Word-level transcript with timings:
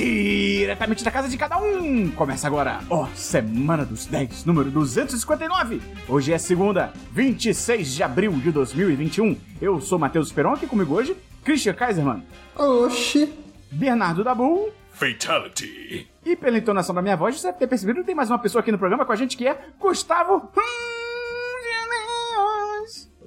Diretamente 0.00 1.04
da 1.04 1.10
casa 1.10 1.28
de 1.28 1.36
cada 1.36 1.58
um! 1.58 2.10
Começa 2.12 2.46
agora, 2.46 2.80
ó, 2.88 3.06
Semana 3.14 3.84
dos 3.84 4.06
10, 4.06 4.46
número 4.46 4.70
259. 4.70 5.82
Hoje 6.08 6.32
é 6.32 6.38
segunda, 6.38 6.90
26 7.12 7.92
de 7.92 8.02
abril 8.02 8.32
de 8.32 8.50
2021. 8.50 9.36
Eu 9.60 9.78
sou 9.78 9.98
Matheus 9.98 10.32
Peron, 10.32 10.54
aqui 10.54 10.66
comigo 10.66 10.94
hoje, 10.94 11.14
Christian 11.44 11.74
Kaiserman, 11.74 12.24
Oxi. 12.56 13.30
Bernardo 13.70 14.24
Dabu 14.24 14.70
Fatality. 14.90 16.08
e 16.24 16.34
pela 16.34 16.56
entonação 16.56 16.94
da 16.94 17.02
minha 17.02 17.16
voz, 17.16 17.38
você 17.38 17.48
deve 17.48 17.58
ter 17.58 17.66
percebido 17.66 18.00
que 18.00 18.06
tem 18.06 18.14
mais 18.14 18.30
uma 18.30 18.38
pessoa 18.38 18.62
aqui 18.62 18.72
no 18.72 18.78
programa 18.78 19.04
com 19.04 19.12
a 19.12 19.16
gente 19.16 19.36
que 19.36 19.46
é 19.46 19.66
Gustavo 19.78 20.48
Angelos. 20.56 20.99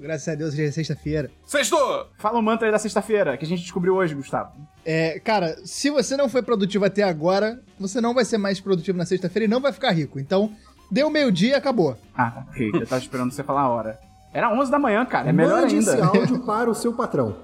Graças 0.04 0.28
a 0.28 0.36
Deus, 0.36 0.54
hoje 0.54 0.66
é 0.66 0.70
sexta-feira. 0.72 1.32
Sextou! 1.46 2.08
Fala 2.18 2.38
o 2.38 2.42
mantra 2.42 2.68
aí 2.68 2.72
da 2.74 2.78
sexta-feira 2.78 3.38
que 3.38 3.46
a 3.46 3.48
gente 3.48 3.62
descobriu 3.62 3.96
hoje, 3.96 4.14
Gustavo. 4.14 4.52
É, 4.84 5.18
cara, 5.22 5.56
se 5.64 5.90
você 5.90 6.18
não 6.18 6.28
foi 6.28 6.42
produtivo 6.42 6.84
até 6.84 7.04
agora, 7.04 7.62
você 7.80 8.02
não 8.02 8.14
vai 8.14 8.26
ser 8.26 8.38
mais 8.38 8.60
produtivo 8.60 8.98
na 8.98 9.06
sexta-feira 9.06 9.46
e 9.46 9.48
não 9.48 9.62
vai 9.62 9.72
ficar 9.72 9.92
rico. 9.92 10.20
Então, 10.20 10.52
deu 10.92 11.10
meio-dia 11.10 11.52
e 11.52 11.56
acabou. 11.56 11.96
Ah, 12.18 12.32
tá, 12.32 12.46
ok, 12.50 12.72
eu 12.74 12.86
tava 12.86 13.02
esperando 13.02 13.32
você 13.32 13.46
falar 13.46 13.62
a 13.62 13.70
hora. 13.70 13.98
Era 14.34 14.52
11 14.52 14.70
da 14.70 14.78
manhã, 14.78 15.06
cara, 15.06 15.30
é 15.30 15.32
melhor 15.32 15.62
Mande 15.62 15.76
ainda. 15.76 15.94
esse 15.94 16.02
áudio 16.02 16.40
para 16.40 16.70
o 16.70 16.76
seu 16.76 16.92
patrão. 16.92 17.38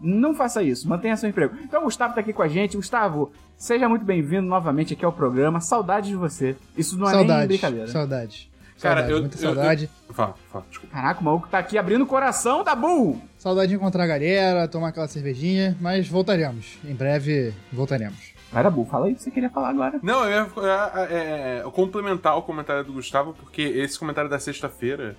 Não 0.00 0.34
faça 0.34 0.64
isso, 0.64 0.88
mantenha 0.88 1.16
seu 1.16 1.28
emprego. 1.28 1.54
Então 1.62 1.82
o 1.82 1.84
Gustavo 1.84 2.12
tá 2.12 2.22
aqui 2.22 2.32
com 2.32 2.42
a 2.42 2.48
gente. 2.48 2.76
Gustavo, 2.76 3.30
seja 3.56 3.88
muito 3.88 4.04
bem-vindo 4.04 4.48
novamente 4.48 4.94
aqui 4.94 5.04
ao 5.04 5.12
programa. 5.12 5.60
Saudade 5.60 6.08
de 6.08 6.16
você. 6.16 6.56
Isso 6.76 6.98
não 6.98 7.08
é 7.08 7.10
nem 7.12 7.18
saudade. 7.20 7.46
brincadeira. 7.46 7.86
Saudade. 7.86 8.49
Cara, 8.80 9.00
Saudade, 9.00 9.12
eu. 9.12 9.20
muita 9.20 9.36
eu- 9.36 9.40
saudade. 9.40 9.90
eu- 10.08 10.14
Fala, 10.14 10.34
fala, 10.50 10.64
desculpa. 10.68 10.94
Caraca, 10.94 11.20
o 11.20 11.24
maluco 11.24 11.48
tá 11.48 11.58
aqui 11.58 11.76
abrindo 11.78 12.02
o 12.02 12.06
coração 12.06 12.64
da 12.64 12.74
Bull. 12.74 13.20
Saudade 13.38 13.68
de 13.68 13.74
encontrar 13.76 14.04
a 14.04 14.06
galera, 14.06 14.66
tomar 14.68 14.88
aquela 14.88 15.06
cervejinha, 15.08 15.76
mas 15.80 16.08
voltaremos. 16.08 16.78
Em 16.84 16.94
breve 16.94 17.52
voltaremos. 17.72 18.30
Vai 18.52 18.64
da 18.64 18.70
Bull, 18.70 18.84
fala 18.86 19.06
aí 19.06 19.12
o 19.12 19.16
que 19.16 19.22
você 19.22 19.30
queria 19.30 19.50
falar 19.50 19.68
agora. 19.70 20.00
Não, 20.02 20.24
eu 20.24 20.30
ia 20.30 20.48
é, 20.96 21.14
é, 21.14 21.62
é, 21.66 21.70
complementar 21.70 22.36
o 22.36 22.42
comentário 22.42 22.82
do 22.82 22.92
Gustavo, 22.92 23.32
porque 23.34 23.62
esse 23.62 23.96
comentário 23.98 24.28
da 24.28 24.38
sexta-feira, 24.40 25.16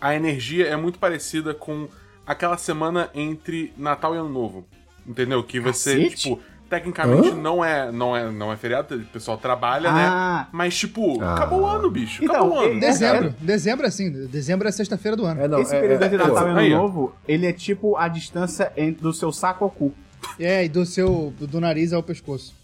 a 0.00 0.14
energia 0.14 0.66
é 0.68 0.76
muito 0.76 0.98
parecida 0.98 1.52
com 1.54 1.88
aquela 2.26 2.56
semana 2.56 3.10
entre 3.14 3.72
Natal 3.76 4.14
e 4.14 4.18
Ano 4.18 4.28
Novo. 4.28 4.66
Entendeu? 5.06 5.42
Que 5.42 5.58
você, 5.58 5.96
Cacete. 6.04 6.16
tipo, 6.28 6.40
tecnicamente 6.68 7.28
Hã? 7.30 7.34
não 7.34 7.64
é, 7.64 7.90
não, 7.90 8.16
é, 8.16 8.30
não 8.30 8.52
é 8.52 8.56
feriado, 8.56 8.94
o 8.96 9.04
pessoal 9.06 9.38
trabalha, 9.38 9.90
Ah. 9.90 9.94
né? 10.42 10.46
Mas, 10.52 10.76
tipo, 10.76 11.20
Ah. 11.22 11.34
acabou 11.34 11.60
o 11.62 11.66
ano, 11.66 11.90
bicho. 11.90 12.22
Então, 12.22 12.36
acabou 12.36 12.56
o 12.56 12.60
ano. 12.60 12.76
é- 12.76 12.80
Dezembro. 12.80 13.34
Dezembro 13.40 13.84
é 13.86 13.88
assim. 13.88 14.26
Dezembro 14.26 14.68
é 14.68 14.72
sexta-feira 14.72 15.16
do 15.16 15.24
ano. 15.24 15.40
É, 15.40 15.48
não, 15.48 15.60
Esse 15.60 15.74
é- 15.74 15.80
período 15.80 16.02
é- 16.04 16.06
é- 16.06 16.10
Natal 16.10 16.36
Ano 16.46 16.58
aí, 16.58 16.72
ó. 16.74 16.78
Novo, 16.82 17.14
ele 17.26 17.46
é 17.46 17.52
tipo 17.52 17.96
a 17.96 18.08
distância 18.08 18.72
entre 18.76 19.02
do 19.02 19.12
seu 19.12 19.32
saco 19.32 19.64
ao 19.64 19.70
cu. 19.70 19.92
É, 20.38 20.64
e 20.64 20.68
do 20.68 20.84
seu. 20.84 21.32
do, 21.38 21.46
do 21.46 21.60
nariz 21.60 21.92
ao 21.92 22.02
pescoço. 22.02 22.54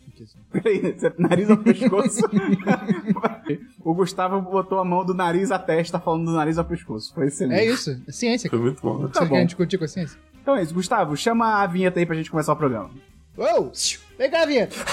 Peraí, 0.53 0.95
nariz 1.19 1.51
ao 1.51 1.57
pescoço. 1.57 2.21
o 3.85 3.95
Gustavo 3.95 4.41
botou 4.41 4.79
a 4.79 4.85
mão 4.85 5.05
do 5.05 5.13
nariz 5.15 5.51
à 5.51 5.59
testa, 5.59 5.99
falando 5.99 6.27
do 6.27 6.33
nariz 6.33 6.57
ao 6.59 6.65
pescoço. 6.65 7.13
Foi 7.15 7.27
excelente. 7.27 7.59
É 7.61 7.65
isso. 7.67 8.01
É 8.07 8.13
ciência. 8.13 8.49
Foi 8.51 8.59
muito 8.59 8.81
bom. 8.81 9.09
Tá 9.09 9.21
bom. 9.23 9.31
querem 9.31 9.47
discutir 9.47 9.79
com 9.79 9.85
a 9.85 9.89
ciência? 9.89 10.19
Então 10.43 10.55
é 10.57 10.63
isso, 10.63 10.75
Gustavo, 10.75 11.17
chama 11.17 11.63
a 11.63 11.67
vinheta 11.67 11.99
aí 11.99 12.07
pra 12.07 12.15
gente 12.15 12.31
começar 12.31 12.53
o 12.53 12.57
programa. 12.57 12.91
Uou! 13.37 13.73
Vem 14.17 14.31
cá, 14.31 14.47
vinheta! 14.47 14.77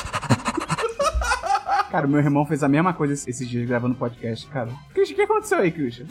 Cara, 1.91 2.07
meu 2.07 2.19
irmão 2.19 2.45
fez 2.45 2.63
a 2.63 2.69
mesma 2.69 2.93
coisa 2.93 3.13
esses 3.13 3.47
dias 3.47 3.67
gravando 3.67 3.95
podcast, 3.95 4.47
cara. 4.47 4.71
Christian, 4.93 5.13
o 5.13 5.17
que 5.17 5.21
aconteceu 5.23 5.57
aí, 5.57 5.71
Christian? 5.71 6.05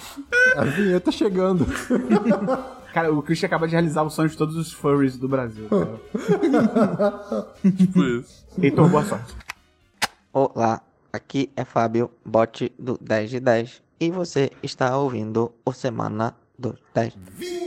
A 0.54 0.64
vinheta 0.64 1.10
chegando. 1.10 1.66
Cara, 2.92 3.12
o 3.12 3.22
Christian 3.22 3.46
acaba 3.46 3.66
de 3.66 3.72
realizar 3.72 4.02
o 4.02 4.10
sonho 4.10 4.28
de 4.28 4.36
todos 4.36 4.56
os 4.56 4.72
furries 4.72 5.16
do 5.16 5.26
Brasil. 5.26 5.68
Tipo 7.76 8.04
isso. 8.04 8.46
Heitor, 8.60 8.88
boa 8.90 9.04
sorte. 9.04 9.34
Olá, 10.32 10.82
aqui 11.12 11.50
é 11.56 11.64
Fábio, 11.64 12.10
bot 12.24 12.72
do 12.78 12.98
10 13.00 13.30
de 13.30 13.40
10, 13.40 13.82
e 13.98 14.10
você 14.10 14.50
está 14.62 14.96
ouvindo 14.96 15.52
o 15.64 15.72
Semana 15.72 16.36
dos 16.58 16.78
10. 16.94 17.14
Vamos 17.14 17.60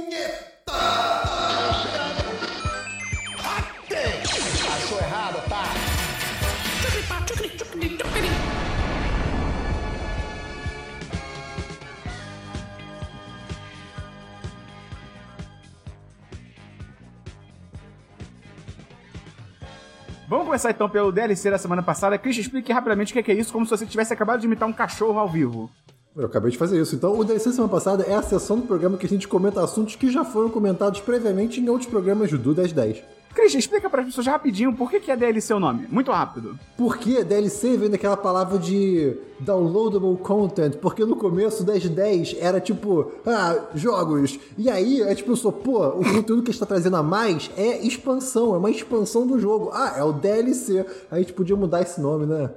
começar 20.54 20.70
então 20.70 20.88
pelo 20.88 21.12
DLC 21.12 21.50
da 21.50 21.58
semana 21.58 21.82
passada. 21.82 22.16
Christian, 22.16 22.44
explique 22.44 22.72
rapidamente 22.72 23.12
o 23.12 23.24
que 23.24 23.32
é 23.32 23.34
isso, 23.34 23.52
como 23.52 23.66
se 23.66 23.72
você 23.72 23.88
tivesse 23.88 24.14
acabado 24.14 24.40
de 24.40 24.46
imitar 24.46 24.70
um 24.70 24.74
cachorro 24.74 25.18
ao 25.18 25.28
vivo. 25.28 25.68
Eu 26.16 26.28
acabei 26.28 26.52
de 26.52 26.60
fazer 26.60 26.80
isso. 26.80 26.94
Então, 26.94 27.18
o 27.18 27.24
DLC 27.24 27.52
semana 27.52 27.72
passada 27.72 28.04
é 28.04 28.14
a 28.14 28.22
sessão 28.22 28.60
do 28.60 28.68
programa 28.68 28.96
que 28.96 29.08
a 29.08 29.10
gente 29.10 29.28
comenta 29.28 29.64
assuntos 29.64 29.96
que 29.96 30.12
já 30.12 30.24
foram 30.24 30.52
comentados 30.52 31.00
previamente 31.00 31.60
em 31.60 31.68
outros 31.70 31.90
programas 31.90 32.32
do 32.32 32.38
1010. 32.38 33.02
Christian, 33.34 33.60
explica 33.60 33.90
para 33.90 34.02
as 34.02 34.08
pessoas 34.08 34.28
rapidinho 34.28 34.74
por 34.74 34.90
que, 34.90 35.00
que 35.00 35.12
é 35.12 35.16
DLC 35.16 35.54
o 35.54 35.60
nome. 35.60 35.88
Muito 35.90 36.12
rápido. 36.12 36.58
Porque 36.78 37.24
DLC 37.24 37.78
vem 37.78 37.90
daquela 37.90 38.16
palavra 38.16 38.60
de 38.60 39.18
downloadable 39.40 40.18
content, 40.18 40.78
porque 40.78 41.04
no 41.04 41.16
começo 41.16 41.64
o 41.64 41.66
1010 41.66 42.38
era 42.40 42.62
tipo, 42.62 43.12
ah, 43.26 43.58
jogos. 43.74 44.40
E 44.58 44.70
aí 44.70 45.02
é 45.02 45.16
tipo, 45.16 45.32
eu 45.32 45.36
sou, 45.36 45.52
pô, 45.52 45.86
o 45.88 46.04
conteúdo 46.04 46.44
que 46.44 46.52
a 46.52 46.54
gente 46.54 46.60
tá 46.60 46.66
trazendo 46.66 46.96
a 46.96 47.04
mais 47.04 47.50
é 47.58 47.86
expansão, 47.86 48.54
é 48.54 48.58
uma 48.58 48.70
expansão 48.70 49.26
do 49.26 49.40
jogo. 49.40 49.72
Ah, 49.74 49.96
é 49.98 50.04
o 50.04 50.14
DLC. 50.14 50.86
A 51.10 51.18
gente 51.18 51.34
podia 51.34 51.56
mudar 51.56 51.82
esse 51.82 52.00
nome, 52.00 52.26
né? 52.26 52.50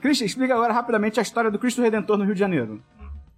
Christian, 0.00 0.26
explica 0.26 0.54
agora 0.54 0.72
rapidamente 0.72 1.18
a 1.18 1.22
história 1.22 1.50
do 1.50 1.58
Cristo 1.58 1.80
Redentor 1.80 2.18
no 2.18 2.24
Rio 2.24 2.34
de 2.34 2.40
Janeiro. 2.40 2.80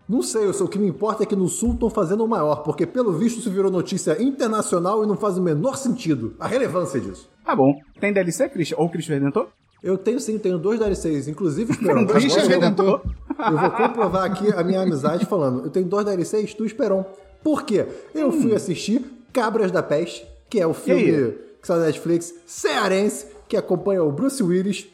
Não 0.08 0.22
sei, 0.22 0.46
eu 0.46 0.54
sei, 0.54 0.64
o 0.64 0.68
que 0.68 0.78
me 0.78 0.88
importa 0.88 1.22
é 1.22 1.26
que 1.26 1.36
no 1.36 1.48
Sul 1.48 1.74
estão 1.74 1.90
fazendo 1.90 2.24
o 2.24 2.28
maior, 2.28 2.62
porque 2.62 2.86
pelo 2.86 3.12
visto 3.12 3.40
isso 3.40 3.50
virou 3.50 3.70
notícia 3.70 4.20
internacional 4.22 5.04
e 5.04 5.06
não 5.06 5.16
faz 5.16 5.36
o 5.36 5.42
menor 5.42 5.76
sentido. 5.76 6.34
A 6.40 6.46
relevância 6.46 6.98
disso. 6.98 7.28
Tá 7.44 7.54
bom. 7.54 7.78
Tem 8.00 8.12
DLC, 8.12 8.48
Christian? 8.48 8.78
Ou 8.78 8.88
Cristo 8.88 9.10
Redentor? 9.10 9.48
Eu 9.82 9.98
tenho 9.98 10.18
sim, 10.18 10.38
tenho 10.38 10.58
dois 10.58 10.78
DLCs, 10.78 11.28
inclusive 11.28 11.70
Esperon. 11.72 12.06
Christian 12.06 12.46
Redentor. 12.46 13.02
Eu 13.38 13.58
vou 13.58 13.70
comprovar 13.70 14.24
aqui 14.24 14.52
a 14.52 14.64
minha 14.64 14.80
amizade 14.80 15.26
falando. 15.26 15.64
Eu 15.64 15.70
tenho 15.70 15.86
dois 15.86 16.04
DLCs 16.04 16.54
do 16.54 16.64
Esperon. 16.64 17.04
Por 17.42 17.62
quê? 17.62 17.86
Eu 18.14 18.32
fui 18.32 18.54
assistir 18.54 19.04
Cabras 19.32 19.70
da 19.70 19.82
Peste, 19.82 20.26
que 20.48 20.58
é 20.58 20.66
o 20.66 20.74
filme 20.74 21.34
que 21.60 21.66
saiu 21.66 21.80
da 21.80 21.86
Netflix, 21.86 22.34
cearense, 22.46 23.26
que 23.48 23.56
acompanha 23.56 24.02
o 24.02 24.10
Bruce 24.10 24.42
Willis, 24.42 24.86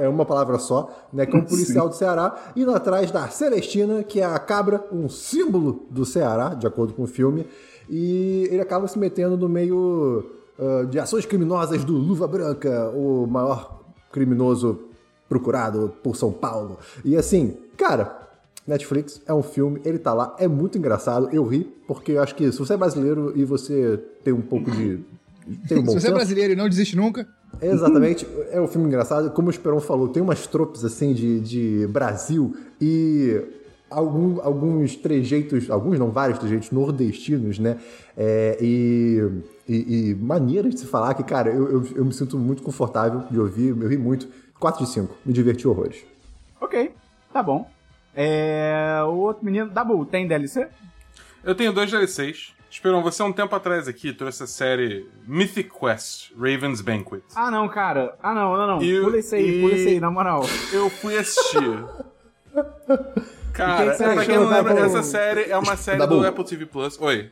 é 0.00 0.08
uma 0.08 0.24
palavra 0.24 0.58
só, 0.58 0.90
né, 1.12 1.26
que 1.26 1.36
é 1.36 1.38
um 1.38 1.44
policial 1.46 1.88
do 1.88 1.94
Ceará, 1.94 2.52
indo 2.56 2.72
atrás 2.74 3.10
da 3.10 3.28
Celestina, 3.28 4.02
que 4.02 4.20
é 4.20 4.24
a 4.24 4.38
cabra, 4.38 4.84
um 4.92 5.08
símbolo 5.08 5.86
do 5.90 6.04
Ceará, 6.04 6.54
de 6.54 6.66
acordo 6.66 6.92
com 6.92 7.02
o 7.04 7.06
filme, 7.06 7.46
e 7.88 8.48
ele 8.50 8.60
acaba 8.60 8.86
se 8.86 8.98
metendo 8.98 9.36
no 9.36 9.48
meio 9.48 10.40
ah, 10.60 10.84
de 10.84 10.98
ações 10.98 11.24
criminosas 11.24 11.84
do 11.84 11.94
Luva 11.94 12.28
Branca, 12.28 12.90
o 12.90 13.26
maior 13.26 13.80
criminoso 14.12 14.78
procurado 15.26 15.94
por 16.02 16.16
São 16.16 16.30
Paulo. 16.30 16.78
E 17.02 17.16
assim, 17.16 17.56
cara, 17.78 18.28
Netflix 18.66 19.22
é 19.26 19.32
um 19.32 19.42
filme, 19.42 19.80
ele 19.86 19.98
tá 19.98 20.12
lá, 20.12 20.36
é 20.38 20.46
muito 20.46 20.76
engraçado, 20.76 21.30
eu 21.32 21.44
ri, 21.46 21.64
porque 21.86 22.12
eu 22.12 22.22
acho 22.22 22.34
que 22.34 22.52
se 22.52 22.58
você 22.58 22.74
é 22.74 22.76
brasileiro 22.76 23.32
e 23.34 23.44
você 23.44 23.96
tem 24.22 24.34
um 24.34 24.42
pouco 24.42 24.70
de. 24.70 25.02
Tem 25.68 25.78
um 25.78 25.82
bom 25.82 25.92
Se 25.92 26.00
você 26.00 26.08
é 26.08 26.12
brasileiro 26.12 26.52
e 26.52 26.56
não 26.56 26.68
desiste 26.68 26.96
nunca, 26.96 27.26
Exatamente, 27.60 28.26
é 28.52 28.60
um 28.60 28.66
filme 28.68 28.86
engraçado. 28.86 29.30
Como 29.32 29.48
o 29.48 29.50
Esperon 29.50 29.80
falou, 29.80 30.08
tem 30.08 30.22
umas 30.22 30.46
tropes 30.46 30.84
assim 30.84 31.12
de, 31.12 31.40
de 31.40 31.86
Brasil 31.88 32.56
e 32.80 33.38
algum- 33.90 34.40
alguns 34.40 34.94
trejeitos, 34.96 35.68
alguns 35.68 35.98
não, 35.98 36.10
vários 36.10 36.38
trejeitos 36.38 36.70
nordestinos, 36.70 37.58
né? 37.58 37.78
É, 38.16 38.56
e, 38.60 39.20
e, 39.68 40.10
e 40.10 40.14
maneiras 40.14 40.74
de 40.74 40.80
se 40.80 40.86
falar 40.86 41.12
que, 41.14 41.24
cara, 41.24 41.50
eu, 41.50 41.70
eu, 41.70 41.88
eu 41.96 42.04
me 42.04 42.12
sinto 42.12 42.38
muito 42.38 42.62
confortável 42.62 43.24
de 43.30 43.38
ouvir, 43.38 43.68
eu 43.70 43.88
ri 43.88 43.98
muito. 43.98 44.28
4 44.58 44.84
de 44.84 44.90
5, 44.90 45.16
me 45.26 45.32
diverti 45.32 45.66
horrores. 45.66 46.04
Ok, 46.60 46.92
tá 47.32 47.42
bom. 47.42 47.68
É. 48.14 49.00
O 49.06 49.16
outro 49.16 49.44
menino. 49.44 49.68
Dabu, 49.70 50.04
tem 50.04 50.26
DLC? 50.28 50.68
Eu 51.42 51.54
tenho 51.54 51.72
dois 51.72 51.90
DLCs. 51.90 52.52
Esperão, 52.70 53.02
você 53.02 53.20
há 53.20 53.24
um 53.24 53.32
tempo 53.32 53.54
atrás 53.54 53.88
aqui 53.88 54.12
trouxe 54.12 54.44
a 54.44 54.46
série 54.46 55.08
Mythic 55.26 55.70
Quest, 55.70 56.30
Raven's 56.38 56.80
Banquet. 56.80 57.22
Ah, 57.34 57.50
não, 57.50 57.68
cara. 57.68 58.16
Ah, 58.22 58.32
não, 58.32 58.56
não, 58.56 58.66
não. 58.76 58.82
E- 58.82 59.00
Pula 59.00 59.18
isso 59.18 59.34
aí, 59.34 59.58
e- 59.58 59.60
pula 59.60 59.74
isso 59.74 59.88
aí, 59.88 60.00
na 60.00 60.10
moral. 60.10 60.42
Eu 60.72 60.88
fui 60.88 61.18
assistir. 61.18 61.84
Cara, 63.52 63.90
que 63.90 63.96
você 63.98 64.04
pra 64.14 64.24
quem 64.24 64.36
não 64.36 64.48
lembra, 64.48 64.74
Dabu? 64.74 64.86
essa 64.86 65.02
série 65.02 65.50
é 65.50 65.58
uma 65.58 65.76
série 65.76 65.98
Dabu. 65.98 66.20
do 66.20 66.26
Apple 66.26 66.44
TV 66.44 66.66
Plus. 66.66 66.98
Oi. 67.00 67.30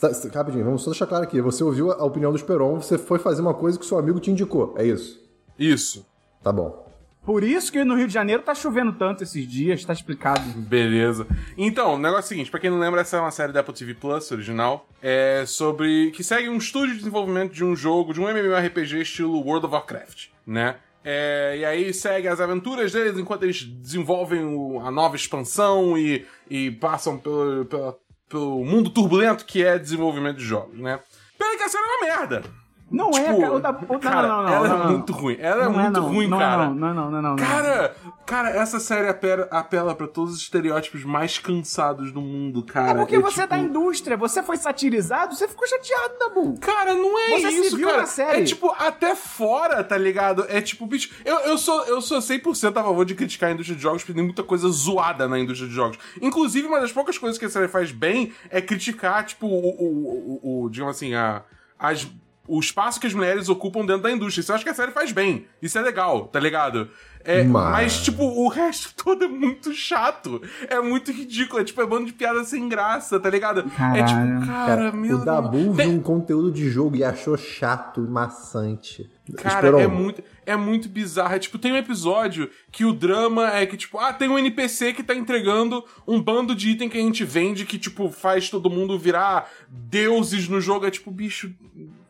Tá- 0.00 0.08
tá- 0.10 0.28
Rapidinho, 0.38 0.64
vamos 0.64 0.82
só 0.82 0.90
deixar 0.90 1.06
claro 1.06 1.24
aqui. 1.24 1.40
Você 1.40 1.62
ouviu 1.62 1.92
a 1.92 2.04
opinião 2.04 2.32
do 2.32 2.36
Esperon, 2.36 2.80
você 2.80 2.98
foi 2.98 3.18
fazer 3.18 3.42
uma 3.42 3.54
coisa 3.54 3.78
que 3.78 3.86
seu 3.86 3.98
amigo 3.98 4.18
te 4.18 4.30
indicou, 4.30 4.74
é 4.76 4.84
isso? 4.84 5.22
Isso. 5.58 6.06
Tá 6.42 6.50
bom. 6.50 6.87
Por 7.28 7.44
isso 7.44 7.70
que 7.70 7.84
no 7.84 7.94
Rio 7.94 8.06
de 8.06 8.14
Janeiro 8.14 8.42
tá 8.42 8.54
chovendo 8.54 8.90
tanto 8.90 9.22
esses 9.22 9.46
dias, 9.46 9.84
tá 9.84 9.92
explicado. 9.92 10.40
Beleza. 10.56 11.26
Então, 11.58 11.92
o 11.96 11.98
negócio 11.98 12.20
é 12.20 12.24
o 12.24 12.28
seguinte, 12.28 12.50
pra 12.50 12.58
quem 12.58 12.70
não 12.70 12.78
lembra, 12.78 13.02
essa 13.02 13.18
é 13.18 13.20
uma 13.20 13.30
série 13.30 13.52
da 13.52 13.60
Apple 13.60 13.74
TV 13.74 13.92
Plus 13.92 14.30
original. 14.30 14.88
É 15.02 15.44
sobre. 15.46 16.10
que 16.12 16.24
segue 16.24 16.48
um 16.48 16.56
estúdio 16.56 16.92
de 16.94 17.00
desenvolvimento 17.00 17.52
de 17.52 17.62
um 17.62 17.76
jogo, 17.76 18.14
de 18.14 18.20
um 18.22 18.26
MMORPG 18.30 19.02
estilo 19.02 19.38
World 19.44 19.66
of 19.66 19.74
Warcraft, 19.74 20.28
né? 20.46 20.76
É, 21.04 21.56
e 21.58 21.64
aí 21.66 21.92
segue 21.92 22.28
as 22.28 22.40
aventuras 22.40 22.92
deles 22.92 23.18
enquanto 23.18 23.42
eles 23.42 23.62
desenvolvem 23.62 24.42
o- 24.46 24.80
a 24.80 24.90
nova 24.90 25.14
expansão 25.14 25.98
e, 25.98 26.24
e 26.48 26.70
passam 26.70 27.18
pelo, 27.18 27.66
pela- 27.66 27.94
pelo 28.26 28.64
mundo 28.64 28.88
turbulento 28.88 29.44
que 29.44 29.62
é 29.62 29.78
desenvolvimento 29.78 30.38
de 30.38 30.44
jogos, 30.44 30.78
né? 30.78 30.98
Pena 31.38 31.56
que 31.58 31.62
a 31.62 31.68
série 31.68 31.84
é 31.84 31.86
uma 31.86 32.06
merda. 32.16 32.42
Não 32.90 33.10
é, 33.10 33.24
Tipo, 33.24 33.40
cara. 33.40 33.52
o 33.54 33.60
da- 33.60 33.70
o- 33.70 33.92
não, 33.92 34.00
cara, 34.00 34.28
não, 34.28 34.42
não, 34.42 34.48
ela 34.52 34.68
não, 34.68 34.74
é 34.74 34.78
não. 34.84 34.90
muito 34.92 35.12
ruim. 35.12 35.36
Ela 35.38 35.62
é 35.62 35.64
Não 35.68 35.72
muito 35.72 36.00
ruim, 36.00 36.30
cara. 36.30 36.66
Não, 36.68 36.74
não, 36.74 36.94
não, 36.94 37.10
não, 37.10 37.22
não. 37.22 37.36
Cara, 37.36 37.94
cara, 38.24 38.50
essa 38.50 38.80
série 38.80 39.08
apela, 39.08 39.46
apela 39.50 39.94
pra 39.94 40.06
todos 40.06 40.34
os 40.34 40.40
estereótipos 40.40 41.04
mais 41.04 41.38
cansados 41.38 42.10
do 42.12 42.20
mundo, 42.22 42.62
cara. 42.62 42.90
É 42.92 42.94
porque 42.94 43.18
você 43.18 43.40
é 43.40 43.42
tipo- 43.42 43.54
da 43.54 43.58
indústria, 43.58 44.16
você 44.16 44.42
foi 44.42 44.56
satirizado, 44.56 45.34
você 45.34 45.46
ficou 45.46 45.66
chateado, 45.68 46.14
Dabu. 46.18 46.58
Cara, 46.60 46.94
não 46.94 47.18
é 47.18 47.38
Você 47.40 47.50
se 47.50 47.60
isso, 47.66 47.76
viu 47.76 47.88
cara. 47.88 48.00
na 48.00 48.06
série. 48.06 48.40
É 48.40 48.44
tipo, 48.44 48.74
até 48.78 49.14
fora, 49.14 49.84
tá 49.84 49.98
ligado? 49.98 50.46
É 50.48 50.60
tipo, 50.62 50.86
bicho. 50.86 51.10
Eu, 51.24 51.40
eu, 51.40 51.58
sou, 51.58 51.84
eu 51.84 52.00
sou 52.00 52.20
100% 52.22 52.76
a 52.78 52.82
favor 52.82 53.04
de 53.04 53.14
criticar 53.14 53.50
a 53.50 53.52
indústria 53.52 53.76
de 53.76 53.82
jogos, 53.82 54.02
porque 54.02 54.14
tem 54.14 54.24
muita 54.24 54.42
coisa 54.42 54.66
zoada 54.68 55.28
na 55.28 55.38
indústria 55.38 55.68
de 55.68 55.74
jogos. 55.74 55.98
Inclusive, 56.22 56.66
uma 56.66 56.80
das 56.80 56.90
poucas 56.92 57.18
coisas 57.18 57.38
que 57.38 57.44
a 57.44 57.50
série 57.50 57.68
faz 57.68 57.92
bem 57.92 58.32
é 58.48 58.60
criticar, 58.62 59.24
tipo, 59.26 59.46
o, 59.46 59.68
o, 59.68 60.40
o, 60.42 60.64
o 60.64 60.70
digamos 60.70 60.96
assim, 60.96 61.14
a, 61.14 61.42
as, 61.78 62.08
o 62.48 62.58
espaço 62.58 62.98
que 63.00 63.06
as 63.06 63.14
mulheres 63.14 63.48
ocupam 63.48 63.84
dentro 63.84 64.02
da 64.02 64.10
indústria. 64.10 64.40
Isso 64.40 64.50
eu 64.50 64.56
acho 64.56 64.64
que 64.64 64.70
a 64.70 64.74
série 64.74 64.90
faz 64.92 65.12
bem. 65.12 65.46
Isso 65.62 65.78
é 65.78 65.82
legal, 65.82 66.26
tá 66.28 66.40
ligado? 66.40 66.88
É, 67.24 67.42
Mas- 67.44 67.70
mas... 67.72 68.00
tipo, 68.04 68.22
o 68.24 68.48
resto 68.48 68.94
todo 69.04 69.24
é 69.24 69.28
muito 69.28 69.72
chato. 69.74 70.40
É 70.68 70.80
muito 70.80 71.12
ridículo. 71.12 71.60
É 71.60 71.64
tipo, 71.64 71.82
é 71.82 71.86
bando 71.86 72.06
de 72.06 72.12
piada 72.12 72.42
sem 72.44 72.68
graça, 72.68 73.20
tá 73.20 73.28
ligado? 73.28 73.60
É 73.60 73.64
Caralho. 73.76 74.06
tipo, 74.40 74.46
cara, 74.46 74.66
Cara, 74.76 74.92
meu 74.92 75.16
o 75.18 75.24
Dabu 75.24 75.58
Deus. 75.58 75.76
viu 75.76 75.88
um 75.90 76.00
conteúdo 76.00 76.50
de 76.50 76.70
jogo 76.70 76.96
e 76.96 77.04
achou 77.04 77.36
chato, 77.36 78.00
maçante. 78.00 79.10
Cara, 79.36 79.82
é 79.82 79.86
muito, 79.86 80.22
é 80.46 80.56
muito 80.56 80.88
bizarro. 80.88 81.34
É, 81.34 81.38
tipo, 81.38 81.58
tem 81.58 81.72
um 81.72 81.76
episódio 81.76 82.48
que 82.72 82.86
o 82.86 82.94
drama 82.94 83.52
é 83.54 83.66
que, 83.66 83.76
tipo, 83.76 83.98
ah, 83.98 84.10
tem 84.10 84.26
um 84.28 84.38
NPC 84.38 84.94
que 84.94 85.02
tá 85.02 85.14
entregando 85.14 85.84
um 86.06 86.22
bando 86.22 86.54
de 86.54 86.70
item 86.70 86.88
que 86.88 86.96
a 86.96 87.00
gente 87.02 87.24
vende 87.24 87.66
que, 87.66 87.76
tipo, 87.78 88.10
faz 88.10 88.48
todo 88.48 88.70
mundo 88.70 88.98
virar 88.98 89.50
deuses 89.68 90.48
no 90.48 90.62
jogo. 90.62 90.86
É 90.86 90.90
tipo, 90.90 91.10
bicho, 91.10 91.52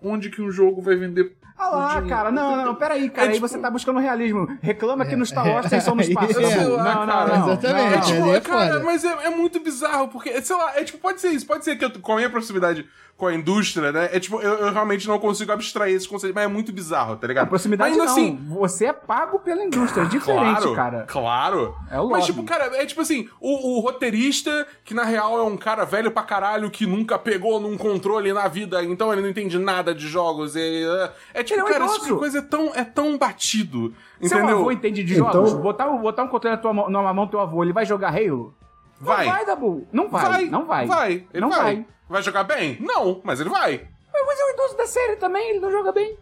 onde 0.03 0.31
que 0.31 0.41
um 0.43 0.51
jogo 0.51 0.81
vai 0.83 0.97
vender? 0.97 1.37
Ah 1.61 1.71
lá, 1.71 2.03
cara, 2.03 2.31
não, 2.31 2.65
não, 2.65 2.75
peraí, 2.77 3.11
cara, 3.11 3.27
É 3.27 3.31
aí 3.31 3.35
tipo- 3.35 3.49
você 3.49 3.59
tá 3.59 3.69
buscando 3.69 3.99
realismo. 3.99 4.47
Reclama 4.63 5.05
que 5.05 5.17
no 5.17 5.27
Star 5.27 5.45
Wars 5.45 5.69
tem 5.69 5.81
só 5.81 5.93
no 5.93 6.01
espaço. 6.03 6.39
É, 6.39 6.57
Não, 6.57 6.71
não, 6.71 6.77
não, 6.79 7.07
cara, 7.07 7.37
não, 7.39 7.47
exatamente. 7.53 7.65
não, 7.65 7.93
É 7.95 8.01
tipo, 8.01 8.29
é 8.37 8.41
cara, 8.41 8.81
mas 8.85 9.05
é, 9.05 9.09
é 9.27 9.31
muito 9.31 9.59
bizarro, 9.59 10.07
porque, 10.07 10.41
sei 10.41 10.55
lá, 10.57 10.79
é 10.79 10.85
tipo, 10.85 10.99
pode 10.99 11.21
ser 11.21 11.31
isso, 11.31 11.45
pode 11.45 11.65
ser 11.65 11.75
que 11.75 11.85
eu, 11.85 11.91
com 11.91 12.13
a 12.13 12.17
minha 12.17 12.31
proximidade 12.31 12.87
com 13.19 13.27
a 13.27 13.35
indústria, 13.35 13.91
né? 13.91 14.09
É 14.13 14.21
tipo, 14.21 14.41
eu, 14.41 14.55
eu 14.55 14.73
realmente 14.73 15.09
não 15.09 15.19
consigo 15.19 15.51
abstrair 15.51 15.93
esse 15.93 16.09
conceito, 16.09 16.33
mas 16.33 16.45
é 16.45 16.47
muito 16.47 16.73
bizarro, 16.73 17.17
tá 17.17 17.27
ligado? 17.27 17.47
A 17.47 17.49
proximidade 17.49 17.91
Ainda 17.91 18.05
não, 18.05 18.13
assim, 18.13 18.37
você 18.49 18.87
é 18.87 18.93
pago 18.93 19.41
pela 19.41 19.61
indústria, 19.65 20.03
é 20.03 20.05
diferente, 20.07 20.61
claro, 20.61 20.75
cara. 20.75 21.05
Claro. 21.09 21.75
É 21.91 21.99
o 21.99 22.09
Mas, 22.09 22.21
lobby. 22.21 22.25
tipo, 22.27 22.45
cara, 22.45 22.67
é 22.77 22.87
tipo 22.87 23.01
assim, 23.01 23.29
o, 23.41 23.77
o 23.77 23.81
roteirista, 23.81 24.69
que 24.85 24.95
na 24.95 25.03
real 25.03 25.37
é 25.37 25.43
um 25.43 25.57
cara 25.57 25.85
velho 25.85 26.13
pra 26.13 26.23
caralho, 26.23 26.71
que 26.71 26.87
nunca 26.87 27.19
pegou 27.19 27.59
num 27.59 27.77
controle 27.77 28.33
na 28.33 28.47
vida, 28.47 28.85
então 28.85 29.13
ele 29.13 29.21
não 29.23 29.29
entende 29.29 29.59
nada 29.59 29.93
de 29.93 30.07
jogos. 30.07 30.55
Ele, 30.55 30.87
é, 30.87 31.13
é 31.41 31.43
tipo, 31.43 31.59
Ele 31.59 31.61
é 31.63 31.65
um 31.65 31.73
cara, 31.73 31.85
esse 31.87 31.95
tipo 31.95 32.07
de 32.15 32.19
coisa 32.21 32.39
é 32.39 32.43
tão, 32.43 32.73
é 32.73 32.85
tão 32.85 33.19
batido. 33.19 33.93
Seu 34.23 34.39
Entendeu? 34.39 34.59
avô 34.61 34.71
entende 34.71 35.03
de 35.03 35.15
Então- 35.19 35.33
jogos? 35.33 35.55
Botar, 35.55 35.89
um- 35.91 35.99
botar 36.01 36.23
um 36.23 36.29
controle 36.29 36.55
na 36.55 36.63
tua 36.63 36.73
mão, 36.73 36.89
na 36.89 37.13
mão 37.13 37.27
do 37.27 37.31
teu 37.33 37.41
avô, 37.41 37.65
ele 37.65 37.73
vai 37.73 37.85
jogar 37.85 38.11
Halo? 38.15 38.55
Vai. 39.01 39.27
Não 39.27 39.33
vai, 39.33 39.47
Dabu. 39.47 39.89
Não 39.93 40.09
vai, 40.09 40.45
não 40.47 40.67
vai. 40.67 40.87
Vai. 40.87 41.13
Ele 41.33 41.41
não 41.41 41.51
vai. 41.51 41.59
vai. 41.61 41.87
Vai 42.09 42.23
jogar 42.23 42.45
bem? 42.45 42.77
Não, 42.81 43.21
mas 43.25 43.41
ele 43.41 43.51
vai. 43.51 43.87
Mas 44.13 44.41
é 44.41 44.45
o 44.45 44.51
idoso 44.55 44.77
da 44.77 44.87
série 44.87 45.17
também, 45.17 45.51
ele 45.51 45.61
não 45.61 45.71
joga 45.71 45.93
bem. 45.93 46.17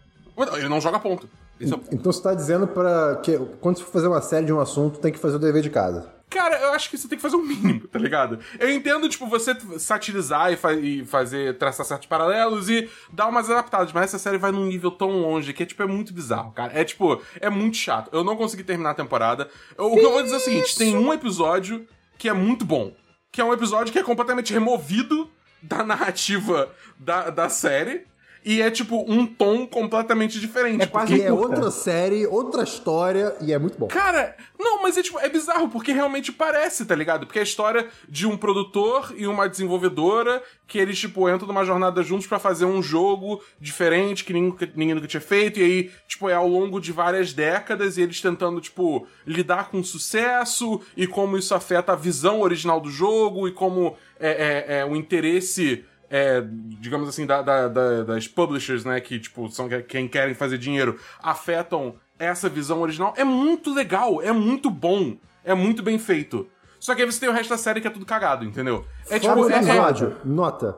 Ele 0.55 0.69
não 0.69 0.79
joga 0.81 0.99
ponto. 0.99 1.27
Esse 1.59 1.73
é 1.73 1.75
o 1.75 1.81
Então 1.91 2.11
você 2.11 2.21
tá 2.21 2.33
dizendo 2.33 2.67
pra 2.67 3.15
que 3.23 3.37
quando 3.59 3.77
você 3.77 3.83
for 3.83 3.91
fazer 3.91 4.07
uma 4.07 4.21
série 4.21 4.45
de 4.45 4.53
um 4.53 4.59
assunto, 4.59 4.99
tem 4.99 5.11
que 5.11 5.17
fazer 5.19 5.37
o 5.37 5.39
dever 5.39 5.61
de 5.63 5.69
casa. 5.69 6.15
Cara, 6.29 6.59
eu 6.59 6.73
acho 6.73 6.89
que 6.89 6.97
você 6.97 7.07
tem 7.07 7.17
que 7.17 7.21
fazer 7.21 7.37
o 7.37 7.41
mínimo, 7.41 7.87
tá 7.87 7.97
ligado? 7.97 8.37
Eu 8.59 8.69
entendo, 8.69 9.07
tipo, 9.07 9.25
você 9.27 9.55
satirizar 9.79 10.51
e, 10.51 10.57
fa- 10.57 10.73
e 10.73 11.05
fazer, 11.05 11.57
traçar 11.57 11.85
certos 11.85 12.05
paralelos 12.07 12.69
e 12.69 12.89
dar 13.13 13.27
umas 13.29 13.49
adaptadas, 13.49 13.93
mas 13.93 14.03
essa 14.03 14.19
série 14.19 14.37
vai 14.37 14.51
num 14.51 14.65
nível 14.65 14.91
tão 14.91 15.09
longe 15.21 15.53
que 15.53 15.63
é, 15.63 15.65
tipo, 15.65 15.81
é 15.81 15.87
muito 15.87 16.13
bizarro, 16.13 16.51
cara. 16.51 16.73
É, 16.77 16.83
tipo, 16.83 17.21
é 17.39 17.49
muito 17.49 17.77
chato. 17.77 18.09
Eu 18.11 18.25
não 18.25 18.35
consegui 18.35 18.63
terminar 18.63 18.91
a 18.91 18.93
temporada. 18.95 19.49
Eu- 19.77 19.85
o 19.91 19.93
que 19.95 20.01
eu 20.05 20.11
vou 20.11 20.21
dizer 20.21 20.35
é 20.35 20.37
o 20.37 20.41
seguinte, 20.41 20.77
tem 20.77 20.97
um 20.97 21.13
episódio 21.13 21.87
que 22.17 22.27
é 22.27 22.33
muito 22.33 22.65
bom, 22.65 22.91
que 23.31 23.39
é 23.39 23.43
um 23.45 23.53
episódio 23.53 23.93
que 23.93 23.97
é 23.99 24.03
completamente 24.03 24.51
removido 24.53 25.29
da 25.61 25.83
narrativa 25.83 26.69
da, 26.99 27.29
da 27.29 27.49
série 27.49 28.05
e 28.45 28.61
é, 28.61 28.71
tipo, 28.71 29.03
um 29.11 29.25
tom 29.25 29.67
completamente 29.67 30.39
diferente. 30.39 30.81
É 30.81 30.85
quase 30.85 31.13
Que 31.13 31.19
um 31.21 31.25
é 31.25 31.29
curta. 31.29 31.55
outra 31.55 31.71
série, 31.71 32.25
outra 32.25 32.63
história 32.63 33.35
e 33.41 33.51
é 33.51 33.59
muito 33.59 33.77
bom. 33.77 33.87
Cara, 33.87 34.37
não, 34.57 34.81
mas 34.81 34.95
é 34.95 35.03
tipo, 35.03 35.19
é 35.19 35.27
bizarro, 35.27 35.67
porque 35.67 35.91
realmente 35.91 36.31
parece, 36.31 36.85
tá 36.85 36.95
ligado? 36.95 37.25
Porque 37.25 37.39
é 37.39 37.41
a 37.41 37.43
história 37.43 37.87
de 38.07 38.25
um 38.25 38.37
produtor 38.37 39.13
e 39.17 39.27
uma 39.27 39.49
desenvolvedora 39.49 40.41
que 40.65 40.77
eles, 40.77 40.97
tipo, 40.97 41.29
entram 41.29 41.45
numa 41.47 41.65
jornada 41.65 42.01
juntos 42.03 42.25
pra 42.25 42.39
fazer 42.39 42.63
um 42.63 42.81
jogo 42.81 43.41
diferente 43.59 44.23
que 44.23 44.31
ninguém, 44.31 44.49
nunca- 44.51 44.69
ninguém 44.75 44.95
nunca 44.95 45.07
tinha 45.07 45.21
feito, 45.21 45.59
e 45.59 45.63
aí, 45.63 45.91
tipo, 46.07 46.29
é 46.29 46.33
ao 46.33 46.47
longo 46.47 46.79
de 46.79 46.91
várias 46.93 47.33
décadas 47.33 47.97
e 47.97 48.01
eles 48.01 48.21
tentando, 48.21 48.61
tipo, 48.61 49.05
lidar 49.25 49.69
com 49.69 49.79
o 49.79 49.83
sucesso 49.83 50.79
e 50.95 51.05
como 51.05 51.37
isso 51.37 51.53
afeta 51.53 51.91
a 51.91 51.95
visão 51.97 52.39
original 52.41 52.79
do 52.79 52.89
jogo 52.89 53.45
e 53.47 53.51
como 53.51 53.97
é, 54.19 54.65
é, 54.67 54.77
é 54.79 54.85
o 54.85 54.95
interesse 54.95 55.83
é, 56.09 56.41
digamos 56.79 57.09
assim, 57.09 57.25
da- 57.25 57.41
da- 57.41 57.67
da- 57.67 58.03
das 58.03 58.27
publishers, 58.29 58.85
né, 58.85 58.97
que, 59.01 59.19
tipo, 59.19 59.49
são 59.51 59.67
quem 59.89 60.07
querem 60.07 60.33
fazer 60.33 60.57
dinheiro, 60.57 60.97
afetam 61.21 61.95
essa 62.17 62.47
visão 62.47 62.79
original, 62.81 63.13
é 63.17 63.25
muito 63.25 63.73
legal, 63.73 64.21
é 64.21 64.31
muito 64.31 64.69
bom, 64.69 65.17
é 65.43 65.53
muito 65.53 65.83
bem 65.83 65.99
feito. 65.99 66.47
Só 66.79 66.95
que 66.95 67.01
aí 67.01 67.11
você 67.11 67.19
tem 67.19 67.27
o 67.27 67.33
resto 67.33 67.49
da 67.49 67.57
série 67.57 67.81
que 67.81 67.87
é 67.87 67.89
tudo 67.89 68.05
cagado, 68.05 68.45
entendeu? 68.45 68.85
É 69.09 69.19
Fora 69.19 69.19
tipo, 69.19 69.35
o 69.41 69.49
é, 69.49 69.53
é, 69.53 69.57
episódio, 69.57 70.15
nota. 70.23 70.77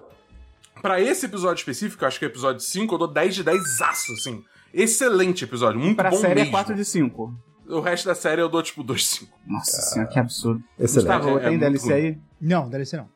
pra 0.82 1.00
esse 1.00 1.28
episódio 1.28 1.62
específico, 1.62 2.04
eu 2.04 2.08
acho 2.08 2.18
que 2.18 2.26
é 2.26 2.28
o 2.28 2.32
episódio 2.32 2.62
5, 2.62 2.96
eu 2.96 2.98
dou 2.98 3.08
10 3.08 3.36
de 3.36 3.44
10 3.44 3.82
aço, 3.82 4.12
assim. 4.14 4.44
Excelente 4.74 5.44
episódio, 5.44 5.80
muito 5.80 5.96
Pra 5.98 6.10
bom 6.10 6.18
série 6.18 6.36
mesmo. 6.36 6.50
é 6.50 6.52
4 6.52 6.74
de 6.76 6.86
5. 6.86 7.34
O 7.68 7.80
resto 7.82 8.06
da 8.08 8.16
série 8.16 8.42
eu 8.42 8.50
dou, 8.50 8.64
tipo, 8.64 8.82
2 8.82 9.02
de 9.02 9.08
5. 9.08 9.38
Nossa 9.46 9.80
senhora, 9.82 10.12
que 10.12 10.18
absurdo. 10.18 10.64
Excelente. 10.80 11.08
Gustavo, 11.18 11.38
É- 11.40 11.46
é 11.46 11.50
tem 11.50 11.60
DLC 11.60 11.86
ruim. 11.86 11.94
aí? 11.96 12.18
Não, 12.42 12.68
DLC 12.69 12.98
não. 12.98 13.08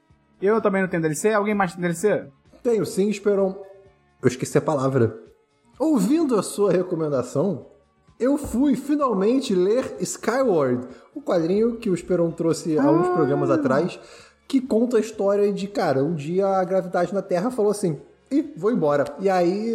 Eu 0.44 0.60
também 0.60 0.82
não 0.82 0.90
tenho 0.90 1.02
DLC. 1.02 1.32
Alguém 1.32 1.56
mais 1.56 1.72
tem 1.72 1.80
DLC? 1.80 2.26
Tenho 2.62 2.86
sim, 2.86 3.08
Esperon. 3.10 3.56
Eu 4.22 4.28
esqueci 4.28 4.58
a 4.58 4.62
palavra. 4.62 5.18
Ouvindo 5.80 6.38
a 6.38 6.44
sua 6.44 6.70
recomendação, 6.70 7.68
eu 8.20 8.38
fui 8.38 8.76
finalmente 8.76 9.56
ler 9.56 9.96
Skyward, 10.02 10.86
o 11.16 11.22
quadrinho 11.22 11.78
que 11.78 11.90
o 11.90 11.94
Esperon 11.94 12.30
trouxe 12.30 12.78
há 12.78 12.92
uns 12.92 13.08
programas 13.08 13.50
atrás, 13.50 13.98
que 14.46 14.60
conta 14.60 14.98
a 14.98 15.00
história 15.00 15.50
de, 15.54 15.66
cara, 15.66 16.04
um 16.04 16.14
dia 16.14 16.46
a 16.46 16.64
gravidade 16.66 17.14
na 17.14 17.22
Terra 17.22 17.50
falou 17.50 17.72
assim: 17.72 18.02
ih, 18.30 18.54
vou 18.58 18.70
embora. 18.70 19.06
E 19.22 19.30
aí 19.30 19.74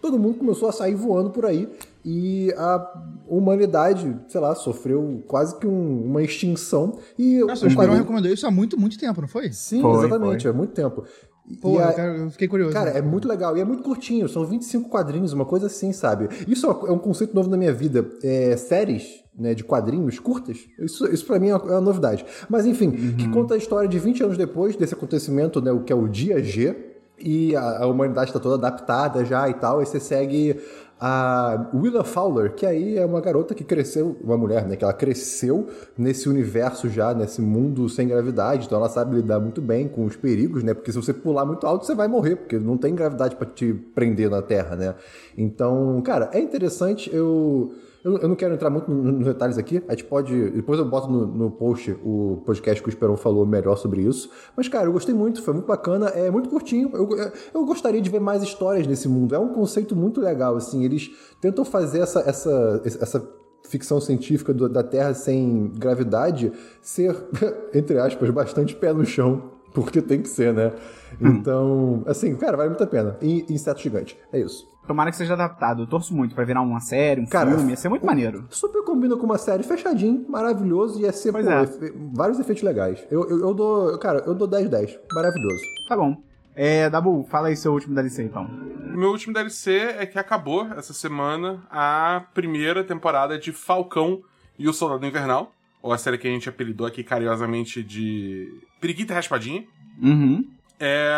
todo 0.00 0.18
mundo 0.18 0.38
começou 0.38 0.70
a 0.70 0.72
sair 0.72 0.94
voando 0.94 1.28
por 1.28 1.44
aí 1.44 1.68
e 2.04 2.52
a 2.56 2.86
humanidade, 3.26 4.16
sei 4.28 4.40
lá, 4.40 4.54
sofreu 4.54 5.22
quase 5.26 5.56
que 5.58 5.66
um- 5.66 6.04
uma 6.04 6.22
extinção. 6.22 6.98
E 7.18 7.38
Nossa, 7.40 7.64
o 7.64 7.66
o 7.66 7.68
Esperão 7.68 7.74
quadrinho- 7.76 7.98
recomendou 8.02 8.32
isso 8.32 8.46
há 8.46 8.50
muito, 8.50 8.78
muito 8.78 8.98
tempo, 8.98 9.20
não 9.20 9.28
foi? 9.28 9.52
Sim, 9.52 9.80
Foi, 9.82 10.06
exatamente, 10.06 10.42
foi. 10.42 10.50
é 10.50 10.54
muito 10.54 10.72
tempo. 10.72 11.04
E- 11.48 11.56
Pô, 11.56 11.76
eu, 11.80 11.84
a- 11.84 11.92
eu 11.92 12.30
fiquei 12.30 12.46
curioso. 12.46 12.72
Cara, 12.74 12.90
é 12.90 13.00
muito 13.00 13.26
legal. 13.26 13.56
E 13.56 13.60
é 13.60 13.64
muito 13.64 13.82
curtinho, 13.82 14.28
são 14.28 14.44
25 14.44 14.90
quadrinhos, 14.90 15.32
uma 15.32 15.46
coisa 15.46 15.66
assim, 15.66 15.92
sabe? 15.92 16.28
Isso 16.46 16.66
é 16.66 16.88
é 16.88 16.92
um 16.92 16.98
conceito 16.98 17.34
novo 17.34 17.48
na 17.48 17.56
minha 17.56 17.72
vida. 17.72 18.06
É, 18.22 18.54
séries 18.56 19.24
né, 19.38 19.54
de 19.54 19.62
quadrinhos 19.64 20.18
curtas, 20.18 20.58
isso, 20.80 21.06
isso 21.06 21.24
pra 21.24 21.38
mim 21.38 21.48
é 21.50 21.54
uma, 21.56 21.64
é 21.68 21.72
uma 21.74 21.80
novidade. 21.80 22.26
Mas 22.50 22.66
enfim, 22.66 22.90
que 23.16 23.28
conta 23.30 23.54
a 23.54 23.56
história 23.56 23.88
de 23.88 23.96
20 23.98 24.20
anos 24.22 24.36
depois 24.36 24.74
desse 24.76 24.94
acontecimento, 24.94 25.60
né, 25.62 25.70
o 25.70 25.80
que 25.84 25.92
é 25.92 25.96
o 25.96 26.08
dia 26.08 26.42
G, 26.42 26.74
e 27.20 27.54
a, 27.56 27.84
a 27.84 27.86
humanidade 27.86 28.30
está 28.30 28.40
toda 28.40 28.56
adaptada 28.56 29.24
já 29.24 29.48
e 29.48 29.54
tal, 29.54 29.80
e 29.80 29.86
você 29.86 30.00
segue 30.00 30.60
a 31.00 31.70
Willa 31.72 32.02
Fowler, 32.02 32.54
que 32.54 32.66
aí 32.66 32.98
é 32.98 33.04
uma 33.04 33.20
garota 33.20 33.54
que 33.54 33.62
cresceu, 33.62 34.16
uma 34.22 34.36
mulher, 34.36 34.66
né, 34.66 34.76
que 34.76 34.84
ela 34.84 34.92
cresceu 34.92 35.68
nesse 35.96 36.28
universo 36.28 36.88
já, 36.88 37.14
nesse 37.14 37.40
mundo 37.40 37.88
sem 37.88 38.08
gravidade, 38.08 38.66
então 38.66 38.78
ela 38.78 38.88
sabe 38.88 39.16
lidar 39.16 39.38
muito 39.38 39.62
bem 39.62 39.86
com 39.86 40.04
os 40.04 40.16
perigos, 40.16 40.62
né, 40.64 40.74
porque 40.74 40.90
se 40.90 40.96
você 40.96 41.12
pular 41.12 41.44
muito 41.44 41.66
alto 41.66 41.86
você 41.86 41.94
vai 41.94 42.08
morrer, 42.08 42.36
porque 42.36 42.58
não 42.58 42.76
tem 42.76 42.94
gravidade 42.94 43.36
para 43.36 43.46
te 43.46 43.72
prender 43.72 44.28
na 44.28 44.42
Terra, 44.42 44.74
né. 44.74 44.94
Então, 45.36 46.00
cara, 46.02 46.30
é 46.32 46.40
interessante, 46.40 47.14
eu... 47.14 47.72
Eu, 48.08 48.18
eu 48.18 48.28
não 48.28 48.34
quero 48.36 48.54
entrar 48.54 48.70
muito 48.70 48.90
no- 48.90 49.12
nos 49.12 49.24
detalhes 49.26 49.58
aqui. 49.58 49.82
A 49.86 49.92
gente 49.92 50.04
pode. 50.04 50.50
Depois 50.50 50.78
eu 50.78 50.84
boto 50.84 51.10
no, 51.10 51.26
no 51.26 51.50
post 51.50 51.90
o 52.04 52.42
podcast 52.46 52.82
que 52.82 52.88
o 52.88 52.90
Esperon 52.90 53.16
falou 53.16 53.44
melhor 53.46 53.76
sobre 53.76 54.02
isso. 54.02 54.30
Mas, 54.56 54.68
cara, 54.68 54.86
eu 54.86 54.92
gostei 54.92 55.14
muito, 55.14 55.42
foi 55.42 55.54
muito 55.54 55.66
bacana. 55.66 56.08
É 56.08 56.30
muito 56.30 56.48
curtinho. 56.48 56.90
Eu, 56.94 57.08
eu 57.54 57.64
gostaria 57.64 58.00
de 58.00 58.08
ver 58.10 58.20
mais 58.20 58.42
histórias 58.42 58.86
nesse 58.86 59.08
mundo. 59.08 59.34
É 59.34 59.38
um 59.38 59.48
conceito 59.52 59.94
muito 59.94 60.20
legal, 60.20 60.56
assim. 60.56 60.84
Eles 60.84 61.10
tentam 61.40 61.64
fazer 61.64 62.00
essa, 62.00 62.20
essa, 62.20 62.82
essa 62.84 63.30
ficção 63.68 64.00
científica 64.00 64.54
do- 64.54 64.68
da 64.68 64.82
Terra 64.82 65.12
sem 65.14 65.70
gravidade 65.76 66.50
ser, 66.80 67.14
entre 67.74 67.98
aspas, 67.98 68.30
bastante 68.30 68.74
pé 68.74 68.92
no 68.92 69.04
chão. 69.04 69.50
Porque 69.74 70.00
tem 70.00 70.22
que 70.22 70.28
ser, 70.30 70.54
né? 70.54 70.72
Então, 71.20 72.02
assim, 72.06 72.34
cara, 72.36 72.56
vale 72.56 72.70
muito 72.70 72.82
a 72.82 72.86
pena. 72.86 73.16
E 73.20 73.44
Inseto 73.52 73.80
Gigante. 73.80 74.18
É 74.32 74.40
isso. 74.40 74.66
Tomara 74.88 75.10
que 75.12 75.16
seja 75.16 75.34
adaptado. 75.34 75.82
Eu 75.82 75.86
torço 75.86 76.12
muito 76.14 76.34
pra 76.34 76.44
virar 76.44 76.60
uma 76.62 76.80
série, 76.80 77.20
um 77.20 77.26
Cara, 77.26 77.50
filme, 77.52 77.70
ia 77.70 77.76
ser 77.76 77.88
muito 77.88 78.02
o- 78.02 78.06
maneiro. 78.06 78.46
Super 78.50 78.82
combina 78.82 79.16
com 79.16 79.24
uma 79.26 79.38
série 79.38 79.62
fechadinho, 79.62 80.24
maravilhoso, 80.28 80.98
e 80.98 81.02
ia 81.02 81.12
ser, 81.12 81.30
pô, 81.30 81.38
é. 81.38 81.62
efe- 81.62 81.94
vários 82.14 82.40
efeitos 82.40 82.64
legais. 82.64 83.06
Eu, 83.10 83.28
eu, 83.30 83.38
eu 83.40 83.54
dou, 83.54 83.96
cara, 83.98 84.24
eu 84.26 84.34
dou 84.34 84.48
10-10. 84.48 84.98
Maravilhoso. 85.14 85.62
Tá 85.88 85.96
bom. 85.96 86.16
É, 86.56 86.90
Dabu, 86.90 87.24
fala 87.30 87.48
aí 87.48 87.56
seu 87.56 87.72
último 87.72 87.94
DLC 87.94 88.24
então. 88.24 88.48
Meu 88.48 89.10
último 89.10 89.32
DLC 89.32 89.94
é 89.96 90.04
que 90.06 90.18
acabou 90.18 90.66
essa 90.76 90.92
semana 90.92 91.62
a 91.70 92.24
primeira 92.34 92.82
temporada 92.82 93.38
de 93.38 93.52
Falcão 93.52 94.20
e 94.58 94.66
o 94.68 94.72
Soldado 94.72 95.06
Invernal, 95.06 95.52
ou 95.80 95.92
a 95.92 95.98
série 95.98 96.18
que 96.18 96.26
a 96.26 96.30
gente 96.32 96.48
apelidou 96.48 96.84
aqui 96.84 97.04
carinhosamente 97.04 97.80
de 97.84 98.48
Periquita 98.80 99.14
Raspadinha. 99.14 99.62
Uhum. 100.02 100.44
É, 100.78 101.10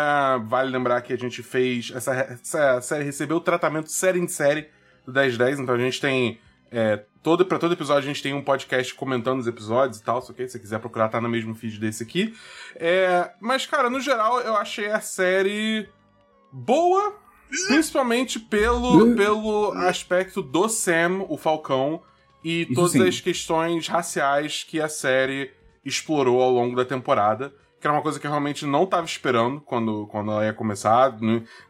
vale 0.45 0.71
lembrar 0.71 1.01
que 1.01 1.13
a 1.13 1.17
gente 1.17 1.43
fez. 1.43 1.91
Essa, 1.95 2.13
essa 2.13 2.81
série 2.81 3.03
recebeu 3.03 3.37
o 3.37 3.41
tratamento 3.41 3.91
série 3.91 4.19
em 4.19 4.27
série 4.27 4.69
do 5.05 5.13
1010, 5.13 5.59
então 5.59 5.75
a 5.75 5.77
gente 5.77 6.01
tem. 6.01 6.39
É, 6.71 7.03
todo, 7.21 7.45
pra 7.45 7.59
todo 7.59 7.73
episódio 7.73 8.09
a 8.09 8.13
gente 8.13 8.23
tem 8.23 8.33
um 8.33 8.41
podcast 8.41 8.93
comentando 8.95 9.39
os 9.39 9.47
episódios 9.47 9.99
e 9.99 10.03
tal, 10.03 10.21
que 10.21 10.47
se 10.47 10.53
você 10.53 10.59
quiser 10.59 10.79
procurar, 10.79 11.09
tá 11.09 11.19
no 11.19 11.29
mesmo 11.29 11.53
feed 11.53 11.79
desse 11.79 12.01
aqui. 12.01 12.33
É, 12.75 13.31
mas, 13.39 13.65
cara, 13.65 13.89
no 13.89 13.99
geral, 13.99 14.39
eu 14.39 14.55
achei 14.55 14.87
a 14.87 15.01
série 15.01 15.87
boa, 16.51 17.13
principalmente 17.67 18.39
pelo, 18.39 19.15
pelo 19.15 19.73
aspecto 19.73 20.41
do 20.41 20.69
Sam, 20.69 21.25
o 21.27 21.37
Falcão, 21.37 22.01
e 22.43 22.65
todas 22.73 22.95
as 22.95 23.21
questões 23.21 23.87
raciais 23.87 24.63
que 24.63 24.81
a 24.81 24.89
série 24.89 25.51
explorou 25.85 26.41
ao 26.41 26.51
longo 26.51 26.75
da 26.75 26.85
temporada. 26.85 27.53
Que 27.81 27.87
era 27.87 27.95
uma 27.95 28.03
coisa 28.03 28.19
que 28.19 28.27
eu 28.27 28.31
realmente 28.31 28.63
não 28.63 28.85
tava 28.85 29.05
esperando 29.05 29.59
quando, 29.59 30.05
quando 30.07 30.31
ela 30.31 30.45
ia 30.45 30.53
começar. 30.53 31.17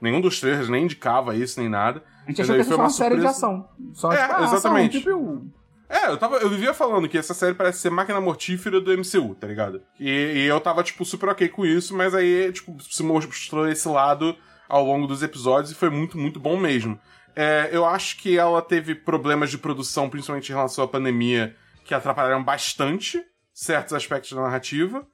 Nenhum 0.01 0.19
dos 0.19 0.41
trailers 0.41 0.67
nem 0.67 0.83
indicava 0.83 1.33
isso, 1.33 1.57
nem 1.57 1.69
nada. 1.69 2.03
A 2.25 2.29
gente 2.29 2.41
achou 2.41 2.55
que 2.55 2.63
foi 2.65 2.75
uma 2.75 2.83
uma 2.83 2.89
série 2.89 3.17
de 3.17 3.25
ação. 3.25 3.65
Só 3.93 4.11
É, 4.11 4.21
tipo, 4.21 4.33
ah, 4.33 4.43
exatamente. 4.43 4.97
Ação, 4.97 5.13
tipo, 5.13 5.45
É, 5.89 6.07
eu 6.09 6.17
tava. 6.17 6.35
Eu 6.37 6.49
vivia 6.49 6.73
falando 6.73 7.07
que 7.07 7.17
essa 7.17 7.33
série 7.33 7.55
parece 7.55 7.79
ser 7.79 7.89
máquina 7.89 8.19
mortífera 8.19 8.81
do 8.81 8.91
MCU, 8.91 9.35
tá 9.35 9.47
ligado? 9.47 9.81
E, 9.97 10.09
e 10.09 10.45
eu 10.45 10.59
tava, 10.59 10.83
tipo, 10.83 11.05
super 11.05 11.29
ok 11.29 11.47
com 11.47 11.65
isso, 11.65 11.95
mas 11.95 12.13
aí, 12.13 12.51
tipo, 12.51 12.75
se 12.83 13.01
mostrou 13.01 13.67
esse 13.69 13.87
lado 13.87 14.35
ao 14.67 14.85
longo 14.85 15.07
dos 15.07 15.23
episódios 15.23 15.71
e 15.71 15.75
foi 15.75 15.89
muito, 15.89 16.17
muito 16.17 16.41
bom 16.41 16.57
mesmo. 16.57 16.99
É, 17.35 17.69
eu 17.71 17.85
acho 17.85 18.17
que 18.17 18.37
ela 18.37 18.61
teve 18.61 18.95
problemas 18.95 19.49
de 19.49 19.57
produção, 19.57 20.09
principalmente 20.09 20.49
em 20.49 20.55
relação 20.55 20.83
à 20.83 20.87
pandemia, 20.87 21.55
que 21.85 21.93
atrapalharam 21.93 22.43
bastante 22.43 23.21
certos 23.53 23.93
aspectos 23.93 24.31
da 24.31 24.41
narrativa. 24.41 25.05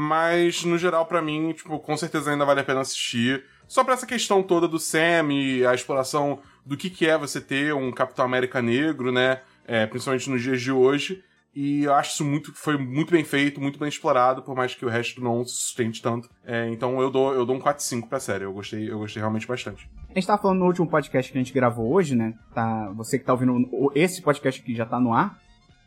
Mas, 0.00 0.64
no 0.64 0.78
geral, 0.78 1.06
pra 1.06 1.20
mim, 1.20 1.52
tipo, 1.52 1.76
com 1.80 1.96
certeza 1.96 2.30
ainda 2.30 2.44
vale 2.44 2.60
a 2.60 2.64
pena 2.64 2.82
assistir. 2.82 3.44
Só 3.66 3.82
pra 3.82 3.94
essa 3.94 4.06
questão 4.06 4.44
toda 4.44 4.68
do 4.68 4.78
Sam 4.78 5.32
e 5.32 5.66
a 5.66 5.74
exploração 5.74 6.38
do 6.64 6.76
que, 6.76 6.88
que 6.88 7.04
é 7.04 7.18
você 7.18 7.40
ter 7.40 7.74
um 7.74 7.90
Capitão 7.90 8.24
América 8.24 8.62
negro, 8.62 9.10
né? 9.10 9.40
É, 9.66 9.86
principalmente 9.86 10.30
nos 10.30 10.40
dias 10.40 10.62
de 10.62 10.70
hoje. 10.70 11.24
E 11.52 11.82
eu 11.82 11.94
acho 11.94 12.12
isso 12.12 12.24
muito, 12.24 12.54
foi 12.54 12.78
muito 12.78 13.10
bem 13.10 13.24
feito, 13.24 13.60
muito 13.60 13.76
bem 13.76 13.88
explorado, 13.88 14.40
por 14.40 14.54
mais 14.54 14.72
que 14.72 14.86
o 14.86 14.88
resto 14.88 15.20
não 15.20 15.44
se 15.44 15.54
sustente 15.54 16.00
tanto. 16.00 16.30
É, 16.44 16.68
então 16.68 17.00
eu 17.02 17.10
dou, 17.10 17.34
eu 17.34 17.44
dou 17.44 17.56
um 17.56 17.60
4-5 17.60 18.08
pra 18.08 18.20
série. 18.20 18.44
Eu 18.44 18.52
gostei, 18.52 18.88
eu 18.88 19.00
gostei 19.00 19.20
realmente 19.20 19.48
bastante. 19.48 19.90
A 20.10 20.14
gente 20.14 20.28
tava 20.28 20.40
falando 20.40 20.60
no 20.60 20.66
último 20.66 20.88
podcast 20.88 21.32
que 21.32 21.36
a 21.36 21.42
gente 21.42 21.52
gravou 21.52 21.92
hoje, 21.92 22.14
né? 22.14 22.34
Tá, 22.54 22.88
você 22.92 23.18
que 23.18 23.24
tá 23.24 23.32
ouvindo 23.32 23.68
esse 23.96 24.22
podcast 24.22 24.62
aqui 24.62 24.76
já 24.76 24.86
tá 24.86 25.00
no 25.00 25.12
ar. 25.12 25.40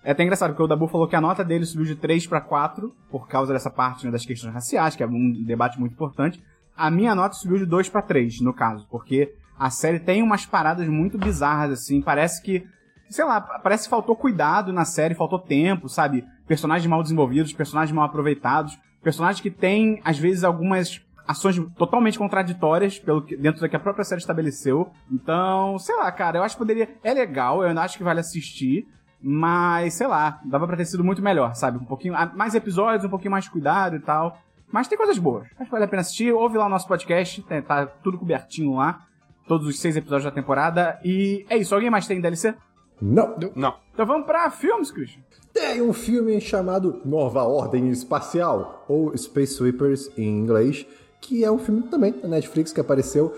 É 0.04 0.12
até 0.12 0.24
engraçado, 0.24 0.52
porque 0.52 0.64
o 0.64 0.68
Dabu 0.68 0.88
falou 0.88 1.08
que 1.08 1.16
a 1.16 1.22
nota 1.22 1.44
dele 1.44 1.66
subiu 1.66 1.86
de 1.86 1.96
3 1.96 2.26
pra 2.26 2.42
4 2.42 2.94
por 3.10 3.28
causa 3.28 3.54
dessa 3.54 3.70
parte 3.70 4.06
né, 4.06 4.12
das 4.12 4.26
questões 4.26 4.54
raciais, 4.54 4.96
que 4.96 5.04
é 5.04 5.08
um 5.08 5.44
debate 5.44 5.80
muito 5.80 5.94
importante. 5.94 6.44
A 6.76 6.90
minha 6.90 7.14
nota 7.14 7.36
subiu 7.36 7.60
de 7.60 7.66
2 7.66 7.90
pra 7.90 8.02
3, 8.02 8.42
no 8.42 8.54
caso, 8.54 8.88
porque 8.90 9.32
a 9.60 9.70
série 9.70 10.00
tem 10.00 10.24
umas 10.24 10.44
paradas 10.46 10.88
muito 10.88 11.20
bizarras, 11.20 11.72
assim. 11.72 12.02
Parece 12.02 12.42
que, 12.42 12.66
sei 13.10 13.24
lá, 13.24 13.40
parece 13.40 13.84
que 13.84 13.92
faltou 13.92 14.16
cuidado 14.16 14.74
na 14.74 14.86
série, 14.86 15.14
faltou 15.14 15.38
tempo, 15.38 15.88
sabe? 15.88 16.26
Personagens 16.48 16.90
mal 16.90 17.04
desenvolvidos, 17.04 17.54
personagens 17.54 17.96
mal 17.96 18.06
aproveitados, 18.06 18.80
personagens 19.04 19.40
que 19.40 19.52
têm, 19.52 20.02
às 20.04 20.18
vezes, 20.18 20.44
algumas 20.44 21.00
ações 21.28 21.62
totalmente 21.78 22.18
contraditórias 22.18 22.98
pelo 22.98 23.22
que, 23.22 23.38
dentro 23.38 23.62
do 23.62 23.70
que 23.70 23.76
a 23.76 23.80
própria 23.80 24.04
série 24.04 24.20
estabeleceu. 24.20 24.92
Então, 25.12 25.78
sei 25.78 25.96
lá, 25.96 26.12
cara, 26.12 26.40
eu 26.40 26.44
acho 26.44 26.56
que 26.56 26.60
poderia. 26.60 26.90
É 27.04 27.14
legal, 27.14 27.62
eu 27.62 27.70
ainda 27.70 27.84
acho 27.84 28.00
que 28.00 28.04
vale 28.04 28.20
assistir. 28.20 28.88
Mas, 29.22 29.94
sei 29.94 30.08
lá, 30.08 30.40
dava 30.44 30.66
pra 30.68 30.78
ter 30.78 30.86
sido 30.86 31.04
muito 31.04 31.22
melhor, 31.22 31.54
sabe? 31.56 31.78
Um 31.78 31.86
pouquinho. 31.86 32.14
Mais 32.36 32.56
episódios, 32.56 33.06
um 33.06 33.10
pouquinho 33.10 33.32
mais 33.32 33.48
cuidado 33.48 33.96
e 33.96 34.00
tal. 34.00 34.38
Mas 34.72 34.88
tem 34.88 34.98
coisas 34.98 35.18
boas. 35.18 35.46
Acho 35.56 35.66
que 35.66 35.72
vale 35.72 35.86
a 35.86 35.88
pena 35.88 36.02
assistir. 36.02 36.32
Ouve 36.34 36.58
lá 36.58 36.66
o 36.66 36.70
nosso 36.70 36.88
podcast, 36.88 37.42
tá, 37.44 37.62
tá 37.62 37.86
tudo 37.86 38.18
cobertinho 38.18 38.76
lá. 38.76 39.06
Todos 39.48 39.68
os 39.68 39.80
seis 39.80 39.96
episódios 39.96 40.26
da 40.26 40.32
temporada. 40.32 41.00
E 41.04 41.46
é 41.50 41.58
isso. 41.58 41.76
Alguém 41.76 41.90
mais 41.90 42.08
tem 42.08 42.22
DLC? 42.22 42.56
Não. 43.02 43.36
Não. 43.56 43.76
Então 43.94 44.06
vamos 44.06 44.26
pra 44.26 44.50
filmes, 44.50 44.92
Christian. 44.92 45.22
Tem 45.54 45.82
um 45.82 45.92
filme 45.92 46.40
chamado 46.40 47.02
Nova 47.04 47.44
Ordem 47.44 47.90
Espacial, 47.90 48.86
ou 48.88 49.16
Space 49.18 49.56
Sweepers 49.56 50.10
em 50.18 50.40
inglês, 50.40 50.86
que 51.20 51.44
é 51.44 51.52
um 51.52 51.58
filme 51.60 51.84
também 51.84 52.14
da 52.14 52.28
Netflix 52.28 52.72
que 52.72 52.80
apareceu, 52.80 53.36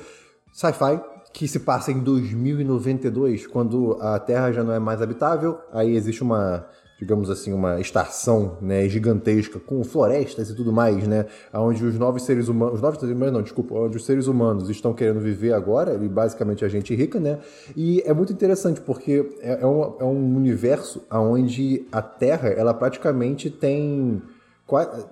sci-fi, 0.51 1.01
que 1.33 1.47
se 1.47 1.59
passa 1.59 1.91
em 1.91 1.99
2092, 1.99 3.47
quando 3.47 3.97
a 3.99 4.19
Terra 4.19 4.51
já 4.51 4.63
não 4.63 4.71
é 4.71 4.79
mais 4.79 5.01
habitável, 5.01 5.57
aí 5.71 5.95
existe 5.95 6.21
uma, 6.21 6.65
digamos 6.99 7.29
assim, 7.29 7.51
uma 7.51 7.81
estação 7.81 8.57
né, 8.61 8.87
gigantesca 8.87 9.59
com 9.59 9.83
florestas 9.83 10.49
e 10.49 10.55
tudo 10.55 10.71
mais, 10.71 11.07
né, 11.07 11.25
onde 11.53 11.83
os 11.83 11.97
novos 11.97 12.23
seres 12.23 12.47
humanos, 12.47 12.75
os 12.75 12.81
novos 12.81 12.99
seres 12.99 13.15
humanos 13.15 13.33
não, 13.33 13.41
desculpa, 13.41 13.73
onde 13.75 13.97
os 13.97 14.05
seres 14.05 14.27
humanos 14.27 14.69
estão 14.69 14.93
querendo 14.93 15.19
viver 15.19 15.53
agora, 15.53 15.95
e 15.95 16.07
basicamente 16.07 16.63
a 16.63 16.69
gente 16.69 16.93
rica, 16.95 17.19
né, 17.19 17.39
e 17.75 18.01
é 18.05 18.13
muito 18.13 18.31
interessante 18.31 18.79
porque 18.79 19.37
é, 19.41 19.61
é 19.61 19.65
um, 19.65 19.95
é 19.99 20.03
um 20.03 20.35
universo 20.37 21.03
onde 21.11 21.85
a 21.91 22.01
Terra, 22.01 22.49
ela 22.49 22.73
praticamente 22.73 23.49
tem 23.49 24.21
qua- 24.67 25.03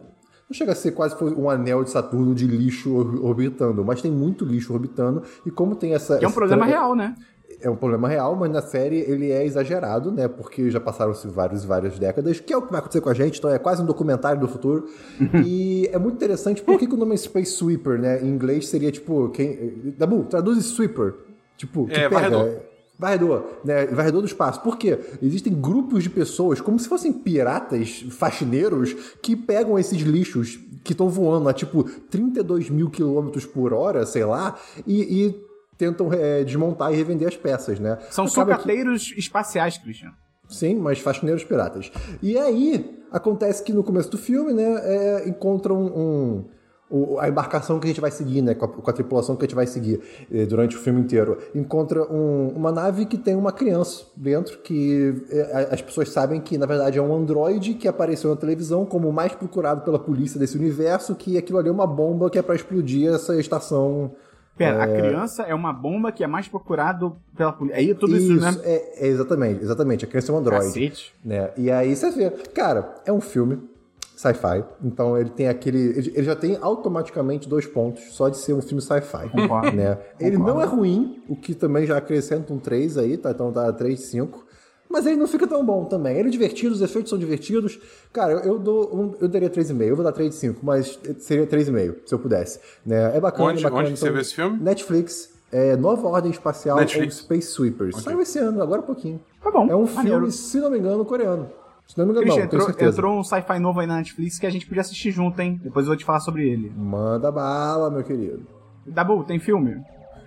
não 0.51 0.53
chega 0.53 0.73
a 0.73 0.75
ser 0.75 0.91
quase 0.91 1.17
foi 1.17 1.33
um 1.33 1.49
anel 1.49 1.83
de 1.83 1.89
Saturno 1.89 2.35
de 2.35 2.45
lixo 2.45 2.93
or- 2.93 3.25
orbitando, 3.25 3.83
mas 3.85 4.01
tem 4.01 4.11
muito 4.11 4.43
lixo 4.45 4.73
orbitando. 4.73 5.23
E 5.45 5.49
como 5.49 5.75
tem 5.75 5.93
essa. 5.93 6.17
Que 6.17 6.25
é 6.25 6.27
um 6.27 6.31
problema 6.31 6.63
tra- 6.65 6.71
real, 6.77 6.93
né? 6.95 7.15
É 7.61 7.69
um 7.69 7.75
problema 7.75 8.07
real, 8.07 8.35
mas 8.35 8.49
na 8.51 8.61
série 8.61 8.97
ele 8.99 9.29
é 9.29 9.45
exagerado, 9.45 10.11
né? 10.11 10.27
Porque 10.27 10.71
já 10.71 10.79
passaram-se 10.79 11.27
várias 11.27 11.63
e 11.63 11.67
várias 11.67 11.99
décadas, 11.99 12.39
que 12.39 12.51
é 12.51 12.57
o 12.57 12.61
que 12.61 12.71
vai 12.71 12.79
acontecer 12.79 13.01
com 13.01 13.09
a 13.09 13.13
gente, 13.13 13.37
então 13.39 13.49
é 13.51 13.59
quase 13.59 13.81
um 13.81 13.85
documentário 13.85 14.39
do 14.41 14.47
futuro. 14.47 14.87
e 15.45 15.87
é 15.91 15.99
muito 15.99 16.15
interessante, 16.15 16.61
por 16.61 16.79
que, 16.79 16.87
que 16.87 16.93
o 16.93 16.97
nome 16.97 17.13
é 17.13 17.17
Space 17.17 17.51
Sweeper, 17.53 17.99
né? 17.99 18.21
Em 18.23 18.27
inglês 18.29 18.67
seria 18.67 18.91
tipo. 18.91 19.29
Quem... 19.29 19.93
Dabu, 19.97 20.23
traduz 20.23 20.57
sweeper. 20.65 21.13
Tipo, 21.57 21.85
que 21.85 21.93
É, 21.93 22.09
pega. 22.09 22.15
varredor. 22.15 22.49
Varredor, 23.01 23.43
né? 23.65 23.87
Varredor 23.87 24.21
do 24.21 24.27
espaço. 24.27 24.61
Por 24.61 24.77
quê? 24.77 24.99
Existem 25.23 25.51
grupos 25.59 26.03
de 26.03 26.09
pessoas, 26.11 26.61
como 26.61 26.77
se 26.77 26.87
fossem 26.87 27.11
piratas, 27.11 28.05
faxineiros, 28.11 28.93
que 29.23 29.35
pegam 29.35 29.79
esses 29.79 29.99
lixos 30.03 30.59
que 30.83 30.91
estão 30.91 31.09
voando 31.09 31.49
a 31.49 31.53
tipo 31.53 31.83
32 31.83 32.69
mil 32.69 32.91
quilômetros 32.91 33.43
por 33.43 33.73
hora, 33.73 34.05
sei 34.05 34.23
lá, 34.23 34.55
e, 34.85 35.01
e 35.25 35.41
tentam 35.79 36.13
é, 36.13 36.43
desmontar 36.43 36.93
e 36.93 36.95
revender 36.95 37.27
as 37.27 37.35
peças, 37.35 37.79
né? 37.79 37.97
São 38.11 38.25
Acaba 38.25 38.51
que- 38.53 38.61
sucateiros 38.61 39.13
espaciais, 39.17 39.79
Christian. 39.79 40.11
Sim, 40.47 40.75
mas 40.75 40.99
faxineiros 40.99 41.43
piratas. 41.43 41.91
E 42.21 42.37
aí, 42.37 42.99
acontece 43.11 43.63
que 43.63 43.73
no 43.73 43.83
começo 43.83 44.11
do 44.11 44.17
filme, 44.17 44.53
né, 44.53 44.63
é, 44.83 45.27
encontram 45.29 45.81
um, 45.85 46.45
o- 46.91 47.17
a 47.19 47.29
embarcação 47.29 47.79
que 47.79 47.85
a 47.85 47.89
gente 47.89 48.01
vai 48.01 48.11
seguir, 48.11 48.41
né, 48.41 48.53
com 48.53 48.65
a, 48.65 48.67
com 48.67 48.89
a 48.89 48.93
tripulação 48.93 49.35
que 49.35 49.45
a 49.45 49.47
gente 49.47 49.55
vai 49.55 49.65
seguir 49.65 50.01
eh, 50.31 50.45
durante 50.45 50.75
o 50.75 50.79
filme 50.79 50.99
inteiro. 50.99 51.37
Encontra 51.55 52.03
um- 52.11 52.49
uma 52.55 52.71
nave 52.71 53.05
que 53.05 53.17
tem 53.17 53.35
uma 53.35 53.51
criança 53.51 54.03
dentro, 54.15 54.57
que 54.59 55.23
eh, 55.31 55.69
as 55.71 55.81
pessoas 55.81 56.09
sabem 56.09 56.39
que, 56.41 56.57
na 56.57 56.65
verdade, 56.65 56.99
é 56.99 57.01
um 57.01 57.15
androide 57.15 57.73
que 57.75 57.87
apareceu 57.87 58.29
na 58.29 58.35
televisão 58.35 58.85
como 58.85 59.07
o 59.07 59.13
mais 59.13 59.33
procurado 59.33 59.81
pela 59.81 59.97
polícia 59.97 60.39
desse 60.39 60.57
universo, 60.57 61.15
que 61.15 61.37
aquilo 61.37 61.57
ali 61.59 61.69
é 61.69 61.71
uma 61.71 61.87
bomba 61.87 62.29
que 62.29 62.37
é 62.37 62.41
pra 62.41 62.55
explodir 62.55 63.11
essa 63.13 63.39
estação... 63.39 64.11
Pera, 64.57 64.83
a 64.83 64.87
criança 64.87 65.43
é 65.43 65.55
uma 65.55 65.71
bomba 65.73 66.11
que 66.11 66.23
é 66.23 66.27
mais 66.27 66.47
procurado 66.47 67.15
pela 67.35 67.51
polícia. 67.53 67.79
Aí 67.79 67.95
tudo 67.95 68.15
isso, 68.17 68.35
né? 68.35 68.53
é, 68.63 69.05
é 69.05 69.07
exatamente, 69.07 69.63
exatamente. 69.63 70.05
A 70.05 70.07
criança 70.07 70.31
é 70.31 70.35
um 70.35 70.37
androide. 70.37 70.65
Cacete. 70.67 71.13
né? 71.23 71.49
E 71.57 71.71
aí 71.71 71.95
você 71.95 72.11
vê, 72.11 72.29
cara, 72.53 72.93
é 73.05 73.11
um 73.13 73.21
filme 73.21 73.57
sci-fi, 74.21 74.63
então 74.83 75.17
ele 75.17 75.29
tem 75.31 75.47
aquele, 75.47 75.79
ele 75.79 76.11
ele 76.15 76.23
já 76.23 76.35
tem 76.35 76.57
automaticamente 76.61 77.49
dois 77.49 77.65
pontos 77.65 78.03
só 78.13 78.29
de 78.29 78.37
ser 78.37 78.53
um 78.53 78.61
filme 78.61 78.81
sci-fi, 78.81 79.25
né? 79.75 79.97
Ele 80.19 80.37
Concordo. 80.37 80.53
não 80.59 80.61
é 80.61 80.65
ruim, 80.65 81.23
o 81.27 81.35
que 81.35 81.55
também 81.55 81.85
já 81.85 81.97
acrescenta 81.97 82.53
um 82.53 82.59
3 82.59 82.97
aí, 82.99 83.17
tá? 83.17 83.31
Então 83.31 83.51
tá 83.51 83.71
3 83.73 83.97
de 83.99 84.05
5. 84.05 84.45
Mas 84.89 85.05
ele 85.05 85.15
não 85.15 85.25
fica 85.25 85.47
tão 85.47 85.65
bom 85.65 85.85
também. 85.85 86.17
Ele 86.17 86.27
é 86.27 86.31
divertido, 86.31 86.73
os 86.75 86.81
efeitos 86.81 87.09
são 87.09 87.17
divertidos. 87.17 87.79
Cara, 88.11 88.33
eu, 88.33 88.39
eu 88.39 88.59
dou 88.59 88.93
um, 88.93 89.13
eu 89.21 89.29
daria 89.29 89.49
3,5. 89.49 89.81
Eu 89.87 89.95
vou 89.95 90.03
dar 90.03 90.11
3 90.11 90.29
de 90.31 90.35
5, 90.35 90.59
mas 90.65 90.99
seria 91.19 91.47
3,5, 91.47 91.95
se 92.05 92.13
eu 92.13 92.19
pudesse. 92.19 92.59
Né? 92.85 93.15
É 93.15 93.19
bacana, 93.21 93.51
Onde- 93.51 93.59
é 93.61 93.63
bacana. 93.63 93.81
onde 93.83 93.93
que 93.93 93.99
você 93.99 94.09
viu 94.11 94.19
esse 94.19 94.35
filme? 94.35 94.59
Netflix. 94.61 95.29
É 95.49 95.75
Nova 95.77 96.07
Ordem 96.07 96.29
Espacial 96.31 96.77
Netflix. 96.77 97.17
ou 97.19 97.23
Space 97.23 97.47
Sweepers. 97.47 98.01
Saiu 98.01 98.21
esse 98.21 98.37
ano, 98.39 98.61
agora 98.61 98.81
há 98.81 98.83
pouquinho. 98.83 99.19
Tá 99.41 99.49
bom. 99.49 99.67
É 99.69 99.75
um 99.75 99.87
filme, 99.87 100.29
se 100.31 100.59
não 100.59 100.69
me 100.69 100.77
engano, 100.79 101.03
coreano. 101.05 101.49
Se 101.91 101.97
não 101.97 102.05
me 102.05 102.11
engano, 102.11 102.25
Christian, 102.25 102.43
não, 102.43 102.45
entrou, 102.45 102.65
certeza. 102.67 102.91
entrou 102.91 103.19
um 103.19 103.23
sci-fi 103.23 103.59
novo 103.59 103.81
aí 103.81 103.85
na 103.85 103.97
Netflix 103.97 104.39
que 104.39 104.45
a 104.45 104.49
gente 104.49 104.65
podia 104.65 104.79
assistir 104.79 105.11
junto, 105.11 105.37
hein? 105.41 105.59
Depois 105.61 105.85
eu 105.85 105.89
vou 105.89 105.97
te 105.97 106.05
falar 106.05 106.21
sobre 106.21 106.49
ele. 106.49 106.71
Manda 106.73 107.29
bala, 107.29 107.91
meu 107.91 108.01
querido. 108.01 108.47
Dabu, 108.87 109.25
tem 109.25 109.39
filme? 109.39 109.83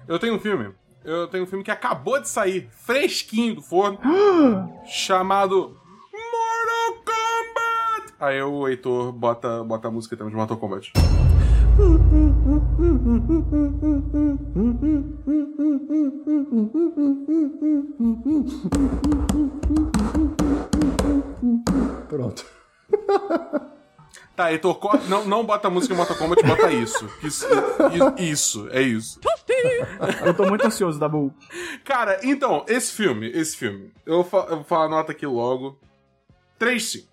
Eu 0.06 0.18
tenho 0.18 0.34
um 0.34 0.38
filme. 0.38 0.74
eu 1.02 1.26
tenho 1.26 1.44
um 1.44 1.46
filme 1.46 1.64
que 1.64 1.70
acabou 1.70 2.20
de 2.20 2.28
sair, 2.28 2.68
fresquinho 2.70 3.54
do 3.54 3.62
forno, 3.62 3.98
chamado 4.84 5.74
Mortal 6.12 7.02
Kombat! 7.02 8.14
Aí 8.20 8.42
o 8.42 8.68
Heitor 8.68 9.10
bota, 9.10 9.64
bota 9.64 9.88
a 9.88 9.90
música 9.90 10.14
e 10.14 10.18
temos 10.18 10.34
Mortal 10.34 10.58
Kombat. 10.58 10.92
Pronto. 22.08 22.44
Tá, 24.36 24.50
Heitor, 24.50 24.80
não, 25.08 25.24
não 25.26 25.46
bota 25.46 25.68
a 25.68 25.70
música 25.70 25.94
em 25.94 25.96
Mortal 25.96 26.16
Kombat, 26.16 26.42
bota 26.44 26.72
isso. 26.72 27.08
Isso, 27.22 27.46
isso, 28.18 28.68
é 28.72 28.82
isso. 28.82 29.20
Eu 30.26 30.34
tô 30.34 30.44
muito 30.46 30.66
ansioso, 30.66 30.98
Dabu. 30.98 31.32
Cara, 31.84 32.18
então, 32.24 32.64
esse 32.66 32.90
filme, 32.92 33.28
esse 33.30 33.56
filme, 33.56 33.92
eu 34.04 34.24
vou, 34.24 34.40
eu 34.42 34.56
vou 34.56 34.64
falar 34.64 34.86
a 34.86 34.88
nota 34.88 35.12
aqui 35.12 35.24
logo. 35.24 35.78
3-5. 36.58 37.04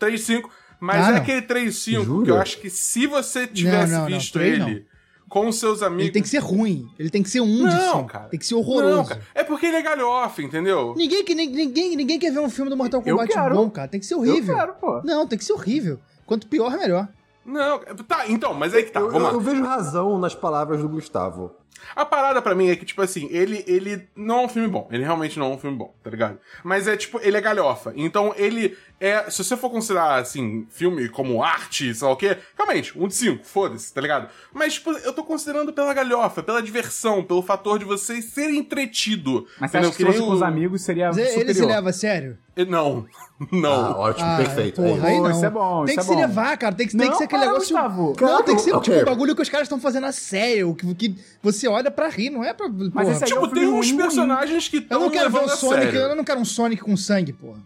3-5, 0.00 0.48
mas 0.80 1.04
Ah, 1.04 1.08
é 1.08 1.12
não. 1.12 1.18
aquele 1.18 1.42
3-5 1.42 2.04
Jura? 2.04 2.24
que 2.24 2.30
eu 2.30 2.40
acho 2.40 2.58
que 2.58 2.70
se 2.70 3.06
você 3.06 3.46
tivesse 3.46 3.92
não, 3.92 4.00
não, 4.00 4.06
visto 4.06 4.40
ele 4.40 4.86
com 5.30 5.50
seus 5.50 5.82
amigos. 5.82 6.02
Ele 6.04 6.12
tem 6.12 6.22
que 6.22 6.28
ser 6.28 6.40
ruim. 6.40 6.86
Ele 6.98 7.08
tem 7.08 7.22
que 7.22 7.30
ser 7.30 7.40
um 7.40 7.56
de 7.56 7.74
Não, 7.74 8.04
cara. 8.04 8.28
Tem 8.28 8.38
que 8.38 8.44
ser 8.44 8.54
horroroso. 8.56 8.96
Não, 8.96 9.04
cara. 9.06 9.22
É 9.34 9.42
porque 9.42 9.64
ele 9.64 9.76
é 9.76 9.82
galhofa, 9.82 10.42
entendeu? 10.42 10.92
Ninguém, 10.96 11.24
que- 11.24 11.34
ninguém, 11.34 11.96
ninguém 11.96 12.18
quer 12.18 12.30
ver 12.32 12.40
um 12.40 12.50
filme 12.50 12.68
do 12.68 12.76
Mortal 12.76 13.00
Eu 13.06 13.14
Kombat 13.16 13.32
quero. 13.32 13.54
bom, 13.54 13.70
cara. 13.70 13.88
Tem 13.88 13.98
que 14.00 14.04
ser 14.06 14.16
horrível. 14.16 14.52
Eu 14.54 14.60
quero, 14.60 14.74
pô. 14.74 15.00
Não, 15.02 15.26
tem 15.26 15.38
que 15.38 15.44
ser 15.46 15.54
horrível. 15.54 15.98
Quanto 16.26 16.46
pior, 16.46 16.76
melhor. 16.76 17.08
Não, 17.46 17.78
tá, 18.06 18.28
então, 18.28 18.52
mas 18.52 18.74
aí 18.74 18.82
que 18.82 18.90
tá, 18.92 19.00
eu, 19.00 19.10
vamos 19.10 19.28
eu- 19.28 19.34
eu 19.34 19.40
vejo 19.40 19.62
razão 19.64 20.18
nas 20.18 20.34
palavras 20.34 20.82
do 20.82 20.88
Gustavo. 20.88 21.52
A 21.96 22.04
parada 22.04 22.40
pra 22.42 22.54
mim 22.54 22.68
é 22.70 22.76
que, 22.76 22.84
tipo 22.84 23.00
assim, 23.02 23.26
ele, 23.30 23.64
ele 23.66 24.06
não 24.14 24.40
é 24.40 24.44
um 24.44 24.48
filme 24.48 24.68
bom. 24.68 24.86
Ele 24.92 25.02
realmente 25.02 25.38
não 25.38 25.52
é 25.52 25.54
um 25.54 25.58
filme 25.58 25.76
bom, 25.76 25.92
tá 26.02 26.10
ligado? 26.10 26.38
Mas 26.62 26.86
é, 26.86 26.96
tipo, 26.96 27.18
ele 27.22 27.36
é 27.36 27.40
galhofa. 27.40 27.92
Então, 27.96 28.32
ele 28.36 28.76
é... 29.00 29.28
Se 29.30 29.42
você 29.42 29.56
for 29.56 29.70
considerar, 29.70 30.20
assim, 30.20 30.66
filme 30.70 31.08
como 31.08 31.42
arte, 31.42 31.92
sei 31.94 32.06
lá 32.06 32.12
o 32.12 32.16
quê, 32.16 32.36
realmente, 32.56 32.96
um 32.98 33.08
de 33.08 33.14
cinco, 33.14 33.44
foda-se, 33.44 33.92
tá 33.92 34.00
ligado? 34.00 34.28
Mas, 34.52 34.74
tipo, 34.74 34.92
eu 34.92 35.12
tô 35.12 35.24
considerando 35.24 35.72
pela 35.72 35.92
galhofa, 35.94 36.42
pela 36.42 36.62
diversão, 36.62 37.24
pelo 37.24 37.42
fator 37.42 37.78
de 37.78 37.84
você 37.84 38.20
ser 38.22 38.50
entretido. 38.50 39.46
Mas 39.58 39.70
você 39.70 39.78
acha 39.78 39.90
que 39.90 39.96
se 39.96 40.04
fosse 40.04 40.18
com 40.20 40.30
os 40.30 40.42
amigos 40.42 40.82
seria 40.82 41.08
ele 41.08 41.26
superior? 41.28 41.54
se 41.54 41.64
leva 41.64 41.90
a 41.90 41.92
sério? 41.92 42.38
Não, 42.68 43.06
não. 43.50 43.72
Ah, 43.72 43.98
ótimo, 43.98 44.28
Ah, 44.28 44.36
perfeito. 44.36 44.82
Porra, 44.82 44.90
isso. 44.96 45.06
aí 45.06 45.20
não. 45.20 45.30
isso 45.30 45.44
é 45.46 45.50
bom, 45.50 45.84
Tem 45.86 45.94
isso 45.94 45.94
que 45.94 46.00
é 46.00 46.02
se 46.02 46.20
bom. 46.22 46.28
levar, 46.28 46.56
cara. 46.58 46.74
Tem 46.74 46.86
que, 46.86 46.94
tem 46.96 47.06
Não, 47.06 47.12
que 47.12 47.18
ser 47.18 47.24
aquele 47.24 47.42
para, 47.42 47.52
negócio. 47.52 47.74
Gustavo. 47.74 48.16
Não, 48.20 48.42
tem 48.42 48.54
que 48.56 48.60
ser 48.62 48.72
Ok. 48.74 48.92
tipo 48.94 49.02
um 49.02 49.10
bagulho 49.10 49.34
que 49.34 49.40
os 49.40 49.48
caras 49.48 49.64
estão 49.64 49.80
fazendo 49.80 50.04
a 50.06 50.12
sério. 50.12 50.74
Que, 50.74 50.94
que 50.94 51.16
você 51.42 51.59
olha 51.68 51.90
pra 51.90 52.08
rir, 52.08 52.30
não 52.30 52.42
é 52.44 52.52
pra. 52.54 52.68
Mas 52.68 52.90
porra. 52.92 53.10
esse 53.12 53.24
aí 53.24 53.30
é 53.30 53.34
Tipo, 53.34 53.40
um 53.46 53.48
filme 53.50 53.60
tem 53.60 53.68
uns 53.68 53.86
ruim, 53.88 53.96
personagens 53.96 54.68
que 54.68 54.76
Eu 54.76 54.80
estão 54.82 55.00
não 55.00 55.10
quero 55.10 55.30
ver 55.30 55.36
o 55.36 55.40
levando 55.40 55.52
a 55.52 55.56
Sonic, 55.56 55.84
sério. 55.92 56.00
eu 56.00 56.16
não 56.16 56.24
quero 56.24 56.40
um 56.40 56.44
Sonic 56.44 56.82
com 56.82 56.96
sangue, 56.96 57.32
porra. 57.32 57.58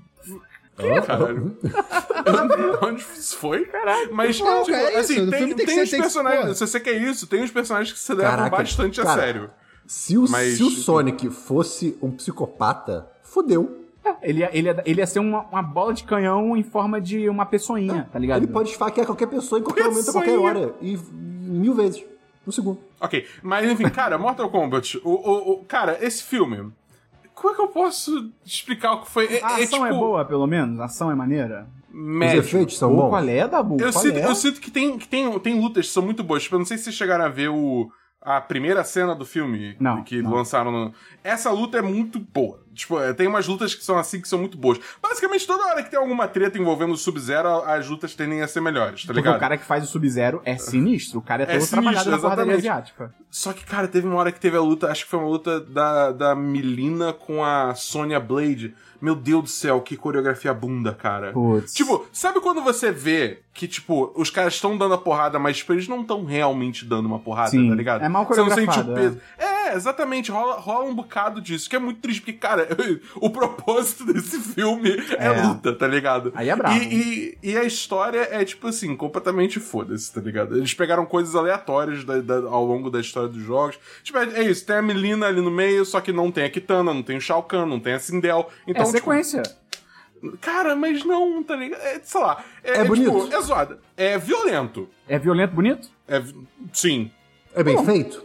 Caralho. 1.07 1.57
Onde 2.83 3.01
isso 3.17 3.37
foi? 3.39 3.65
Caralho. 3.67 4.13
Mas, 4.13 4.41
Não, 4.41 4.65
tipo, 4.65 4.77
é 4.77 4.97
assim, 4.97 5.15
tem, 5.31 5.55
tem 5.55 5.55
que 5.57 5.67
tem 5.67 5.83
uns 5.83 5.91
que- 5.91 5.97
personagens. 5.99 6.47
pô. 6.49 6.55
Se 6.55 6.67
você 6.67 6.81
quer 6.81 7.01
isso, 7.01 7.27
tem 7.27 7.43
uns 7.43 7.51
personagens 7.51 7.93
que 7.93 7.99
se 7.99 8.13
levam 8.13 8.37
Caraca, 8.37 8.57
bastante 8.57 9.01
a 9.01 9.05
cara. 9.05 9.21
sério. 9.23 9.51
Se 9.87 10.17
o, 10.19 10.27
Mas- 10.29 10.57
se 10.57 10.63
o 10.65 10.71
Sonic 10.71 11.31
fosse 11.31 11.97
um 12.03 12.11
psicopata, 12.11 13.07
fodeu. 13.23 13.83
Ele 14.23 14.41
ia, 14.41 14.51
ele, 14.53 14.69
ia, 14.69 14.83
ele 14.85 15.01
ia 15.01 15.07
ser 15.07 15.19
uma, 15.19 15.43
uma 15.45 15.63
bola 15.63 15.95
de 15.95 16.05
canhão 16.05 16.55
em 16.57 16.63
forma 16.63 17.01
de 17.01 17.27
uma 17.29 17.47
pessoinha, 17.47 18.07
tá 18.13 18.19
ligado? 18.19 18.43
Ele 18.43 18.53
pode 18.53 18.69
esfaquear 18.71 19.07
qualquer 19.07 19.27
pessoa 19.29 19.59
em 19.61 19.63
qualquer 19.63 19.85
momento, 19.85 20.11
a 20.11 20.13
qualquer 20.13 20.31
Pessoinha. 20.33 20.49
hora. 20.67 20.75
E 20.83 20.99
mil 21.11 21.73
vezes. 21.75 22.05
Um 22.47 22.53
segundo. 22.53 22.79
Ok, 23.01 23.27
mas 23.43 23.71
enfim, 23.71 23.89
cara, 23.89 24.19
Mortal 24.19 24.51
Kombat, 24.51 25.01
o, 25.05 25.11
o, 25.11 25.53
o- 25.61 25.65
cara, 25.65 25.99
esse 26.01 26.23
filme. 26.23 26.71
Como 27.35 27.53
é 27.53 27.57
que 27.57 27.63
eu 27.63 27.69
posso 27.69 28.31
explicar 28.45 28.93
o 28.93 29.01
que 29.03 29.11
foi? 29.11 29.27
É, 29.27 29.45
A 29.45 29.61
é, 29.61 29.65
ação 29.65 29.81
tipo, 29.81 29.87
é 29.87 29.91
boa, 29.93 30.25
pelo 30.25 30.47
menos? 30.47 30.79
A 30.79 30.85
ação 30.85 31.11
é 31.11 31.15
maneira? 31.15 31.67
médio. 31.97 32.41
Os 32.41 32.47
efeitos 32.47 32.77
são 32.79 32.91
Pô, 32.91 33.03
bons. 33.03 33.09
qual 33.11 33.29
é, 33.29 33.47
Dabu? 33.49 33.75
Eu 33.81 33.93
Qual 33.93 34.03
sinto, 34.03 34.19
é? 34.19 34.25
eu 34.27 34.35
sinto 34.35 34.61
que, 34.61 34.71
tem, 34.71 34.99
que 34.99 35.07
tem, 35.07 35.39
tem 35.39 35.61
lutas 35.61 35.87
que 35.87 35.93
são 35.93 36.03
muito 36.03 36.25
boas. 36.25 36.43
Tipo, 36.43 36.57
eu 36.57 36.59
não 36.59 36.67
sei 36.67 36.77
se 36.77 36.85
vocês 36.85 36.97
chegaram 36.97 37.25
a 37.25 37.29
ver 37.29 37.49
o, 37.51 37.89
a 38.21 38.41
primeira 38.41 38.83
cena 38.83 39.15
do 39.15 39.25
filme 39.25 39.77
Não, 39.79 40.03
que 40.03 40.21
não. 40.21 40.33
lançaram. 40.33 40.73
No... 40.73 40.95
Essa 41.23 41.51
luta 41.53 41.79
é 41.79 41.83
muito 41.83 42.19
boa. 42.19 42.64
Tipo, 42.75 43.01
é, 43.01 43.13
tem 43.13 43.27
umas 43.27 43.47
lutas 43.47 43.75
que 43.75 43.85
são 43.85 43.97
assim 43.97 44.21
que 44.21 44.29
são 44.29 44.39
muito 44.39 44.59
boas. 44.59 44.79
Basicamente, 45.03 45.47
toda 45.47 45.65
hora 45.67 45.83
que 45.83 45.91
tem 45.91 45.99
alguma 45.99 46.27
treta 46.29 46.59
envolvendo 46.59 46.93
o 46.93 46.97
Sub-Zero, 46.97 47.63
as 47.65 47.89
lutas 47.89 48.15
tendem 48.15 48.43
a 48.43 48.49
ser 48.49 48.61
melhores, 48.61 49.03
tá 49.03 49.07
Porque 49.09 49.21
ligado? 49.21 49.37
o 49.37 49.41
cara 49.41 49.57
que 49.57 49.65
faz 49.65 49.85
o 49.85 49.87
Sub-Zero 49.87 50.43
é 50.45 50.57
sinistro. 50.59 51.19
O 51.21 51.23
cara 51.23 51.43
é 51.43 51.45
É 51.45 51.59
todo 51.59 51.61
sinistro, 51.61 51.81
trabalhado 51.81 52.11
na 52.11 52.19
porradaria 52.19 52.55
asiática. 52.57 53.15
Só 53.31 53.53
que, 53.53 53.65
cara, 53.65 53.89
teve 53.89 54.07
uma 54.07 54.17
hora 54.17 54.31
que 54.33 54.41
teve 54.41 54.57
a 54.57 54.61
luta, 54.61 54.91
acho 54.91 55.05
que 55.05 55.11
foi 55.11 55.19
uma 55.19 55.29
luta 55.29 55.61
da, 55.61 56.13
da 56.13 56.35
Milina 56.35 57.13
com 57.13 57.45
a 57.45 57.75
Sonya 57.75 58.21
Blade. 58.21 58.75
Meu 59.01 59.15
Deus 59.15 59.43
do 59.43 59.49
céu, 59.51 59.83
que 59.83 59.97
coreografia 59.99 60.55
bunda, 60.55 60.95
cara. 60.95 61.31
Putz. 61.33 61.75
Tipo, 61.75 62.07
sabe 62.11 62.41
quando 62.41 62.63
você 62.63 62.91
vê 62.91 63.41
que, 63.53 63.69
tipo, 63.69 64.11
os 64.17 64.31
caras 64.31 64.55
estão 64.55 64.79
dando 64.79 64.95
a 64.95 64.99
porrada, 64.99 65.39
mas 65.39 65.59
tipo, 65.59 65.73
eles 65.75 65.87
não 65.87 66.01
estão 66.01 66.25
realmente 66.25 66.87
dando 66.87 67.05
uma 67.07 67.19
porrada, 67.19 67.51
Sim, 67.51 67.69
tá 67.69 67.75
ligado? 67.75 68.03
é 68.03 68.09
mal 68.09 68.25
Você 68.25 68.41
não 68.41 68.49
sente 68.49 68.67
coreografado, 68.67 68.93
o 68.93 68.95
peso. 68.95 69.21
É, 69.37 69.75
exatamente, 69.75 70.31
rola, 70.31 70.59
rola 70.59 70.85
um 70.87 70.95
bocado 70.95 71.41
disso, 71.41 71.69
que 71.69 71.77
é 71.77 71.79
muito 71.79 72.01
triste, 72.01 72.21
porque, 72.21 72.33
cara, 72.33 72.64
o 73.17 73.31
propósito 73.31 74.05
desse 74.05 74.39
filme 74.41 74.91
é, 75.19 75.27
É. 75.27 75.43
luta, 75.47 75.73
tá 75.75 75.87
ligado? 75.87 76.33
Aí 76.35 76.49
é 76.49 76.57
brabo. 76.57 76.77
E, 76.77 77.37
e, 77.43 77.51
e 77.51 77.57
a 77.57 77.65
história 77.65 78.29
é, 78.31 78.45
tipo 78.45 78.67
assim, 78.69 78.97
completamente 78.97 79.59
foda-se, 79.61 80.13
tá 80.13 80.21
ligado? 80.21 80.57
Eles 80.57 80.75
pegaram 80.75 81.05
coisas 81.07 81.35
aleatórias 81.35 82.05
da- 82.05 82.21
da- 82.21 82.49
ao 82.49 82.65
longo 82.65 82.91
da 82.91 83.01
história 83.01 83.29
dos 83.29 83.43
jogos. 83.43 83.79
Tipo, 84.03 84.19
é, 84.19 84.41
é 84.41 84.43
isso, 84.45 84.65
tem 84.67 84.77
a 84.77 84.83
Melina 84.83 85.27
ali 85.27 85.41
no 85.41 85.51
meio, 85.51 85.85
só 85.85 86.01
que 86.01 86.13
não 86.13 86.31
tem 86.31 86.45
a 86.45 86.51
Kitana, 86.51 86.93
não 86.95 87.03
tem 87.03 87.17
o 87.17 87.21
Shao 87.21 87.43
Kahn, 87.43 87.67
não 87.67 87.81
tem 87.81 87.95
a 87.95 87.99
Sindel. 87.99 88.49
Então, 88.67 88.83
é 88.83 88.87
tipo, 88.87 88.99
sequência. 88.99 89.43
Cara, 90.41 90.75
mas 90.75 91.05
não, 91.05 91.43
tá 91.43 91.55
ligado? 91.55 91.81
É, 91.83 92.01
sei 92.03 92.21
lá. 92.21 92.43
É, 92.63 92.79
É 92.79 92.81
é, 92.81 92.85
bonito. 92.85 93.25
Tipo, 93.25 93.35
é 93.37 93.41
zoado. 93.43 93.79
É 93.97 94.17
violento. 94.19 94.89
É 95.07 95.19
violento, 95.19 95.55
bonito? 95.55 95.91
É, 96.09 96.23
sim. 96.73 97.11
É 97.55 97.63
bem 97.63 97.85
feito? 97.85 98.25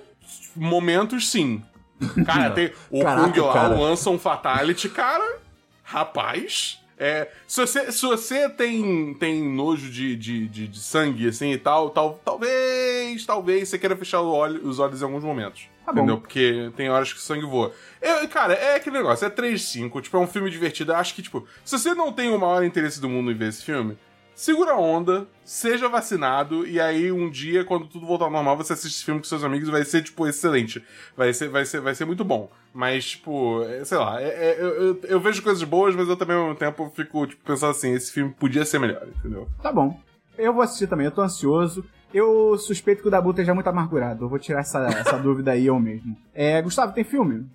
Momentos, 0.56 1.30
sim. 1.30 1.62
Cara, 2.26 2.52
tem. 2.52 2.72
O 2.90 3.02
Caraca, 3.04 3.32
Kung 3.34 3.40
lá 3.48 3.54
cara. 3.54 3.76
lança 3.76 4.10
um 4.10 4.18
Fatality, 4.20 4.90
cara. 4.90 5.38
Rapaz. 5.84 6.80
É, 7.02 7.30
se 7.48 7.62
você, 7.66 7.92
se 7.94 8.06
você 8.06 8.50
tem, 8.50 9.14
tem 9.14 9.42
nojo 9.42 9.90
de, 9.90 10.18
de, 10.18 10.48
de, 10.50 10.68
de 10.68 10.80
sangue, 10.80 11.30
assim, 11.30 11.52
e 11.54 11.58
tal, 11.58 11.90
tal, 11.92 12.20
talvez, 12.26 13.26
talvez 13.26 13.70
você 13.70 13.80
queira 13.80 13.96
fechar 13.96 14.20
o 14.20 14.30
olho- 14.30 14.68
os 14.68 14.80
olhos 14.80 15.02
em 15.02 15.06
alguns 15.06 15.24
momentos. 15.24 15.64
Tá 15.86 15.94
bom. 15.94 16.00
entendeu? 16.02 16.18
Porque 16.20 16.72
tem 16.76 16.90
horas 16.90 17.14
que 17.14 17.20
o 17.20 17.22
sangue 17.22 17.46
voa. 17.46 17.72
Eu, 18.02 18.28
cara, 18.28 18.54
é 18.54 18.76
aquele 18.76 18.98
negócio, 18.98 19.26
é 19.26 19.30
3-5, 19.30 20.02
tipo, 20.02 20.18
é 20.18 20.20
um 20.20 20.28
filme 20.28 20.50
divertido. 20.52 20.92
Eu 20.92 20.98
acho 20.98 21.16
que, 21.16 21.22
tipo, 21.22 21.48
se 21.64 21.78
você 21.80 21.94
não 21.96 22.12
tem 22.12 22.30
o 22.34 22.38
maior 22.40 22.64
interesse 22.66 23.00
do 23.00 23.08
mundo 23.08 23.32
em 23.32 23.36
ver 23.36 23.48
esse 23.48 23.64
filme, 23.64 23.98
segura 24.40 24.72
a 24.72 24.80
onda, 24.80 25.28
seja 25.44 25.90
vacinado, 25.90 26.66
e 26.66 26.80
aí 26.80 27.12
um 27.12 27.30
dia, 27.30 27.66
quando 27.66 27.88
tudo 27.88 28.06
voltar 28.08 28.24
ao 28.26 28.32
normal, 28.32 28.56
você 28.56 28.72
assiste 28.72 28.96
esse 28.96 29.04
filme 29.04 29.20
com 29.20 29.26
seus 29.26 29.44
amigos 29.44 29.68
e 29.68 29.72
vai 29.72 29.84
ser, 29.84 30.02
tipo, 30.02 30.26
excelente. 30.26 30.82
Vai 31.16 31.34
ser, 31.34 31.50
vai 31.50 31.66
ser, 31.66 31.82
vai 31.82 31.94
ser 31.94 32.06
muito 32.06 32.24
bom. 32.24 32.50
Mas, 32.74 33.10
tipo, 33.12 33.62
é, 33.64 33.84
sei 33.84 33.98
lá, 33.98 34.22
é- 34.22 34.28
é- 34.28 34.58
eu, 34.58 34.68
eu, 34.70 35.00
eu 35.04 35.20
vejo 35.20 35.44
coisas 35.44 35.62
boas, 35.64 35.94
mas 35.94 36.08
eu 36.08 36.16
também, 36.16 36.38
ao 36.38 36.44
mesmo 36.44 36.58
tempo, 36.58 36.90
fico, 36.96 37.28
tipo, 37.28 37.44
pensando 37.44 37.72
assim, 37.72 37.92
esse 37.92 38.14
filme 38.14 38.34
podia 38.34 38.64
ser 38.64 38.80
melhor, 38.80 39.06
entendeu? 39.20 39.46
Tá 39.62 39.74
bom. 39.74 40.00
Eu 40.38 40.54
vou 40.54 40.62
assistir 40.64 40.88
também, 40.88 41.06
eu 41.06 41.12
tô 41.12 41.22
ansioso. 41.22 41.84
Eu 42.14 42.58
suspeito 42.58 43.02
que 43.02 43.08
o 43.10 43.12
Dabu 43.12 43.32
esteja 43.32 43.54
muito 43.54 43.68
amargurado. 43.68 44.24
Eu 44.24 44.30
vou 44.30 44.40
tirar 44.40 44.62
essa, 44.62 44.86
essa 44.88 45.18
dúvida 45.18 45.52
aí 45.52 45.66
eu 45.66 45.78
mesmo. 45.78 46.16
É, 46.34 46.62
Gustavo, 46.62 46.94
tem 46.94 47.04
filme? 47.04 47.46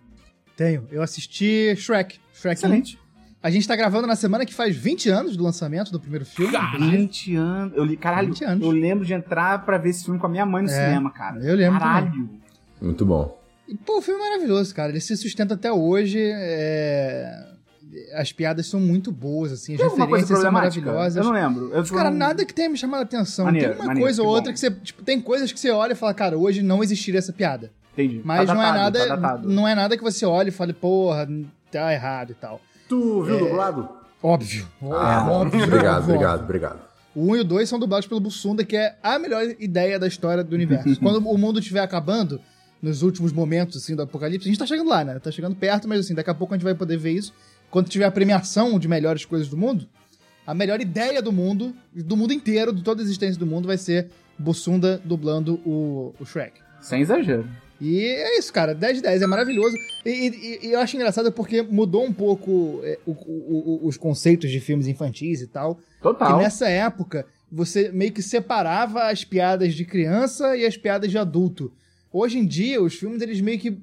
Tenho. 0.54 0.86
Eu 0.90 1.02
assisti 1.02 1.74
Shrek. 1.76 2.20
Shrek 2.34 2.58
Excelente. 2.58 2.98
1. 3.44 3.46
A 3.46 3.50
gente 3.50 3.68
tá 3.68 3.76
gravando 3.76 4.06
na 4.06 4.16
semana 4.16 4.44
que 4.46 4.54
faz 4.54 4.74
20 4.74 5.08
anos 5.10 5.36
do 5.36 5.44
lançamento 5.44 5.90
do 5.92 6.00
primeiro 6.00 6.24
filme. 6.24 6.56
inclusive. 6.56 6.96
20 6.96 7.36
anos. 7.36 7.76
Eu 7.76 7.84
li, 7.84 7.96
caralho, 7.96 8.28
20 8.28 8.44
anos. 8.44 8.64
eu 8.64 8.70
lembro 8.70 9.04
de 9.04 9.12
entrar 9.12 9.64
pra 9.64 9.76
ver 9.78 9.90
esse 9.90 10.04
filme 10.04 10.18
com 10.18 10.26
a 10.26 10.30
minha 10.30 10.46
mãe 10.46 10.62
no 10.62 10.70
É, 10.70 10.72
cinema, 10.72 11.10
cara. 11.10 11.40
eu 11.44 11.54
lembro 11.54 11.78
Caralho. 11.78 12.30
Muito 12.80 13.04
bom. 13.06 13.38
E, 13.68 13.74
pô, 13.74 13.98
o 13.98 14.02
filme 14.02 14.20
é 14.20 14.24
maravilhoso, 14.30 14.74
cara. 14.74 14.90
Ele 14.90 15.00
se 15.00 15.16
sustenta 15.16 15.54
até 15.54 15.72
hoje. 15.72 16.18
é, 16.20 17.52
As 18.14 18.32
piadas 18.32 18.66
são 18.66 18.80
muito 18.80 19.12
boas, 19.12 19.52
assim. 19.52 19.74
As 19.74 19.78
Tem 19.78 19.86
alguma 19.86 20.06
coisa 20.08 20.22
referências 20.24 20.42
são 20.42 20.52
maravilhosas. 20.52 21.16
Eu 21.16 21.24
não 21.24 21.32
lembro. 21.32 21.70
Eu, 21.72 21.84
Cara, 21.84 22.10
não- 22.10 22.18
nada 22.18 22.44
que 22.44 22.52
tenha 22.52 22.68
me 22.68 22.76
chamado 22.76 23.00
a 23.00 23.04
atenção. 23.04 23.44
Maneiro, 23.44 23.68
tem 23.68 23.76
uma 23.78 23.86
maneiro, 23.86 24.04
coisa 24.06 24.22
ou 24.22 24.28
outra 24.28 24.50
bom. 24.50 24.54
que 24.54 24.58
você. 24.60 24.70
Tipo, 24.70 25.02
tem 25.02 25.20
coisas 25.20 25.52
que 25.52 25.58
você 25.60 25.70
olha 25.70 25.92
e 25.92 25.96
fala, 25.96 26.12
cara, 26.12 26.36
hoje 26.36 26.60
não 26.62 26.82
existiria 26.82 27.18
essa 27.18 27.32
piada. 27.32 27.70
Entendi. 27.92 28.20
Mas 28.24 28.46
Tá 28.48 28.54
não 28.54 28.62
é 28.62 28.66
datado, 28.66 28.82
nada. 28.82 28.98
Tá 29.08 29.16
datado. 29.16 29.48
não 29.48 29.68
é 29.68 29.74
nada 29.74 29.96
que 29.96 30.02
você 30.02 30.26
olhe 30.26 30.48
e 30.48 30.52
fale, 30.52 30.72
porra, 30.72 31.28
tá 31.70 31.92
errado 31.92 32.32
e 32.32 32.34
tal. 32.34 32.60
Tu 32.94 33.22
viu 33.22 33.38
dublado? 33.40 33.88
Óbvio. 34.22 34.66
Ah, 34.82 35.28
óbvio. 35.28 35.64
obrigado, 35.64 35.98
óbvio. 35.98 36.14
obrigado, 36.14 36.42
obrigado. 36.44 36.78
O 37.14 37.32
1 37.32 37.36
e 37.36 37.40
o 37.40 37.44
2 37.44 37.68
são 37.68 37.78
dublados 37.78 38.06
pelo 38.06 38.20
Bussunda, 38.20 38.64
que 38.64 38.76
é 38.76 38.96
a 39.02 39.18
melhor 39.18 39.44
ideia 39.58 39.98
da 39.98 40.06
história 40.06 40.44
do 40.44 40.54
universo. 40.54 40.98
Quando 41.02 41.16
o 41.18 41.38
mundo 41.38 41.58
estiver 41.58 41.80
acabando, 41.80 42.40
nos 42.80 43.02
últimos 43.02 43.32
momentos 43.32 43.82
assim, 43.82 43.96
do 43.96 44.02
apocalipse, 44.02 44.46
a 44.46 44.50
gente 44.50 44.58
tá 44.58 44.66
chegando 44.66 44.88
lá, 44.88 45.04
né? 45.04 45.18
Tá 45.18 45.30
chegando 45.30 45.56
perto, 45.56 45.88
mas 45.88 46.00
assim, 46.00 46.14
daqui 46.14 46.30
a 46.30 46.34
pouco 46.34 46.54
a 46.54 46.56
gente 46.56 46.64
vai 46.64 46.74
poder 46.74 46.96
ver 46.96 47.12
isso. 47.12 47.32
Quando 47.70 47.88
tiver 47.88 48.04
a 48.04 48.10
premiação 48.10 48.78
de 48.78 48.86
melhores 48.86 49.24
coisas 49.24 49.48
do 49.48 49.56
mundo, 49.56 49.86
a 50.46 50.54
melhor 50.54 50.80
ideia 50.80 51.20
do 51.20 51.32
mundo, 51.32 51.74
do 51.92 52.16
mundo 52.16 52.32
inteiro, 52.32 52.72
de 52.72 52.82
toda 52.82 53.02
a 53.02 53.04
existência 53.04 53.38
do 53.38 53.46
mundo, 53.46 53.66
vai 53.66 53.76
ser 53.76 54.08
Bussunda 54.38 55.00
dublando 55.04 55.54
o, 55.66 56.14
o 56.18 56.24
Shrek. 56.24 56.60
Sem 56.80 57.00
exagero. 57.00 57.48
E 57.80 58.00
é 58.00 58.38
isso, 58.38 58.52
cara. 58.52 58.74
10 58.74 58.96
de 58.98 59.02
10, 59.02 59.22
é 59.22 59.26
maravilhoso. 59.26 59.76
E, 60.06 60.10
e- 60.10 60.66
e 60.68 60.72
eu 60.72 60.80
acho 60.80 60.96
engraçado 60.96 61.30
porque 61.32 61.60
mudou 61.62 62.04
um 62.04 62.12
pouco 62.12 62.80
é, 62.84 62.98
o- 63.04 63.10
o- 63.12 63.80
o- 63.84 63.86
os 63.88 63.96
conceitos 63.96 64.50
de 64.50 64.60
filmes 64.60 64.86
infantis 64.86 65.40
e 65.40 65.46
tal. 65.46 65.78
Total. 66.02 66.36
Que 66.38 66.42
nessa 66.44 66.68
época 66.68 67.26
você 67.50 67.90
meio 67.92 68.12
que 68.12 68.22
separava 68.22 69.04
as 69.10 69.24
piadas 69.24 69.74
de 69.74 69.84
criança 69.84 70.56
e 70.56 70.64
as 70.64 70.76
piadas 70.76 71.10
de 71.10 71.18
adulto. 71.18 71.72
Hoje 72.12 72.38
em 72.38 72.46
dia, 72.46 72.80
os 72.80 72.94
filmes, 72.94 73.20
eles 73.22 73.40
meio 73.40 73.58
que. 73.58 73.76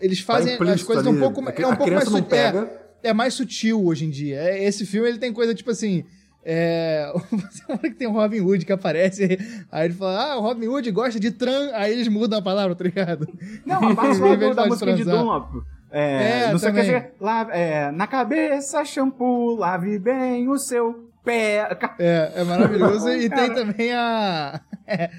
Eles 0.00 0.18
fazem 0.20 0.52
as 0.54 0.58
Tá 0.58 0.64
implícito 0.64 0.86
coisas 0.86 1.06
um 1.06 1.10
ali. 1.10 1.18
pouco, 1.20 1.40
A 1.40 1.52
é 1.52 1.66
um 1.66 1.76
pouco 1.76 1.92
mais 1.92 2.04
não 2.10 2.18
sutil. 2.18 2.36
é, 2.36 2.52
pega. 2.52 2.72
é 3.04 3.12
mais 3.12 3.34
sutil 3.34 3.84
hoje 3.86 4.04
em 4.04 4.10
dia. 4.10 4.36
É, 4.40 4.64
Esse 4.64 4.84
filme 4.84 5.08
ele 5.08 5.18
tem 5.18 5.32
coisa 5.32 5.54
tipo 5.54 5.70
assim. 5.70 6.04
É. 6.50 7.12
Você 7.30 7.62
fala 7.64 7.78
que 7.78 7.90
tem 7.90 8.08
o 8.08 8.12
Robin 8.12 8.40
Hood 8.40 8.64
que 8.64 8.72
aparece, 8.72 9.38
aí 9.70 9.84
ele 9.84 9.92
fala: 9.94 10.32
Ah, 10.32 10.38
o 10.38 10.40
Robin 10.40 10.66
Hood 10.68 10.90
gosta 10.92 11.20
de 11.20 11.30
tran. 11.30 11.70
Aí 11.74 11.92
eles 11.92 12.08
mudam 12.08 12.38
a 12.38 12.42
palavra, 12.42 12.74
tá 12.74 12.84
ligado? 12.84 13.28
Não, 13.66 13.90
a 13.90 13.94
parte 13.94 14.16
vez 14.22 14.38
do- 14.38 14.54
da 14.54 14.66
música 14.66 14.94
de. 14.94 15.04
Dunlop. 15.04 15.62
É, 15.90 16.40
É, 16.44 16.52
não 16.52 16.58
sei 16.58 16.70
o 16.70 16.74
que 16.74 16.80
dizer. 16.80 17.12
Lave- 17.20 17.52
é, 17.52 17.90
na 17.92 18.06
cabeça, 18.06 18.82
shampoo, 18.84 19.56
lave 19.56 19.98
bem 19.98 20.48
o 20.48 20.56
seu 20.58 21.10
pé. 21.22 21.68
É, 21.98 22.32
é 22.36 22.44
maravilhoso. 22.44 23.10
e 23.12 23.28
tem 23.28 23.52
também 23.54 23.92
a. 23.92 24.58
É, 24.86 25.10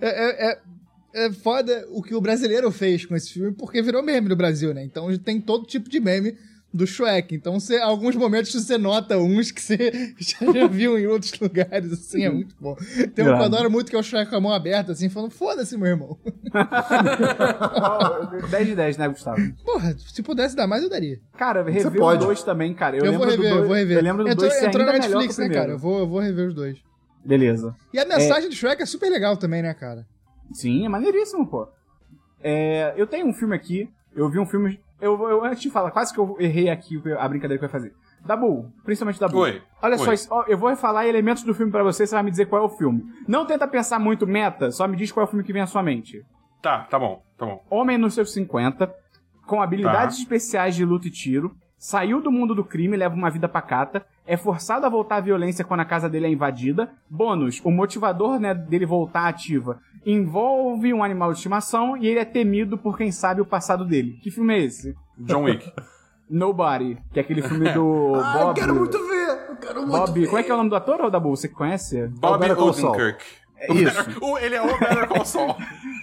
é, 0.00 0.50
é, 0.50 0.58
é 1.26 1.32
foda 1.32 1.86
o 1.90 2.02
que 2.02 2.14
o 2.14 2.20
brasileiro 2.20 2.70
fez 2.70 3.04
com 3.04 3.14
esse 3.14 3.32
filme, 3.32 3.52
porque 3.52 3.82
virou 3.82 4.02
meme 4.02 4.28
no 4.30 4.36
Brasil, 4.36 4.72
né? 4.72 4.82
Então 4.84 5.14
tem 5.18 5.40
todo 5.40 5.66
tipo 5.66 5.88
de 5.90 6.00
meme 6.00 6.36
do 6.76 6.86
Shrek. 6.86 7.34
Então, 7.34 7.58
você, 7.58 7.78
alguns 7.78 8.14
momentos 8.14 8.52
você 8.52 8.78
nota 8.78 9.18
uns 9.18 9.50
que 9.50 9.60
você 9.60 10.14
já, 10.18 10.38
já 10.52 10.66
viu 10.66 10.98
em 10.98 11.06
outros 11.06 11.38
lugares, 11.40 11.92
assim, 11.92 12.24
é 12.24 12.30
muito 12.30 12.54
bom. 12.60 12.76
Tem 13.14 13.24
um 13.24 13.28
que 13.28 13.40
eu 13.40 13.44
adoro 13.44 13.70
muito 13.70 13.90
que 13.90 13.96
é 13.96 13.98
o 13.98 14.02
Shrek 14.02 14.30
com 14.30 14.36
a 14.36 14.40
mão 14.40 14.52
aberta, 14.52 14.92
assim, 14.92 15.08
falando: 15.08 15.30
foda-se, 15.30 15.76
meu 15.76 15.88
irmão. 15.88 16.18
Ó, 16.54 18.26
10 18.48 18.66
de 18.66 18.74
10, 18.74 18.96
né, 18.98 19.08
Gustavo? 19.08 19.40
Porra, 19.64 19.96
se 19.98 20.22
pudesse 20.22 20.54
dar 20.54 20.66
mais, 20.66 20.82
eu 20.82 20.90
daria. 20.90 21.18
Cara, 21.36 21.62
rever 21.62 21.92
o 21.92 21.98
pode. 21.98 22.24
2 22.24 22.42
também, 22.42 22.74
cara. 22.74 22.96
Eu, 22.96 23.04
Eu, 23.04 23.12
lembro 23.12 23.26
vou 23.26 23.36
rever, 23.36 23.36
do 23.36 23.50
dois, 23.50 23.62
eu 23.62 23.66
vou 23.66 23.76
rever. 23.76 23.96
Eu 23.96 24.02
lembro 24.02 24.24
do 24.24 24.30
entrou 24.30 24.48
2 24.48 24.60
ser 24.60 24.68
entrou 24.68 24.86
na 24.86 24.92
Netflix, 24.92 25.38
né, 25.38 25.48
cara? 25.48 25.72
Eu 25.72 25.78
vou, 25.78 25.98
eu 25.98 26.06
vou 26.06 26.20
rever 26.20 26.48
os 26.48 26.54
dois. 26.54 26.78
Beleza. 27.24 27.74
E 27.92 27.98
a 27.98 28.04
mensagem 28.04 28.48
do 28.48 28.54
Shrek 28.54 28.80
é 28.82 28.86
super 28.86 29.10
legal 29.10 29.36
também, 29.36 29.62
né, 29.62 29.74
cara? 29.74 30.06
Sim, 30.52 30.86
é 30.86 30.88
maneiríssimo, 30.88 31.46
pô. 31.46 31.68
É, 32.40 32.94
eu 32.96 33.06
tenho 33.06 33.26
um 33.26 33.32
filme 33.32 33.56
aqui, 33.56 33.88
eu 34.14 34.30
vi 34.30 34.38
um 34.38 34.46
filme. 34.46 34.78
Eu, 35.00 35.28
eu 35.28 35.44
antes 35.44 35.60
de 35.62 35.70
falar, 35.70 35.90
quase 35.90 36.12
que 36.12 36.18
eu 36.18 36.36
errei 36.40 36.70
aqui 36.70 36.96
a 37.18 37.28
brincadeira 37.28 37.58
que 37.58 37.64
eu 37.64 37.68
ia 37.68 37.72
fazer. 37.72 37.94
Dabu, 38.24 38.72
principalmente 38.84 39.20
Dabu. 39.20 39.38
Oi. 39.40 39.62
Olha 39.82 39.96
Oi. 40.00 40.16
só, 40.16 40.42
eu 40.48 40.56
vou 40.56 40.74
falar 40.74 41.06
elementos 41.06 41.42
do 41.42 41.54
filme 41.54 41.70
pra 41.70 41.82
você, 41.82 42.06
você 42.06 42.14
vai 42.14 42.24
me 42.24 42.30
dizer 42.30 42.46
qual 42.46 42.62
é 42.62 42.64
o 42.64 42.68
filme. 42.70 43.04
Não 43.28 43.44
tenta 43.46 43.68
pensar 43.68 43.98
muito 43.98 44.26
meta, 44.26 44.70
só 44.70 44.88
me 44.88 44.96
diz 44.96 45.12
qual 45.12 45.24
é 45.24 45.26
o 45.26 45.30
filme 45.30 45.44
que 45.44 45.52
vem 45.52 45.62
à 45.62 45.66
sua 45.66 45.82
mente. 45.82 46.24
Tá, 46.62 46.84
tá 46.84 46.98
bom, 46.98 47.22
tá 47.36 47.44
bom. 47.46 47.62
Homem 47.70 47.98
nos 47.98 48.14
seus 48.14 48.32
50, 48.32 48.92
com 49.46 49.62
habilidades 49.62 50.16
Tá. 50.16 50.22
especiais 50.22 50.74
de 50.74 50.84
luta 50.84 51.06
e 51.06 51.10
tiro, 51.10 51.54
saiu 51.78 52.20
do 52.20 52.32
mundo 52.32 52.54
do 52.54 52.64
crime 52.64 52.96
e 52.96 52.98
leva 52.98 53.14
uma 53.14 53.30
vida 53.30 53.48
pacata, 53.48 54.04
é 54.26 54.36
forçado 54.36 54.84
a 54.84 54.88
voltar 54.88 55.16
à 55.16 55.20
violência 55.20 55.64
quando 55.64 55.80
a 55.80 55.84
casa 55.84 56.08
dele 56.08 56.26
é 56.26 56.30
invadida. 56.30 56.90
Bônus, 57.08 57.60
o 57.64 57.70
motivador 57.70 58.38
né, 58.40 58.52
dele 58.54 58.84
voltar 58.86 59.28
ativa 59.28 59.78
envolve 60.04 60.92
um 60.94 61.02
animal 61.02 61.30
de 61.32 61.38
estimação 61.38 61.96
e 61.96 62.06
ele 62.06 62.18
é 62.20 62.24
temido 62.24 62.78
por 62.78 62.96
quem 62.96 63.10
sabe 63.10 63.40
o 63.40 63.46
passado 63.46 63.84
dele. 63.84 64.18
Que 64.22 64.30
filme 64.30 64.54
é 64.54 64.64
esse? 64.64 64.94
John 65.18 65.44
Wick. 65.44 65.70
Nobody, 66.28 66.98
que 67.12 67.20
é 67.20 67.22
aquele 67.22 67.40
filme 67.42 67.72
do 67.72 68.14
Ah, 68.20 68.32
Bob. 68.38 68.48
eu 68.48 68.54
quero 68.54 68.74
muito 68.74 68.98
ver! 69.06 69.46
Eu 69.50 69.56
quero 69.56 69.80
muito 69.86 69.92
Bob, 69.92 70.20
ver! 70.20 70.26
como 70.26 70.38
é 70.38 70.42
que 70.42 70.50
é 70.50 70.54
o 70.54 70.56
nome 70.56 70.70
do 70.70 70.76
ator 70.76 71.00
ou 71.00 71.10
da 71.10 71.20
Bull? 71.20 71.36
Você 71.36 71.48
que 71.48 71.54
conhece? 71.54 72.08
Bob. 72.08 72.44
Odenkirk. 72.50 73.24
É 73.58 73.72
isso. 73.72 73.96
O- 74.20 74.36
ele 74.38 74.54
é 74.56 74.60
o 74.62 74.66
Better 74.78 75.08
Call 75.08 75.24
Saul. 75.24 75.54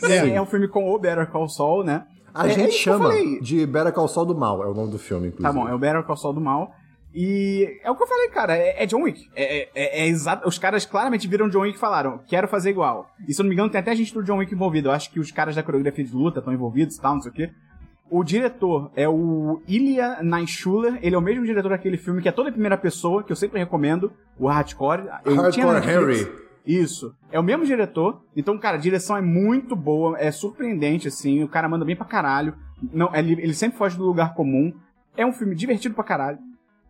É, 0.04 0.30
é 0.30 0.42
um 0.42 0.46
filme 0.46 0.68
com 0.68 0.90
o 0.90 0.98
Better 0.98 1.28
Call 1.30 1.48
Saul, 1.50 1.84
né? 1.84 2.06
A 2.34 2.48
É- 2.48 2.52
é 2.52 2.54
gente 2.54 2.66
eu 2.68 2.72
chama 2.72 3.10
de 3.42 3.66
Better 3.66 3.92
Call 3.94 4.08
Saul 4.08 4.26
do 4.26 4.36
Mal, 4.36 4.64
é 4.64 4.68
o 4.68 4.74
nome 4.74 4.92
do 4.92 4.98
filme, 4.98 5.28
inclusive. 5.28 5.44
Tá 5.48 5.54
bom, 5.54 5.68
é 5.68 5.74
o 5.74 5.78
Better 5.78 6.04
Call 6.04 6.16
Saul 6.18 6.34
do 6.34 6.42
mal. 6.42 6.74
E 7.14 7.80
é 7.84 7.92
o 7.92 7.96
que 7.96 8.04
eu 8.04 8.08
falei, 8.08 8.28
cara, 8.30 8.58
é, 8.58 8.84
é 8.84 8.86
John 8.86 9.04
Wick. 9.04 9.30
É, 9.36 9.60
é, 9.64 9.70
é- 9.76 10.00
é 10.04 10.08
exato. 10.08 10.48
Os 10.48 10.58
caras 10.58 10.86
claramente 10.86 11.28
viram 11.28 11.48
John 11.50 11.62
Wick 11.62 11.78
e 11.78 11.80
falaram, 11.80 12.20
quero 12.28 12.48
fazer 12.48 12.72
igual. 12.72 13.10
E 13.28 13.34
se 13.34 13.40
eu 13.40 13.44
não 13.44 13.50
me 13.50 13.56
engano, 13.56 13.70
tem 13.70 13.80
até 13.80 13.96
gente 13.96 14.14
do 14.14 14.24
John 14.24 14.38
Wick 14.38 14.54
envolvido. 14.54 14.90
Eu 14.90 14.94
acho 14.94 15.12
que 15.12 15.20
os 15.20 15.32
caras 15.32 15.56
da 15.56 15.62
coreografia 15.64 16.04
de 16.04 16.14
luta 16.16 16.40
estão 16.40 16.54
envolvidos 16.54 16.96
e 16.96 17.02
tal, 17.02 17.16
não 17.16 17.22
sei 17.22 17.32
o 17.32 17.34
quê. 17.34 17.52
O 18.10 18.24
diretor 18.24 18.92
é 18.96 19.08
o 19.08 19.62
Ilya 19.68 20.20
Naishuller. 20.22 21.00
Ele 21.02 21.16
é 21.16 21.18
o 21.18 21.22
mesmo 21.22 21.46
diretor 21.46 21.70
daquele 21.70 21.98
filme 21.98 22.22
que 22.22 22.30
é 22.30 22.32
toda 22.32 22.52
primeira 22.52 22.78
pessoa, 22.78 23.24
que 23.24 23.32
eu 23.32 23.36
sempre 23.36 23.60
recomendo, 23.60 24.12
o 24.38 24.48
Hardcore. 24.48 25.04
Eu 25.26 25.36
Hardcore. 25.36 25.80
Harry. 25.86 26.32
Isso. 26.66 27.14
É 27.32 27.40
o 27.40 27.44
mesmo 27.44 27.66
diretor. 27.66 28.22
Então, 28.36 28.58
cara, 28.58 28.78
a 28.78 28.80
direção 28.80 29.18
é 29.18 29.22
muito 29.22 29.76
boa, 29.76 30.18
é 30.20 30.32
surpreendente, 30.32 31.08
assim. 31.08 31.44
O 31.44 31.48
cara 31.48 31.68
manda 31.68 31.84
bem 31.86 31.96
pra 31.96 32.06
caralho. 32.06 32.54
Não, 32.94 33.14
ele, 33.16 33.34
ele 33.34 33.54
sempre 33.54 33.78
foge 33.78 33.98
do 33.98 34.06
lugar 34.06 34.34
comum. 34.34 34.74
É 35.18 35.26
um 35.26 35.34
filme 35.34 35.56
divertido 35.56 35.94
pra 35.96 36.04
caralho. 36.04 36.38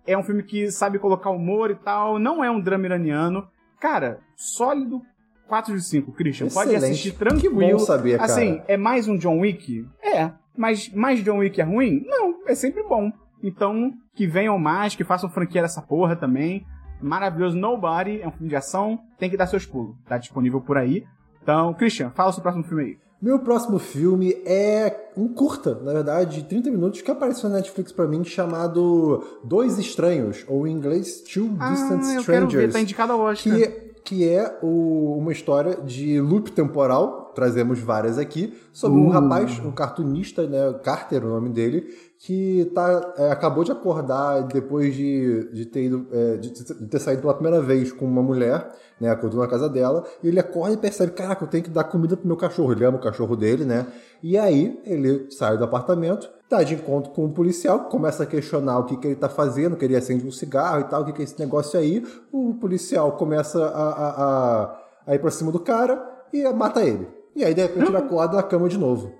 É 0.06 0.18
um 0.18 0.24
filme 0.24 0.44
que 0.44 0.70
sabe 0.72 1.00
colocar 1.00 1.30
humor 1.30 1.72
e 1.72 1.76
tal. 1.76 2.20
Não 2.20 2.44
é 2.44 2.52
um 2.52 2.60
drama 2.60 2.86
iraniano. 2.86 3.48
Cara, 3.80 4.20
sólido 4.36 5.02
4 5.48 5.76
de 5.76 5.84
5, 5.84 6.12
Christian. 6.14 6.48
Pode 6.48 6.72
Excelente. 6.72 6.92
assistir 6.92 7.12
Que 7.12 7.18
tranquilo. 7.20 7.60
bom 7.60 7.80
saber, 7.80 8.18
cara. 8.18 8.32
Assim, 8.32 8.62
é 8.68 8.78
mais 8.78 9.08
um 9.08 9.18
John 9.18 9.40
Wick? 9.40 9.88
É. 10.02 10.32
Mas 10.56 10.90
mais 10.94 11.24
John 11.24 11.38
Wick 11.40 11.60
é 11.60 11.64
ruim? 11.64 12.04
Não, 12.06 12.48
é 12.48 12.56
sempre 12.56 12.84
bom. 12.84 13.12
Então, 13.42 13.92
que 14.16 14.26
venham 14.26 14.58
mais, 14.58 14.96
que 14.96 15.04
façam 15.04 15.30
franquia 15.30 15.62
dessa 15.62 15.82
porra 15.82 16.16
também. 16.16 16.66
Maravilhoso. 17.02 17.58
Nobody 17.58 18.22
é 18.22 18.28
um 18.28 18.32
filme 18.32 18.50
de 18.50 18.56
ação, 18.56 19.00
tem 19.20 19.30
que 19.30 19.36
dar 19.38 19.48
seus 19.48 19.66
pulos. 19.66 19.96
Tá 20.08 20.18
disponível 20.18 20.62
por 20.62 20.78
aí. 20.78 21.04
Então, 21.42 21.74
Christian, 21.74 22.10
fala 22.12 22.30
o 22.30 22.34
seu 22.34 22.42
próximo 22.42 22.64
filme 22.64 22.84
aí. 22.84 22.98
Meu 23.24 23.40
próximo 23.40 23.80
filme 23.80 24.34
é 24.46 25.12
um 25.16 25.30
curta, 25.30 25.80
na 25.82 25.94
verdade, 25.94 26.42
de 26.42 26.44
30 26.50 26.70
minutos, 26.70 27.02
que 27.02 27.10
apareceu 27.10 27.50
na 27.50 27.56
Netflix 27.56 27.90
pra 27.90 28.06
mim, 28.06 28.22
chamado 28.26 29.24
Dois 29.42 29.80
Estranhos, 29.80 30.44
ou 30.46 30.68
em 30.68 30.74
inglês, 30.74 31.22
Two 31.22 31.48
Distant 31.52 32.02
ah, 32.04 32.14
eu 32.16 32.24
quero 32.26 32.48
ver, 32.48 32.68
Strangers. 32.68 32.74
tá 32.74 32.82
indicado 32.82 33.14
ao 33.14 33.22
Oscar. 33.22 33.54
que, 33.56 33.68
que 34.04 34.28
é 34.28 34.60
o- 34.62 35.16
uma 35.18 35.32
história 35.32 35.78
de 35.78 36.20
loop 36.20 36.52
temporal, 36.52 37.32
trazemos 37.34 37.80
várias 37.80 38.18
aqui, 38.18 38.54
sobre 38.74 39.00
um 39.00 39.08
Uh. 39.08 39.12
rapaz, 39.12 39.58
um 39.64 39.72
cartunista, 39.72 40.46
né, 40.46 40.74
Carter, 40.84 41.24
o 41.26 41.30
nome 41.30 41.48
dele, 41.48 41.88
que 42.26 42.72
tá, 42.74 43.14
é, 43.18 43.32
acabou 43.32 43.66
de 43.66 43.72
acordar 43.74 44.44
depois 44.44 44.96
de, 44.96 45.50
de, 45.52 45.66
ter 45.66 45.84
ido, 45.84 46.08
é, 46.10 46.38
de, 46.38 46.52
de 46.52 46.88
ter 46.88 47.00
saído 47.00 47.22
pela 47.22 47.34
primeira 47.34 47.62
vez 47.62 47.92
com 47.92 48.06
uma 48.06 48.24
mulher, 48.24 48.70
né, 49.00 49.10
acordou 49.10 49.42
na 49.42 49.48
casa 49.48 49.68
dela, 49.68 50.06
e 50.24 50.30
ele 50.30 50.40
acorda 50.40 50.74
e 50.74 50.78
percebe, 50.78 51.12
caraca, 51.12 51.44
eu 51.44 51.50
tenho 51.50 51.66
que 51.66 51.70
dar 51.70 51.84
comida 51.84 52.16
pro 52.16 52.26
meu 52.26 52.38
cachorro, 52.38 52.72
ele 52.72 52.86
ama 52.86 52.98
o 52.98 53.02
cachorro 53.02 53.36
dele, 53.36 53.66
né, 53.66 53.88
e 54.22 54.38
aí 54.38 54.80
ele 54.86 55.30
sai 55.32 55.58
do 55.58 55.66
apartamento, 55.66 56.30
tá 56.48 56.64
de 56.64 56.76
encontro 56.76 57.12
com 57.12 57.26
um 57.26 57.34
policial, 57.34 57.90
começa 57.90 58.24
a 58.24 58.26
questionar 58.26 58.80
o 58.80 58.86
que, 58.86 58.96
que 58.96 59.08
ele 59.08 59.16
tá 59.18 59.28
fazendo, 59.28 59.76
que 59.76 59.84
ele 59.84 59.98
acende 59.98 60.26
um 60.26 60.32
cigarro 60.32 60.80
e 60.80 60.84
tal, 60.86 61.02
o 61.02 61.06
que, 61.06 61.12
que 61.12 61.22
é 61.22 61.26
esse 61.26 61.38
negócio 61.38 61.78
aí. 61.78 62.06
O 62.32 62.54
policial 62.54 63.14
começa 63.14 63.66
a, 63.66 63.90
a, 63.90 64.10
a, 64.10 64.80
a 65.08 65.16
ir 65.16 65.20
pra 65.20 65.32
cima 65.32 65.52
do 65.52 65.60
cara 65.60 66.02
e 66.32 66.48
mata 66.54 66.84
ele. 66.84 67.08
E 67.36 67.44
aí, 67.44 67.54
de 67.54 67.62
repente, 67.64 67.88
ele 67.88 67.98
acorda 67.98 68.38
na 68.38 68.44
cama 68.44 68.70
de 68.70 68.78
novo. 68.78 69.12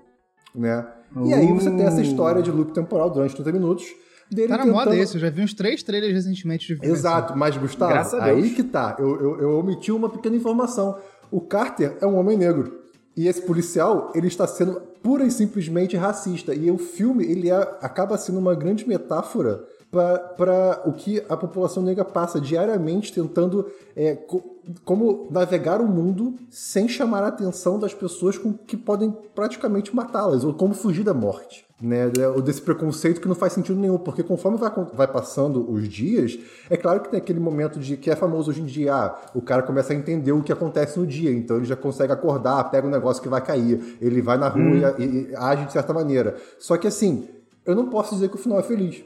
Né? 0.54 0.86
E 1.22 1.32
aí 1.34 1.52
você 1.52 1.70
tem 1.70 1.82
essa 1.82 2.00
história 2.00 2.42
de 2.42 2.50
loop 2.50 2.72
temporal 2.72 3.10
durante 3.10 3.34
30 3.34 3.52
minutos. 3.52 3.84
Dele 4.30 4.48
Tá 4.48 4.56
na 4.56 4.64
tentando- 4.64 4.76
moda 4.86 4.96
esse, 4.96 5.14
eu 5.16 5.20
já 5.20 5.28
vi 5.30 5.42
uns 5.42 5.52
três 5.52 5.82
trailers 5.82 6.14
recentemente 6.14 6.66
de 6.66 6.72
assim. 6.74 6.90
Exato, 6.90 7.36
mas 7.36 7.56
Gustavo, 7.56 7.92
Graças 7.92 8.18
aí 8.20 8.50
que 8.50 8.62
tá. 8.64 8.96
Eu, 8.98 9.20
eu, 9.20 9.40
eu 9.40 9.58
omiti 9.58 9.92
uma 9.92 10.08
pequena 10.08 10.34
informação. 10.34 10.96
O 11.30 11.40
Carter 11.40 11.96
é 12.00 12.06
um 12.06 12.16
homem 12.16 12.36
negro. 12.36 12.80
E 13.16 13.28
esse 13.28 13.42
policial, 13.42 14.10
ele 14.14 14.26
está 14.26 14.46
sendo 14.46 14.80
pura 15.02 15.24
e 15.24 15.30
simplesmente 15.30 15.96
racista. 15.96 16.54
E 16.54 16.70
o 16.70 16.78
filme, 16.78 17.24
ele 17.24 17.50
é- 17.50 17.78
acaba 17.80 18.16
sendo 18.16 18.38
uma 18.38 18.54
grande 18.54 18.88
metáfora 18.88 19.62
para 19.92 20.82
o 20.86 20.92
que 20.92 21.22
a 21.28 21.36
população 21.36 21.82
negra 21.82 22.04
passa 22.04 22.40
diariamente 22.40 23.12
tentando 23.12 23.70
é, 23.94 24.14
co- 24.16 24.42
como 24.84 25.28
navegar 25.30 25.80
o 25.80 25.86
mundo 25.86 26.34
sem 26.50 26.88
chamar 26.88 27.22
a 27.22 27.28
atenção 27.28 27.78
das 27.78 27.92
pessoas 27.94 28.36
com, 28.38 28.52
que 28.52 28.76
podem 28.76 29.14
praticamente 29.34 29.94
matá-las, 29.94 30.44
ou 30.44 30.54
como 30.54 30.74
fugir 30.74 31.04
da 31.04 31.14
morte. 31.14 31.64
Né, 31.82 32.04
ou 32.34 32.40
desse 32.40 32.62
preconceito 32.62 33.20
que 33.20 33.28
não 33.28 33.34
faz 33.34 33.52
sentido 33.52 33.78
nenhum, 33.78 33.98
porque 33.98 34.22
conforme 34.22 34.56
vai, 34.56 34.70
vai 34.94 35.06
passando 35.08 35.70
os 35.70 35.86
dias, 35.88 36.38
é 36.70 36.76
claro 36.76 37.00
que 37.00 37.10
tem 37.10 37.18
aquele 37.18 37.40
momento 37.40 37.78
de 37.78 37.96
que 37.96 38.10
é 38.10 38.16
famoso 38.16 38.50
hoje 38.50 38.62
em 38.62 38.64
dia, 38.64 38.94
ah, 38.94 39.16
o 39.34 39.42
cara 39.42 39.62
começa 39.62 39.92
a 39.92 39.96
entender 39.96 40.32
o 40.32 40.42
que 40.42 40.52
acontece 40.52 40.98
no 40.98 41.06
dia, 41.06 41.30
então 41.32 41.56
ele 41.56 41.66
já 41.66 41.76
consegue 41.76 42.12
acordar, 42.12 42.70
pega 42.70 42.86
um 42.86 42.90
negócio 42.90 43.22
que 43.22 43.28
vai 43.28 43.42
cair, 43.44 43.98
ele 44.00 44.22
vai 44.22 44.38
na 44.38 44.48
rua 44.48 44.94
e, 44.98 45.02
e- 45.02 45.30
e 45.30 45.36
age 45.36 45.66
de 45.66 45.72
certa 45.72 45.92
maneira. 45.92 46.36
Só 46.58 46.76
que 46.78 46.86
assim, 46.86 47.28
eu 47.66 47.74
não 47.74 47.90
posso 47.90 48.14
dizer 48.14 48.28
que 48.30 48.36
o 48.36 48.38
final 48.38 48.58
é 48.60 48.62
feliz. 48.62 49.04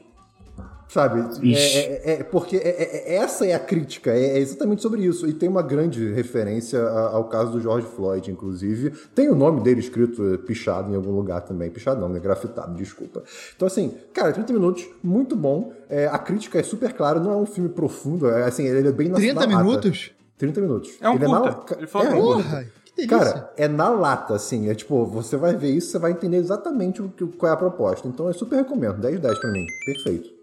Sabe? 0.91 1.19
Ixi. 1.47 1.77
É, 1.77 1.79
é- 1.81 2.11
é- 2.19 2.23
porque 2.23 2.55
é- 2.57 2.59
é- 2.67 3.13
é- 3.13 3.15
essa 3.17 3.45
é 3.45 3.53
a 3.53 3.59
crítica, 3.59 4.09
é, 4.11 4.37
é 4.37 4.39
exatamente 4.39 4.81
sobre 4.81 5.03
isso. 5.03 5.27
E 5.27 5.33
tem 5.33 5.47
uma 5.47 5.61
grande 5.61 6.11
referência 6.11 6.81
ao 6.81 7.25
caso 7.25 7.51
do 7.51 7.61
George 7.61 7.85
Floyd, 7.95 8.31
inclusive. 8.31 8.91
Tem 9.13 9.29
o 9.29 9.35
nome 9.35 9.61
dele 9.61 9.79
escrito 9.81 10.33
eh, 10.33 10.37
pichado 10.37 10.91
em 10.91 10.95
algum 10.95 11.11
lugar 11.11 11.41
também. 11.41 11.69
Pichado 11.69 12.01
não, 12.01 12.09
né? 12.09 12.19
Grafitado, 12.19 12.73
desculpa. 12.73 13.23
Então, 13.55 13.67
assim, 13.67 13.93
cara, 14.13 14.33
30 14.33 14.51
minutos, 14.51 14.87
muito 15.03 15.35
bom. 15.35 15.71
É, 15.87 16.07
a 16.07 16.17
crítica 16.17 16.59
é 16.59 16.63
super 16.63 16.91
clara, 16.93 17.19
não 17.19 17.31
é 17.33 17.35
um 17.37 17.45
filme 17.45 17.69
profundo. 17.69 18.27
É, 18.27 18.43
assim, 18.45 18.65
ele 18.65 18.87
é 18.87 18.91
bem 18.91 19.09
na 19.09 19.15
30 19.17 19.33
na 19.35 19.41
lata. 19.41 19.63
minutos? 19.63 20.11
30 20.39 20.59
minutos. 20.59 20.91
É 20.99 21.07
um 21.07 21.13
Ele 21.15 21.25
curta. 21.25 21.49
na- 21.51 21.77
Ele 21.77 21.87
falou 21.87 22.07
é, 22.07 22.11
é. 22.11 22.19
Porra, 22.19 22.65
que 22.85 23.07
delícia. 23.07 23.17
Cara, 23.33 23.53
é 23.57 23.67
na 23.67 23.89
lata, 23.89 24.33
assim. 24.33 24.69
É 24.69 24.73
tipo, 24.73 25.05
você 25.05 25.37
vai 25.37 25.55
ver 25.55 25.69
isso, 25.69 25.91
você 25.91 25.99
vai 25.99 26.11
entender 26.13 26.37
exatamente 26.37 26.99
o 26.99 27.09
que, 27.09 27.27
qual 27.27 27.51
é 27.51 27.53
a 27.53 27.57
proposta. 27.57 28.07
Então 28.07 28.25
eu 28.27 28.33
super 28.33 28.55
recomendo. 28.55 28.97
10 28.99 29.19
10 29.19 29.37
pra 29.37 29.51
mim. 29.51 29.65
Perfeito. 29.85 30.38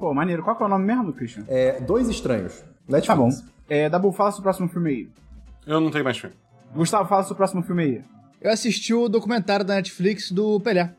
Pô, 0.00 0.14
maneiro. 0.14 0.42
Qual 0.42 0.56
que 0.56 0.62
é 0.62 0.66
o 0.66 0.68
nome 0.68 0.86
mesmo, 0.86 1.12
Christian? 1.12 1.44
É 1.46 1.78
Dois 1.80 2.08
Estranhos. 2.08 2.64
Netflix. 2.88 3.06
Tá 3.06 3.14
bom. 3.14 3.28
É, 3.68 3.88
Dabu, 3.88 4.10
fala 4.12 4.30
sobre 4.32 4.40
o 4.40 4.42
próximo 4.44 4.68
filme 4.68 4.90
aí. 4.90 5.08
Eu 5.66 5.80
não 5.80 5.90
tenho 5.90 6.02
mais 6.02 6.16
filme. 6.18 6.34
Gustavo, 6.74 7.08
fala 7.08 7.22
sobre 7.22 7.34
o 7.34 7.36
próximo 7.36 7.62
filme 7.62 7.82
aí. 7.82 8.04
Eu 8.40 8.50
assisti 8.50 8.94
o 8.94 9.08
documentário 9.08 9.64
da 9.64 9.74
Netflix 9.74 10.32
do 10.32 10.58
Pelé. 10.60 10.94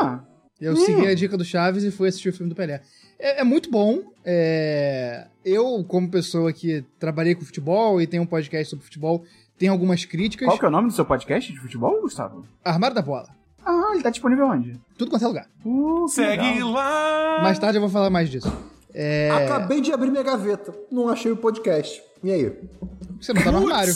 Ah, 0.00 0.20
Eu 0.60 0.76
segui 0.76 1.06
a 1.06 1.14
dica 1.14 1.36
do 1.38 1.44
Chaves 1.44 1.84
e 1.84 1.90
fui 1.92 2.08
assistir 2.08 2.30
o 2.30 2.32
filme 2.32 2.50
do 2.50 2.56
Pelé. 2.56 2.82
É, 3.18 3.40
é 3.40 3.44
muito 3.44 3.70
bom. 3.70 4.00
é, 4.24 5.28
Eu, 5.44 5.84
como 5.86 6.10
pessoa 6.10 6.52
que 6.52 6.84
trabalhei 6.98 7.34
com 7.36 7.44
futebol 7.44 8.00
e 8.00 8.06
tem 8.06 8.18
um 8.18 8.26
podcast 8.26 8.68
sobre 8.70 8.84
futebol, 8.84 9.24
tenho 9.56 9.70
algumas 9.72 10.04
críticas. 10.04 10.46
qual 10.48 10.58
que 10.58 10.64
é 10.64 10.68
o 10.68 10.72
nome 10.72 10.88
do 10.88 10.94
seu 10.94 11.04
podcast 11.04 11.52
de 11.52 11.60
futebol, 11.60 12.00
Gustavo? 12.00 12.44
Armário 12.64 12.96
da 12.96 13.02
Bola. 13.02 13.28
Ah, 13.64 13.90
ele 13.94 14.02
tá 14.02 14.10
disponível 14.10 14.46
onde? 14.46 14.80
Tudo 14.98 15.10
quanto 15.10 15.24
é 15.24 15.28
lugar. 15.28 15.46
Uh, 15.64 16.08
Segue 16.08 16.42
legal. 16.42 16.70
lá! 16.72 17.40
Mais 17.42 17.58
tarde 17.58 17.78
eu 17.78 17.80
vou 17.82 17.90
falar 17.90 18.10
mais 18.10 18.28
disso. 18.28 18.52
É, 18.94 19.30
Acabei 19.30 19.80
de 19.80 19.92
abrir 19.92 20.10
minha 20.10 20.22
gaveta. 20.22 20.74
Não 20.90 21.08
achei 21.08 21.30
o 21.32 21.36
podcast. 21.36 22.02
E 22.22 22.30
aí? 22.30 22.52
Você 23.20 23.32
não 23.32 23.42
tá 23.42 23.50
no 23.52 23.58
armário. 23.58 23.92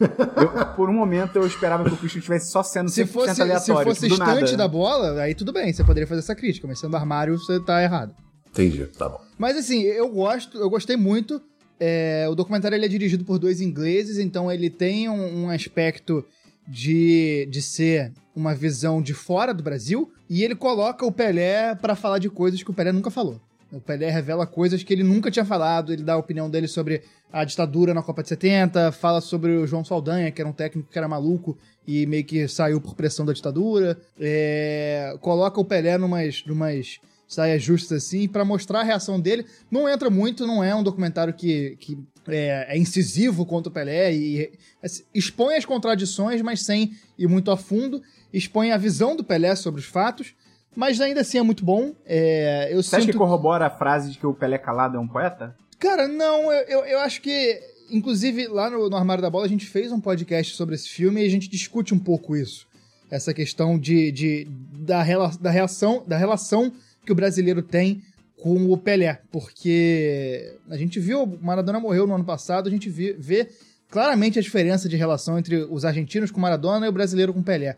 Eu, 0.00 0.66
por 0.76 0.88
um 0.88 0.92
momento 0.92 1.36
eu 1.36 1.46
esperava 1.46 1.84
que 1.84 1.92
o 1.92 1.96
Christian 1.96 2.20
estivesse 2.20 2.50
só 2.50 2.62
sendo 2.62 2.86
100% 2.88 2.92
Se 2.92 3.06
fosse, 3.06 3.34
se 3.34 3.42
aleatório. 3.42 3.88
fosse 3.88 4.08
tipo, 4.08 4.16
do 4.16 4.22
estante 4.22 4.52
nada. 4.52 4.56
da 4.56 4.68
bola, 4.68 5.20
aí 5.20 5.34
tudo 5.34 5.52
bem, 5.52 5.72
você 5.72 5.82
poderia 5.82 6.06
fazer 6.06 6.20
essa 6.20 6.34
crítica, 6.36 6.68
mas 6.68 6.78
sendo 6.78 6.96
armário, 6.96 7.36
você 7.36 7.58
tá 7.60 7.82
errado. 7.82 8.14
Entendi. 8.48 8.86
Tá 8.96 9.08
bom. 9.08 9.20
Mas 9.36 9.56
assim, 9.56 9.82
eu 9.82 10.08
gosto, 10.08 10.56
eu 10.58 10.70
gostei 10.70 10.96
muito. 10.96 11.40
É, 11.80 12.26
o 12.28 12.34
documentário 12.34 12.74
ele 12.76 12.84
é 12.86 12.88
dirigido 12.88 13.24
por 13.24 13.38
dois 13.38 13.60
ingleses, 13.60 14.18
então 14.18 14.50
ele 14.50 14.70
tem 14.70 15.08
um, 15.08 15.44
um 15.44 15.50
aspecto 15.50 16.24
de, 16.68 17.48
de 17.50 17.62
ser 17.62 18.12
uma 18.36 18.54
visão 18.54 19.00
de 19.00 19.14
fora 19.14 19.54
do 19.54 19.62
Brasil 19.62 20.12
e 20.28 20.44
ele 20.44 20.54
coloca 20.54 21.04
o 21.04 21.10
Pelé 21.10 21.74
pra 21.74 21.96
falar 21.96 22.18
de 22.18 22.28
coisas 22.28 22.62
que 22.62 22.70
o 22.70 22.74
Pelé 22.74 22.92
nunca 22.92 23.10
falou. 23.10 23.40
O 23.72 23.80
Pelé 23.80 24.10
revela 24.10 24.46
coisas 24.46 24.82
que 24.82 24.92
ele 24.92 25.02
nunca 25.02 25.30
tinha 25.30 25.44
falado, 25.44 25.92
ele 25.92 26.02
dá 26.02 26.14
a 26.14 26.18
opinião 26.18 26.48
dele 26.48 26.68
sobre 26.68 27.02
a 27.30 27.44
ditadura 27.44 27.92
na 27.92 28.02
Copa 28.02 28.22
de 28.22 28.28
70, 28.30 28.92
fala 28.92 29.20
sobre 29.20 29.52
o 29.52 29.66
João 29.66 29.84
Saldanha, 29.84 30.30
que 30.30 30.40
era 30.40 30.48
um 30.48 30.54
técnico 30.54 30.88
que 30.90 30.98
era 30.98 31.08
maluco 31.08 31.56
e 31.86 32.06
meio 32.06 32.24
que 32.24 32.48
saiu 32.48 32.80
por 32.80 32.94
pressão 32.94 33.26
da 33.26 33.32
ditadura. 33.32 33.98
É, 34.18 35.14
coloca 35.20 35.60
o 35.60 35.64
Pelé 35.64 35.98
numas, 35.98 36.42
numas 36.46 36.98
saias 37.26 37.62
justas 37.62 38.04
assim, 38.04 38.26
pra 38.26 38.44
mostrar 38.44 38.80
a 38.80 38.84
reação 38.84 39.20
dele. 39.20 39.44
Não 39.70 39.86
entra 39.86 40.08
muito, 40.08 40.46
não 40.46 40.64
é 40.64 40.74
um 40.74 40.82
documentário 40.82 41.34
que, 41.34 41.76
que 41.78 41.98
é, 42.34 42.66
é 42.68 42.78
incisivo 42.78 43.44
contra 43.46 43.70
o 43.70 43.72
Pelé 43.72 44.12
e 44.12 44.52
assim, 44.82 45.02
expõe 45.14 45.56
as 45.56 45.64
contradições, 45.64 46.42
mas 46.42 46.62
sem 46.62 46.92
ir 47.18 47.28
muito 47.28 47.50
a 47.50 47.56
fundo. 47.56 48.02
Expõe 48.32 48.72
a 48.72 48.76
visão 48.76 49.16
do 49.16 49.24
Pelé 49.24 49.54
sobre 49.56 49.80
os 49.80 49.86
fatos, 49.86 50.34
mas 50.76 51.00
ainda 51.00 51.20
assim 51.20 51.38
é 51.38 51.42
muito 51.42 51.64
bom. 51.64 51.94
É, 52.04 52.68
eu 52.70 52.82
Você 52.82 52.96
acha 52.96 53.04
sinto... 53.04 53.12
que 53.12 53.18
corrobora 53.18 53.66
a 53.66 53.70
frase 53.70 54.12
de 54.12 54.18
que 54.18 54.26
o 54.26 54.34
Pelé 54.34 54.58
calado 54.58 54.96
é 54.96 55.00
um 55.00 55.08
poeta? 55.08 55.56
Cara, 55.78 56.08
não, 56.08 56.52
eu, 56.52 56.64
eu, 56.66 56.84
eu 56.84 56.98
acho 57.00 57.20
que. 57.20 57.60
Inclusive, 57.90 58.48
lá 58.48 58.68
no, 58.68 58.90
no 58.90 58.96
Armário 58.96 59.22
da 59.22 59.30
Bola, 59.30 59.46
a 59.46 59.48
gente 59.48 59.64
fez 59.64 59.90
um 59.90 60.00
podcast 60.00 60.54
sobre 60.54 60.74
esse 60.74 60.88
filme 60.88 61.22
e 61.22 61.26
a 61.26 61.30
gente 61.30 61.48
discute 61.48 61.94
um 61.94 61.98
pouco 61.98 62.36
isso. 62.36 62.66
Essa 63.10 63.32
questão 63.32 63.78
de, 63.78 64.12
de, 64.12 64.46
da, 64.72 65.02
rela, 65.02 65.30
da, 65.40 65.50
reação, 65.50 66.04
da 66.06 66.18
relação 66.18 66.70
que 67.06 67.12
o 67.12 67.14
brasileiro 67.14 67.62
tem 67.62 68.02
com 68.40 68.70
o 68.70 68.78
Pelé. 68.78 69.20
Porque 69.30 70.56
a 70.68 70.76
gente 70.76 70.98
viu, 71.00 71.26
Maradona 71.40 71.80
morreu 71.80 72.06
no 72.06 72.14
ano 72.14 72.24
passado, 72.24 72.68
a 72.68 72.70
gente 72.70 72.88
vi, 72.88 73.12
vê 73.12 73.48
claramente 73.90 74.38
a 74.38 74.42
diferença 74.42 74.88
de 74.88 74.96
relação 74.96 75.38
entre 75.38 75.56
os 75.64 75.84
argentinos 75.84 76.30
com 76.30 76.40
Maradona 76.40 76.86
e 76.86 76.88
o 76.88 76.92
brasileiro 76.92 77.32
com 77.34 77.42
Pelé. 77.42 77.76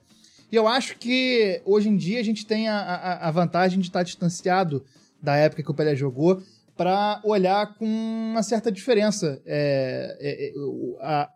E 0.51 0.57
eu 0.57 0.66
acho 0.66 0.99
que 0.99 1.61
hoje 1.64 1.88
em 1.88 1.96
dia 1.96 2.18
a 2.18 2.25
gente 2.25 2.44
tem 2.44 2.68
a, 2.68 2.79
a, 2.79 3.29
a 3.29 3.31
vantagem 3.31 3.79
de 3.79 3.87
estar 3.87 4.03
distanciado 4.03 4.85
da 5.23 5.37
época 5.37 5.62
que 5.62 5.70
o 5.70 5.75
Pelé 5.75 5.94
jogou 5.94 6.42
para 6.77 7.20
olhar 7.25 7.75
com 7.75 7.87
uma 7.87 8.42
certa 8.42 8.73
diferença 8.73 9.40
é, 9.44 10.16
é, 10.18 10.49
é, 10.49 10.53
a 11.01 11.29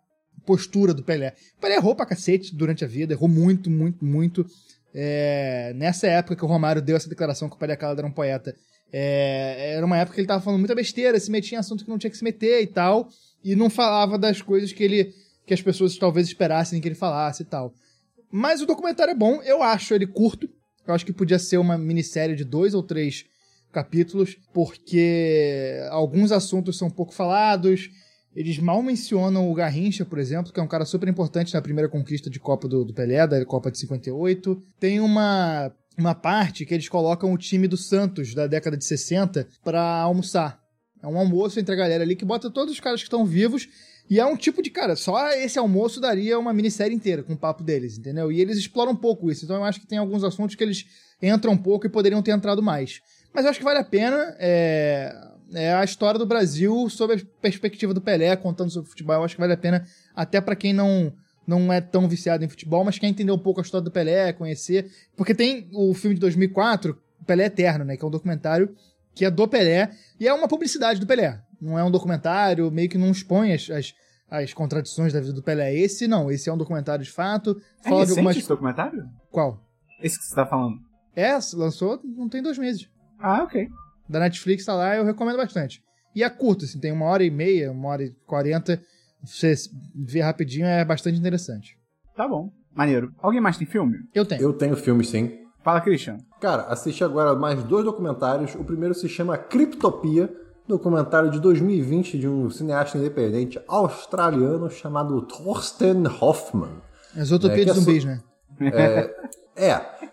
postura 0.46 0.94
do 0.94 1.02
Pelé. 1.02 1.34
O 1.58 1.60
Pelé 1.60 1.76
errou 1.76 1.94
pra 1.94 2.06
cacete 2.06 2.54
durante 2.54 2.84
a 2.84 2.88
vida, 2.88 3.12
errou 3.12 3.28
muito, 3.28 3.70
muito, 3.70 4.04
muito. 4.04 4.46
É, 4.94 5.72
nessa 5.76 6.06
época 6.06 6.36
que 6.36 6.44
o 6.44 6.48
Romário 6.48 6.80
deu 6.80 6.96
essa 6.96 7.08
declaração 7.08 7.48
que 7.48 7.56
o 7.56 7.58
Pelé 7.58 7.76
Calado 7.76 8.00
era 8.00 8.06
um 8.06 8.12
poeta, 8.12 8.54
é, 8.92 9.74
era 9.74 9.84
uma 9.84 9.98
época 9.98 10.14
que 10.14 10.20
ele 10.20 10.28
tava 10.28 10.42
falando 10.42 10.60
muita 10.60 10.74
besteira, 10.74 11.18
se 11.18 11.30
metia 11.30 11.56
em 11.56 11.60
assunto 11.60 11.84
que 11.84 11.90
não 11.90 11.98
tinha 11.98 12.10
que 12.10 12.16
se 12.16 12.24
meter 12.24 12.62
e 12.62 12.66
tal, 12.66 13.08
e 13.42 13.54
não 13.54 13.68
falava 13.68 14.18
das 14.18 14.40
coisas 14.40 14.72
que 14.72 14.82
ele 14.82 15.12
que 15.46 15.52
as 15.52 15.60
pessoas 15.60 15.96
talvez 15.98 16.26
esperassem 16.26 16.80
que 16.80 16.88
ele 16.88 16.94
falasse 16.94 17.42
e 17.42 17.46
tal. 17.46 17.74
Mas 18.32 18.62
o 18.62 18.66
documentário 18.66 19.12
é 19.12 19.14
bom, 19.14 19.42
eu 19.42 19.62
acho 19.62 19.94
ele 19.94 20.06
curto. 20.06 20.48
Eu 20.86 20.94
acho 20.94 21.04
que 21.04 21.12
podia 21.12 21.38
ser 21.38 21.58
uma 21.58 21.78
minissérie 21.78 22.36
de 22.36 22.44
dois 22.44 22.74
ou 22.74 22.82
três 22.82 23.24
capítulos, 23.72 24.36
porque 24.52 25.78
alguns 25.90 26.30
assuntos 26.30 26.78
são 26.78 26.90
pouco 26.90 27.14
falados. 27.14 27.90
Eles 28.34 28.58
mal 28.58 28.82
mencionam 28.82 29.50
o 29.50 29.54
Garrincha, 29.54 30.04
por 30.04 30.18
exemplo, 30.18 30.52
que 30.52 30.58
é 30.58 30.62
um 30.62 30.68
cara 30.68 30.84
super 30.84 31.08
importante 31.08 31.54
na 31.54 31.62
primeira 31.62 31.88
conquista 31.88 32.28
de 32.28 32.40
Copa 32.40 32.66
do, 32.66 32.84
do 32.84 32.92
Pelé, 32.92 33.26
da 33.26 33.44
Copa 33.44 33.70
de 33.70 33.78
58. 33.78 34.60
Tem 34.80 35.00
uma, 35.00 35.72
uma 35.96 36.14
parte 36.14 36.66
que 36.66 36.74
eles 36.74 36.88
colocam 36.88 37.32
o 37.32 37.38
time 37.38 37.68
do 37.68 37.76
Santos 37.76 38.34
da 38.34 38.46
década 38.46 38.76
de 38.76 38.84
60 38.84 39.48
para 39.62 39.80
almoçar. 39.80 40.60
É 41.02 41.06
um 41.06 41.18
almoço 41.18 41.60
entre 41.60 41.74
a 41.74 41.76
galera 41.76 42.02
ali 42.02 42.16
que 42.16 42.24
bota 42.24 42.50
todos 42.50 42.72
os 42.72 42.80
caras 42.80 43.00
que 43.00 43.06
estão 43.06 43.26
vivos. 43.26 43.68
E 44.08 44.20
é 44.20 44.26
um 44.26 44.36
tipo 44.36 44.62
de, 44.62 44.70
cara, 44.70 44.96
só 44.96 45.30
esse 45.30 45.58
almoço 45.58 46.00
daria 46.00 46.38
uma 46.38 46.52
minissérie 46.52 46.94
inteira 46.94 47.22
com 47.22 47.32
o 47.32 47.38
papo 47.38 47.62
deles, 47.62 47.98
entendeu? 47.98 48.30
E 48.30 48.40
eles 48.40 48.58
exploram 48.58 48.92
um 48.92 48.96
pouco 48.96 49.30
isso. 49.30 49.44
Então 49.44 49.56
eu 49.56 49.64
acho 49.64 49.80
que 49.80 49.86
tem 49.86 49.98
alguns 49.98 50.24
assuntos 50.24 50.54
que 50.54 50.64
eles 50.64 50.86
entram 51.22 51.52
um 51.52 51.58
pouco 51.58 51.86
e 51.86 51.90
poderiam 51.90 52.22
ter 52.22 52.32
entrado 52.32 52.62
mais. 52.62 53.00
Mas 53.32 53.44
eu 53.44 53.50
acho 53.50 53.58
que 53.58 53.64
vale 53.64 53.78
a 53.78 53.84
pena. 53.84 54.36
É, 54.38 55.14
é 55.54 55.74
a 55.74 55.84
história 55.84 56.18
do 56.18 56.26
Brasil 56.26 56.88
sob 56.90 57.14
a 57.14 57.18
perspectiva 57.40 57.94
do 57.94 58.00
Pelé, 58.00 58.34
contando 58.36 58.70
sobre 58.70 58.90
futebol. 58.90 59.16
Eu 59.16 59.24
acho 59.24 59.34
que 59.34 59.40
vale 59.40 59.52
a 59.52 59.58
pena, 59.58 59.86
até 60.14 60.40
para 60.40 60.56
quem 60.56 60.72
não, 60.72 61.12
não 61.46 61.72
é 61.72 61.80
tão 61.80 62.08
viciado 62.08 62.44
em 62.44 62.48
futebol, 62.48 62.84
mas 62.84 62.98
quer 62.98 63.06
entender 63.06 63.32
um 63.32 63.38
pouco 63.38 63.60
a 63.60 63.62
história 63.62 63.84
do 63.84 63.90
Pelé, 63.90 64.32
conhecer. 64.32 64.90
Porque 65.16 65.34
tem 65.34 65.68
o 65.72 65.92
filme 65.94 66.14
de 66.14 66.20
2004, 66.20 66.98
Pelé 67.26 67.46
Eterno, 67.46 67.84
né? 67.84 67.96
Que 67.96 68.04
é 68.04 68.08
um 68.08 68.10
documentário 68.10 68.74
que 69.14 69.24
é 69.24 69.30
do 69.30 69.46
Pelé 69.46 69.90
e 70.18 70.26
é 70.26 70.34
uma 70.34 70.48
publicidade 70.48 70.98
do 70.98 71.06
Pelé. 71.06 71.40
Não 71.60 71.78
é 71.78 71.84
um 71.84 71.90
documentário, 71.90 72.70
meio 72.70 72.88
que 72.88 72.98
não 72.98 73.10
expõe 73.10 73.52
as, 73.52 73.70
as, 73.70 73.94
as 74.28 74.52
contradições 74.52 75.12
da 75.12 75.20
vida 75.20 75.32
do 75.32 75.42
Pelé. 75.42 75.74
Esse 75.74 76.06
não, 76.06 76.30
esse 76.30 76.48
é 76.48 76.52
um 76.52 76.58
documentário 76.58 77.04
de 77.04 77.10
fato. 77.10 77.60
É 77.84 77.88
Fala 77.88 77.96
de 77.96 78.00
recente 78.00 78.18
algumas. 78.18 78.36
esse 78.36 78.48
documentário? 78.48 79.08
Qual? 79.30 79.62
Esse 80.02 80.18
que 80.18 80.24
você 80.26 80.34
tá 80.34 80.46
falando. 80.46 80.78
É, 81.14 81.32
lançou 81.54 82.00
não 82.02 82.28
tem 82.28 82.42
dois 82.42 82.58
meses. 82.58 82.88
Ah, 83.18 83.44
ok. 83.44 83.68
Da 84.08 84.18
Netflix 84.20 84.64
tá 84.64 84.74
lá, 84.74 84.96
eu 84.96 85.04
recomendo 85.04 85.36
bastante. 85.36 85.82
E 86.14 86.22
é 86.22 86.30
curto, 86.30 86.64
assim, 86.64 86.78
tem 86.78 86.92
uma 86.92 87.06
hora 87.06 87.24
e 87.24 87.30
meia, 87.30 87.72
uma 87.72 87.88
hora 87.88 88.04
e 88.04 88.10
quarenta. 88.26 88.80
Você 89.24 89.54
vê 89.94 90.20
rapidinho, 90.20 90.66
é 90.66 90.84
bastante 90.84 91.18
interessante. 91.18 91.76
Tá 92.16 92.28
bom. 92.28 92.52
Maneiro. 92.74 93.12
Alguém 93.18 93.40
mais 93.40 93.56
tem 93.56 93.66
filme? 93.66 93.98
Eu 94.14 94.24
tenho. 94.24 94.42
Eu 94.42 94.52
tenho 94.52 94.76
filmes 94.76 95.08
sim. 95.08 95.38
Fala, 95.62 95.80
Christian. 95.80 96.18
Cara, 96.40 96.64
assisti 96.64 97.02
agora 97.02 97.34
mais 97.34 97.62
dois 97.64 97.84
documentários. 97.84 98.54
O 98.54 98.64
primeiro 98.64 98.94
se 98.94 99.08
chama 99.08 99.38
Criptopia, 99.38 100.28
documentário 100.68 101.30
de 101.30 101.40
2020 101.40 102.18
de 102.18 102.28
um 102.28 102.50
cineasta 102.50 102.98
independente 102.98 103.60
australiano 103.66 104.68
chamado 104.70 105.22
Thorsten 105.22 106.04
Hoffman. 106.20 106.82
As 107.16 107.30
utopias 107.30 107.60
É, 107.60 107.64
de 107.64 107.70
é 107.70 107.72
zumbis, 107.74 108.02
so- 108.02 108.08
né? 108.08 108.20
É, 108.60 109.14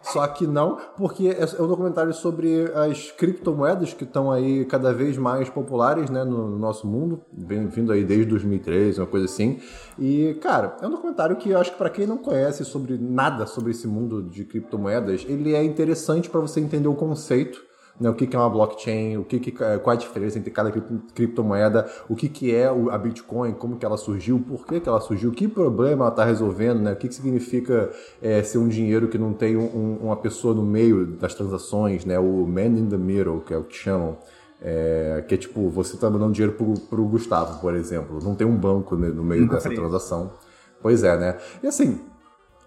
só 0.02 0.26
que 0.28 0.46
não, 0.46 0.78
porque 0.98 1.28
é 1.28 1.42
é 1.42 1.62
um 1.62 1.68
documentário 1.68 2.14
sobre 2.14 2.72
as 2.76 3.12
criptomoedas 3.12 3.94
que 3.94 4.04
estão 4.04 4.32
aí 4.32 4.66
cada 4.66 4.94
vez 4.94 5.18
mais 5.18 5.50
populares 5.50 6.10
né, 6.10 6.24
no, 6.24 6.50
no 6.50 6.58
nosso 6.58 6.88
mundo, 6.88 7.22
vindo 7.34 7.92
aí 7.92 8.04
desde 8.04 8.26
2013, 8.26 9.00
uma 9.00 9.08
coisa 9.08 9.26
assim. 9.26 9.60
E, 9.98 10.36
cara, 10.42 10.78
é 10.82 10.88
um 10.88 10.92
documentário 10.92 11.36
que 11.36 11.50
eu 11.50 11.60
acho 11.60 11.72
que 11.72 11.78
para 11.78 11.90
quem 11.90 12.06
não 12.06 12.18
conhece 12.18 12.64
sobre 12.64 12.98
nada 12.98 13.46
sobre 13.46 13.72
esse 13.72 13.88
mundo 13.88 14.22
de 14.24 14.46
criptomoedas, 14.46 15.26
ele 15.28 15.54
é 15.54 15.64
interessante 15.64 16.30
para 16.30 16.40
você 16.40 16.60
entender 16.60 16.88
o 16.88 16.96
conceito. 16.96 17.71
Né, 18.00 18.10
o 18.10 18.16
que, 18.16 18.26
que 18.26 18.36
é 18.36 18.40
uma 18.40 18.50
blockchain, 18.50 19.18
o 19.18 19.24
que, 19.24 19.40
que 19.40 19.52
qual 19.52 19.90
a 19.90 19.96
diferença 19.96 20.40
entre 20.40 20.50
cada 20.50 20.72
cripto- 20.72 21.02
criptomoeda, 21.14 21.88
o 22.10 22.16
que, 22.16 22.28
que 22.30 22.56
é 22.56 22.72
o- 22.72 22.90
a 22.90 22.98
Bitcoin, 22.98 23.54
como 23.54 23.78
que 23.78 23.86
ela 23.86 23.98
surgiu, 23.98 24.40
por 24.40 24.66
que, 24.66 24.80
que 24.80 24.90
ela 24.90 25.00
surgiu, 25.00 25.32
que 25.32 25.48
problema 25.48 26.06
ela 26.06 26.12
está 26.12 26.26
resolvendo, 26.26 26.80
né, 26.80 26.94
o 26.94 26.96
que, 26.96 27.08
que 27.08 27.14
significa 27.14 27.92
é, 28.22 28.42
ser 28.42 28.58
um 28.58 28.68
dinheiro 28.68 29.08
que 29.08 29.18
não 29.20 29.34
tem 29.34 29.56
um- 29.56 29.62
um- 29.76 29.98
uma 30.06 30.16
pessoa 30.16 30.54
no 30.56 30.64
meio 30.64 31.06
das 31.06 31.36
transações, 31.36 32.04
né, 32.04 32.18
o 32.18 32.46
man 32.48 32.66
in 32.80 32.90
the 32.90 32.98
middle, 32.98 33.42
que 33.42 33.54
é 33.54 33.58
o 33.58 33.64
que 33.64 33.76
chamam. 33.76 34.18
É, 34.64 35.24
que 35.28 35.34
é 35.34 35.38
tipo, 35.38 35.70
você 35.70 35.98
tá 35.98 36.08
mandando 36.10 36.34
dinheiro 36.34 36.56
pro, 36.56 36.74
pro 36.82 37.04
Gustavo, 37.06 37.60
por 37.60 37.74
exemplo. 37.74 38.20
Não 38.24 38.36
tem 38.36 38.46
um 38.46 38.56
banco 38.56 38.96
né, 38.96 39.08
no 39.08 39.24
meio 39.24 39.42
Nunca 39.42 39.56
dessa 39.56 39.70
transação. 39.72 40.34
Pois 40.82 41.04
é, 41.04 41.18
né? 41.18 41.38
E 41.64 41.68
assim, 41.68 42.00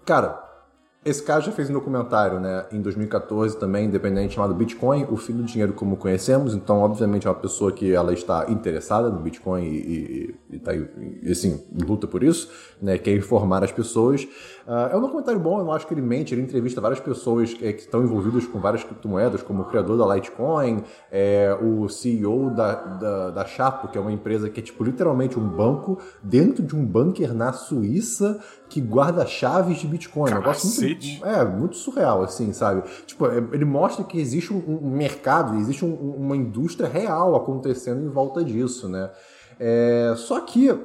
cara, 0.05 0.44
Esse 1.05 1.21
cara 1.21 1.39
já 1.39 1.51
fez 1.51 1.69
um 1.69 1.73
documentário, 1.73 2.39
né, 2.39 2.65
em 2.71 2.81
2014 2.81 3.59
também, 3.59 3.85
independente, 3.85 4.33
chamado 4.33 4.55
Bitcoin, 4.55 5.05
o 5.07 5.15
fim 5.15 5.33
do 5.33 5.43
dinheiro 5.43 5.71
como 5.71 5.95
conhecemos. 5.97 6.55
Então, 6.55 6.79
obviamente, 6.79 7.27
é 7.27 7.29
uma 7.29 7.35
pessoa 7.35 7.71
que 7.71 7.93
ela 7.93 8.11
está 8.11 8.47
interessada 8.49 9.07
no 9.11 9.19
Bitcoin 9.19 9.63
e, 9.63 9.77
e, 10.49 10.55
e, 10.55 10.59
tá, 10.59 10.73
e 10.73 11.31
assim, 11.31 11.63
luta 11.87 12.07
por 12.07 12.23
isso, 12.23 12.49
né, 12.81 12.97
quer 12.97 13.15
informar 13.15 13.63
as 13.63 13.71
pessoas. 13.71 14.27
Uh, 14.67 14.91
é 14.91 14.97
um 14.97 15.01
documentário 15.01 15.39
bom, 15.39 15.59
eu 15.59 15.71
acho 15.71 15.85
que 15.85 15.93
ele 15.93 16.01
mente, 16.01 16.33
ele 16.33 16.41
entrevista 16.41 16.81
várias 16.81 16.99
pessoas 16.99 17.55
é, 17.61 17.71
que 17.71 17.81
estão 17.81 18.01
envolvidas 18.01 18.47
com 18.47 18.59
várias 18.59 18.83
criptomoedas, 18.83 19.43
como 19.43 19.61
o 19.61 19.65
criador 19.65 19.95
da 19.95 20.15
Litecoin, 20.15 20.83
é, 21.11 21.55
o 21.61 21.87
CEO 21.87 22.49
da, 22.49 22.73
da, 22.73 23.29
da 23.29 23.45
Chapo, 23.45 23.87
que 23.89 23.97
é 23.97 24.01
uma 24.01 24.11
empresa 24.11 24.49
que 24.49 24.59
é, 24.59 24.63
tipo, 24.63 24.83
literalmente 24.83 25.37
um 25.37 25.47
banco 25.47 25.99
dentro 26.23 26.63
de 26.63 26.75
um 26.75 26.83
bunker 26.83 27.31
na 27.31 27.53
Suíça, 27.53 28.39
que 28.67 28.81
guarda 28.81 29.23
chaves 29.27 29.77
de 29.77 29.87
Bitcoin. 29.87 30.31
Um 30.31 30.35
negócio 30.35 30.81
muito, 30.81 31.25
é, 31.25 31.45
muito 31.45 31.75
surreal, 31.77 32.23
assim, 32.23 32.51
sabe? 32.51 32.81
Tipo, 33.05 33.27
é, 33.27 33.37
ele 33.37 33.65
mostra 33.65 34.03
que 34.03 34.19
existe 34.19 34.51
um, 34.51 34.79
um 34.81 34.89
mercado, 34.89 35.59
existe 35.59 35.85
um, 35.85 35.93
uma 35.93 36.35
indústria 36.35 36.89
real 36.89 37.35
acontecendo 37.35 38.03
em 38.03 38.09
volta 38.09 38.43
disso, 38.43 38.89
né? 38.89 39.11
É, 39.59 40.13
só 40.17 40.41
que 40.41 40.75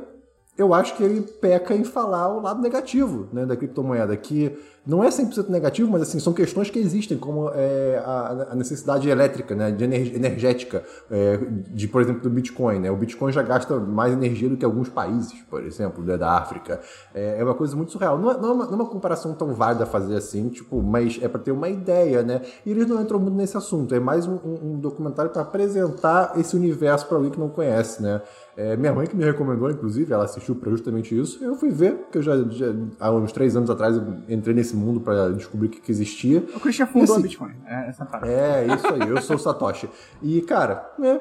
eu 0.61 0.75
acho 0.75 0.95
que 0.95 1.03
ele 1.03 1.23
peca 1.23 1.75
em 1.75 1.85
falar 1.85 2.29
o 2.29 2.43
lado 2.43 2.61
negativo 2.61 3.29
né, 3.33 3.47
da 3.47 3.57
criptomoeda, 3.57 4.15
que 4.15 4.55
não 4.87 5.03
é 5.03 5.09
100% 5.09 5.49
negativo, 5.49 5.91
mas 5.91 6.03
assim, 6.03 6.19
são 6.19 6.33
questões 6.33 6.69
que 6.69 6.79
existem, 6.79 7.17
como 7.17 7.51
é, 7.55 8.03
a, 8.05 8.49
a, 8.51 8.55
necessidade 8.55 9.09
elétrica, 9.09 9.55
né, 9.55 9.71
de 9.71 9.85
energética, 9.85 10.83
é, 11.11 11.39
de, 11.69 11.89
por 11.89 12.03
exemplo, 12.03 12.23
do 12.23 12.31
Bitcoin. 12.31 12.79
Né? 12.79 12.91
O 12.91 12.97
Bitcoin 12.97 13.33
já 13.33 13.43
gasta 13.43 13.79
mais 13.79 14.13
energia 14.13 14.49
do 14.49 14.57
que 14.57 14.65
alguns 14.65 14.89
países, 14.89 15.33
por 15.49 15.63
exemplo, 15.65 16.05
né, 16.05 16.19
da 16.19 16.33
África. 16.33 16.81
É, 17.15 17.37
é, 17.39 17.45
uma 17.45 17.55
coisa 17.55 17.75
muito 17.75 17.93
surreal. 17.93 18.19
Não 18.19 18.31
é, 18.31 18.39
não, 18.39 18.49
é 18.49 18.53
uma, 18.53 18.65
não 18.67 18.73
é 18.73 18.77
uma 18.77 18.87
comparação 18.87 19.33
tão 19.35 19.55
válida 19.55 19.87
fazer 19.87 20.17
assim, 20.17 20.49
tipo, 20.49 20.83
mas 20.83 21.19
é 21.23 21.29
para 21.29 21.41
ter 21.41 21.53
uma 21.53 21.69
ideia, 21.69 22.23
né? 22.23 22.43
E 22.67 22.71
eles 22.71 22.87
não 22.87 23.01
entram 23.01 23.19
muito 23.19 23.37
nesse 23.37 23.57
assunto. 23.57 23.95
É 23.95 24.01
mais 24.01 24.27
um, 24.27 24.39
um 24.45 24.79
documentário 24.79 25.31
para 25.31 25.43
apresentar 25.43 26.33
esse 26.37 26.57
universo 26.57 27.07
para 27.07 27.17
alguém 27.17 27.31
que 27.31 27.39
não 27.39 27.49
conhece, 27.49 28.03
né? 28.03 28.21
É, 28.61 28.77
minha 28.77 28.93
mãe 28.93 29.07
que 29.07 29.17
me 29.17 29.25
recomendou, 29.25 29.71
inclusive, 29.71 30.13
ela 30.13 30.25
assistiu 30.25 30.55
para 30.55 30.71
justamente 30.71 31.19
isso. 31.19 31.43
Eu 31.43 31.55
fui 31.55 31.71
ver, 31.71 31.95
porque 31.95 32.19
eu 32.19 32.23
já, 32.23 32.37
já 32.51 32.67
há 33.01 33.11
uns 33.11 33.33
três 33.33 33.57
anos 33.57 33.71
atrás 33.71 33.97
eu 33.97 34.03
entrei 34.29 34.55
nesse 34.55 34.77
mundo 34.77 35.01
para 35.01 35.31
descobrir 35.31 35.69
o 35.69 35.71
que, 35.71 35.81
que, 35.81 35.91
existia. 35.91 36.45
O 36.55 36.61
Christian 36.61 36.87
fundou 36.87 37.17
assim, 37.17 37.21
a 37.21 37.23
Bitcoin. 37.23 37.55
É 37.65 37.89
essa 37.89 38.05
parte. 38.05 38.29
É, 38.29 38.67
isso 38.67 38.87
aí, 38.87 39.09
eu 39.09 39.23
sou 39.23 39.37
o 39.37 39.39
Satoshi. 39.39 39.89
E, 40.23 40.43
cara, 40.43 40.93
é, 41.01 41.09
é, 41.09 41.17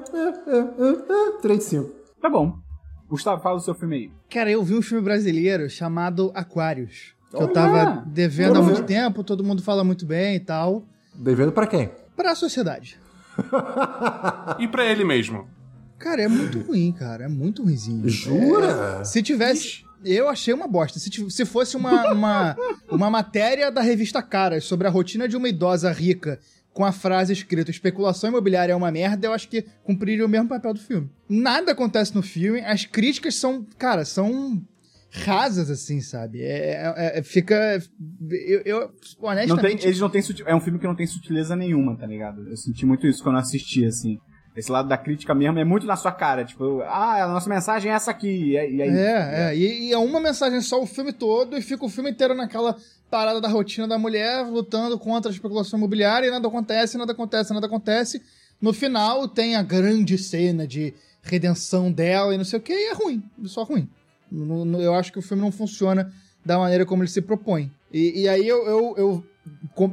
é, 0.47 1.37
é, 1.37 1.41
3 1.41 1.59
de 1.59 1.63
5. 1.63 1.89
Tá 2.21 2.29
bom. 2.29 2.57
Gustavo, 3.07 3.41
fala 3.41 3.55
o 3.55 3.61
seu 3.61 3.73
filme 3.73 3.95
aí. 3.95 4.11
Cara, 4.29 4.51
eu 4.51 4.61
vi 4.61 4.75
um 4.75 4.81
filme 4.81 5.01
brasileiro 5.01 5.69
chamado 5.69 6.33
Aquários. 6.35 7.15
Que 7.29 7.37
Olha, 7.37 7.45
eu 7.45 7.53
tava 7.53 8.03
devendo 8.05 8.59
há 8.59 8.61
muito 8.61 8.83
tempo, 8.83 9.23
todo 9.23 9.45
mundo 9.45 9.63
fala 9.63 9.85
muito 9.85 10.05
bem 10.05 10.35
e 10.35 10.41
tal. 10.41 10.83
Devendo 11.15 11.53
para 11.53 11.67
quem? 11.67 11.89
Pra 12.17 12.35
sociedade. 12.35 12.99
e 14.59 14.67
para 14.67 14.85
ele 14.85 15.05
mesmo. 15.05 15.47
Cara, 15.99 16.21
é 16.21 16.27
muito 16.27 16.59
ruim, 16.61 16.91
cara. 16.91 17.25
É 17.25 17.27
muito 17.27 17.63
ruimzinho. 17.63 18.07
Jura? 18.07 19.01
É, 19.01 19.03
se 19.03 19.21
tivesse. 19.21 19.83
Eu 20.03 20.29
achei 20.29 20.53
uma 20.53 20.67
bosta. 20.67 20.97
Se, 20.97 21.09
se 21.29 21.45
fosse 21.45 21.75
uma, 21.75 22.13
uma, 22.13 22.57
uma 22.89 23.09
matéria 23.09 23.69
da 23.69 23.81
revista 23.81 24.21
Caras 24.23 24.63
sobre 24.63 24.87
a 24.87 24.89
rotina 24.89 25.27
de 25.27 25.35
uma 25.35 25.49
idosa 25.49 25.91
rica 25.91 26.39
com 26.73 26.85
a 26.85 26.93
frase 26.93 27.33
escrita 27.33 27.69
especulação 27.69 28.29
imobiliária 28.29 28.71
é 28.71 28.75
uma 28.75 28.91
merda, 28.91 29.27
eu 29.27 29.33
acho 29.33 29.49
que 29.49 29.65
cumpriria 29.83 30.25
o 30.25 30.29
mesmo 30.29 30.47
papel 30.47 30.73
do 30.73 30.79
filme. 30.79 31.09
Nada 31.27 31.73
acontece 31.73 32.15
no 32.15 32.21
filme, 32.21 32.61
as 32.61 32.85
críticas 32.85 33.35
são, 33.35 33.65
cara, 33.77 34.05
são 34.05 34.61
rasas, 35.11 35.69
assim, 35.69 35.99
sabe? 35.99 36.41
É, 36.41 36.93
é, 36.95 37.19
é 37.19 37.23
fica. 37.23 37.83
Eu, 38.29 38.61
eu 38.63 38.91
honestamente. 39.19 39.49
Não 39.49 39.57
tem, 39.57 39.87
eles 39.87 39.99
não 39.99 40.09
têm 40.09 40.21
É 40.45 40.55
um 40.55 40.61
filme 40.61 40.79
que 40.79 40.87
não 40.87 40.95
tem 40.95 41.07
sutileza 41.07 41.55
nenhuma, 41.55 41.97
tá 41.97 42.05
ligado? 42.05 42.47
Eu 42.47 42.55
senti 42.55 42.85
muito 42.85 43.07
isso 43.07 43.23
quando 43.23 43.39
assisti, 43.39 43.85
assim. 43.85 44.19
Esse 44.55 44.71
lado 44.71 44.89
da 44.89 44.97
crítica 44.97 45.33
mesmo 45.33 45.59
é 45.59 45.63
muito 45.63 45.85
na 45.85 45.95
sua 45.95 46.11
cara. 46.11 46.43
Tipo, 46.43 46.81
ah, 46.81 47.23
a 47.23 47.27
nossa 47.27 47.49
mensagem 47.49 47.91
é 47.91 47.95
essa 47.95 48.11
aqui. 48.11 48.51
E 48.51 48.57
aí, 48.57 48.81
é, 48.81 49.49
é. 49.49 49.55
E, 49.55 49.87
e, 49.87 49.93
é 49.93 49.97
uma 49.97 50.19
mensagem 50.19 50.59
só 50.61 50.81
o 50.81 50.85
filme 50.85 51.13
todo 51.13 51.57
e 51.57 51.61
fica 51.61 51.85
o 51.85 51.89
filme 51.89 52.11
inteiro 52.11 52.33
naquela 52.33 52.75
parada 53.09 53.39
da 53.39 53.47
rotina 53.47 53.87
da 53.87 53.97
mulher 53.97 54.45
lutando 54.45 54.97
contra 54.97 55.31
a 55.31 55.33
especulação 55.33 55.77
imobiliária 55.79 56.27
e 56.27 56.31
nada 56.31 56.47
acontece, 56.47 56.97
nada 56.97 57.11
acontece, 57.11 57.53
nada 57.53 57.65
acontece. 57.65 58.21
No 58.61 58.73
final 58.73 59.27
tem 59.27 59.55
a 59.55 59.63
grande 59.63 60.17
cena 60.17 60.67
de 60.67 60.93
redenção 61.21 61.91
dela 61.91 62.33
e 62.33 62.37
não 62.37 62.45
sei 62.45 62.59
o 62.59 62.61
que, 62.61 62.73
e 62.73 62.89
é 62.89 62.93
ruim. 62.93 63.23
Só 63.45 63.63
ruim. 63.63 63.87
Eu 64.79 64.93
acho 64.93 65.11
que 65.11 65.19
o 65.19 65.21
filme 65.21 65.41
não 65.41 65.51
funciona 65.51 66.11
da 66.45 66.57
maneira 66.57 66.85
como 66.85 67.03
ele 67.03 67.09
se 67.09 67.21
propõe. 67.21 67.71
E, 67.91 68.21
e 68.23 68.29
aí 68.29 68.47
eu, 68.47 68.65
eu, 68.65 68.95
eu 68.97 69.23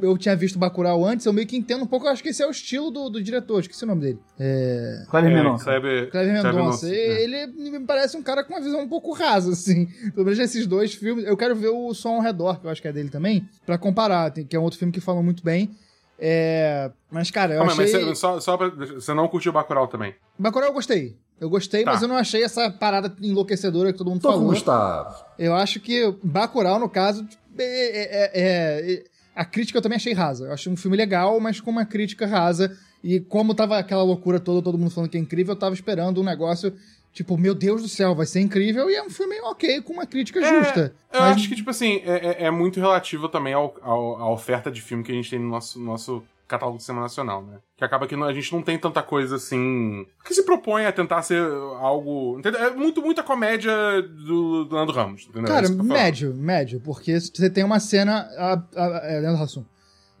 eu 0.01 0.17
tinha 0.17 0.35
visto 0.35 0.59
Bacurau 0.59 1.05
antes, 1.05 1.25
eu 1.25 1.33
meio 1.33 1.47
que 1.47 1.55
entendo 1.55 1.83
um 1.83 1.87
pouco, 1.87 2.05
eu 2.05 2.11
acho 2.11 2.21
que 2.21 2.29
esse 2.29 2.43
é 2.43 2.47
o 2.47 2.51
estilo 2.51 2.91
do, 2.91 3.09
do 3.09 3.21
diretor, 3.21 3.59
esqueci 3.59 3.83
o 3.83 3.87
nome 3.87 4.01
dele. 4.01 4.19
É... 4.39 5.05
Kleber 5.09 5.31
é, 5.31 5.35
Mendonça. 5.35 5.63
Kleber, 5.65 6.11
Kleber 6.11 6.33
Mendonça. 6.33 6.89
É. 6.89 7.23
Ele 7.23 7.47
me 7.47 7.79
parece 7.81 8.17
um 8.17 8.23
cara 8.23 8.43
com 8.43 8.53
uma 8.53 8.61
visão 8.61 8.81
um 8.81 8.87
pouco 8.87 9.13
rasa, 9.13 9.51
assim. 9.53 9.85
Pelo 10.13 10.25
menos 10.25 10.39
esses 10.39 10.65
dois 10.67 10.93
filmes. 10.93 11.25
Eu 11.25 11.37
quero 11.37 11.55
ver 11.55 11.69
o 11.69 11.93
Som 11.93 12.15
ao 12.15 12.21
Redor, 12.21 12.59
que 12.59 12.67
eu 12.67 12.71
acho 12.71 12.81
que 12.81 12.87
é 12.87 12.93
dele 12.93 13.09
também, 13.09 13.47
pra 13.65 13.77
comparar, 13.77 14.31
que 14.31 14.55
é 14.55 14.59
um 14.59 14.63
outro 14.63 14.79
filme 14.79 14.91
que 14.91 15.01
fala 15.01 15.21
muito 15.21 15.43
bem. 15.43 15.71
É... 16.19 16.91
Mas, 17.11 17.29
cara, 17.29 17.53
eu 17.53 17.63
achei... 17.63 17.77
Mas 17.77 17.91
você, 17.91 18.15
só, 18.15 18.39
só 18.39 18.57
pra... 18.57 18.69
você 18.69 19.13
não 19.13 19.27
curtiu 19.27 19.51
Bacurau 19.51 19.87
também? 19.87 20.15
Bacurau 20.37 20.69
eu 20.69 20.73
gostei. 20.73 21.15
Eu 21.39 21.49
gostei, 21.49 21.83
tá. 21.83 21.93
mas 21.93 22.01
eu 22.01 22.07
não 22.07 22.15
achei 22.15 22.43
essa 22.43 22.71
parada 22.71 23.15
enlouquecedora 23.21 23.91
que 23.91 23.97
todo 23.97 24.09
mundo 24.09 24.21
Tô 24.21 24.31
falou. 24.31 24.47
Gustavo. 24.47 25.23
Eu 25.37 25.53
acho 25.53 25.79
que 25.79 26.15
Bacurau, 26.23 26.79
no 26.79 26.89
caso, 26.89 27.27
é, 27.57 28.31
é, 28.33 28.93
é 28.93 29.03
a 29.37 29.45
crítica 29.45 29.77
eu 29.77 29.81
também 29.81 29.97
achei 29.97 30.13
rasa. 30.13 30.45
Eu 30.45 30.53
achei 30.53 30.71
um 30.71 30.77
filme 30.77 30.97
legal, 30.97 31.39
mas 31.39 31.61
com 31.61 31.69
uma 31.69 31.85
crítica 31.85 32.25
rasa. 32.25 32.75
E 33.03 33.19
como 33.19 33.53
tava 33.53 33.77
aquela 33.77 34.03
loucura 34.03 34.39
toda, 34.39 34.61
todo 34.61 34.77
mundo 34.77 34.91
falando 34.91 35.09
que 35.09 35.17
é 35.17 35.19
incrível, 35.19 35.53
eu 35.53 35.59
tava 35.59 35.75
esperando 35.75 36.19
um 36.19 36.23
negócio 36.23 36.73
tipo, 37.13 37.35
meu 37.35 37.55
Deus 37.55 37.81
do 37.81 37.89
céu, 37.89 38.13
vai 38.13 38.27
ser 38.27 38.41
incrível. 38.41 38.89
E 38.89 38.95
é 38.95 39.03
um 39.03 39.09
filme 39.09 39.39
ok, 39.41 39.81
com 39.81 39.93
uma 39.93 40.05
crítica 40.05 40.39
é, 40.39 40.63
justa. 40.63 40.93
Eu 41.11 41.21
mas... 41.21 41.35
acho 41.35 41.49
que, 41.49 41.55
tipo 41.55 41.69
assim, 41.69 42.01
é, 42.05 42.43
é, 42.43 42.43
é 42.45 42.51
muito 42.51 42.79
relativo 42.79 43.27
também 43.27 43.53
ao, 43.53 43.75
ao, 43.81 44.21
à 44.21 44.31
oferta 44.31 44.69
de 44.69 44.81
filme 44.81 45.03
que 45.03 45.11
a 45.11 45.15
gente 45.15 45.29
tem 45.29 45.39
no 45.39 45.49
nosso, 45.49 45.79
nosso 45.79 46.23
catálogo 46.47 46.77
do 46.77 46.83
cinema 46.83 47.03
nacional, 47.03 47.43
né? 47.43 47.59
Que 47.75 47.83
acaba 47.83 48.07
que 48.07 48.15
a 48.15 48.33
gente 48.33 48.53
não 48.53 48.61
tem 48.61 48.77
tanta 48.77 49.03
coisa 49.03 49.35
assim. 49.35 50.05
que 50.23 50.33
se 50.33 50.43
propõe 50.43 50.85
a 50.85 50.91
tentar 50.91 51.21
ser 51.21 51.41
algo. 51.79 52.39
Entendeu? 52.39 52.61
É 52.61 52.71
muito, 52.71 53.01
muita 53.01 53.21
comédia 53.21 53.73
do, 54.01 54.65
do 54.65 54.75
Nando 54.75 54.91
Ramos, 54.91 55.27
entendeu? 55.29 55.47
Cara, 55.47 55.67
é 55.67 55.69
médio, 55.69 56.33
médio, 56.33 56.79
porque 56.79 57.19
você 57.19 57.49
tem 57.49 57.63
uma 57.63 57.79
cena. 57.79 58.27
A, 58.37 58.63
a, 58.75 59.01
é, 59.03 59.19
Leandro 59.19 59.43
Hassum. 59.43 59.65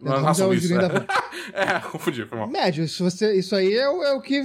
Leandro 0.01 0.27
Hassum, 0.27 0.53
isso, 0.53 0.73
é. 0.73 0.77
é, 1.77 1.79
confundi, 1.79 2.25
foi 2.25 2.37
mal. 2.37 2.47
Médio, 2.47 2.87
se 2.87 3.01
você, 3.01 3.33
isso 3.35 3.55
aí 3.55 3.73
é, 3.73 3.83
é, 3.83 4.11
o 4.11 4.21
que 4.21 4.43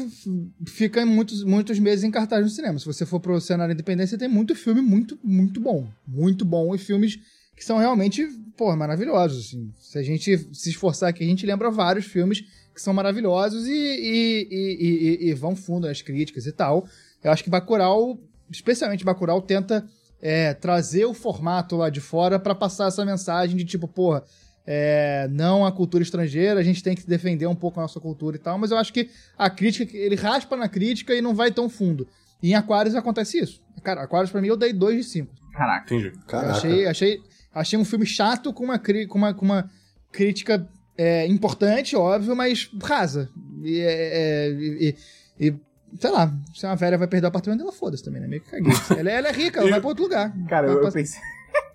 fica 0.67 1.03
em 1.03 1.05
muitos, 1.05 1.45
muitos 1.45 1.79
meses 1.79 2.05
em 2.05 2.11
cartaz 2.11 2.43
no 2.43 2.51
cinema. 2.51 2.79
Se 2.79 2.87
você 2.87 3.05
for 3.05 3.21
pro 3.21 3.41
cenário 3.41 3.73
independente, 3.73 4.11
você 4.11 4.19
tem 4.19 4.29
muito 4.29 4.55
filme 4.55 4.81
muito, 4.81 5.19
muito 5.23 5.61
bom. 5.61 5.89
Muito 6.07 6.45
bom 6.45 6.75
e 6.75 6.79
filmes 6.79 7.19
que 7.55 7.65
são 7.65 7.79
realmente, 7.79 8.27
pô, 8.57 8.75
maravilhosos, 8.77 9.47
assim. 9.47 9.73
Se 9.79 9.99
a 9.99 10.03
gente 10.03 10.37
se 10.53 10.71
esforçar 10.71 11.09
aqui, 11.09 11.25
a 11.25 11.27
gente 11.27 11.47
lembra 11.47 11.71
vários 11.71 12.07
filmes 12.07 12.43
que 12.75 12.81
são 12.81 12.95
maravilhosos 12.95 13.67
e, 13.67 13.73
e, 13.73 14.49
e, 14.51 15.29
e 15.29 15.35
vão 15.35 15.55
fundo 15.55 15.87
nas 15.87 16.01
críticas 16.01 16.47
e 16.47 16.53
tal. 16.53 16.87
Eu 17.23 17.31
acho 17.31 17.45
que 17.45 17.51
Bacurau, 17.51 18.19
especialmente 18.51 19.05
Bacurau, 19.05 19.43
tenta 19.43 19.87
é, 20.21 20.55
trazer 20.55 21.05
o 21.05 21.13
formato 21.13 21.77
lá 21.77 21.91
de 21.91 22.01
fora 22.01 22.39
para 22.39 22.55
passar 22.55 22.89
essa 22.89 23.05
mensagem 23.05 23.57
de 23.57 23.65
tipo, 23.65 23.87
porra, 23.87 24.25
é, 24.67 25.29
não 25.31 25.67
a 25.67 25.73
cultura 25.73 26.03
estrangeira, 26.03 26.61
a 26.61 26.63
gente 26.63 26.83
tem 26.83 26.95
que 26.95 27.07
defender 27.07 27.47
um 27.47 27.55
pouco 27.55 27.81
a 27.81 27.83
nossa 27.83 27.99
cultura 27.99 28.37
e 28.37 28.39
tal, 28.39 28.57
mas 28.59 28.71
eu 28.71 28.79
acho 28.79 28.93
que 28.93 29.11
a 29.37 29.51
crítica, 29.51 29.97
ele 29.97 30.15
raspa 30.15 30.57
na 30.57 30.69
crítica 30.69 31.15
e 31.15 31.21
não 31.21 31.35
vai 31.35 31.51
tão 31.51 31.69
fundo. 31.69 32.07
E 32.43 32.51
em 32.51 32.55
Aquarius 32.55 32.95
acontece 32.95 33.39
isso. 33.39 33.61
Cara, 33.83 34.03
Aquarius 34.03 34.31
pra 34.31 34.41
mim 34.41 34.49
eu 34.49 34.57
dei 34.57 34.73
2 34.73 34.97
de 34.97 35.05
5. 35.05 35.35
Caraca, 35.53 35.95
entendi. 35.95 36.13
Caraca. 36.27 36.53
Achei, 36.53 36.87
achei, 36.87 37.21
Achei 37.55 37.79
um 37.79 37.85
filme 37.85 38.07
chato 38.07 38.53
com 38.53 38.65
uma, 38.65 38.79
com 38.79 39.19
uma, 39.19 39.35
com 39.35 39.45
uma 39.45 39.71
crítica 40.11 40.67
é, 40.97 41.27
importante, 41.27 41.97
óbvio, 41.97 42.37
mas 42.37 42.71
rasa. 42.83 43.31
E, 43.63 43.81
é, 43.81 44.49
é 44.49 44.51
e, 44.51 44.97
e, 45.39 45.55
sei 45.99 46.11
lá, 46.11 46.33
se 46.55 46.67
uma 46.67 46.77
velha 46.77 46.99
vai 46.99 47.07
perder 47.07 47.27
o 47.27 47.29
apartamento 47.29 47.61
dela, 47.61 47.73
foda-se 47.73 48.05
também, 48.05 48.21
né? 48.21 48.29
Meio 48.29 48.43
que 48.43 48.51
caguei. 48.51 48.73
ela, 48.99 49.11
ela 49.11 49.29
é 49.29 49.33
rica, 49.33 49.61
ela 49.61 49.71
vai 49.71 49.81
pra 49.81 49.89
outro 49.89 50.05
lugar. 50.05 50.33
Cara, 50.49 50.67
eu, 50.67 50.83
eu 50.83 50.93
pensei. 50.93 51.21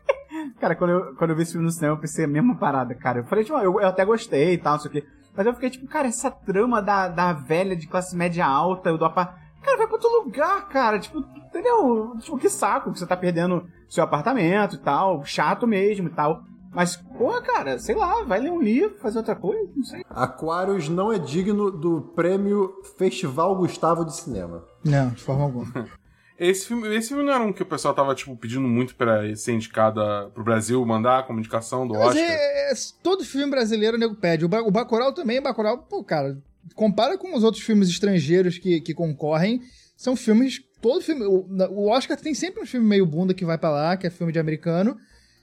cara, 0.59 0.75
quando 0.75 0.91
eu, 0.91 1.15
quando 1.15 1.31
eu 1.31 1.35
vi 1.35 1.43
esse 1.43 1.51
filme 1.51 1.65
no 1.65 1.71
cinema, 1.71 1.95
eu 1.95 1.99
pensei 1.99 2.25
a 2.25 2.27
mesma 2.27 2.55
parada, 2.55 2.93
cara. 2.95 3.19
Eu 3.19 3.25
falei, 3.25 3.43
tipo, 3.43 3.57
eu, 3.57 3.79
eu 3.79 3.87
até 3.87 4.05
gostei 4.05 4.53
e 4.53 4.57
tal, 4.57 4.73
não 4.73 4.79
sei 4.79 4.89
o 4.89 4.91
quê. 4.93 5.05
Mas 5.35 5.45
eu 5.45 5.53
fiquei, 5.53 5.69
tipo, 5.69 5.87
cara, 5.87 6.07
essa 6.07 6.31
trama 6.31 6.81
da, 6.81 7.07
da 7.07 7.33
velha 7.33 7.75
de 7.75 7.85
classe 7.87 8.15
média 8.15 8.45
alta, 8.45 8.95
do 8.97 9.05
apartamento. 9.05 9.45
Cara, 9.61 9.77
vai 9.77 9.87
pra 9.87 9.95
outro 9.95 10.23
lugar, 10.23 10.67
cara. 10.69 10.97
Tipo, 10.99 11.19
entendeu? 11.19 12.15
Tipo, 12.19 12.37
que 12.37 12.49
saco 12.49 12.91
que 12.91 12.99
você 12.99 13.05
tá 13.05 13.15
perdendo 13.15 13.67
seu 13.89 14.03
apartamento 14.03 14.75
e 14.75 14.79
tal. 14.79 15.23
Chato 15.25 15.65
mesmo 15.67 16.07
e 16.07 16.11
tal. 16.11 16.43
Mas, 16.73 16.95
porra, 16.97 17.41
cara, 17.41 17.79
sei 17.79 17.95
lá, 17.95 18.23
vai 18.23 18.39
ler 18.39 18.51
um 18.51 18.61
livro, 18.61 18.97
fazer 18.99 19.17
outra 19.17 19.35
coisa, 19.35 19.67
não 19.75 19.83
sei. 19.83 20.03
Aquários 20.09 20.87
não 20.89 21.11
é 21.11 21.17
digno 21.17 21.71
do 21.71 22.01
prêmio 22.15 22.71
Festival 22.97 23.55
Gustavo 23.55 24.05
de 24.05 24.15
Cinema. 24.15 24.63
Não, 24.85 25.09
de 25.09 25.23
forma 25.23 25.43
alguma. 25.45 25.67
Esse 26.39 26.67
filme, 26.67 26.95
esse 26.95 27.07
filme 27.07 27.23
não 27.23 27.33
era 27.33 27.43
um 27.43 27.51
que 27.51 27.63
o 27.63 27.65
pessoal 27.65 27.95
tava, 27.95 28.13
tipo, 28.13 28.37
pedindo 28.37 28.67
muito 28.67 28.93
pra 28.95 29.35
ser 29.35 29.53
indicado 29.53 29.99
pro 30.35 30.43
Brasil 30.43 30.85
mandar 30.85 31.25
como 31.25 31.39
indicação 31.39 31.87
do 31.87 31.95
Mas 31.95 32.09
Oscar? 32.09 32.21
é, 32.21 32.71
é- 32.71 32.75
todo 33.01 33.25
filme 33.25 33.49
brasileiro 33.49 33.97
o 33.97 33.99
nego 33.99 34.13
pede. 34.13 34.45
O, 34.45 34.47
Ba- 34.47 34.61
o 34.61 34.69
Bacurau 34.69 35.11
também, 35.11 35.39
o 35.39 35.41
Bacurau, 35.41 35.79
pô, 35.79 36.03
cara, 36.03 36.37
compara 36.75 37.17
com 37.17 37.35
os 37.35 37.43
outros 37.43 37.63
filmes 37.63 37.89
estrangeiros 37.89 38.59
que, 38.59 38.79
que 38.81 38.93
concorrem, 38.93 39.61
são 39.95 40.15
filmes, 40.15 40.59
todo 40.81 41.01
filme, 41.01 41.23
o, 41.25 41.87
Oscar 41.89 42.17
tem 42.19 42.33
sempre 42.33 42.61
um 42.61 42.65
filme 42.65 42.85
meio 42.87 43.05
bunda 43.05 43.33
que 43.33 43.45
vai 43.45 43.57
pra 43.57 43.69
lá, 43.69 43.97
que 43.97 44.07
é 44.07 44.09
filme 44.09 44.31
de 44.33 44.39
americano, 44.39 44.97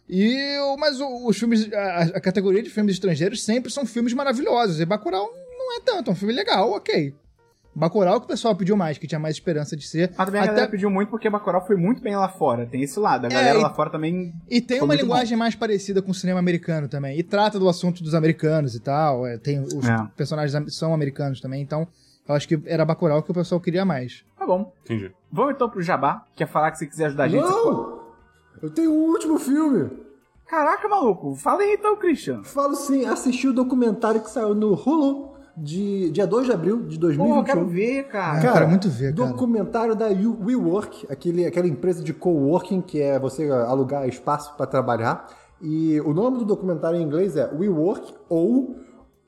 e, 0.09 0.37
mas 0.79 0.99
os 1.01 1.37
filmes, 1.39 1.73
a, 1.73 2.01
a 2.17 2.21
categoria 2.21 2.63
de 2.63 2.71
filmes 2.71 2.95
estrangeiros 2.95 3.43
sempre 3.45 3.71
são 3.73 3.87
filmes 3.87 4.13
maravilhosos, 4.13 4.81
e 4.81 4.85
Bacurau 4.85 5.29
não 5.59 5.77
é 5.77 5.81
tanto, 5.81 6.11
é 6.11 6.13
um 6.13 6.17
filme 6.17 6.35
legal, 6.35 6.71
ok. 6.73 7.15
Bacurau 7.77 8.21
que 8.21 8.27
o 8.27 8.29
pessoal 8.29 8.55
pediu 8.55 8.77
mais, 8.77 8.99
que 8.99 9.07
tinha 9.09 9.19
mais 9.19 9.35
esperança 9.35 9.77
de 9.77 9.85
ser. 9.85 10.13
Mas 10.17 10.27
também 10.27 10.41
a 10.41 10.45
Até- 10.45 10.53
galera 10.53 10.71
pediu 10.71 10.89
muito 10.89 11.09
porque 11.09 11.29
Bacurau 11.29 11.67
foi 11.67 11.75
muito 11.75 12.01
bem 12.01 12.15
lá 12.15 12.29
fora. 12.29 12.67
Tem 12.67 12.81
esse 12.85 13.01
lado. 13.01 13.25
A 13.25 13.29
É, 13.29 13.33
galera 13.33 13.59
e- 13.59 13.63
lá 13.63 13.75
fora 13.75 13.91
também... 13.91 14.33
E 14.49 14.61
tem 14.61 14.81
uma 14.81 14.95
linguagem 14.95 15.37
mais 15.37 15.57
parecida 15.57 16.01
com 16.01 16.13
o 16.13 16.15
cinema 16.15 16.39
americano 16.39 16.87
também. 16.87 17.19
E 17.19 17.23
trata 17.25 17.59
do 17.59 17.69
assunto 17.69 18.01
dos 18.05 18.15
americanos 18.15 18.77
e 18.77 18.81
tal. 18.81 19.27
é, 19.27 19.39
tem 19.39 19.59
os 19.59 19.89
É. 19.89 20.07
personagens 20.17 20.73
são 20.77 20.95
americanos 20.95 21.41
também. 21.41 21.61
Então, 21.63 21.89
eu 22.29 22.35
acho 22.35 22.49
que 22.49 22.61
era 22.67 22.85
Bacurau 22.85 23.23
que 23.23 23.31
o 23.31 23.35
pessoal 23.35 23.61
queria 23.61 23.85
mais. 23.85 24.25
Tá 24.39 24.47
bom. 24.47 24.73
Entendi. 24.85 25.13
Vamos 25.31 25.55
então 25.55 25.69
pro 25.69 25.83
Jabá. 25.83 26.25
Quer 26.35 26.47
falar 26.47 26.71
que 26.71 26.79
você 26.79 26.87
quiser 26.87 27.07
ajudar 27.07 27.25
a 27.25 27.29
gente? 27.29 27.43
Não! 27.43 28.01
Eu 28.63 28.71
tenho 28.71 28.93
um 28.93 29.11
último 29.11 29.39
filme. 29.39 29.91
Caraca, 30.47 30.89
maluco. 30.89 31.35
Fala 31.35 31.63
aí 31.63 31.75
então, 31.75 31.97
Christian. 31.97 32.43
Falo 32.43 32.75
sim, 32.75 33.05
assisti 33.07 33.49
o 33.49 33.53
documentário 33.53 34.21
que 34.21 34.31
saiu 34.31 34.55
no 34.55 34.73
Hulu 34.75 35.35
de 35.57 36.11
dia 36.11 36.27
2 36.27 36.47
de 36.47 36.53
abril 36.53 36.83
de 36.83 36.99
Pô, 36.99 37.07
eu 37.07 37.17
2021. 37.17 37.45
quero 37.45 37.67
ver, 37.67 38.05
cara. 38.09 38.47
Eu 38.47 38.53
quero 38.53 38.69
muito 38.69 38.89
ver, 38.89 39.15
cara. 39.15 39.29
Documentário 39.31 39.95
da 39.95 40.07
WeWork, 40.07 41.07
aquele, 41.11 41.47
aquela 41.47 41.67
empresa 41.67 42.03
de 42.03 42.13
coworking 42.13 42.81
que 42.81 43.01
é 43.01 43.19
você 43.19 43.51
alugar 43.51 44.07
espaço 44.09 44.55
para 44.57 44.67
trabalhar. 44.67 45.27
E 45.61 46.01
o 46.01 46.13
nome 46.13 46.39
do 46.39 46.45
documentário 46.45 46.99
em 46.99 47.03
inglês 47.03 47.37
é 47.37 47.51
WeWork 47.55 48.15
ou 48.29 48.77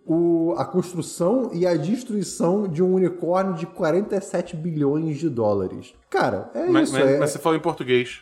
o- 0.07 0.54
a 0.57 0.64
construção 0.64 1.50
e 1.52 1.66
a 1.66 1.76
destruição 1.76 2.68
de 2.68 2.82
um 2.82 2.94
unicórnio 2.94 3.54
de 3.54 3.66
47 3.66 4.54
bilhões 4.57 5.18
de 5.18 5.28
dólares. 5.28 5.94
Cara, 6.09 6.50
é 6.54 6.66
Mas, 6.68 6.88
isso. 6.90 6.98
mas- 6.98 7.11
é, 7.11 7.18
mas 7.18 7.30
você 7.30 7.38
falou 7.38 7.59
em 7.59 7.62
português. 7.62 8.20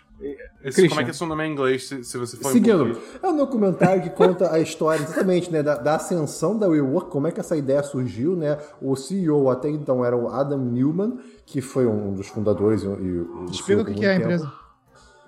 Esse, 0.63 0.77
Christian. 0.77 0.89
como 0.89 1.01
é 1.01 1.05
que 1.05 1.11
é 1.11 1.13
seu 1.13 1.27
nome 1.27 1.45
em 1.45 1.53
inglês 1.53 1.89
se, 1.89 2.03
se 2.05 2.17
você 2.17 2.37
for 2.37 2.49
em 2.49 2.53
Seguindo, 2.53 2.79
português? 2.87 3.05
é 3.23 3.29
um 3.29 3.37
documentário 3.37 4.01
que 4.03 4.11
conta 4.11 4.51
a 4.55 4.59
história 4.61 5.03
exatamente 5.03 5.53
né, 5.53 5.63
da, 5.63 5.75
da 5.77 5.97
ascensão 5.97 6.57
da 6.57 6.67
WeWork, 6.69 7.11
como 7.11 7.27
é 7.27 7.33
que 7.33 7.41
essa 7.41 7.57
ideia 7.57 7.83
surgiu, 7.83 8.35
né? 8.37 8.57
O 8.81 8.95
CEO 8.97 9.51
até 9.51 9.69
então 9.69 10.03
era 10.05 10.17
o 10.17 10.29
Adam 10.29 10.59
Newman, 10.61 11.19
que 11.45 11.61
foi 11.61 11.85
um 11.87 12.15
dos 12.15 12.29
fundadores 12.29 12.83
e, 12.83 12.87
e 12.87 12.89
o 13.21 13.45
Explica 13.51 13.83
o 13.83 13.85
que, 13.85 13.95
que 13.95 14.07
é 14.07 14.11
a 14.11 14.13
tempo. 14.15 14.25
empresa. 14.25 14.53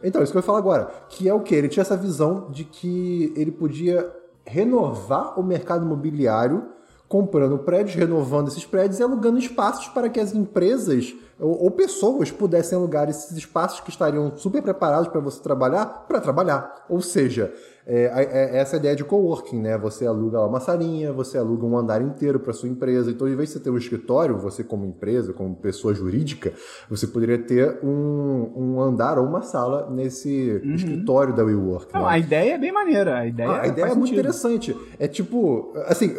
Então, 0.02 0.22
isso 0.22 0.30
que 0.30 0.38
eu 0.38 0.40
ia 0.40 0.46
falar 0.46 0.58
agora. 0.58 0.88
Que 1.08 1.28
é 1.28 1.34
o 1.34 1.40
quê? 1.40 1.56
Ele 1.56 1.68
tinha 1.68 1.82
essa 1.82 1.96
visão 1.96 2.48
de 2.50 2.64
que 2.64 3.32
ele 3.36 3.50
podia 3.50 4.10
renovar 4.46 5.38
o 5.38 5.42
mercado 5.42 5.84
imobiliário 5.84 6.76
comprando 7.08 7.58
prédios, 7.58 7.94
renovando 7.94 8.48
esses 8.48 8.64
prédios 8.64 8.98
e 8.98 9.02
alugando 9.02 9.38
espaços 9.38 9.88
para 9.88 10.08
que 10.08 10.18
as 10.18 10.34
empresas 10.34 11.14
ou, 11.38 11.64
ou 11.64 11.70
pessoas 11.70 12.30
pudessem 12.30 12.76
alugar 12.76 13.08
esses 13.08 13.36
espaços 13.36 13.80
que 13.80 13.90
estariam 13.90 14.36
super 14.36 14.62
preparados 14.62 15.08
para 15.08 15.20
você 15.20 15.40
trabalhar, 15.40 15.86
para 16.08 16.20
trabalhar. 16.20 16.84
Ou 16.88 17.00
seja, 17.00 17.52
é, 17.86 18.04
é- 18.04 18.56
é 18.56 18.58
essa 18.58 18.76
ideia 18.76 18.96
de 18.96 19.04
coworking, 19.04 19.60
né? 19.60 19.78
Você 19.78 20.04
aluga 20.06 20.40
uma 20.44 20.58
salinha, 20.58 21.12
você 21.12 21.38
aluga 21.38 21.64
um 21.64 21.78
andar 21.78 22.02
inteiro 22.02 22.40
para 22.40 22.52
sua 22.52 22.68
empresa. 22.68 23.10
Então, 23.10 23.28
em 23.28 23.36
vez 23.36 23.48
de 23.48 23.54
você 23.54 23.60
ter 23.60 23.70
um 23.70 23.76
escritório, 23.78 24.36
você 24.38 24.64
como 24.64 24.84
empresa, 24.84 25.32
como 25.32 25.54
pessoa 25.54 25.94
jurídica, 25.94 26.52
você 26.90 27.06
poderia 27.06 27.38
ter 27.38 27.78
um, 27.84 28.52
um 28.56 28.80
andar 28.80 29.18
ou 29.18 29.26
uma 29.26 29.42
sala 29.42 29.88
nesse 29.90 30.60
escritório 30.74 31.34
da 31.34 31.44
WeWork. 31.44 31.94
Não, 31.94 32.02
né? 32.02 32.08
a 32.10 32.18
ideia 32.18 32.54
é 32.54 32.58
bem 32.58 32.72
maneira. 32.72 33.18
A 33.18 33.26
ideia, 33.26 33.48
Ah, 33.50 33.62
a 33.62 33.66
ideia 33.68 33.84
é 33.84 33.88
muito 33.88 34.08
sentido. 34.08 34.18
interessante. 34.18 34.76
É 34.98 35.06
tipo, 35.06 35.72
assim, 35.86 36.12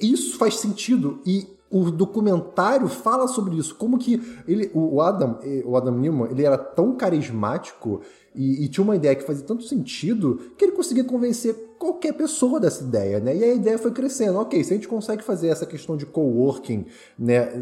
isso 0.00 0.36
faz 0.38 0.56
sentido 0.58 1.20
e 1.26 1.46
o 1.74 1.90
documentário 1.90 2.86
fala 2.86 3.26
sobre 3.26 3.56
isso. 3.56 3.74
Como 3.74 3.98
que 3.98 4.22
ele, 4.46 4.70
o 4.72 5.00
Adam, 5.00 5.40
o 5.64 5.76
Adam 5.76 5.98
Newman, 5.98 6.30
ele 6.30 6.44
era 6.44 6.56
tão 6.56 6.94
carismático 6.94 8.00
e, 8.32 8.64
e 8.64 8.68
tinha 8.68 8.84
uma 8.84 8.94
ideia 8.94 9.16
que 9.16 9.24
fazia 9.24 9.44
tanto 9.44 9.64
sentido 9.64 10.52
que 10.56 10.64
ele 10.64 10.72
conseguia 10.72 11.02
convencer 11.02 11.74
qualquer 11.76 12.12
pessoa 12.12 12.60
dessa 12.60 12.84
ideia, 12.84 13.18
né? 13.18 13.36
E 13.36 13.42
a 13.42 13.54
ideia 13.54 13.76
foi 13.76 13.90
crescendo. 13.90 14.38
Ok, 14.38 14.62
se 14.62 14.72
a 14.72 14.76
gente 14.76 14.86
consegue 14.86 15.24
fazer 15.24 15.48
essa 15.48 15.66
questão 15.66 15.96
de 15.96 16.06
coworking, 16.06 16.86
né, 17.18 17.52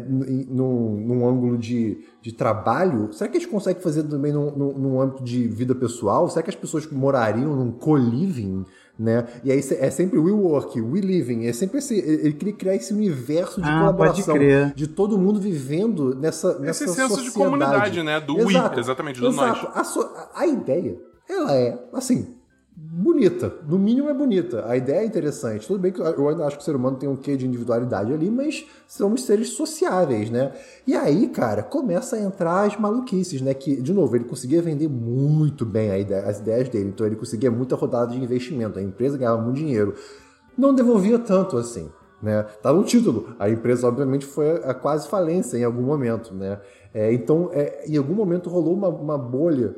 num, 0.47 0.95
num 0.95 1.27
ângulo 1.27 1.57
de, 1.57 1.97
de 2.21 2.31
trabalho, 2.31 3.11
será 3.11 3.29
que 3.29 3.37
a 3.37 3.39
gente 3.39 3.49
consegue 3.49 3.81
fazer 3.81 4.03
também 4.03 4.31
num, 4.31 4.51
num, 4.51 4.73
num 4.77 5.01
âmbito 5.01 5.23
de 5.23 5.47
vida 5.47 5.73
pessoal? 5.73 6.29
Será 6.29 6.43
que 6.43 6.51
as 6.51 6.55
pessoas 6.55 6.85
morariam 6.91 7.55
num 7.55 7.71
co-living? 7.71 8.63
Né? 8.97 9.25
E 9.43 9.51
aí 9.51 9.59
é 9.79 9.89
sempre 9.89 10.19
we 10.19 10.31
work, 10.31 10.79
we 10.79 11.01
living, 11.01 11.47
é 11.47 11.53
sempre 11.53 11.79
esse. 11.79 11.97
Ele 11.97 12.33
queria 12.33 12.53
criar 12.53 12.75
esse 12.75 12.93
universo 12.93 13.59
de 13.59 13.67
Ah, 13.67 13.79
colaboração, 13.79 14.23
pode 14.35 14.37
crer. 14.37 14.71
de 14.75 14.85
todo 14.87 15.17
mundo 15.17 15.39
vivendo 15.39 16.13
nessa, 16.13 16.59
nessa 16.59 16.83
Esse 16.83 16.93
senso 16.93 17.15
de 17.19 17.29
sociedade. 17.31 17.33
comunidade, 17.33 18.03
né? 18.03 18.19
Do 18.19 18.35
we, 18.37 18.53
exatamente, 18.77 19.19
do 19.19 19.27
Exato. 19.29 19.67
A, 19.73 19.83
so- 19.83 20.07
a 20.35 20.45
ideia, 20.45 20.95
ela 21.27 21.55
é, 21.55 21.83
assim, 21.91 22.35
bonita. 22.95 23.51
No 23.67 23.79
mínimo 23.79 24.07
é 24.07 24.13
bonita. 24.13 24.65
A 24.67 24.77
ideia 24.77 24.99
é 24.99 25.05
interessante. 25.05 25.65
Tudo 25.65 25.79
bem 25.79 25.91
que 25.91 25.99
eu 25.99 26.29
ainda 26.29 26.45
acho 26.45 26.57
que 26.57 26.61
o 26.61 26.65
ser 26.65 26.75
humano 26.75 26.95
tem 26.97 27.09
um 27.09 27.15
quê 27.15 27.35
de 27.35 27.47
individualidade 27.47 28.13
ali, 28.13 28.29
mas 28.29 28.65
somos 28.87 29.23
seres 29.23 29.49
sociáveis, 29.49 30.29
né? 30.29 30.51
E 30.85 30.95
aí, 30.95 31.27
cara, 31.29 31.63
começa 31.63 32.15
a 32.15 32.21
entrar 32.21 32.67
as 32.67 32.77
maluquices, 32.77 33.41
né? 33.41 33.53
Que, 33.55 33.81
de 33.81 33.91
novo, 33.91 34.15
ele 34.15 34.25
conseguia 34.25 34.61
vender 34.61 34.87
muito 34.87 35.65
bem 35.65 35.99
ideia- 35.99 36.27
as 36.27 36.39
ideias 36.39 36.69
dele. 36.69 36.89
Então 36.89 37.07
ele 37.07 37.15
conseguia 37.15 37.49
muita 37.49 37.75
rodada 37.75 38.11
de 38.11 38.21
investimento. 38.21 38.77
A 38.77 38.81
empresa 38.83 39.17
ganhava 39.17 39.41
muito 39.41 39.57
dinheiro. 39.57 39.95
Não 40.55 40.71
devolvia 40.73 41.17
tanto 41.17 41.57
assim. 41.57 41.89
Né? 42.21 42.43
Tá 42.61 42.71
no 42.71 42.83
título. 42.83 43.35
A 43.39 43.49
empresa, 43.49 43.87
obviamente, 43.87 44.25
foi 44.25 44.51
a 44.63 44.73
quase 44.73 45.09
falência 45.09 45.57
em 45.57 45.63
algum 45.63 45.81
momento. 45.81 46.33
Né? 46.33 46.59
É, 46.93 47.11
então, 47.11 47.49
é, 47.51 47.85
em 47.87 47.97
algum 47.97 48.13
momento 48.13 48.51
rolou 48.51 48.75
uma, 48.75 48.87
uma 48.87 49.17
bolha 49.17 49.75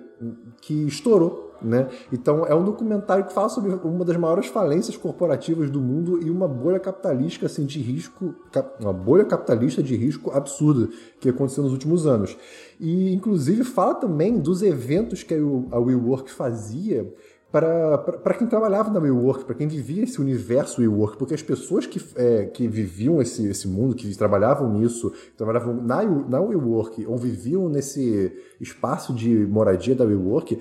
que 0.62 0.86
estourou. 0.86 1.45
Né? 1.66 1.88
Então, 2.14 2.46
é 2.46 2.54
um 2.54 2.64
documentário 2.64 3.26
que 3.26 3.34
fala 3.34 3.50
sobre 3.50 3.72
uma 3.72 4.06
das 4.06 4.16
maiores 4.18 4.46
falências 4.46 4.96
corporativas 4.96 5.72
do 5.72 5.82
mundo 5.82 6.24
e 6.24 6.30
uma 6.30 6.48
bolha 6.48 6.80
capitalística 6.80 7.48
assim, 7.48 7.66
de 7.66 7.80
risco, 7.80 8.36
uma 8.80 8.94
bolha 8.94 9.26
capitalista 9.26 9.82
de 9.82 9.96
risco 9.96 10.30
absurda 10.30 10.88
que 11.20 11.28
aconteceu 11.28 11.64
nos 11.64 11.74
últimos 11.74 12.06
anos. 12.06 12.38
E, 12.80 13.12
inclusive, 13.12 13.64
fala 13.64 13.96
também 13.96 14.38
dos 14.38 14.62
eventos 14.62 15.24
que 15.24 15.34
a 15.34 15.80
WeWork 15.80 16.32
fazia 16.32 17.12
para 17.52 18.34
quem 18.34 18.48
trabalhava 18.48 18.92
na 18.92 19.00
WeWork, 19.00 19.46
para 19.46 19.56
quem 19.56 19.68
vivia 19.68 20.04
esse 20.04 20.20
universo 20.20 20.82
WeWork, 20.82 21.18
porque 21.18 21.34
as 21.34 21.42
pessoas 21.42 21.86
que, 21.86 22.02
é, 22.16 22.46
que 22.46 22.68
viviam 22.68 23.22
esse, 23.22 23.48
esse 23.48 23.66
mundo, 23.68 23.96
que 23.96 24.14
trabalhavam 24.18 24.70
nisso, 24.74 25.14
trabalhavam 25.38 25.74
na, 25.74 26.04
na 26.04 26.42
WeWork 26.42 27.06
ou 27.06 27.18
viviam 27.18 27.70
nesse 27.70 28.34
espaço 28.60 29.14
de 29.14 29.30
moradia 29.30 29.96
da 29.96 30.04
WeWork, 30.04 30.60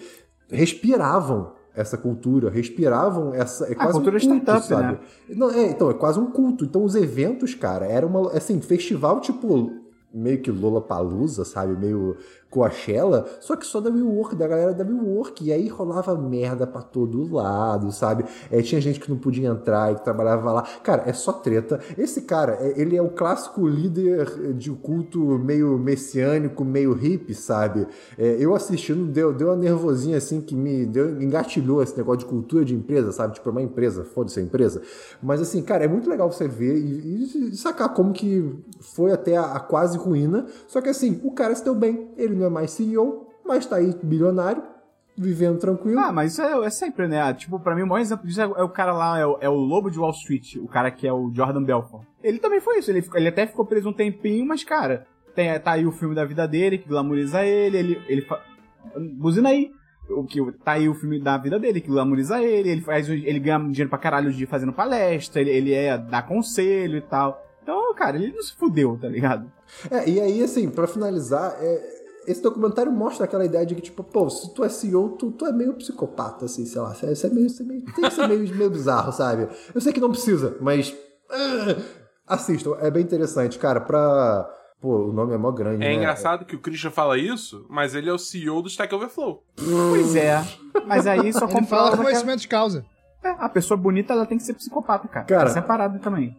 respiravam 0.50 1.52
essa 1.74 1.96
cultura, 1.98 2.50
respiravam 2.50 3.34
essa. 3.34 3.66
É 3.66 3.72
Ah, 3.72 3.76
quase 3.76 3.92
cultura 3.92 4.16
um 4.16 4.20
culto, 4.20 4.36
startup, 4.36 4.66
sabe? 4.66 4.92
né? 4.92 4.98
Não, 5.30 5.50
é, 5.50 5.70
então, 5.70 5.90
é 5.90 5.94
quase 5.94 6.20
um 6.20 6.30
culto. 6.30 6.64
Então, 6.64 6.84
os 6.84 6.94
eventos, 6.94 7.54
cara, 7.54 7.86
era 7.86 8.06
uma. 8.06 8.30
Assim, 8.32 8.60
festival 8.60 9.20
tipo. 9.20 9.72
Meio 10.16 10.40
que 10.40 10.48
Lollapalooza, 10.48 11.44
sabe? 11.44 11.76
Meio 11.76 12.16
Coachella, 12.54 13.26
só 13.40 13.56
que 13.56 13.66
só 13.66 13.80
da 13.80 13.90
WeWork, 13.90 14.36
da 14.36 14.46
galera 14.46 14.72
da 14.72 14.84
WeWork. 14.84 15.44
E 15.44 15.52
aí 15.52 15.66
rolava 15.66 16.16
merda 16.16 16.66
pra 16.66 16.80
todo 16.80 17.34
lado, 17.34 17.90
sabe? 17.90 18.24
É, 18.48 18.62
tinha 18.62 18.80
gente 18.80 19.00
que 19.00 19.10
não 19.10 19.18
podia 19.18 19.48
entrar 19.48 19.90
e 19.92 19.96
que 19.96 20.04
trabalhava 20.04 20.52
lá. 20.52 20.62
Cara, 20.84 21.02
é 21.06 21.12
só 21.12 21.32
treta. 21.32 21.80
Esse 21.98 22.22
cara, 22.22 22.56
é- 22.60 22.80
ele 22.80 22.96
é 22.96 23.02
o 23.02 23.08
clássico 23.10 23.66
líder 23.66 24.52
de 24.54 24.70
culto 24.70 25.18
meio 25.38 25.76
messiânico, 25.78 26.64
meio 26.64 26.92
hippie, 26.92 27.34
sabe? 27.34 27.88
É, 28.16 28.36
eu 28.38 28.54
assistindo, 28.54 29.10
deu, 29.10 29.32
deu 29.32 29.48
uma 29.48 29.56
nervosinha 29.56 30.16
assim 30.18 30.40
que 30.40 30.54
me 30.54 30.86
deu, 30.86 31.20
engatilhou 31.20 31.82
esse 31.82 31.96
negócio 31.96 32.20
de 32.20 32.26
cultura 32.26 32.64
de 32.64 32.74
empresa, 32.74 33.10
sabe? 33.10 33.34
Tipo, 33.34 33.48
é 33.48 33.52
uma 33.52 33.62
empresa, 33.62 34.04
foda-se 34.04 34.38
a 34.38 34.42
empresa. 34.42 34.80
Mas 35.20 35.40
assim, 35.40 35.60
cara, 35.62 35.84
é 35.84 35.88
muito 35.88 36.08
legal 36.08 36.30
você 36.30 36.46
ver 36.46 36.76
e, 36.76 37.50
e 37.50 37.56
sacar 37.56 37.92
como 37.92 38.12
que 38.12 38.48
foi 38.80 39.10
até 39.12 39.36
a, 39.36 39.42
a 39.56 39.60
quase 39.60 39.98
ruína. 39.98 40.46
Só 40.68 40.80
que 40.80 40.88
assim, 40.88 41.20
o 41.24 41.32
cara 41.32 41.54
se 41.54 41.64
deu 41.64 41.74
bem. 41.74 42.10
Ele 42.16 42.34
não 42.36 42.43
é 42.46 42.50
mais 42.50 42.70
CEO, 42.70 43.26
mas 43.44 43.66
tá 43.66 43.76
aí 43.76 43.94
bilionário, 44.02 44.62
vivendo 45.16 45.58
tranquilo. 45.58 45.98
Ah, 46.00 46.12
mas 46.12 46.32
isso 46.32 46.42
é, 46.42 46.66
é 46.66 46.70
sempre, 46.70 47.06
né? 47.08 47.32
Tipo, 47.34 47.58
pra 47.60 47.74
mim, 47.74 47.82
o 47.82 47.86
maior 47.86 48.00
exemplo 48.02 48.26
disso 48.26 48.40
é, 48.40 48.44
é 48.44 48.62
o 48.62 48.68
cara 48.68 48.92
lá, 48.92 49.18
é 49.18 49.26
o, 49.26 49.38
é 49.40 49.48
o 49.48 49.54
lobo 49.54 49.90
de 49.90 49.98
Wall 49.98 50.10
Street, 50.10 50.56
o 50.56 50.66
cara 50.68 50.90
que 50.90 51.06
é 51.06 51.12
o 51.12 51.30
Jordan 51.32 51.62
Belfort. 51.62 52.04
Ele 52.22 52.38
também 52.38 52.60
foi 52.60 52.78
isso, 52.78 52.90
ele, 52.90 53.02
ficou- 53.02 53.18
ele 53.18 53.28
até 53.28 53.46
ficou 53.46 53.64
preso 53.66 53.88
um 53.88 53.92
tempinho, 53.92 54.46
mas, 54.46 54.64
cara, 54.64 55.06
tem, 55.34 55.58
tá 55.60 55.72
aí 55.72 55.86
o 55.86 55.92
filme 55.92 56.14
da 56.14 56.24
vida 56.24 56.46
dele, 56.48 56.78
que 56.78 56.88
glamoriza 56.88 57.44
ele, 57.44 57.76
ele... 57.76 58.02
ele 58.08 58.22
fa... 58.22 58.40
Buzina 59.16 59.48
aí. 59.48 59.70
O 60.10 60.22
que, 60.24 60.38
tá 60.62 60.72
aí 60.72 60.86
o 60.86 60.94
filme 60.94 61.18
da 61.18 61.38
vida 61.38 61.58
dele, 61.58 61.80
que 61.80 61.88
glamoriza 61.88 62.38
ele, 62.42 62.68
ele, 62.68 62.80
faz, 62.82 63.08
ele 63.08 63.40
ganha 63.40 63.58
dinheiro 63.58 63.88
pra 63.88 63.98
caralho 63.98 64.30
de 64.30 64.44
fazendo 64.44 64.70
palestra, 64.72 65.40
ele, 65.40 65.50
ele 65.50 65.72
é 65.72 65.96
dá 65.96 66.20
conselho 66.20 66.98
e 66.98 67.00
tal. 67.00 67.42
Então, 67.62 67.94
cara, 67.94 68.16
ele 68.18 68.30
não 68.34 68.42
se 68.42 68.54
fudeu, 68.54 68.98
tá 69.00 69.08
ligado? 69.08 69.50
É, 69.90 70.06
e 70.06 70.20
aí, 70.20 70.42
assim, 70.42 70.68
pra 70.68 70.86
finalizar, 70.86 71.56
é, 71.58 71.93
esse 72.26 72.42
documentário 72.42 72.90
mostra 72.92 73.24
aquela 73.24 73.44
ideia 73.44 73.64
de 73.64 73.74
que, 73.74 73.82
tipo, 73.82 74.02
pô, 74.02 74.28
se 74.30 74.54
tu 74.54 74.64
é 74.64 74.68
CEO, 74.68 75.10
tu, 75.10 75.30
tu 75.32 75.46
é 75.46 75.52
meio 75.52 75.74
psicopata, 75.74 76.44
assim, 76.44 76.64
sei 76.64 76.80
lá. 76.80 76.94
Você 76.94 77.26
é 77.26 77.30
meio, 77.30 77.48
você 77.50 77.62
é 77.62 77.66
meio, 77.66 77.84
tem 77.84 78.04
que 78.04 78.10
ser 78.10 78.28
meio, 78.28 78.54
meio 78.56 78.70
bizarro, 78.70 79.12
sabe? 79.12 79.48
Eu 79.74 79.80
sei 79.80 79.92
que 79.92 80.00
não 80.00 80.10
precisa, 80.10 80.56
mas. 80.60 80.94
ah, 81.30 81.76
assistam, 82.26 82.76
é 82.80 82.90
bem 82.90 83.02
interessante, 83.02 83.58
cara, 83.58 83.80
pra. 83.80 84.48
Pô, 84.80 85.08
o 85.08 85.12
nome 85.14 85.32
é 85.32 85.38
mó 85.38 85.50
grande. 85.50 85.76
É 85.82 85.88
né? 85.88 85.94
engraçado 85.94 86.44
que 86.44 86.54
o 86.54 86.60
Christian 86.60 86.90
fala 86.90 87.16
isso, 87.16 87.64
mas 87.70 87.94
ele 87.94 88.10
é 88.10 88.12
o 88.12 88.18
CEO 88.18 88.60
do 88.60 88.68
Stack 88.68 88.94
Overflow. 88.94 89.42
Pois 89.56 90.14
é. 90.14 90.44
Mas 90.86 91.06
aí 91.06 91.32
só 91.32 91.46
Ele 91.48 91.52
fala 91.52 91.52
comprova 91.52 91.90
com 91.92 91.96
que 91.96 92.02
conhecimento 92.02 92.40
de 92.40 92.48
causa. 92.48 92.84
a, 93.22 93.28
é, 93.28 93.36
a 93.38 93.48
pessoa 93.48 93.78
bonita 93.78 94.12
ela 94.12 94.26
tem 94.26 94.36
que 94.36 94.44
ser 94.44 94.52
psicopata, 94.52 95.08
cara. 95.08 95.24
Cara, 95.24 95.48
Essa 95.48 95.58
é 95.58 95.62
a 95.62 95.64
parada 95.64 95.98
também. 96.00 96.36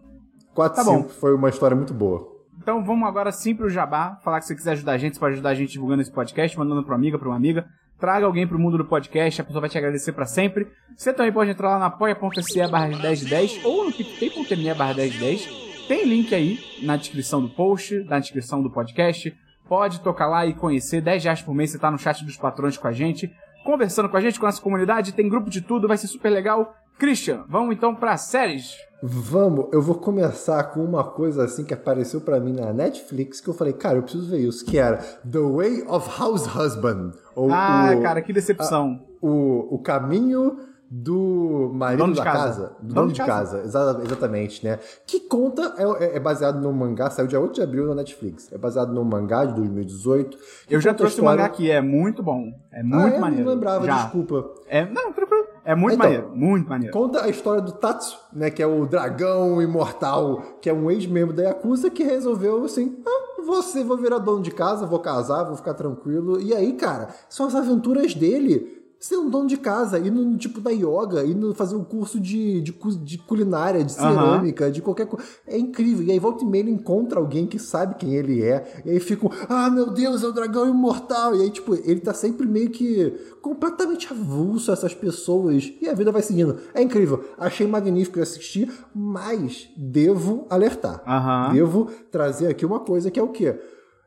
4 0.53 0.75
Tá 0.75 0.83
bom. 0.83 1.01
5 1.03 1.09
foi 1.09 1.33
uma 1.33 1.49
história 1.49 1.75
muito 1.75 1.91
boa. 1.91 2.34
Então 2.65 2.83
vamos 2.83 3.07
agora 3.07 3.31
sim 3.31 3.53
pro 3.53 3.69
Jabá. 3.69 4.19
Falar 4.23 4.39
que 4.39 4.47
você 4.47 4.55
quiser 4.55 4.71
ajudar 4.71 4.93
a 4.93 4.97
gente, 4.97 5.13
você 5.13 5.19
pode 5.19 5.33
ajudar 5.33 5.49
a 5.49 5.53
gente 5.53 5.73
divulgando 5.73 6.01
esse 6.01 6.11
podcast, 6.11 6.57
mandando 6.57 6.81
pra 6.81 6.93
uma 6.93 6.97
amiga, 6.97 7.19
pra 7.19 7.29
uma 7.29 7.35
amiga. 7.35 7.67
Traga 7.99 8.25
alguém 8.25 8.47
pro 8.47 8.57
mundo 8.57 8.75
do 8.75 8.85
podcast, 8.85 9.39
a 9.39 9.43
pessoa 9.43 9.61
vai 9.61 9.69
te 9.69 9.77
agradecer 9.77 10.13
pra 10.13 10.25
sempre. 10.25 10.67
Você 10.97 11.13
também 11.13 11.31
pode 11.31 11.51
entrar 11.51 11.69
lá 11.69 11.77
na 11.77 11.85
apoia.se 11.85 12.67
barra 12.67 12.87
1010 12.87 13.63
ou 13.63 13.85
no 13.85 13.91
picpay.me 13.91 14.73
barra 14.73 14.95
1010. 14.95 15.47
Tem 15.87 16.05
link 16.05 16.33
aí 16.33 16.59
na 16.81 16.97
descrição 16.97 17.39
do 17.39 17.49
post, 17.49 18.03
na 18.05 18.17
descrição 18.17 18.63
do 18.63 18.71
podcast. 18.71 19.31
Pode 19.69 20.01
tocar 20.01 20.25
lá 20.25 20.43
e 20.47 20.55
conhecer. 20.55 21.01
10 21.01 21.23
reais 21.23 21.41
por 21.43 21.53
mês 21.53 21.69
você 21.69 21.77
tá 21.77 21.91
no 21.91 21.99
chat 21.99 22.25
dos 22.25 22.35
patrões 22.35 22.79
com 22.79 22.87
a 22.87 22.91
gente. 22.91 23.31
Conversando 23.63 24.09
com 24.09 24.17
a 24.17 24.21
gente, 24.21 24.39
com 24.39 24.47
a 24.47 24.49
nossa 24.49 24.59
comunidade. 24.61 25.13
Tem 25.13 25.29
grupo 25.29 25.51
de 25.51 25.61
tudo, 25.61 25.87
vai 25.87 25.97
ser 25.97 26.07
super 26.07 26.31
legal. 26.31 26.75
Christian, 26.97 27.45
vamos 27.47 27.75
então 27.75 27.93
pra 27.93 28.17
séries. 28.17 28.75
Vamos, 29.07 29.67
eu 29.71 29.81
vou 29.83 29.95
começar 29.95 30.63
com 30.71 30.83
uma 30.83 31.03
coisa 31.03 31.43
assim 31.43 31.63
que 31.63 31.73
apareceu 31.75 32.21
pra 32.21 32.39
mim 32.39 32.53
na 32.53 32.73
Netflix 32.73 33.39
que 33.39 33.47
eu 33.47 33.53
falei, 33.53 33.71
cara, 33.73 33.97
eu 33.99 34.01
preciso 34.03 34.27
ver 34.29 34.39
isso, 34.39 34.65
que 34.65 34.79
era 34.79 34.97
The 35.29 35.39
Way 35.39 35.83
of 35.87 36.09
House 36.19 36.47
Husband. 36.55 37.11
Ou 37.35 37.51
Ah, 37.51 37.93
o, 37.95 38.01
cara, 38.01 38.19
que 38.21 38.33
decepção. 38.33 38.99
o, 39.21 39.75
o 39.75 39.79
caminho 39.79 40.57
do 40.89 41.71
marido 41.73 41.99
Dono 41.99 42.13
de 42.13 42.19
da 42.19 42.23
casa. 42.25 42.43
casa. 42.45 42.75
Do 42.81 42.93
dono, 42.93 43.11
de 43.11 43.21
casa, 43.23 43.61
exa- 43.63 44.01
exatamente, 44.03 44.63
né? 44.65 44.79
Que 45.05 45.19
conta, 45.21 45.73
é, 45.99 46.15
é 46.17 46.19
baseado 46.19 46.61
no 46.61 46.71
mangá, 46.71 47.09
saiu 47.09 47.27
dia 47.27 47.39
8 47.39 47.55
de 47.55 47.61
abril 47.61 47.87
na 47.87 47.95
Netflix. 47.95 48.51
É 48.51 48.57
baseado 48.57 48.93
no 48.93 49.03
mangá 49.03 49.45
de 49.45 49.53
2018. 49.55 50.37
que 50.67 50.75
Eu 50.75 50.79
já 50.79 50.93
trouxe 50.93 51.15
o 51.15 51.17
história- 51.19 51.37
mangá 51.41 51.45
aqui, 51.45 51.69
é 51.71 51.81
muito 51.81 52.21
bom. 52.21 52.51
É 52.71 52.81
Ah, 52.81 52.83
muito 52.83 53.15
é? 53.15 53.19
maneiro. 53.19 53.45
Não 53.45 53.53
lembrava, 53.53 53.85
já. 53.85 54.03
desculpa. 54.03 54.45
É, 54.67 54.85
não, 54.85 55.11
tranquilo. 55.11 55.45
É 55.63 55.73
muito 55.73 55.95
Então, 55.95 56.05
maneiro, 56.05 56.31
muito 56.35 56.69
maneiro. 56.69 56.93
Conta 56.93 57.23
a 57.23 57.29
história 57.29 57.61
do 57.61 57.71
Tatsu, 57.71 58.19
né? 58.31 58.51
Que 58.51 58.61
é 58.61 58.67
o 58.67 58.85
dragão 58.85 59.59
imortal, 59.61 60.39
que 60.61 60.69
é 60.69 60.73
um 60.73 60.91
ex-membro 60.91 61.35
da 61.35 61.43
Yakuza 61.43 61.89
que 61.89 62.03
resolveu 62.03 62.63
assim: 62.65 63.01
ah, 63.05 63.41
você 63.43 63.83
vou 63.83 63.97
virar 63.97 64.19
dono 64.19 64.43
de 64.43 64.51
casa, 64.51 64.85
vou 64.85 64.99
casar, 64.99 65.43
vou 65.45 65.55
ficar 65.55 65.73
tranquilo. 65.73 66.39
E 66.39 66.53
aí, 66.53 66.73
cara, 66.73 67.07
são 67.27 67.47
as 67.47 67.55
aventuras 67.55 68.13
dele. 68.13 68.84
Ser 69.05 69.17
um 69.17 69.29
dono 69.29 69.45
de 69.47 69.57
casa, 69.57 69.99
indo 69.99 70.25
no 70.25 70.35
tipo 70.35 70.59
da 70.59 70.71
yoga, 70.71 71.23
indo 71.23 71.53
fazer 71.53 71.75
um 71.75 71.83
curso 71.83 72.19
de, 72.19 72.59
de, 72.59 72.75
de 73.03 73.19
culinária, 73.19 73.83
de 73.83 73.91
cerâmica, 73.91 74.71
de 74.71 74.81
qualquer 74.81 75.05
coisa. 75.05 75.23
É 75.45 75.55
incrível. 75.55 76.03
E 76.03 76.11
aí 76.11 76.17
volta 76.17 76.43
e 76.43 76.47
meia 76.47 76.63
ele 76.63 76.71
encontra 76.71 77.19
alguém 77.19 77.45
que 77.45 77.59
sabe 77.59 77.93
quem 77.99 78.15
ele 78.15 78.41
é. 78.41 78.81
E 78.83 78.89
aí 78.89 78.99
ficam, 78.99 79.29
ah, 79.47 79.69
meu 79.69 79.91
Deus, 79.91 80.23
é 80.23 80.27
o 80.27 80.31
dragão 80.31 80.67
imortal. 80.67 81.35
E 81.35 81.43
aí, 81.43 81.51
tipo, 81.51 81.75
ele 81.75 81.99
tá 81.99 82.15
sempre 82.15 82.47
meio 82.47 82.71
que 82.71 83.13
completamente 83.43 84.11
avulso 84.11 84.71
a 84.71 84.73
essas 84.73 84.95
pessoas. 84.95 85.71
E 85.79 85.87
a 85.87 85.93
vida 85.93 86.11
vai 86.11 86.23
seguindo. 86.23 86.57
É 86.73 86.81
incrível. 86.81 87.23
Achei 87.37 87.67
magnífico 87.67 88.19
assistir, 88.19 88.73
mas 88.91 89.69
devo 89.77 90.47
alertar. 90.49 91.03
Aham. 91.05 91.53
Devo 91.53 91.91
trazer 92.09 92.47
aqui 92.47 92.65
uma 92.65 92.79
coisa 92.79 93.11
que 93.11 93.19
é 93.19 93.23
o 93.23 93.29
quê? 93.29 93.55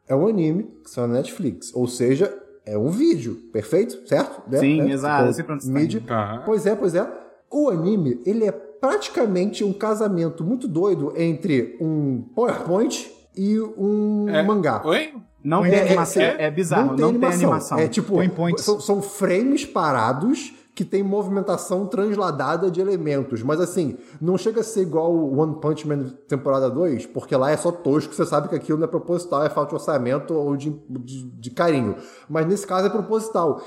É 0.09 0.17
um 0.17 0.27
anime 0.27 0.65
que 0.83 0.91
saiu 0.91 1.07
na 1.07 1.15
Netflix. 1.15 1.73
Ou 1.73 1.87
seja, 1.87 2.48
é 2.73 2.79
um 2.79 2.91
vídeo, 2.91 3.35
perfeito? 3.53 4.07
Certo? 4.07 4.43
Né? 4.51 4.59
Sim, 4.59 4.83
Né? 4.83 4.93
exato, 4.93 5.33
você 5.33 5.43
tá 5.43 5.57
mídia. 5.65 6.03
Tá. 6.07 6.43
Pois 6.45 6.67
é, 6.67 6.75
pois 6.75 6.95
é. 6.95 7.07
O 7.51 7.69
anime, 7.71 8.21
ele 8.27 8.45
é 8.47 8.53
praticamente 8.53 9.65
um 9.65 9.73
casamento 9.73 10.45
muito 10.45 10.69
doido 10.69 11.13
entre 11.17 11.77
um 11.81 12.23
PowerPoint 12.35 13.11
e 13.37 13.59
um 13.61 14.29
É. 14.29 14.43
mangá. 14.43 14.83
Oi? 14.85 15.15
Não 15.43 15.65
É, 15.65 15.71
tem 15.71 15.79
é, 15.79 15.83
animação. 15.83 16.23
é, 16.23 16.37
É, 16.47 16.51
bizarro, 16.51 16.97
não 16.97 16.97
tem 17.19 17.29
animação. 17.29 17.79
É 17.79 17.89
tipo, 17.89 18.17
são, 18.59 18.81
são 18.81 19.01
frames 19.03 19.65
parados 19.65 20.53
que 20.79 20.85
tem 20.85 21.03
movimentação 21.03 21.87
transladada 21.89 22.71
de 22.71 22.81
elementos. 22.81 23.43
Mas 23.43 23.61
assim, 23.61 23.97
não 24.21 24.39
chega 24.39 24.61
a 24.61 24.63
ser 24.63 24.83
igual 24.83 25.13
o 25.13 25.37
One 25.41 25.57
Punch 25.61 25.89
Man 25.89 26.05
temporada 26.29 26.71
2, 26.71 27.07
porque 27.07 27.35
lá 27.35 27.51
é 27.51 27.57
só 27.57 27.73
tosco, 27.73 28.15
você 28.15 28.25
sabe 28.25 28.49
que 28.49 28.55
aquilo 28.55 28.79
não 28.79 28.85
é 28.85 28.89
proposital, 28.89 29.45
é 29.45 29.51
falta 29.51 29.71
de 29.71 29.75
orçamento 29.75 30.33
ou 30.35 30.57
de, 30.57 30.71
de, 30.89 31.25
de 31.25 31.51
carinho. 31.51 31.97
Mas 32.29 32.47
nesse 32.47 32.65
caso 32.65 32.87
é 32.87 32.91
proposital. 32.91 33.61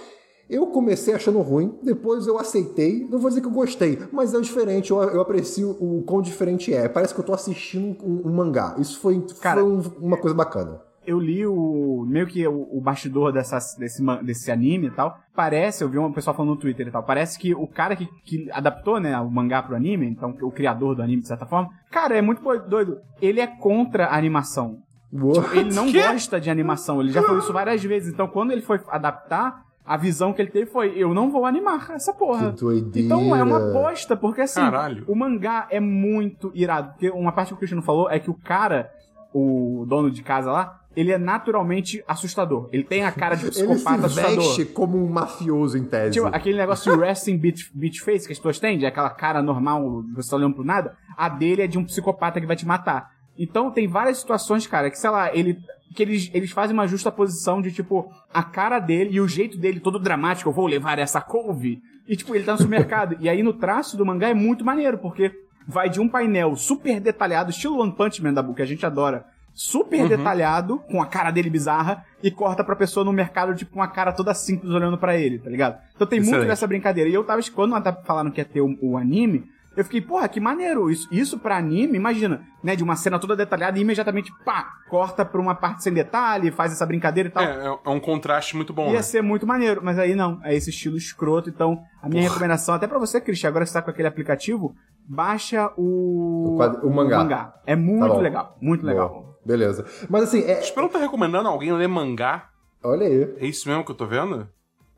Eu 0.49 0.67
comecei 0.67 1.13
achando 1.13 1.39
ruim, 1.41 1.77
depois 1.83 2.27
eu 2.27 2.39
aceitei. 2.39 3.05
Não 3.09 3.19
vou 3.19 3.27
dizer 3.29 3.41
que 3.41 3.47
eu 3.47 3.51
gostei, 3.51 3.99
mas 4.09 4.33
é 4.33 4.39
diferente. 4.39 4.89
Eu, 4.91 5.01
eu 5.01 5.19
aprecio 5.19 5.71
o 5.81 6.01
quão 6.03 6.21
diferente 6.21 6.73
é. 6.73 6.87
Parece 6.87 7.13
que 7.13 7.19
eu 7.19 7.25
tô 7.25 7.33
assistindo 7.33 7.97
um, 8.05 8.21
um 8.29 8.31
mangá. 8.33 8.75
Isso 8.79 8.99
foi, 9.01 9.21
Cara, 9.41 9.59
foi 9.61 9.69
um- 9.69 9.81
uma 9.99 10.15
coisa 10.17 10.33
bacana. 10.35 10.81
Eu 11.05 11.19
li 11.19 11.45
o. 11.45 12.05
meio 12.07 12.27
que 12.27 12.45
o, 12.47 12.67
o 12.71 12.81
bastidor 12.81 13.31
dessa, 13.31 13.57
desse, 13.77 14.03
desse 14.23 14.51
anime 14.51 14.87
e 14.87 14.91
tal. 14.91 15.17
Parece, 15.35 15.83
eu 15.83 15.89
vi 15.89 15.97
uma 15.97 16.11
pessoa 16.11 16.33
falando 16.33 16.51
no 16.51 16.57
Twitter 16.57 16.87
e 16.87 16.91
tal. 16.91 17.03
Parece 17.03 17.39
que 17.39 17.55
o 17.55 17.67
cara 17.67 17.95
que, 17.95 18.07
que 18.23 18.49
adaptou, 18.51 18.99
né, 18.99 19.19
o 19.19 19.29
mangá 19.29 19.63
pro 19.63 19.75
anime, 19.75 20.05
então 20.07 20.35
o 20.41 20.51
criador 20.51 20.95
do 20.95 21.01
anime, 21.01 21.21
de 21.21 21.27
certa 21.27 21.45
forma, 21.45 21.69
cara, 21.89 22.15
é 22.15 22.21
muito 22.21 22.41
doido. 22.67 22.99
Ele 23.21 23.39
é 23.39 23.47
contra 23.47 24.05
a 24.07 24.17
animação. 24.17 24.77
What? 25.11 25.57
Ele 25.57 25.73
não 25.73 25.87
Quê? 25.91 26.01
gosta 26.01 26.39
de 26.39 26.49
animação. 26.49 27.01
Ele 27.01 27.11
já 27.11 27.21
falou 27.21 27.39
isso 27.39 27.51
várias 27.51 27.83
vezes. 27.83 28.13
Então, 28.13 28.27
quando 28.27 28.51
ele 28.51 28.61
foi 28.61 28.79
adaptar, 28.87 29.63
a 29.85 29.97
visão 29.97 30.31
que 30.31 30.41
ele 30.41 30.51
teve 30.51 30.69
foi: 30.69 30.93
eu 30.95 31.13
não 31.13 31.31
vou 31.31 31.45
animar 31.45 31.91
essa 31.91 32.13
porra. 32.13 32.53
Que. 32.53 33.01
Então 33.01 33.35
é 33.35 33.43
uma 33.43 33.59
bosta, 33.73 34.15
porque 34.15 34.41
assim, 34.41 34.59
Caralho. 34.59 35.03
o 35.07 35.15
mangá 35.15 35.67
é 35.69 35.79
muito 35.79 36.51
irado. 36.53 36.91
Porque 36.91 37.09
uma 37.09 37.31
parte 37.31 37.49
que 37.49 37.55
o 37.55 37.57
Cristiano 37.57 37.81
falou 37.81 38.09
é 38.09 38.19
que 38.19 38.29
o 38.29 38.33
cara, 38.35 38.89
o 39.33 39.85
dono 39.87 40.09
de 40.11 40.21
casa 40.23 40.51
lá, 40.51 40.79
ele 40.95 41.11
é 41.11 41.17
naturalmente 41.17 42.03
assustador. 42.07 42.69
Ele 42.71 42.83
tem 42.83 43.03
a 43.03 43.11
cara 43.11 43.35
de 43.35 43.45
Ele 43.45 43.53
se 43.53 43.63
psicopata 43.63 44.05
assustador. 44.05 44.43
veste 44.43 44.65
como 44.65 44.97
um 44.97 45.09
mafioso 45.09 45.77
em 45.77 45.85
tese. 45.85 46.13
Tipo, 46.13 46.27
aquele 46.27 46.57
negócio 46.57 46.91
de 46.91 46.99
resting 46.99 47.37
beach, 47.37 47.71
beach 47.73 48.01
face 48.01 48.25
que 48.25 48.33
as 48.33 48.39
pessoas 48.39 48.59
têm, 48.59 48.77
de 48.77 48.85
aquela 48.85 49.09
cara 49.09 49.41
normal, 49.41 50.03
você 50.13 50.29
tá 50.29 50.35
olhando 50.35 50.55
pro 50.55 50.63
nada, 50.63 50.95
a 51.17 51.29
dele 51.29 51.61
é 51.61 51.67
de 51.67 51.77
um 51.77 51.85
psicopata 51.85 52.41
que 52.41 52.47
vai 52.47 52.55
te 52.55 52.65
matar. 52.65 53.11
Então 53.37 53.71
tem 53.71 53.87
várias 53.87 54.17
situações, 54.17 54.67
cara, 54.67 54.89
que 54.89 54.97
sei 54.97 55.09
lá, 55.09 55.35
ele. 55.35 55.57
Que 55.93 56.03
eles, 56.03 56.31
eles 56.33 56.51
fazem 56.51 56.73
uma 56.73 56.87
justa 56.87 57.11
posição 57.11 57.61
de, 57.61 57.69
tipo, 57.69 58.09
a 58.33 58.41
cara 58.41 58.79
dele 58.79 59.09
e 59.11 59.19
o 59.19 59.27
jeito 59.27 59.57
dele 59.57 59.81
todo 59.81 59.99
dramático, 59.99 60.47
eu 60.49 60.53
vou 60.53 60.65
levar 60.65 60.97
essa 60.97 61.19
couve. 61.19 61.81
E, 62.07 62.15
tipo, 62.15 62.33
ele 62.33 62.45
tá 62.45 62.53
no 62.53 62.59
supermercado. 62.59 63.17
e 63.19 63.27
aí 63.27 63.43
no 63.43 63.51
traço 63.51 63.97
do 63.97 64.05
mangá 64.05 64.29
é 64.29 64.33
muito 64.33 64.63
maneiro, 64.63 64.97
porque 64.97 65.33
vai 65.67 65.89
de 65.89 65.99
um 65.99 66.07
painel 66.07 66.55
super 66.55 66.99
detalhado, 67.01 67.49
estilo 67.51 67.79
One 67.79 67.91
Punch 67.91 68.23
Man 68.23 68.33
da 68.33 68.41
Book, 68.41 68.55
que 68.55 68.61
a 68.61 68.65
gente 68.65 68.85
adora, 68.85 69.25
super 69.53 70.07
detalhado, 70.07 70.79
com 70.89 71.01
a 71.01 71.05
cara 71.05 71.31
dele 71.31 71.49
bizarra, 71.49 72.03
e 72.23 72.31
corta 72.31 72.63
pra 72.63 72.75
pessoa 72.75 73.03
no 73.05 73.11
mercado, 73.13 73.53
tipo, 73.55 73.73
com 73.73 73.81
a 73.81 73.87
cara 73.87 74.11
toda 74.13 74.33
simples 74.33 74.71
olhando 74.73 74.97
pra 74.97 75.17
ele, 75.17 75.39
tá 75.39 75.49
ligado? 75.49 75.77
Então 75.95 76.07
tem 76.07 76.19
muito 76.19 76.29
Excelente. 76.29 76.47
dessa 76.49 76.67
brincadeira. 76.67 77.09
E 77.09 77.13
eu 77.13 77.23
tava, 77.23 77.41
quando 77.53 77.75
falaram 78.05 78.31
que 78.31 78.39
ia 78.41 78.45
ter 78.45 78.61
o, 78.61 78.77
o 78.81 78.97
anime, 78.97 79.43
eu 79.75 79.85
fiquei, 79.85 80.01
porra, 80.01 80.27
que 80.27 80.39
maneiro. 80.39 80.89
Isso, 80.91 81.07
isso 81.11 81.39
pra 81.39 81.55
anime, 81.57 81.95
imagina, 81.97 82.41
né? 82.61 82.75
De 82.75 82.83
uma 82.83 82.95
cena 82.97 83.17
toda 83.17 83.35
detalhada 83.37 83.77
e 83.77 83.81
imediatamente, 83.81 84.29
pá, 84.43 84.67
corta 84.89 85.23
pra 85.23 85.39
uma 85.39 85.55
parte 85.55 85.81
sem 85.83 85.93
detalhe, 85.93 86.51
faz 86.51 86.73
essa 86.73 86.85
brincadeira 86.85 87.29
e 87.29 87.31
tal. 87.31 87.43
É, 87.43 87.67
é- 87.67 87.77
é 87.85 87.89
um 87.89 87.99
contraste 87.99 88.55
muito 88.57 88.73
bom, 88.73 88.87
Ia 88.87 88.93
né? 88.95 89.01
ser 89.01 89.21
muito 89.23 89.47
maneiro, 89.47 89.79
mas 89.83 89.97
aí 89.97 90.13
não, 90.13 90.39
é 90.43 90.53
esse 90.53 90.69
estilo 90.71 90.97
escroto. 90.97 91.49
Então, 91.49 91.81
a 92.01 92.09
minha 92.09 92.23
recomendação, 92.23 92.75
até 92.75 92.85
pra 92.85 92.99
você, 92.99 93.21
Christian, 93.21 93.47
agora 93.49 93.63
que 93.63 93.71
você 93.71 93.77
tá 93.77 93.81
com 93.81 93.91
aquele 93.91 94.09
aplicativo, 94.09 94.75
baixa 95.07 95.71
o. 95.77 96.53
O 96.53 96.55
quadro- 96.57 96.85
o 96.87 96.93
mangá. 96.93 97.53
É 97.65 97.75
muito 97.75 98.07
Tá 98.13 98.19
legal, 98.19 98.57
muito 98.61 98.85
legal. 98.85 99.09
Boa. 99.09 99.30
Beleza. 99.45 99.85
Mas 100.09 100.23
assim, 100.23 100.41
é... 100.43 100.59
Espero 100.59 100.89
tá 100.89 100.99
recomendando 100.99 101.47
alguém 101.49 101.71
ler 101.73 101.87
mangá. 101.87 102.49
olha 102.83 103.07
aí. 103.07 103.35
É 103.37 103.45
isso 103.45 103.67
mesmo 103.67 103.83
que 103.83 103.91
eu 103.91 103.95
tô 103.95 104.05
vendo? 104.05 104.47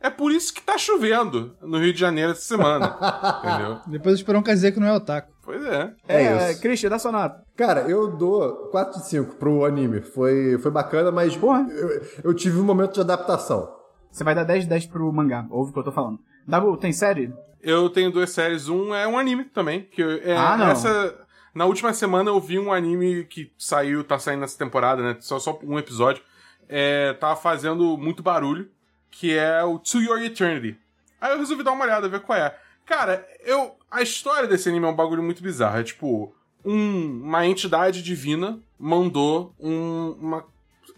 É 0.02 0.10
por 0.10 0.32
isso 0.34 0.54
que 0.54 0.62
tá 0.62 0.78
chovendo 0.78 1.56
no 1.62 1.78
Rio 1.80 1.94
de 1.94 2.00
Janeiro 2.00 2.32
essa 2.32 2.42
semana. 2.42 2.98
entendeu? 3.40 3.80
Depois 3.88 4.16
o 4.16 4.18
Esperão 4.18 4.44
quer 4.44 4.54
dizer 4.54 4.74
que 4.74 4.80
não 4.80 4.88
é 4.88 4.94
otaku. 4.94 5.32
Pois 5.44 5.64
é. 5.66 5.94
É 6.08 6.52
isso. 6.52 6.62
Christian, 6.62 6.90
dá 6.90 7.00
sua 7.00 7.12
nota. 7.12 7.42
Cara, 7.56 7.82
eu 7.82 8.12
dou 8.16 8.70
4 8.72 9.00
de 9.02 9.08
5 9.08 9.36
pro 9.36 9.64
anime. 9.66 10.02
Foi, 10.02 10.58
foi 10.58 10.72
bacana, 10.72 11.12
mas 11.12 11.36
Porra. 11.36 11.66
eu, 11.70 12.02
eu 12.26 12.34
tive 12.34 12.60
um 12.60 12.64
momento 12.64 12.94
de 12.96 13.02
adaptação. 13.02 13.70
Você 14.12 14.24
vai 14.24 14.36
dar 14.36 14.44
10 14.44 14.64
de 14.64 14.70
10 14.70 14.86
pro 14.88 15.12
mangá, 15.12 15.46
ouve 15.50 15.72
o 15.72 15.74
que 15.74 15.80
eu 15.80 15.84
tô 15.84 15.92
falando. 15.92 16.20
Dabu, 16.48 16.76
tem 16.78 16.92
série? 16.94 17.34
Eu 17.62 17.90
tenho 17.90 18.12
duas 18.12 18.30
séries. 18.32 18.68
Um 18.68 18.94
é 18.94 19.08
um 19.08 19.18
anime 19.18 19.46
também. 19.46 19.84
Que 19.90 20.02
eu- 20.02 20.22
é, 20.22 20.36
Ah, 20.36 20.58
não. 20.58 20.68
Essa, 20.68 21.16
na 21.54 21.66
última 21.66 21.94
semana 21.94 22.30
eu 22.30 22.40
vi 22.40 22.58
um 22.60 22.72
anime 22.72 23.26
que 23.26 23.52
saiu, 23.58 24.04
tá 24.04 24.18
saindo 24.20 24.42
nessa 24.42 24.58
temporada, 24.58 25.02
né? 25.04 25.18
Só, 25.20 25.40
só 25.40 25.60
um 25.64 25.78
episódio. 25.78 26.24
É, 26.68 27.14
tava 27.14 27.36
fazendo 27.36 27.98
muito 27.98 28.24
barulho. 28.24 28.70
Que 29.12 29.38
é 29.38 29.64
o 29.64 29.78
To 29.78 30.00
Your 30.02 30.22
Eternity. 30.24 30.76
Aí 31.22 31.32
eu 31.32 31.38
resolvi 31.38 31.62
dar 31.64 31.72
uma 31.74 31.86
olhada, 31.86 32.10
ver 32.10 32.22
qual 32.22 32.38
é. 32.38 32.58
Cara, 32.86 33.28
eu. 33.46 33.76
A 33.92 34.02
história 34.02 34.48
desse 34.48 34.68
anime 34.70 34.88
é 34.88 34.90
um 34.90 34.96
bagulho 34.96 35.22
muito 35.22 35.44
bizarro. 35.44 35.78
É 35.80 35.84
tipo. 35.84 36.34
um- 36.66 37.22
uma 37.24 37.46
entidade 37.46 38.02
divina 38.02 38.60
mandou 38.80 39.54
um, 39.60 40.18
uma. 40.20 40.46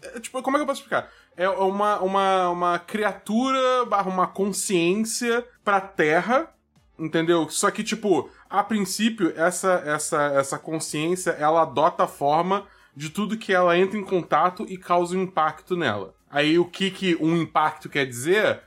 é, 0.02 0.18
tipo, 0.18 0.40
como 0.42 0.56
é 0.56 0.60
que 0.60 0.62
eu 0.62 0.66
posso 0.66 0.80
explicar? 0.80 1.10
é 1.36 1.46
uma, 1.50 2.00
uma, 2.00 2.48
uma 2.48 2.78
criatura 2.78 3.84
barra 3.84 4.08
uma 4.10 4.26
consciência 4.26 5.46
pra 5.62 5.80
Terra, 5.82 6.48
entendeu? 6.98 7.46
Só 7.50 7.70
que, 7.70 7.84
tipo, 7.84 8.30
a 8.48 8.62
princípio, 8.62 9.32
essa, 9.36 9.82
essa, 9.84 10.24
essa 10.34 10.58
consciência, 10.58 11.30
ela 11.32 11.62
adota 11.62 12.04
a 12.04 12.08
forma 12.08 12.66
de 12.94 13.10
tudo 13.10 13.36
que 13.36 13.52
ela 13.52 13.76
entra 13.76 13.98
em 13.98 14.04
contato 14.04 14.64
e 14.68 14.78
causa 14.78 15.16
um 15.16 15.22
impacto 15.22 15.76
nela. 15.76 16.14
Aí 16.30 16.58
o 16.58 16.64
que, 16.64 16.90
que 16.90 17.16
um 17.16 17.36
impacto 17.36 17.88
quer 17.88 18.06
dizer 18.06 18.60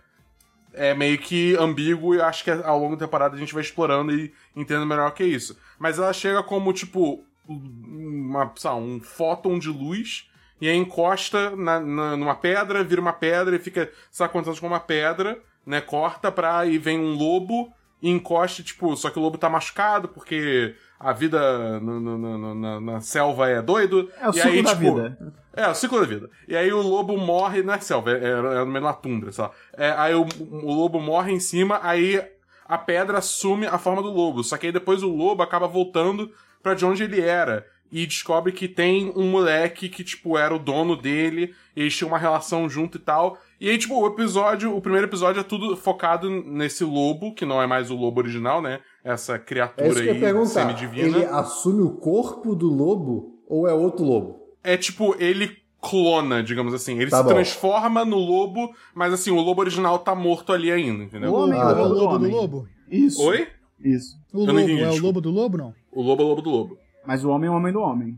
é 0.74 0.94
meio 0.94 1.18
que 1.18 1.56
ambíguo 1.58 2.16
e 2.16 2.22
acho 2.22 2.44
que 2.44 2.52
ao 2.52 2.80
longo 2.80 2.96
da 2.96 3.06
temporada 3.06 3.36
a 3.36 3.40
gente 3.40 3.54
vai 3.54 3.64
explorando 3.64 4.14
e 4.14 4.34
entendendo 4.56 4.86
melhor 4.86 5.10
o 5.10 5.14
que 5.14 5.24
é 5.24 5.28
isso. 5.28 5.58
Mas 5.78 5.98
ela 5.98 6.14
chega 6.14 6.44
como, 6.44 6.72
tipo, 6.72 7.24
uma, 7.48 8.54
lá, 8.64 8.76
um 8.76 9.00
fóton 9.00 9.58
de 9.58 9.70
luz 9.70 10.30
e 10.62 10.68
aí 10.68 10.76
encosta 10.76 11.56
na, 11.56 11.80
na, 11.80 12.18
numa 12.18 12.36
pedra, 12.36 12.84
vira 12.84 13.02
uma 13.02 13.14
pedra 13.14 13.56
e 13.56 13.60
fica, 13.60 13.92
sabe 14.12 14.38
anos 14.38 14.60
com 14.60 14.68
uma 14.68 14.80
pedra, 14.80 15.42
né? 15.66 15.82
Corta 15.82 16.32
pra. 16.32 16.66
e 16.66 16.78
vem 16.78 17.00
um 17.00 17.16
lobo 17.16 17.74
e 18.02 18.10
encosta, 18.10 18.64
tipo, 18.64 18.96
só 18.96 19.10
que 19.10 19.20
o 19.20 19.22
lobo 19.22 19.38
tá 19.38 19.50
machucado 19.50 20.08
porque 20.08 20.76
a 21.00 21.12
vida 21.12 21.80
no, 21.80 22.00
no, 22.00 22.18
no, 22.18 22.56
na, 22.56 22.80
na, 22.80 23.02
selva 23.02 23.50
é 23.50 23.62
doido. 23.62 24.10
É 24.20 24.30
o 24.30 24.34
ciclo 24.34 24.52
aí, 24.52 24.64
da 24.64 24.76
tipo, 24.76 24.96
vida. 24.96 25.34
É, 25.54 25.68
o 25.68 25.76
ciclo 25.76 26.00
da 26.00 26.06
vida. 26.06 26.30
E 26.48 26.56
aí 26.56 26.72
o 26.72 26.82
lobo 26.82 27.18
morre 27.18 27.62
na 27.62 27.80
selva, 27.80 28.12
é, 28.12 28.30
é 28.30 28.60
no 28.60 28.68
meio 28.68 28.84
da 28.84 28.94
tundra, 28.94 29.32
sei 29.32 29.44
lá. 29.44 29.52
É, 29.78 29.92
aí 29.92 30.16
o, 30.16 30.26
o 30.52 30.74
lobo 30.74 31.00
morre 31.02 31.34
em 31.34 31.40
cima, 31.40 31.80
aí 31.84 32.22
a 32.66 32.78
pedra 32.78 33.18
assume 33.18 33.66
a 33.66 33.78
forma 33.78 34.02
do 34.02 34.12
lobo. 34.12 34.44
Só 34.44 34.58
que 34.58 34.68
aí 34.68 34.72
depois 34.72 35.04
o 35.04 35.10
lobo 35.10 35.44
acaba 35.44 35.68
voltando 35.68 36.32
para 36.62 36.74
de 36.74 36.86
onde 36.86 37.04
ele 37.04 37.20
era 37.20 37.66
e 37.92 38.06
descobre 38.06 38.52
que 38.52 38.68
tem 38.68 39.12
um 39.16 39.30
moleque 39.30 39.90
que, 39.90 40.04
tipo, 40.04 40.38
era 40.38 40.54
o 40.54 40.60
dono 40.60 40.96
dele, 40.96 41.56
e 41.76 41.82
eles 41.82 41.96
tinham 41.96 42.10
uma 42.10 42.20
relação 42.20 42.70
junto 42.70 42.98
e 42.98 43.02
tal. 43.02 43.38
E 43.60 43.70
aí, 43.70 43.78
tipo, 43.78 43.96
o 44.00 44.08
episódio, 44.08 44.76
o 44.76 44.82
primeiro 44.82 45.06
episódio 45.08 45.42
é 45.42 45.44
tudo 45.44 45.76
focado 45.76 46.30
nesse 46.30 46.84
lobo, 46.84 47.34
que 47.34 47.46
não 47.46 47.62
é 47.62 47.68
mais 47.68 47.92
o 47.92 47.96
lobo 47.96 48.22
original, 48.22 48.62
né? 48.62 48.80
Essa 49.04 49.36
É 49.36 49.40
criatura 49.40 49.88
isso 49.88 49.96
que 49.98 50.02
eu 50.02 50.06
ia 50.06 50.14
aí 50.14 50.20
perguntar. 50.20 50.48
semidivina. 50.50 51.08
Ele 51.18 51.26
assume 51.26 51.82
o 51.82 51.92
corpo 51.92 52.56
do 52.56 52.68
lobo 52.68 53.40
ou 53.48 53.68
é 53.68 53.74
outro 53.74 54.06
lobo? 54.06 54.40
É 54.64 54.78
tipo, 54.78 55.14
ele 55.20 55.52
clona, 55.82 56.42
digamos 56.42 56.74
assim. 56.74 56.98
Ele 57.00 57.10
Tá 57.12 57.18
se 57.18 57.24
bom. 57.24 57.30
transforma 57.30 58.06
no 58.06 58.18
lobo, 58.18 58.74
mas 58.96 59.12
assim, 59.14 59.32
o 59.32 59.42
lobo 59.42 59.60
original 59.62 60.00
tá 60.00 60.16
morto 60.16 60.54
ali 60.54 60.72
ainda, 60.72 61.04
entendeu? 61.04 61.32
O 61.32 61.36
homem, 61.44 61.60
Ah, 61.60 61.72
é 61.72 61.74
o 61.82 61.86
o 61.86 61.88
lobo 61.90 62.16
homem. 62.16 62.32
do 62.32 62.36
lobo? 62.38 62.68
Isso. 62.90 63.22
Oi? 63.24 63.48
Isso. 63.84 64.18
O 64.34 64.40
Eu 64.42 64.46
não 64.46 64.54
lobo 64.54 64.60
entendi, 64.60 64.82
é 64.84 64.90
o 64.90 65.02
lobo 65.02 65.22
do 65.22 65.32
lobo, 65.32 65.58
não? 65.58 65.74
O 65.92 66.02
lobo 66.02 66.22
é 66.22 66.26
o 66.26 66.30
lobo 66.30 66.42
do 66.42 66.50
lobo. 66.50 66.78
Mas 67.06 67.24
o 67.26 67.30
homem 67.30 67.48
é 67.48 67.52
o 67.52 67.56
homem 67.56 67.74
do 67.74 67.80
homem. 67.82 68.18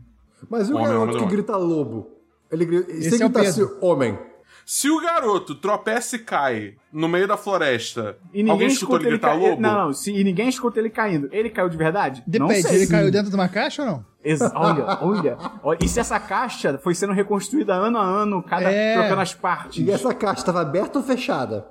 Mas 0.50 0.68
e 0.68 0.72
o 0.72 0.76
Homem, 0.76 0.88
garoto 0.88 1.12
que 1.12 1.16
homem. 1.18 1.28
grita 1.28 1.56
lobo? 1.56 2.10
Ele 2.50 2.64
grita. 2.64 2.92
Se 2.92 2.98
Esse 2.98 3.14
ele 3.14 3.22
é 3.22 3.26
o 3.26 3.28
gritasse 3.30 3.60
Pedro. 3.60 3.78
homem. 3.80 4.18
Se 4.64 4.88
o 4.90 5.00
garoto 5.00 5.54
tropeça 5.54 6.16
e 6.16 6.18
cai 6.20 6.74
no 6.92 7.08
meio 7.08 7.26
da 7.26 7.36
floresta, 7.36 8.16
E 8.32 8.38
ninguém 8.38 8.50
alguém 8.52 8.68
escutou 8.68 8.96
escuta 8.98 9.02
ele 9.02 9.08
ele 9.14 9.18
gritar 9.18 9.28
ca- 9.28 9.34
lobo? 9.50 9.60
Não, 9.60 9.86
não. 9.86 9.92
Se, 9.92 10.12
e 10.12 10.22
ninguém 10.24 10.48
escuta 10.48 10.78
ele 10.78 10.88
caindo. 10.90 11.28
Ele 11.32 11.50
caiu 11.50 11.68
de 11.68 11.76
verdade? 11.76 12.22
não 12.26 12.46
Depende, 12.48 12.68
sei. 12.68 12.76
ele 12.76 12.86
caiu 12.86 13.10
dentro 13.10 13.28
de 13.30 13.34
uma 13.34 13.48
caixa 13.48 13.82
ou 13.82 13.88
não? 13.88 14.04
Ex- 14.24 14.40
olha, 14.54 14.98
olha, 15.00 15.38
olha. 15.62 15.78
E 15.82 15.88
se 15.88 15.98
essa 16.00 16.18
caixa 16.20 16.78
foi 16.78 16.94
sendo 16.94 17.12
reconstruída 17.12 17.74
ano 17.74 17.98
a 17.98 18.02
ano, 18.04 18.42
cada 18.42 18.70
É. 18.70 18.94
trocando 18.98 19.20
as 19.20 19.34
partes? 19.34 19.84
E 19.86 19.90
essa 19.90 20.14
caixa 20.14 20.40
estava 20.40 20.60
aberta 20.62 20.98
ou 20.98 21.04
fechada? 21.04 21.66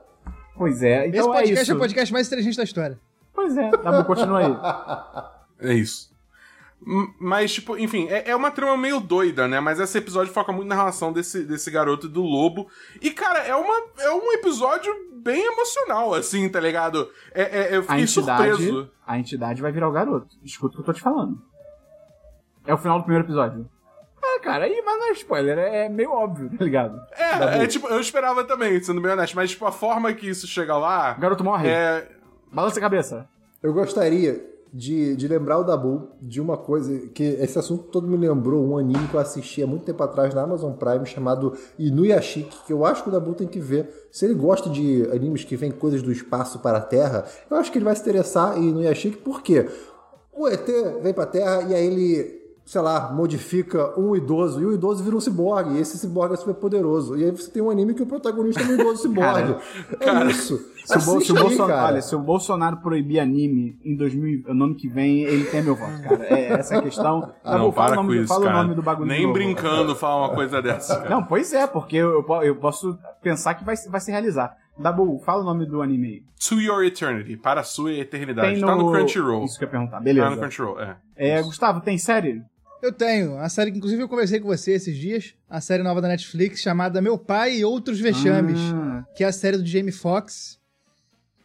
Pois 0.56 0.84
é, 0.84 1.08
então 1.08 1.20
Esse 1.22 1.30
é 1.30 1.32
podcast 1.34 1.62
isso. 1.64 1.72
é 1.72 1.76
o 1.76 1.80
podcast 1.80 2.14
mais 2.14 2.28
inteligente 2.28 2.58
da 2.58 2.64
história. 2.64 3.00
Pois 3.34 3.58
é, 3.58 3.70
tá 3.72 3.92
bom, 3.92 4.04
continua 4.04 4.40
aí. 5.60 5.70
É 5.70 5.74
isso. 5.74 6.11
Mas, 7.20 7.54
tipo, 7.54 7.78
enfim, 7.78 8.08
é, 8.10 8.32
é 8.32 8.36
uma 8.36 8.50
trama 8.50 8.76
meio 8.76 9.00
doida, 9.00 9.48
né? 9.48 9.60
Mas 9.60 9.80
esse 9.80 9.98
episódio 9.98 10.34
foca 10.34 10.52
muito 10.52 10.68
na 10.68 10.76
relação 10.76 11.14
desse, 11.14 11.44
desse 11.44 11.70
garoto 11.70 12.08
e 12.08 12.10
do 12.10 12.24
lobo. 12.24 12.68
E, 13.00 13.12
cara, 13.12 13.40
é, 13.40 13.56
uma, 13.56 13.84
é 14.00 14.12
um 14.12 14.32
episódio 14.34 14.92
bem 15.14 15.46
emocional, 15.46 16.14
assim, 16.14 16.50
tá 16.50 16.60
ligado? 16.60 17.08
É, 17.34 17.42
é- 17.44 17.76
eu 17.76 17.82
A 17.82 17.84
fiquei 17.84 18.02
entidade, 18.02 18.50
surpreso. 18.56 18.92
a 19.06 19.20
entidade 19.20 19.62
vai 19.62 19.72
virar 19.72 19.90
o 19.90 19.92
garoto. 19.92 20.36
Escuta 20.44 20.74
o 20.74 20.76
que 20.78 20.82
eu 20.82 20.86
tô 20.86 20.94
te 20.94 21.02
falando. 21.04 21.40
É 22.66 22.74
o 22.74 22.78
final 22.78 22.98
do 22.98 23.04
primeiro 23.04 23.28
episódio. 23.28 23.70
É, 24.24 24.40
cara, 24.40 24.66
aí, 24.66 24.82
mas 24.84 24.98
não 25.00 25.08
é 25.10 25.12
spoiler, 25.12 25.58
é 25.58 25.90
meio 25.90 26.12
óbvio, 26.12 26.50
tá 26.58 26.64
ligado? 26.64 27.00
É, 27.16 27.64
é 27.64 27.68
tipo, 27.68 27.88
eu 27.88 28.00
esperava 28.00 28.44
também, 28.44 28.82
sendo 28.82 29.02
bem 29.02 29.12
honesto, 29.12 29.36
mas, 29.36 29.52
tipo, 29.52 29.66
a 29.66 29.72
forma 29.72 30.12
que 30.14 30.28
isso 30.30 30.48
chega 30.48 30.76
lá. 30.78 31.16
O 31.18 31.22
garoto 31.22 31.44
morre. 31.44 31.70
É. 31.70 32.08
Balança 32.52 32.80
a 32.80 32.82
cabeça. 32.82 33.30
Eu 33.62 33.72
gostaria 33.74 34.44
de, 34.74 35.16
de 35.16 35.28
lembrar 35.28 35.60
o 35.60 35.64
Dabu 35.64 36.10
de 36.22 36.40
uma 36.40 36.58
coisa 36.58 37.08
que 37.14 37.24
esse 37.24 37.60
assunto 37.60 37.84
todo 37.86 38.08
me 38.08 38.16
lembrou 38.16 38.66
um 38.66 38.78
anime 38.78 39.08
que 39.08 39.16
eu 39.16 39.20
assisti 39.20 39.62
há 39.62 39.68
muito 39.68 39.84
tempo 39.84 40.02
atrás 40.02 40.34
na 40.34 40.44
Amazon 40.44 40.72
Prime 40.74 41.06
chamado 41.06 41.54
Inuyashiki, 41.78 42.66
que 42.66 42.72
eu 42.72 42.86
acho 42.86 43.04
que 43.04 43.10
o 43.10 43.12
Dabu 43.12 43.34
tem 43.34 43.48
que 43.48 43.60
ver. 43.60 44.08
Se 44.12 44.26
ele 44.26 44.34
gosta 44.34 44.70
de 44.70 45.08
animes 45.12 45.44
que 45.44 45.58
vêm 45.58 45.72
coisas 45.72 46.02
do 46.02 46.12
espaço 46.12 46.60
para 46.60 46.78
a 46.78 46.82
Terra, 46.82 47.26
eu 47.50 47.58
acho 47.58 47.72
que 47.72 47.78
ele 47.78 47.86
vai 47.86 47.96
se 47.96 48.02
interessar 48.02 48.58
em 48.58 48.70
Inuyashiki, 48.70 49.18
por 49.18 49.42
quê? 49.42 49.68
O 50.32 50.48
ET 50.48 50.66
vem 51.02 51.14
pra 51.14 51.26
Terra 51.26 51.64
e 51.64 51.76
aí 51.76 51.86
ele, 51.86 52.41
sei 52.66 52.82
lá, 52.82 53.12
modifica 53.12 54.00
um 54.00 54.16
idoso, 54.16 54.62
e 54.62 54.66
o 54.66 54.74
idoso 54.74 55.04
vira 55.04 55.16
um 55.16 55.20
ciborgue, 55.20 55.76
e 55.76 55.80
esse 55.80 55.98
ciborgue 55.98 56.36
é 56.36 56.38
super 56.38 56.54
poderoso. 56.56 57.18
E 57.18 57.24
aí 57.26 57.32
você 57.32 57.50
tem 57.52 57.62
um 57.62 57.70
anime 57.70 57.94
que 57.94 58.04
o 58.04 58.06
protagonista 58.06 58.62
é 58.62 58.66
um 58.66 58.74
idoso 58.76 59.02
ciborgue. 59.02 59.56
é 60.00 60.26
isso. 60.32 60.58
Se 60.86 60.98
o, 60.98 61.22
se 61.22 61.32
o 61.32 61.36
Bolsonaro, 61.36 61.68
cara. 61.74 61.88
olha, 61.88 62.02
se 62.02 62.16
o 62.16 62.20
Bolsonaro 62.20 62.78
proibir 62.78 63.20
anime 63.20 63.78
em 63.86 63.96
2000, 63.96 64.44
no 64.54 64.66
ano 64.66 64.76
que 64.76 64.88
vem, 64.88 65.20
ele 65.22 65.46
tem 65.46 65.62
meu 65.62 65.76
voto, 65.76 66.02
cara. 66.02 66.24
É 66.26 66.54
essa 66.54 66.78
a 66.78 66.82
questão. 66.82 67.22
Tá 67.44 67.56
não, 67.58 67.66
bom, 67.66 67.72
fala 67.72 67.90
para 67.92 67.94
o 68.00 68.04
nome, 68.04 68.08
com 68.10 68.16
do- 68.16 68.24
isso, 68.24 68.34
fala 68.34 68.46
cara. 68.46 68.58
o 68.58 68.64
nome 68.64 68.76
do 68.76 68.82
bagulho 68.82 69.08
Nem 69.08 69.22
novo. 69.24 69.34
brincando 69.34 69.96
falar 69.96 70.28
uma 70.28 70.36
coisa 70.36 70.60
dessa, 70.62 70.96
cara. 70.98 71.10
Não, 71.10 71.24
pois 71.24 71.54
é, 71.54 71.68
porque 71.68 71.96
eu, 71.98 72.10
eu 72.14 72.24
po- 72.24 72.42
eu 72.42 72.56
posso 72.56 72.98
pensar 73.22 73.54
que 73.54 73.64
vai, 73.64 73.76
se- 73.78 73.90
vai 73.90 74.00
se 74.02 74.10
realizar. 74.12 74.58
Dabu, 74.78 75.20
fala 75.24 75.42
o 75.44 75.46
nome 75.46 75.68
do 75.68 75.82
anime 75.84 76.08
aí. 76.08 76.24
To 76.50 76.60
Your 76.60 76.84
Eternity, 76.84 77.38
para 77.38 77.62
a 77.62 77.64
sua 77.64 77.94
eternidade. 77.94 78.54
Tem 78.56 78.62
Tá 78.66 78.76
no 78.76 78.92
Crunchyroll. 78.92 79.44
Isso 79.46 79.60
que 79.60 79.66
eu 79.66 79.68
ia 79.68 79.72
perguntar, 79.72 79.98
Tá 79.98 80.04
beleza. 80.04 80.30
no 80.32 80.38
Crunchyroll, 80.38 80.80
é. 80.82 80.98
É, 81.16 81.42
Gustavo, 81.44 81.82
tem 81.82 81.98
série? 82.00 82.42
Eu 82.82 82.92
tenho. 82.92 83.38
A 83.38 83.48
série 83.48 83.72
que, 83.72 83.78
inclusive, 83.78 84.02
eu 84.02 84.10
conversei 84.10 84.40
com 84.40 84.48
você 84.48 84.72
esses 84.72 84.98
dias. 84.98 85.34
A 85.50 85.62
série 85.62 85.84
nova 85.84 86.02
da 86.02 86.08
Netflix 86.08 86.62
chamada 86.62 87.02
Meu 87.02 87.18
Pai 87.18 87.58
e 87.58 87.66
Outros 87.66 88.00
Vexames. 88.00 88.60
Ah, 88.74 89.06
Que 89.16 89.24
é 89.24 89.28
a 89.28 89.32
série 89.32 89.58
do 89.58 89.66
Jamie 89.66 89.92
Foxx. 89.92 90.60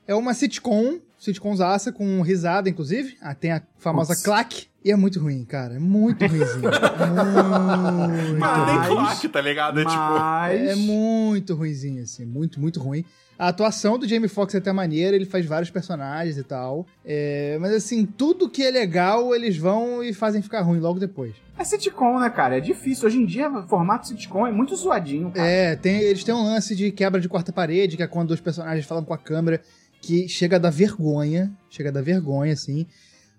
É 0.07 0.15
uma 0.15 0.33
sitcom. 0.35 1.01
Sitcomzaça 1.19 1.91
com 1.93 2.21
risada, 2.23 2.69
inclusive. 2.69 3.17
Ah, 3.21 3.35
tem 3.35 3.51
a 3.53 3.63
famosa 3.79 4.15
claque. 4.17 4.69
E 4.87 4.93
é 4.93 4.95
muito 4.95 5.19
ruim, 5.19 5.45
cara. 5.45 5.75
É 5.75 5.79
muito 5.81 6.25
ruimzinho. 6.25 6.63
muito 6.63 8.39
Cara, 8.39 8.87
nem 8.87 8.95
Mas- 8.95 9.21
tá 9.21 9.41
ligado? 9.41 9.81
É 9.81 9.85
tipo. 9.85 9.97
mas... 9.97 10.61
É 10.61 10.77
muito 10.77 11.57
ruimzinho, 11.57 12.05
assim. 12.05 12.25
Muito, 12.25 12.61
muito 12.61 12.79
ruim. 12.79 13.05
A 13.37 13.49
atuação 13.49 13.99
do 13.99 14.07
Jamie 14.07 14.29
Foxx 14.29 14.55
é 14.55 14.59
até 14.59 14.73
maneira, 14.73 15.17
ele 15.17 15.25
faz 15.27 15.45
vários 15.45 15.71
personagens 15.71 16.39
e 16.39 16.45
tal. 16.45 16.87
É, 17.05 17.59
mas 17.61 17.73
assim, 17.73 18.07
tudo 18.07 18.49
que 18.49 18.63
é 18.63 18.71
legal, 18.71 19.35
eles 19.35 19.57
vão 19.57 20.05
e 20.05 20.15
fazem 20.15 20.41
ficar 20.41 20.63
ruim 20.63 20.79
logo 20.79 21.01
depois. 21.01 21.35
É 21.59 21.65
sitcom, 21.65 22.21
né, 22.21 22.31
cara? 22.31 22.59
É 22.59 22.61
difícil. 22.61 23.09
Hoje 23.09 23.19
em 23.19 23.27
dia, 23.27 23.51
o 23.51 23.67
formato 23.67 24.07
sitcom 24.07 24.47
é 24.47 24.53
muito 24.53 24.77
zoadinho, 24.77 25.33
cara. 25.33 25.49
É, 25.49 25.75
tem, 25.75 25.99
eles 26.01 26.23
têm 26.23 26.33
um 26.33 26.45
lance 26.45 26.77
de 26.77 26.93
quebra 26.93 27.21
de 27.21 27.29
quarta 27.29 27.53
parede, 27.53 27.97
que 27.97 28.05
é 28.05 28.07
quando 28.07 28.31
os 28.31 28.41
personagens 28.41 28.87
falam 28.87 29.05
com 29.05 29.13
a 29.13 29.19
câmera, 29.19 29.61
que 30.01 30.29
chega 30.29 30.55
a 30.55 30.61
dar 30.61 30.71
vergonha. 30.71 31.53
Chega 31.69 31.89
a 31.89 31.93
dar 31.93 32.03
vergonha, 32.03 32.53
assim. 32.53 32.87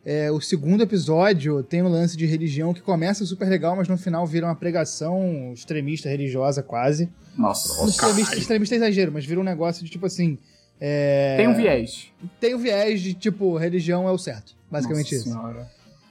É, 0.10 0.32
o 0.32 0.40
segundo 0.40 0.82
episódio 0.82 1.62
tem 1.62 1.84
um 1.84 1.90
lance 1.90 2.16
de 2.16 2.26
religião 2.26 2.74
que 2.74 2.80
começa 2.80 3.26
super 3.26 3.50
legal, 3.50 3.76
mas 3.76 3.90
no 3.90 3.98
final 3.98 4.26
vira 4.26 4.46
uma 4.46 4.56
pregação 4.56 5.52
extremista, 5.54 6.08
religiosa 6.08 6.64
quase. 6.64 7.10
Nossa. 7.38 7.86
extremista, 7.86 8.38
extremista 8.38 8.76
é 8.76 8.78
exagero, 8.78 9.12
mas 9.12 9.26
vira 9.26 9.42
um 9.42 9.44
negócio 9.44 9.84
de 9.84 9.92
tipo 9.92 10.06
assim. 10.06 10.38
é, 10.80 11.36
Tem 11.36 11.50
um 11.50 11.54
viés. 11.54 12.10
Tem 12.40 12.56
o 12.56 12.58
viés 12.58 13.02
de 13.02 13.14
tipo, 13.14 13.58
religião 13.58 14.08
é 14.08 14.12
o 14.14 14.18
certo. 14.18 14.56
Basicamente 14.72 15.14
Nossa 15.14 15.16
isso. 15.16 15.30
Senhora. 15.30 15.68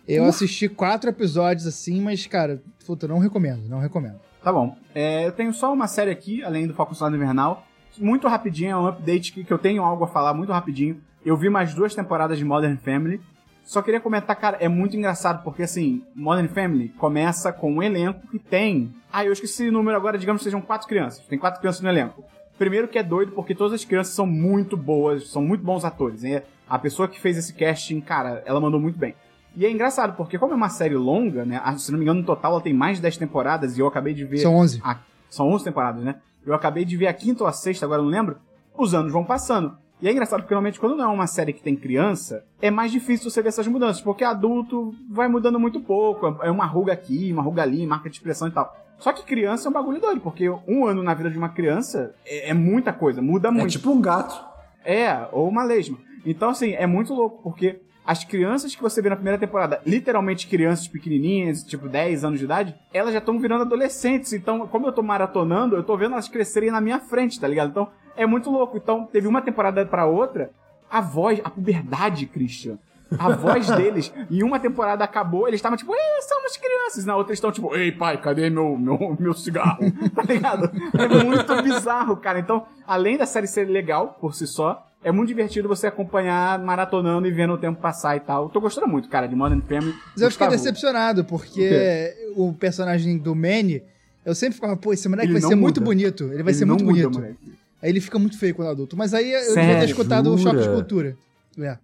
Eu 0.07 0.26
assisti 0.26 0.68
quatro 0.68 1.09
episódios 1.09 1.66
assim, 1.66 1.99
mas, 2.03 2.26
cara, 2.26 2.61
puta, 2.86 3.09
não 3.09 3.18
recomendo, 3.18 3.66
não 3.66 3.78
recomendo. 3.78 4.20
Tá 4.44 4.53
bom. 4.53 4.76
É, 4.94 5.26
eu 5.26 5.32
tenho 5.32 5.55
só 5.55 5.72
uma 5.72 5.88
série 5.88 6.11
aqui, 6.11 6.44
além 6.44 6.66
do 6.66 6.74
Falcon 6.74 6.92
Soldado 6.92 7.16
Invernal. 7.16 7.66
Muito 7.97 8.28
rapidinho, 8.28 8.72
é 8.72 8.76
um 8.76 8.86
update 8.88 9.32
que, 9.32 9.42
que 9.42 9.51
eu 9.51 9.59
tenho 9.59 9.82
algo 9.82 10.05
a 10.05 10.07
falar 10.07 10.34
muito 10.34 10.53
rapidinho. 10.53 11.01
Eu 11.24 11.34
vi 11.34 11.49
mais 11.49 11.72
duas 11.72 11.94
temporadas 11.94 12.36
de 12.36 12.44
Modern 12.44 12.76
Family. 12.76 13.22
Só 13.67 13.83
queria 13.83 14.01
comentar, 14.01 14.35
cara, 14.37 14.57
é 14.61 14.69
muito 14.69 14.97
engraçado, 14.97 15.43
porque 15.43 15.64
assim, 15.64 16.03
Modern 16.14 16.47
Family 16.49 16.89
começa 16.91 17.53
com 17.53 17.73
um 17.75 17.83
elenco 17.83 18.27
que 18.29 18.39
tem. 18.39 18.95
Ah, 19.12 19.25
eu 19.25 19.33
esqueci 19.33 19.69
o 19.69 19.73
número 19.73 19.97
agora, 19.97 20.17
digamos 20.17 20.41
que 20.41 20.45
sejam 20.45 20.61
quatro 20.62 20.87
crianças. 20.87 21.27
Tem 21.27 21.37
quatro 21.39 21.61
crianças 21.61 21.83
no 21.83 21.89
elenco. 21.89 22.23
Primeiro 22.57 22.87
que 22.89 22.97
é 22.99 23.03
doido, 23.03 23.33
porque 23.33 23.55
todas 23.55 23.73
as 23.75 23.85
crianças 23.85 24.14
são 24.14 24.25
muito 24.27 24.77
boas, 24.77 25.29
são 25.29 25.43
muito 25.43 25.64
bons 25.64 25.85
atores. 25.85 26.23
E 26.23 26.41
a 26.69 26.79
pessoa 26.79 27.09
que 27.09 27.21
fez 27.21 27.37
esse 27.37 27.53
casting, 27.55 28.01
cara, 28.01 28.41
ela 28.47 28.61
mandou 28.61 28.81
muito 28.81 28.99
bem. 28.99 29.14
E 29.57 29.67
é 29.67 29.71
engraçado, 29.71 30.17
porque 30.17 30.39
como 30.39 30.53
é 30.53 30.57
uma 30.57 30.69
série 30.69 30.95
longa, 30.95 31.45
né? 31.45 31.61
Se 31.77 31.91
não 31.91 31.99
me 31.99 32.05
engano, 32.05 32.21
no 32.21 32.27
total 32.27 32.53
ela 32.53 32.61
tem 32.61 32.73
mais 32.73 32.97
de 32.99 33.03
10 33.03 33.17
temporadas 33.17 33.77
e 33.77 33.81
eu 33.81 33.87
acabei 33.89 34.14
de 34.14 34.25
ver. 34.25 34.39
São 34.39 34.55
11. 34.55 34.81
a- 34.85 34.99
são 35.29 35.49
11 35.51 35.64
temporadas, 35.64 36.05
né? 36.05 36.17
Eu 36.47 36.55
acabei 36.55 36.85
de 36.85 36.97
ver 36.97 37.09
a 37.09 37.12
quinta 37.12 37.43
ou 37.43 37.49
a 37.49 37.53
sexta, 37.53 37.85
agora 37.85 38.01
eu 38.01 38.05
não 38.05 38.12
lembro. 38.12 38.37
Os 38.79 38.95
anos 38.95 39.12
vão 39.12 39.25
passando. 39.25 39.77
E 40.01 40.09
é 40.09 40.12
engraçado 40.12 40.40
porque 40.40 40.55
normalmente 40.55 40.78
quando 40.78 40.94
não 40.97 41.05
é 41.05 41.09
uma 41.09 41.26
série 41.26 41.53
que 41.53 41.62
tem 41.62 41.74
criança, 41.74 42.44
é 42.61 42.70
mais 42.70 42.92
difícil 42.92 43.30
você 43.30 43.40
ver 43.40 43.49
essas 43.49 43.66
mudanças, 43.66 44.03
porque 44.03 44.24
adulto 44.24 44.94
vai 45.11 45.26
mudando 45.26 45.59
muito 45.59 45.80
pouco. 45.80 46.26
É 46.42 46.51
uma 46.51 46.66
ruga 46.66 46.92
aqui, 46.92 47.32
uma 47.32 47.42
ruga 47.42 47.62
ali, 47.62 47.86
marca 47.86 48.11
de 48.11 48.16
expressão 48.16 48.49
e 48.49 48.51
tal. 48.51 48.76
Só 48.99 49.12
que 49.12 49.24
criança 49.24 49.68
é 49.68 49.70
um 49.70 49.72
bagulho 49.72 50.01
doido, 50.01 50.20
porque 50.20 50.49
um 50.66 50.86
ano 50.86 51.03
na 51.03 51.14
vida 51.14 51.30
de 51.30 51.38
uma 51.38 51.49
criança 51.51 52.14
é, 52.26 52.51
é 52.51 52.55
muita 52.55 52.92
coisa, 52.92 53.20
muda 53.22 53.49
É 53.49 53.51
muito. 53.51 53.70
tipo 53.72 53.90
um 53.90 54.01
gato. 54.01 54.38
É, 54.84 55.26
ou 55.32 55.49
uma 55.49 55.64
lesma. 55.64 55.99
Então, 56.24 56.51
assim, 56.51 56.72
é 56.72 56.86
muito 56.86 57.12
louco, 57.14 57.42
porque 57.42 57.80
as 58.07 58.22
crianças 58.24 58.74
que 58.74 58.82
você 58.82 59.03
vê 59.03 59.09
na 59.09 59.16
primeira 59.16 59.38
temporada, 59.38 59.80
literalmente 59.84 60.47
crianças 60.47 60.86
pequenininhas, 60.88 61.62
tipo 61.62 61.88
10 61.88 62.24
anos 62.24 62.38
de 62.38 62.44
idade, 62.44 62.74
elas 62.92 63.12
já 63.12 63.18
estão 63.18 63.38
virando 63.38 63.62
adolescentes. 63.62 64.32
Então, 64.32 64.66
como 64.68 64.86
eu 64.86 64.92
tô 64.92 65.03
maratonando, 65.03 65.74
eu 65.76 65.82
tô 65.82 65.97
vendo 65.97 66.12
elas 66.12 66.28
crescerem 66.28 66.70
na 66.70 66.80
minha 66.80 67.01
frente, 67.01 67.40
tá 67.40 67.49
ligado? 67.49 67.70
Então, 67.70 67.88
é 68.17 68.27
muito 68.27 68.51
louco. 68.51 68.77
Então, 68.77 69.07
teve 69.07 69.27
uma 69.27 69.43
temporada 69.43 69.85
pra 69.87 70.07
outra, 70.07 70.51
a 70.91 71.01
voz, 71.01 71.41
a 71.45 71.51
puberdade, 71.51 72.27
Christian. 72.27 72.79
A 73.19 73.31
voz 73.31 73.69
deles, 73.77 74.12
em 74.31 74.43
uma 74.43 74.59
temporada 74.59 75.05
acabou, 75.05 75.47
eles 75.47 75.59
estavam 75.59 75.77
tipo, 75.77 75.93
ei, 75.95 76.23
somos 76.23 76.57
crianças. 76.57 77.05
Na 77.05 77.17
outra 77.17 77.31
eles 77.31 77.39
estão 77.39 77.53
tipo, 77.53 77.75
ei, 77.75 77.93
pai, 77.93 78.21
cadê 78.21 78.51
meu, 78.51 78.77
meu, 78.77 79.17
meu 79.19 79.33
cigarro? 79.35 79.79
tá 80.14 80.23
ligado? 80.23 80.71
É 80.99 81.25
muito 81.25 81.62
bizarro, 81.62 82.17
cara. 82.17 82.39
Então, 82.39 82.67
além 82.87 83.17
da 83.17 83.27
série 83.27 83.47
ser 83.47 83.69
legal 83.69 84.17
por 84.21 84.35
si 84.35 84.47
só, 84.47 84.87
é 85.05 85.12
muito 85.12 85.29
divertido 85.29 85.69
você 85.69 85.87
acompanhar 85.87 86.59
maratonando 86.59 87.29
e 87.29 87.31
vendo 87.31 87.53
o 87.53 87.59
tempo 87.59 87.81
passar 87.81 88.17
e 88.17 88.21
tal. 88.21 88.45
Eu 88.45 88.49
tô 88.49 88.61
gostando 88.61 88.89
muito, 88.89 89.09
cara, 89.09 89.29
de 89.29 89.37
Modern 89.37 89.61
Family. 89.61 89.95
Mas 90.12 90.23
eu 90.23 90.31
fiquei 90.31 90.49
decepcionado, 90.49 91.25
porque 91.25 92.12
o, 92.35 92.53
personagem 92.53 93.17
do 93.17 93.35
Manny, 93.35 93.85
eu 94.25 94.35
sempre 94.35 94.57
ficava, 94.57 94.77
pô, 94.77 94.93
esse 94.93 95.09
moleque 95.09 95.29
Ele 95.29 95.39
vai 95.39 95.49
ser 95.49 95.55
muito 95.55 95.81
muda. 95.81 95.91
bonito. 95.91 96.25
Ele 96.25 96.43
vai 96.43 96.53
ele 96.53 96.55
ser 96.55 96.64
muito 96.64 96.85
muda, 96.85 97.09
bonito. 97.09 97.21
moleque. 97.21 97.66
Aí 97.87 97.93
ele 97.93 98.01
fica 98.01 98.18
muito 98.18 98.37
feio 98.37 98.53
quando 98.53 98.68
adulto. 98.68 98.97
Mas 98.97 99.14
aí 99.14 99.32
eu 99.32 99.39
devia 99.39 99.55
Sério? 99.55 99.78
ter 99.78 99.84
escutado 99.87 100.34
o 100.34 100.37
Choque 100.37 100.59
de? 100.61 100.68
Cultura. 100.68 101.16
É. 101.59 101.78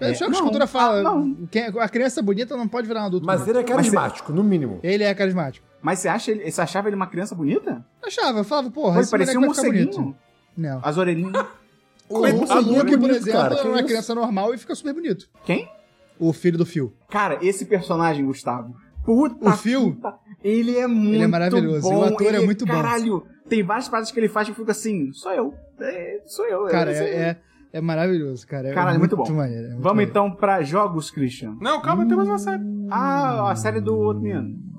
É, 0.00 0.10
o 0.12 0.14
Choque 0.14 0.30
de 0.30 0.36
não, 0.36 0.44
Cultura 0.44 0.66
fala, 0.68 1.00
ah, 1.00 1.02
não. 1.02 1.34
quem- 1.50 1.64
a 1.64 1.88
criança 1.88 2.22
bonita 2.22 2.56
não 2.56 2.68
pode 2.68 2.86
virar 2.86 3.02
um 3.02 3.06
adulto. 3.06 3.26
Mas 3.26 3.40
não. 3.40 3.48
ele 3.48 3.58
é 3.58 3.62
carismático, 3.64 4.32
no 4.32 4.44
mínimo. 4.44 4.78
Ele 4.82 5.02
é 5.02 5.12
carismático. 5.12 5.66
Mas 5.82 5.98
você 5.98 6.08
acha 6.08 6.30
ele, 6.30 6.48
você 6.50 6.60
achava 6.60 6.88
ele 6.88 6.94
uma 6.94 7.08
criança 7.08 7.34
bonita? 7.34 7.84
Achava, 8.00 8.38
eu 8.38 8.44
falava, 8.44 8.70
porra, 8.70 8.94
Pô, 8.94 9.00
esse 9.00 9.10
parecia 9.10 9.38
um 9.38 9.42
morceguinho. 9.42 9.90
bonito. 9.90 10.16
Não. 10.56 10.80
As 10.84 10.96
orelhinhas. 10.96 11.44
O, 12.12 12.18
o 12.18 12.60
Luke, 12.60 12.92
é 12.94 12.98
por 12.98 13.08
exemplo, 13.10 13.32
cara, 13.40 13.54
é 13.54 13.62
uma 13.62 13.76
isso? 13.76 13.86
criança 13.86 14.14
normal 14.16 14.52
e 14.52 14.58
fica 14.58 14.74
super 14.74 14.92
bonito. 14.92 15.28
Quem? 15.44 15.68
O 16.18 16.32
filho 16.32 16.58
do 16.58 16.66
Phil. 16.66 16.92
Cara, 17.08 17.38
esse 17.40 17.64
personagem, 17.66 18.24
Gustavo. 18.26 18.74
Puta 19.04 19.48
O 19.48 19.52
Phil? 19.56 19.94
puta, 19.94 20.14
ele 20.42 20.76
é 20.76 20.86
muito 20.86 21.28
maravilhoso, 21.28 21.88
Bom, 21.88 21.98
o 21.98 22.04
ator 22.04 22.26
é 22.26 22.36
ele 22.36 22.44
muito 22.46 22.66
bom. 22.66 22.72
Caralho, 22.72 23.24
tem 23.48 23.62
várias 23.62 23.88
paradas 23.88 24.10
que 24.10 24.20
ele 24.20 24.28
faz 24.28 24.46
que 24.46 24.52
eu 24.52 24.56
fico 24.56 24.70
assim, 24.70 25.12
sou 25.12 25.32
eu. 25.32 25.54
É, 25.80 26.22
sou 26.26 26.46
eu. 26.46 26.66
Cara, 26.66 26.92
eu 26.92 27.02
é, 27.02 27.08
é, 27.08 27.40
é 27.74 27.80
maravilhoso, 27.80 28.46
cara. 28.46 28.68
É 28.68 28.74
Caralho, 28.74 28.98
muito 28.98 29.16
bom. 29.16 29.28
maneiro, 29.32 29.64
é 29.64 29.68
muito 29.70 29.82
Vamos 29.82 29.92
maneiro. 29.92 30.10
então 30.10 30.30
pra 30.30 30.62
jogos, 30.62 31.10
Christian. 31.10 31.56
Não, 31.60 31.80
calma, 31.80 32.06
tem 32.06 32.16
mais 32.16 32.28
uma 32.28 32.38
série. 32.38 32.62
Ah, 32.90 33.50
a 33.50 33.56
série 33.56 33.80
do 33.80 33.96
outro 33.96 34.22
menino. 34.22 34.70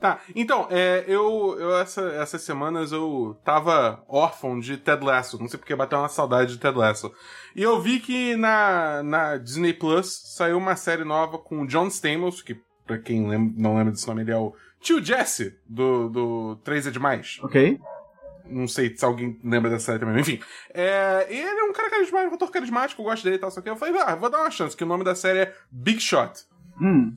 Tá, 0.00 0.18
então, 0.36 0.66
é, 0.70 1.02
eu, 1.08 1.56
eu 1.58 1.78
essa, 1.78 2.02
essas 2.02 2.42
semanas 2.42 2.92
eu 2.92 3.38
tava 3.42 4.04
órfão 4.06 4.60
de 4.60 4.76
Ted 4.76 5.02
Lasso, 5.02 5.38
não 5.40 5.48
sei 5.48 5.58
porque 5.58 5.74
bateu 5.74 5.98
uma 5.98 6.10
saudade 6.10 6.52
de 6.52 6.58
Ted 6.58 6.76
Lasso. 6.76 7.10
E 7.56 7.62
eu 7.62 7.80
vi 7.80 8.00
que 8.00 8.36
na, 8.36 9.02
na 9.02 9.36
Disney 9.38 9.72
Plus 9.72 10.34
saiu 10.36 10.58
uma 10.58 10.76
série 10.76 11.04
nova 11.04 11.38
com 11.38 11.62
o 11.62 11.66
John 11.66 11.86
Stamos, 11.86 12.42
que 12.42 12.54
pra 12.86 12.98
quem 12.98 13.26
lem- 13.28 13.54
não 13.56 13.76
lembra 13.76 13.92
desse 13.92 14.06
nome, 14.06 14.22
ele 14.22 14.30
é 14.32 14.36
o 14.36 14.54
tio 14.80 15.02
Jesse 15.04 15.58
do, 15.66 16.08
do 16.08 16.56
Três 16.64 16.86
é 16.86 16.90
Demais. 16.90 17.38
Ok? 17.42 17.80
Não 18.46 18.68
sei 18.68 18.94
se 18.94 19.04
alguém 19.04 19.40
lembra 19.42 19.70
dessa 19.70 19.86
série 19.86 19.98
também. 20.00 20.20
Enfim. 20.20 20.38
É, 20.72 21.26
ele 21.30 21.40
é 21.48 21.64
um 21.64 21.72
cara 21.72 21.88
carismático, 21.88 22.30
um 22.32 22.34
ator 22.34 22.50
carismático, 22.50 23.00
eu 23.00 23.06
gosto 23.06 23.24
dele 23.24 23.36
e 23.36 23.38
tal, 23.38 23.50
só 23.50 23.60
que 23.62 23.68
eu 23.70 23.76
falei, 23.76 23.98
ah, 24.02 24.14
vou 24.14 24.28
dar 24.28 24.40
uma 24.42 24.50
chance, 24.50 24.76
que 24.76 24.84
o 24.84 24.86
nome 24.86 25.02
da 25.02 25.14
série 25.14 25.38
é 25.40 25.54
Big 25.70 25.98
Shot. 26.00 26.44
Hum. 26.80 27.16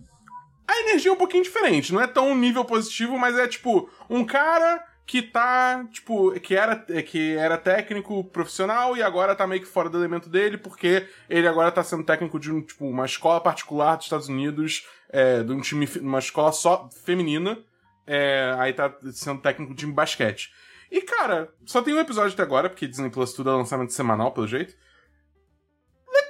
A 0.65 0.80
energia 0.82 1.11
é 1.11 1.13
um 1.13 1.18
pouquinho 1.18 1.43
diferente, 1.43 1.93
não 1.93 2.01
é 2.01 2.07
tão 2.07 2.36
nível 2.36 2.63
positivo, 2.63 3.18
mas 3.18 3.38
é 3.38 3.47
tipo, 3.47 3.89
um 4.09 4.24
cara 4.26 4.84
que 5.08 5.22
tá, 5.22 5.88
tipo, 5.89 6.38
que 6.41 6.53
era, 6.53 6.76
que 6.76 7.38
era 7.38 7.58
técnico 7.58 8.26
profissional 8.26 8.97
e 8.97 9.01
agora 9.01 9.34
tá 9.34 9.47
meio 9.47 9.62
que 9.62 9.68
fora 9.68 9.89
do 9.89 9.97
elemento 9.97 10.28
dele, 10.28 10.58
porque 10.58 11.08
ele 11.30 11.47
agora 11.47 11.72
tá 11.72 11.82
sendo 11.82 12.03
técnico 12.03 12.38
de 12.38 12.51
um, 12.51 12.62
tipo, 12.62 12.86
uma 12.86 13.05
escola 13.05 13.39
particular 13.39 13.95
dos 13.95 14.05
Estados 14.05 14.28
Unidos, 14.28 14.86
é, 15.10 15.43
de 15.43 15.53
um 15.53 15.62
time, 15.62 15.88
uma 16.01 16.20
escola 16.20 16.51
só 16.51 16.89
feminina, 17.05 17.58
é, 18.05 18.53
aí 18.60 18.74
tá 18.74 18.93
sendo 19.14 19.41
técnico 19.41 19.74
de 19.74 19.88
basquete. 19.88 20.51
E, 20.91 21.01
cara, 21.01 21.53
só 21.66 21.82
tem 21.82 21.93
um 21.93 21.99
episódio 21.99 22.34
até 22.34 22.43
agora, 22.43 22.70
porque 22.70 22.86
Disney 22.86 23.10
Plus 23.10 23.32
tudo 23.32 23.49
é 23.49 23.53
lançamento 23.53 23.93
semanal, 23.93 24.34
pelo 24.34 24.45
jeito. 24.45 24.76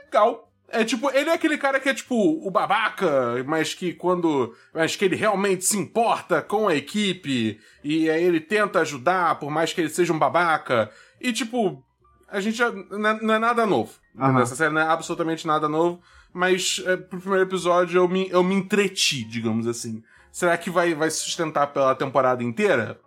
Legal. 0.05 0.46
É 0.69 0.83
tipo, 0.83 1.09
ele 1.11 1.29
é 1.29 1.33
aquele 1.33 1.57
cara 1.57 1.79
que 1.79 1.87
é 1.87 1.93
tipo 1.93 2.15
o 2.15 2.51
babaca, 2.51 3.41
mas 3.45 3.73
que 3.73 3.93
quando. 3.93 4.53
Mas 4.73 4.95
que 4.95 5.05
ele 5.05 5.15
realmente 5.15 5.63
se 5.63 5.77
importa 5.77 6.41
com 6.41 6.67
a 6.67 6.75
equipe 6.75 7.59
e 7.83 8.09
aí 8.09 8.23
ele 8.23 8.41
tenta 8.41 8.81
ajudar, 8.81 9.39
por 9.39 9.49
mais 9.49 9.71
que 9.71 9.79
ele 9.79 9.89
seja 9.89 10.11
um 10.11 10.19
babaca. 10.19 10.91
E 11.21 11.31
tipo, 11.31 11.81
a 12.27 12.41
gente 12.41 12.57
já. 12.57 12.69
Não 12.69 13.33
é, 13.33 13.37
é 13.37 13.39
nada 13.39 13.65
novo. 13.65 13.93
Aham. 14.19 14.41
Essa 14.41 14.55
série 14.55 14.73
não 14.73 14.81
é 14.81 14.87
absolutamente 14.87 15.47
nada 15.47 15.69
novo. 15.69 16.01
Mas 16.33 16.83
é, 16.85 16.97
pro 16.97 17.19
primeiro 17.19 17.45
episódio 17.45 17.99
eu 17.99 18.07
me, 18.07 18.29
eu 18.29 18.43
me 18.43 18.53
entreti, 18.53 19.23
digamos 19.23 19.67
assim. 19.67 20.03
Será 20.31 20.57
que 20.57 20.69
vai, 20.69 20.93
vai 20.93 21.09
se 21.09 21.19
sustentar 21.19 21.67
pela 21.67 21.95
temporada 21.95 22.43
inteira? 22.43 22.99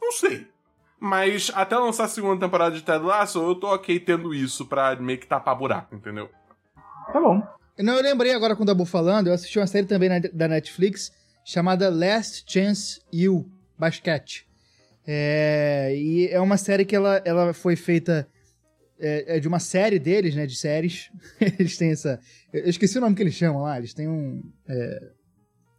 Não 0.00 0.12
sei. 0.12 0.46
Mas 1.00 1.50
até 1.54 1.76
lançar 1.78 2.04
a 2.04 2.08
segunda 2.08 2.38
temporada 2.38 2.76
de 2.76 2.82
Ted 2.82 3.02
Lasso, 3.02 3.42
eu 3.42 3.54
tô 3.54 3.68
ok 3.68 3.98
tendo 3.98 4.34
isso 4.34 4.66
pra 4.66 4.94
meio 4.96 5.18
que 5.18 5.26
tapar 5.26 5.56
buraco, 5.56 5.94
entendeu? 5.94 6.28
Tá 7.12 7.20
bom. 7.20 7.42
Não, 7.78 7.94
eu 7.96 8.02
lembrei 8.02 8.34
agora 8.34 8.54
com 8.54 8.62
o 8.62 8.66
Dabu 8.66 8.84
falando, 8.84 9.28
eu 9.28 9.32
assisti 9.32 9.58
uma 9.58 9.66
série 9.66 9.86
também 9.86 10.08
na- 10.08 10.18
da 10.18 10.48
Netflix 10.48 11.10
chamada 11.44 11.88
Last 11.88 12.44
Chance 12.46 13.00
You, 13.12 13.50
basquete. 13.78 14.46
É, 15.06 15.94
e 15.96 16.28
é 16.28 16.40
uma 16.40 16.56
série 16.56 16.84
que 16.84 16.94
ela, 16.94 17.22
ela 17.24 17.52
foi 17.54 17.74
feita 17.74 18.28
é, 19.00 19.36
é 19.36 19.40
de 19.40 19.48
uma 19.48 19.58
série 19.58 19.98
deles, 19.98 20.34
né, 20.34 20.46
de 20.46 20.54
séries. 20.54 21.10
eles 21.40 21.76
têm 21.76 21.90
essa... 21.90 22.20
Eu 22.52 22.68
esqueci 22.68 22.98
o 22.98 23.00
nome 23.00 23.16
que 23.16 23.22
eles 23.22 23.34
chamam 23.34 23.62
lá, 23.62 23.78
eles 23.78 23.94
têm 23.94 24.06
um... 24.06 24.42
é, 24.68 25.10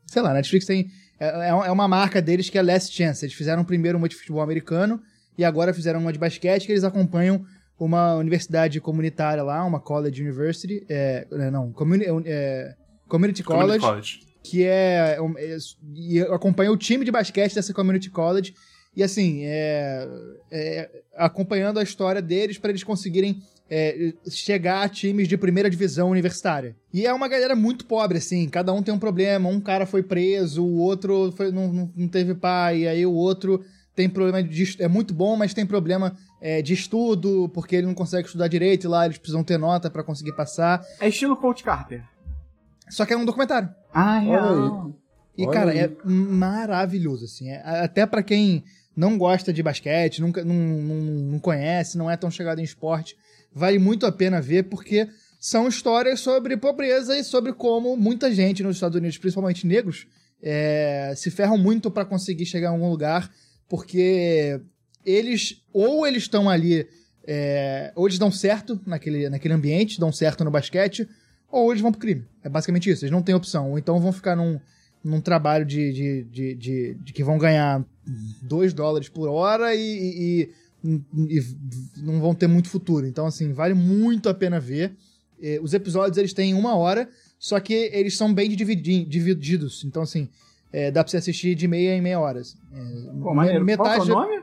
sei 0.08 0.22
lá, 0.22 0.34
Netflix 0.34 0.66
tem... 0.66 0.88
É, 1.20 1.50
é 1.50 1.72
uma 1.72 1.88
marca 1.88 2.20
deles 2.20 2.50
que 2.50 2.58
é 2.58 2.64
Last 2.64 2.96
Chance. 2.96 3.24
Eles 3.24 3.36
fizeram 3.36 3.64
primeiro 3.64 3.96
uma 3.98 4.10
de 4.10 4.16
futebol 4.16 4.42
americano 4.42 5.00
e 5.38 5.46
agora 5.46 5.72
fizeram 5.72 6.00
uma 6.00 6.12
de 6.12 6.18
basquete 6.18 6.66
que 6.66 6.72
eles 6.72 6.84
acompanham 6.84 7.46
uma 7.86 8.16
universidade 8.16 8.80
comunitária 8.80 9.44
lá, 9.44 9.64
uma 9.66 9.80
college 9.80 10.22
university, 10.22 10.86
é, 10.90 11.28
é, 11.32 11.52
não, 11.52 11.72
communi 11.72 12.06
é, 12.26 12.76
community 13.08 13.44
college, 13.44 13.80
Community 13.80 13.86
College. 13.86 14.20
que 14.44 14.64
é, 14.66 15.18
um, 15.22 15.34
é- 15.38 15.58
e 15.96 16.20
acompanha 16.22 16.72
o 16.72 16.78
time 16.78 17.04
de 17.06 17.12
basquete 17.12 17.56
dessa 17.56 17.74
community 17.74 18.10
college 18.10 18.54
e 18.96 19.02
assim 19.04 19.42
é, 19.46 20.08
é, 20.52 20.90
acompanhando 21.16 21.80
a 21.80 21.84
história 21.84 22.22
deles 22.22 22.58
para 22.58 22.70
eles 22.72 22.84
conseguirem 22.84 23.42
é, 23.74 24.14
chegar 24.30 24.82
a 24.84 24.90
times 24.90 25.30
de 25.30 25.38
primeira 25.38 25.70
divisão 25.70 26.10
universitária. 26.10 26.76
E 26.94 27.06
é 27.06 27.14
uma 27.14 27.30
galera 27.30 27.56
muito 27.56 27.86
pobre, 27.86 28.18
assim, 28.18 28.50
cada 28.50 28.74
um 28.74 28.84
tem 28.84 28.94
um 28.94 29.00
problema. 29.00 29.48
Um 29.48 29.62
cara 29.62 29.86
foi 29.86 30.04
preso, 30.04 30.62
o 30.62 30.78
outro 30.80 31.32
foi- 31.38 31.52
não, 31.54 31.90
não- 31.96 32.08
teve 32.10 32.36
pai, 32.36 32.86
aí 32.86 33.06
o 33.06 33.14
outro 33.14 33.64
tem 33.96 34.10
problema 34.10 34.44
de. 34.44 34.76
É 34.78 34.90
muito 34.90 35.14
bom, 35.14 35.38
mas 35.38 35.54
tem 35.54 35.66
problema 35.66 36.18
é, 36.42 36.62
de 36.62 36.74
estudo, 36.74 37.50
porque 37.54 37.76
ele 37.76 37.86
não 37.88 37.94
consegue 37.94 38.26
estudar 38.26 38.48
direito 38.48 38.86
e 38.86 38.88
lá 38.88 39.06
eles 39.06 39.18
precisam 39.20 39.44
ter 39.44 39.58
nota 39.60 39.90
para 39.90 40.04
conseguir 40.04 40.36
passar. 40.36 40.84
É 41.00 41.08
estilo 41.08 41.38
Coach 41.38 41.64
Carter. 41.64 42.04
Só 42.90 43.06
que 43.06 43.14
é 43.14 43.18
um 43.18 43.24
documentário. 43.24 43.70
Ah, 43.94 44.18
Olha 44.18 44.22
real. 44.22 44.96
E, 45.38 45.46
Olha 45.46 45.54
cara, 45.54 45.72
aí. 45.72 45.80
é 45.80 45.92
maravilhoso, 46.04 47.26
assim. 47.26 47.50
É- 47.50 47.62
até 47.84 48.06
pra 48.06 48.24
quem 48.24 48.64
não 48.96 49.18
gosta 49.18 49.54
de 49.54 49.64
basquete, 49.64 50.20
nunca, 50.22 50.44
não, 50.44 50.54
não, 50.56 50.96
não 51.32 51.40
conhece, 51.40 51.98
não 51.98 52.10
é 52.12 52.18
tão 52.18 52.30
chegado 52.30 52.60
em 52.60 52.64
esporte, 52.64 53.16
vale 53.54 53.80
muito 53.80 54.06
a 54.06 54.12
pena 54.12 54.42
ver, 54.42 54.64
porque 54.64 55.08
são 55.40 55.68
histórias 55.68 56.20
sobre 56.20 56.58
pobreza 56.58 57.18
e 57.18 57.24
sobre 57.24 57.54
como 57.54 57.96
muita 57.96 58.34
gente 58.34 58.62
nos 58.62 58.76
Estados 58.76 58.98
Unidos, 58.98 59.18
principalmente 59.18 59.66
negros, 59.66 60.06
é, 60.44 61.14
se 61.16 61.32
ferram 61.32 61.58
muito 61.58 61.90
pra 61.90 62.04
conseguir 62.04 62.46
chegar 62.46 62.68
em 62.70 62.74
algum 62.74 62.90
lugar, 62.90 63.32
porque 63.70 64.60
eles, 65.06 65.62
ou 65.74 66.06
eles 66.06 66.24
estão 66.24 66.50
ali, 66.50 66.88
é, 67.26 67.92
ou 67.96 68.08
eles 68.08 68.18
dão 68.20 68.32
certo 68.32 68.80
naquele, 68.86 69.30
naquele 69.30 69.54
ambiente, 69.54 70.00
dão 70.00 70.12
certo 70.12 70.44
no 70.44 70.52
basquete, 70.52 71.08
ou 71.52 71.72
eles 71.72 71.82
vão 71.82 71.92
pro 71.92 72.00
crime. 72.02 72.26
É 72.44 72.50
basicamente 72.50 72.90
isso, 72.90 73.04
eles 73.04 73.12
não 73.12 73.22
têm 73.22 73.36
opção. 73.36 73.72
Ou 73.72 73.78
então 73.78 74.00
vão 74.00 74.12
ficar 74.12 74.36
num, 74.36 74.60
num 75.04 75.20
trabalho 75.22 75.66
de, 75.66 75.92
de, 75.94 76.24
de, 76.24 76.56
de, 76.56 76.94
de 76.96 77.14
que 77.14 77.24
vão 77.24 77.38
ganhar 77.38 77.84
2 78.44 78.74
dólares 78.74 79.10
por 79.10 79.28
hora 79.30 79.76
e, 79.76 79.80
e- 79.80 80.50
e- 80.84 81.02
e 81.38 81.44
não 82.02 82.20
vão 82.20 82.34
ter 82.34 82.48
muito 82.48 82.70
futuro. 82.70 83.06
Então, 83.06 83.26
assim, 83.26 83.54
vale 83.54 83.74
muito 83.74 84.28
a 84.30 84.34
pena 84.34 84.60
ver. 84.60 84.94
Eh, 85.42 85.60
Os 85.62 85.74
episódios, 85.74 86.18
eles 86.18 86.34
têm 86.34 86.54
uma 86.54 86.76
hora, 86.76 87.08
só 87.38 87.60
que 87.60 87.74
eles 87.94 88.16
são 88.18 88.34
bem 88.34 88.50
dividi- 88.50 89.06
divididos. 89.06 89.84
Então, 89.84 90.02
assim, 90.04 90.28
eh, 90.74 90.90
dá 90.92 91.04
pra 91.04 91.12
você 91.12 91.18
assistir 91.18 91.54
de 91.56 91.68
meia 91.68 91.96
em 91.96 92.02
meia 92.02 92.20
horas. 92.20 92.56
Eh, 92.74 93.10
Pô, 93.22 93.34
maneiro. 93.36 93.64
me- 93.66 93.76
Qual 93.78 93.92
é 93.94 94.00
o 94.00 94.06
nome? 94.06 94.42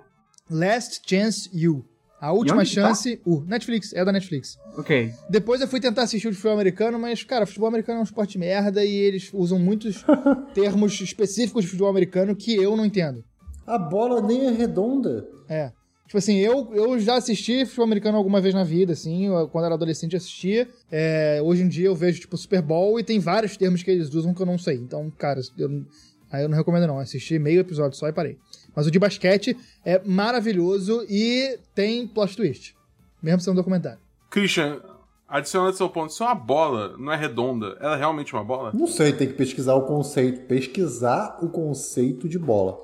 Last 0.51 1.01
Chance 1.07 1.51
You. 1.53 1.84
A 2.20 2.32
última 2.32 2.59
tá? 2.59 2.64
chance, 2.64 3.20
o 3.24 3.42
Netflix, 3.42 3.92
é 3.92 4.05
da 4.05 4.11
Netflix. 4.11 4.59
Ok. 4.76 5.12
Depois 5.30 5.61
eu 5.61 5.68
fui 5.68 5.78
tentar 5.78 6.03
assistir 6.03 6.26
o 6.26 6.32
futebol 6.32 6.53
americano, 6.55 6.99
mas, 6.99 7.22
cara, 7.22 7.46
futebol 7.46 7.68
americano 7.68 7.99
é 7.99 8.01
um 8.01 8.05
esporte 8.05 8.36
merda 8.36 8.84
e 8.84 8.92
eles 8.92 9.30
usam 9.32 9.57
muitos 9.59 10.05
termos 10.53 11.01
específicos 11.01 11.62
de 11.64 11.70
futebol 11.70 11.88
americano 11.88 12.34
que 12.34 12.57
eu 12.57 12.76
não 12.76 12.84
entendo. 12.84 13.22
A 13.64 13.78
bola 13.78 14.20
nem 14.20 14.46
é 14.46 14.51
redonda. 14.51 15.28
É. 15.49 15.70
Tipo 16.07 16.18
assim, 16.18 16.38
eu, 16.38 16.70
eu 16.74 16.99
já 16.99 17.16
assisti 17.16 17.64
futebol 17.66 17.84
americano 17.84 18.16
alguma 18.16 18.40
vez 18.40 18.55
na 18.55 18.64
vida, 18.64 18.94
assim, 18.94 19.26
eu, 19.26 19.46
quando 19.49 19.66
era 19.66 19.74
adolescente 19.74 20.14
eu 20.14 20.16
assistia. 20.16 20.66
É, 20.90 21.38
hoje 21.44 21.62
em 21.62 21.68
dia 21.68 21.86
eu 21.86 21.94
vejo, 21.94 22.18
tipo, 22.20 22.36
Super 22.36 22.62
Bowl 22.62 22.99
e 22.99 23.05
tem 23.05 23.20
vários 23.20 23.57
termos 23.57 23.82
que 23.82 23.90
eles 23.90 24.12
usam 24.12 24.34
que 24.34 24.40
eu 24.42 24.46
não 24.46 24.59
sei. 24.59 24.76
Então, 24.76 25.09
cara, 25.18 25.40
eu, 25.57 25.68
não- 25.68 25.86
aí 26.32 26.42
eu 26.42 26.49
não 26.49 26.57
recomendo 26.57 26.86
não. 26.86 26.99
Assisti 26.99 27.38
meio 27.38 27.61
episódio 27.61 27.96
só 27.96 28.09
e 28.09 28.12
parei. 28.12 28.38
Mas 28.79 28.87
o 28.87 28.93
de 28.93 28.99
basquete 29.01 29.57
é 29.85 30.01
maravilhoso 30.05 31.05
e 31.11 31.59
tem 31.74 32.07
plot 32.07 32.37
twist. 32.37 32.76
Mesmo 33.20 33.41
sendo 33.41 33.55
um 33.55 33.57
documentário. 33.57 33.99
Christian, 34.31 34.81
adicionando 35.26 35.76
seu 35.76 35.89
ponto, 35.89 36.12
se 36.12 36.22
uma 36.22 36.33
bola 36.33 36.97
não 36.97 37.12
é 37.12 37.16
redonda, 37.16 37.76
ela 37.81 37.97
é 37.97 37.99
realmente 37.99 38.33
uma 38.33 38.45
bola? 38.45 38.70
Não 38.72 38.87
sei, 38.87 39.12
tem 39.12 39.26
que 39.26 39.35
pesquisar 39.35 39.74
o 39.74 39.85
conceito. 39.85 40.47
Pesquisar 40.47 41.39
o 41.43 41.49
conceito 41.49 42.29
de 42.29 42.39
bola. 42.39 42.79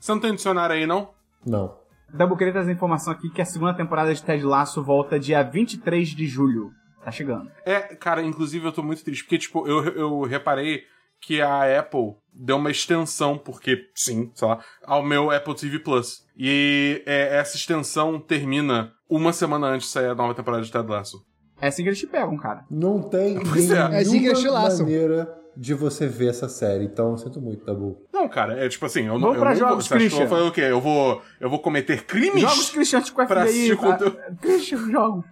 Você 0.00 0.12
não 0.12 0.18
tem 0.18 0.34
dicionário 0.34 0.76
aí, 0.76 0.86
não? 0.86 1.10
Não. 1.44 1.76
Dabu, 2.08 2.34
queria 2.34 2.54
trazer 2.54 2.72
informação 2.72 3.12
aqui 3.12 3.28
que 3.28 3.42
a 3.42 3.44
segunda 3.44 3.74
temporada 3.74 4.14
de 4.14 4.22
Ted 4.22 4.42
Lasso 4.42 4.82
volta 4.82 5.20
dia 5.20 5.42
23 5.42 6.08
de 6.08 6.26
julho. 6.26 6.72
Tá 7.04 7.10
chegando. 7.10 7.50
É, 7.66 7.80
cara, 7.96 8.22
inclusive 8.22 8.64
eu 8.64 8.72
tô 8.72 8.82
muito 8.82 9.04
triste, 9.04 9.24
porque, 9.24 9.36
tipo, 9.36 9.68
eu, 9.68 9.84
eu 9.88 10.22
reparei 10.22 10.84
que 11.20 11.42
a 11.42 11.80
Apple 11.80 12.14
deu 12.32 12.56
uma 12.56 12.70
extensão, 12.70 13.36
porque, 13.38 13.88
sim, 13.94 14.30
sei 14.34 14.48
lá, 14.48 14.58
ao 14.84 15.02
meu 15.02 15.30
Apple 15.30 15.54
TV 15.54 15.78
Plus. 15.78 16.24
E 16.36 17.02
é, 17.06 17.36
essa 17.38 17.56
extensão 17.56 18.18
termina 18.18 18.92
uma 19.08 19.32
semana 19.32 19.66
antes 19.68 19.86
de 19.86 19.92
sair 19.92 20.06
a 20.06 20.14
nova 20.14 20.34
temporada 20.34 20.62
de 20.62 20.72
Ted 20.72 20.88
Lasso. 20.88 21.24
É 21.60 21.68
assim 21.68 21.82
que 21.82 21.90
eles 21.90 21.98
te 21.98 22.06
pegam, 22.06 22.36
cara. 22.36 22.64
Não 22.70 23.00
tem 23.02 23.38
Pois 23.48 23.70
é. 23.70 23.76
É 23.76 23.98
assim 23.98 24.18
que 24.20 24.26
eles 24.26 24.38
te 24.38 24.44
nenhuma 24.44 24.62
laçam. 24.62 24.84
maneira 24.84 25.38
de 25.56 25.74
você 25.74 26.08
ver 26.08 26.30
essa 26.30 26.48
série. 26.48 26.84
Então, 26.84 27.10
eu 27.10 27.18
sinto 27.18 27.40
muito, 27.40 27.64
Tabu. 27.64 27.98
Não, 28.12 28.26
cara, 28.28 28.58
é 28.64 28.68
tipo 28.68 28.86
assim, 28.86 29.02
eu 29.06 29.14
não, 29.14 29.20
Vamos 29.20 29.36
eu 29.36 29.40
pra 29.42 29.50
não 29.50 29.56
jogos, 29.58 29.74
vou, 29.74 29.82
você 29.82 29.94
acha 29.94 29.98
que 29.98 30.04
eu 30.04 30.08
Christian. 30.18 30.26
vou 30.26 30.36
fazer 30.38 30.48
o 30.48 30.52
quê? 30.52 30.60
Eu 30.62 30.80
vou, 30.80 31.22
eu 31.38 31.50
vou 31.50 31.58
cometer 31.58 32.04
crimes? 32.04 32.40
Jogos 32.40 32.70
Christian 32.70 33.02
com 33.02 33.26
Pra 33.26 33.26
FBI. 33.26 33.48
assistir 33.48 33.72
ah, 33.72 33.76
conteúdo. 33.76 34.18
Christian, 34.40 34.90
jogos. 34.90 35.24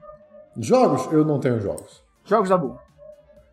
Jogos? 0.59 1.13
Eu 1.13 1.25
não 1.25 1.41
tenho 1.41 1.59
jogos. 1.61 2.05
Jogos 2.25 2.49
Dabu. 2.49 2.79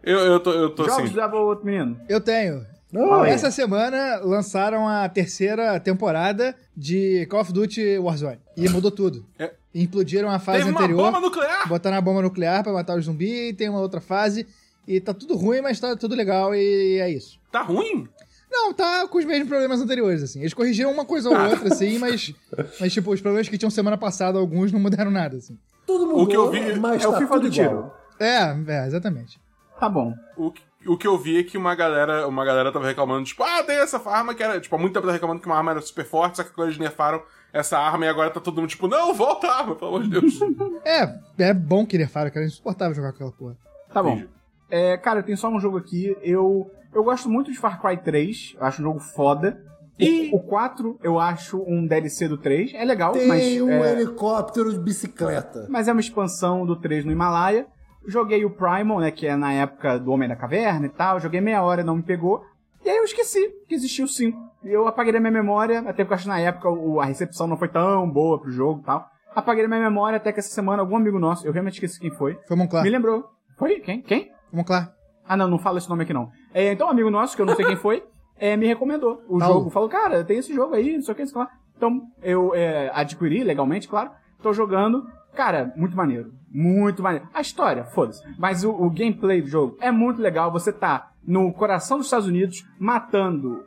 Eu, 0.04 0.20
eu 0.20 0.40
tô, 0.40 0.52
eu 0.52 0.70
tô 0.76 0.84
Jogos 0.84 1.06
assim. 1.06 1.16
Dabu, 1.16 1.38
outro 1.38 1.66
menino. 1.66 2.00
Eu 2.10 2.20
tenho. 2.22 2.66
Não. 2.92 3.26
Essa 3.26 3.52
semana 3.52 4.18
lançaram 4.24 4.88
a 4.88 5.08
terceira 5.10 5.80
temporada 5.80 6.56
de 6.76 7.26
Call 7.30 7.42
of 7.42 7.52
Duty 7.52 7.98
Warzone. 7.98 8.40
E 8.56 8.70
mudou 8.70 8.92
tudo. 8.92 9.26
É. 9.38 9.52
Implodiram 9.76 10.30
a 10.30 10.40
fase 10.40 10.60
Teve 10.60 10.72
uma 10.72 10.80
anterior. 10.80 10.98
bomba 11.12 11.20
nuclear! 11.20 11.68
botaram 11.68 11.98
a 11.98 12.02
bomba 12.02 12.22
nuclear 12.22 12.64
pra 12.64 12.72
matar 12.74 12.98
os 12.98 13.06
zumbis, 13.06 13.50
e 13.50 13.54
tem 13.54 13.70
uma 13.70 13.80
outra 13.82 14.00
fase. 14.00 14.48
E 14.88 15.02
tá 15.02 15.14
tudo 15.14 15.36
ruim, 15.36 15.60
mas 15.62 15.80
tá 15.80 15.96
tudo 15.98 16.16
legal 16.16 16.56
e 16.56 16.98
é 17.00 17.10
isso. 17.12 17.38
Tá 17.52 17.62
ruim? 17.62 18.08
Não, 18.50 18.74
tá 18.74 19.06
com 19.08 19.18
os 19.18 19.26
mesmos 19.26 19.50
problemas 19.50 19.82
anteriores, 19.82 20.24
assim. 20.24 20.40
Eles 20.40 20.54
corrigiram 20.54 20.90
uma 20.92 21.04
coisa 21.04 21.30
ou 21.30 21.38
outra, 21.38 21.68
assim, 21.68 22.00
mas, 22.00 22.34
mas, 22.80 22.94
tipo, 22.94 23.12
os 23.12 23.20
problemas 23.20 23.50
que 23.50 23.58
tinham 23.58 23.70
semana 23.70 23.98
passada, 23.98 24.40
alguns 24.40 24.72
não 24.72 24.80
mudaram 24.80 25.12
nada, 25.12 25.36
assim. 25.36 25.58
Tudo 25.86 26.08
mudou, 26.08 26.24
O 26.24 26.28
que 26.28 26.38
eu 26.38 26.50
vi 26.50 26.80
mas 26.80 27.04
é 27.04 27.08
o 27.08 27.12
tá 27.12 27.18
FIFA 27.20 27.34
tudo 27.34 27.50
do 27.50 27.54
igual. 27.54 27.70
tiro. 27.70 27.92
É, 28.20 28.56
é, 28.68 28.88
exatamente. 28.88 29.38
Tá 29.78 29.90
bom. 29.90 30.14
O, 30.38 30.52
que- 30.52 30.62
o 30.86 30.98
que 30.98 31.08
eu 31.08 31.18
vi 31.18 31.40
é 31.40 31.44
que 31.44 31.58
uma 31.58 31.74
galera, 31.76 32.28
uma 32.28 32.46
galera 32.46 32.72
tava 32.72 32.86
reclamando, 32.86 33.26
tipo, 33.26 33.44
ah, 33.44 33.64
tem 33.64 33.78
essa 33.78 33.98
arma 34.10 34.34
que 34.36 34.44
era. 34.44 34.60
Tipo, 34.60 34.76
há 34.76 34.80
muito 34.80 34.94
tempo 34.94 35.06
tava 35.06 35.14
reclamando 35.14 35.42
que 35.42 35.48
uma 35.48 35.58
arma 35.58 35.72
era 35.72 35.82
super 35.82 36.06
forte, 36.06 36.38
só 36.38 36.44
que 36.44 36.52
agora 36.52 36.70
eles 36.70 36.80
nerfaram 36.80 37.22
essa 37.52 37.78
arma 37.78 38.06
e 38.06 38.08
agora 38.10 38.30
tá 38.30 38.40
todo 38.40 38.62
mundo, 38.62 38.70
tipo, 38.70 38.88
não, 38.88 39.14
volta 39.14 39.48
a 39.48 39.58
arma, 39.60 39.76
pelo 39.76 39.96
amor 39.96 40.04
de 40.04 40.10
Deus. 40.10 40.40
É, 40.86 41.20
é 41.40 41.54
bom 41.54 41.86
que 41.86 41.98
ele 41.98 42.08
fala, 42.08 42.30
cara. 42.30 42.46
É 42.46 42.48
insuportável 42.48 42.96
jogar 42.96 43.10
com 43.12 43.16
aquela 43.16 43.32
porra. 43.32 43.58
Tá 43.94 44.02
bom. 44.02 44.22
É, 44.70 44.96
cara, 44.98 45.22
tem 45.24 45.36
só 45.36 45.50
um 45.50 45.60
jogo 45.60 45.78
aqui. 45.78 46.16
Eu, 46.22 46.72
eu 46.94 47.04
gosto 47.04 47.28
muito 47.30 47.52
de 47.52 47.58
Far 47.58 47.82
Cry 47.82 47.98
3. 47.98 48.56
Eu 48.60 48.66
acho 48.66 48.82
um 48.82 48.86
jogo 48.86 49.00
foda. 49.00 49.62
E- 50.00 50.30
O, 50.32 50.38
o 50.38 50.40
4 50.44 50.98
eu 51.04 51.20
acho 51.20 51.62
um 51.68 51.86
DLC 51.86 52.28
do 52.28 52.38
3. 52.38 52.74
É 52.74 52.86
legal, 52.86 53.12
Tem 53.14 53.28
mas, 53.28 53.62
um 53.62 53.70
é, 53.70 53.92
helicóptero 53.94 54.72
de 54.72 54.80
bicicleta. 54.80 55.66
mas 55.70 55.88
é 55.88 55.92
uma 55.92 56.00
expansão 56.02 56.66
do 56.66 56.76
3 56.76 57.04
no 57.04 57.12
Himalaia. 57.12 57.68
Joguei 58.08 58.46
o 58.46 58.50
Primal, 58.50 59.00
né, 59.00 59.12
que 59.12 59.28
é 59.28 59.36
na 59.36 59.52
época 59.52 60.00
do 60.00 60.12
Homem 60.12 60.30
da 60.30 60.36
Caverna 60.36 60.86
e 60.86 60.90
tal. 60.90 61.20
Joguei 61.20 61.42
meia 61.42 61.62
hora, 61.62 61.84
não 61.84 61.98
me 61.98 62.04
pegou. 62.04 62.42
E 62.86 62.90
aí 62.90 62.96
eu 62.98 63.04
esqueci 63.04 63.50
que 63.68 63.76
existia 63.76 64.06
o 64.06 64.08
5. 64.08 64.38
Eu 64.64 64.88
apaguei 64.88 65.12
da 65.12 65.20
minha 65.20 65.32
memória, 65.32 65.80
até 65.82 66.04
porque 66.04 66.14
eu 66.14 66.16
acho 66.16 66.24
que 66.24 66.30
na 66.30 66.40
época 66.40 66.70
a 67.02 67.06
recepção 67.06 67.46
não 67.48 67.58
foi 67.58 67.68
tão 67.68 68.10
boa 68.10 68.40
pro 68.40 68.50
jogo 68.50 68.80
e 68.82 68.86
tal. 68.86 69.06
Apaguei 69.36 69.64
da 69.64 69.68
minha 69.68 69.82
memória 69.82 70.18
até 70.18 70.32
que 70.32 70.40
essa 70.40 70.50
semana 70.50 70.82
algum 70.82 70.96
amigo 70.96 71.20
nosso, 71.20 71.46
eu 71.46 71.52
realmente 71.52 71.74
esqueci 71.74 72.00
quem 72.00 72.10
foi, 72.12 72.40
Foi 72.48 72.56
Monclar. 72.56 72.84
me 72.84 72.90
lembrou. 72.90 73.26
Foi? 73.58 73.80
Quem? 73.82 74.02
Quem? 74.02 74.32
Monclar. 74.54 74.94
Ah, 75.28 75.36
não, 75.36 75.50
não 75.50 75.60
fala 75.60 75.78
esse 75.78 75.90
nome 75.90 76.04
aqui 76.04 76.14
não. 76.14 76.30
É, 76.54 76.72
então, 76.72 76.88
um 76.88 76.92
amigo 76.92 77.12
nosso, 77.12 77.36
que 77.36 77.42
eu 77.42 77.46
não 77.46 77.56
sei 77.56 77.66
quem 77.66 77.76
foi, 77.76 78.04
é, 78.40 78.56
me 78.56 78.66
recomendou 78.68 79.22
o 79.28 79.38
Paulo. 79.38 79.54
jogo. 79.56 79.70
Falou, 79.70 79.90
cara, 79.90 80.24
tem 80.24 80.38
esse 80.38 80.54
jogo 80.54 80.74
aí, 80.74 80.96
não 80.96 81.02
sei 81.02 81.14
o 81.14 81.18
que, 81.18 81.28
sei 81.28 81.38
lá. 81.38 81.50
Então, 81.76 82.02
eu 82.24 82.56
é, 82.56 82.90
adquiri 82.94 83.44
legalmente, 83.44 83.88
claro. 83.88 84.12
Tô 84.42 84.54
jogando. 84.54 85.06
Cara, 85.38 85.72
muito 85.78 85.96
maneiro. 85.96 86.34
Muito 86.52 87.04
maneiro. 87.04 87.28
A 87.32 87.42
história, 87.42 87.84
foda-se. 87.86 88.24
Mas 88.40 88.64
o, 88.64 88.72
o 88.72 88.90
gameplay 88.90 89.40
do 89.40 89.48
jogo 89.48 89.78
é 89.80 89.92
muito 89.92 90.20
legal. 90.20 90.52
Você 90.52 90.74
tá 90.74 91.12
no 91.26 91.54
coração 91.54 91.98
dos 91.98 92.08
Estados 92.08 92.26
Unidos 92.28 92.66
matando. 92.80 93.64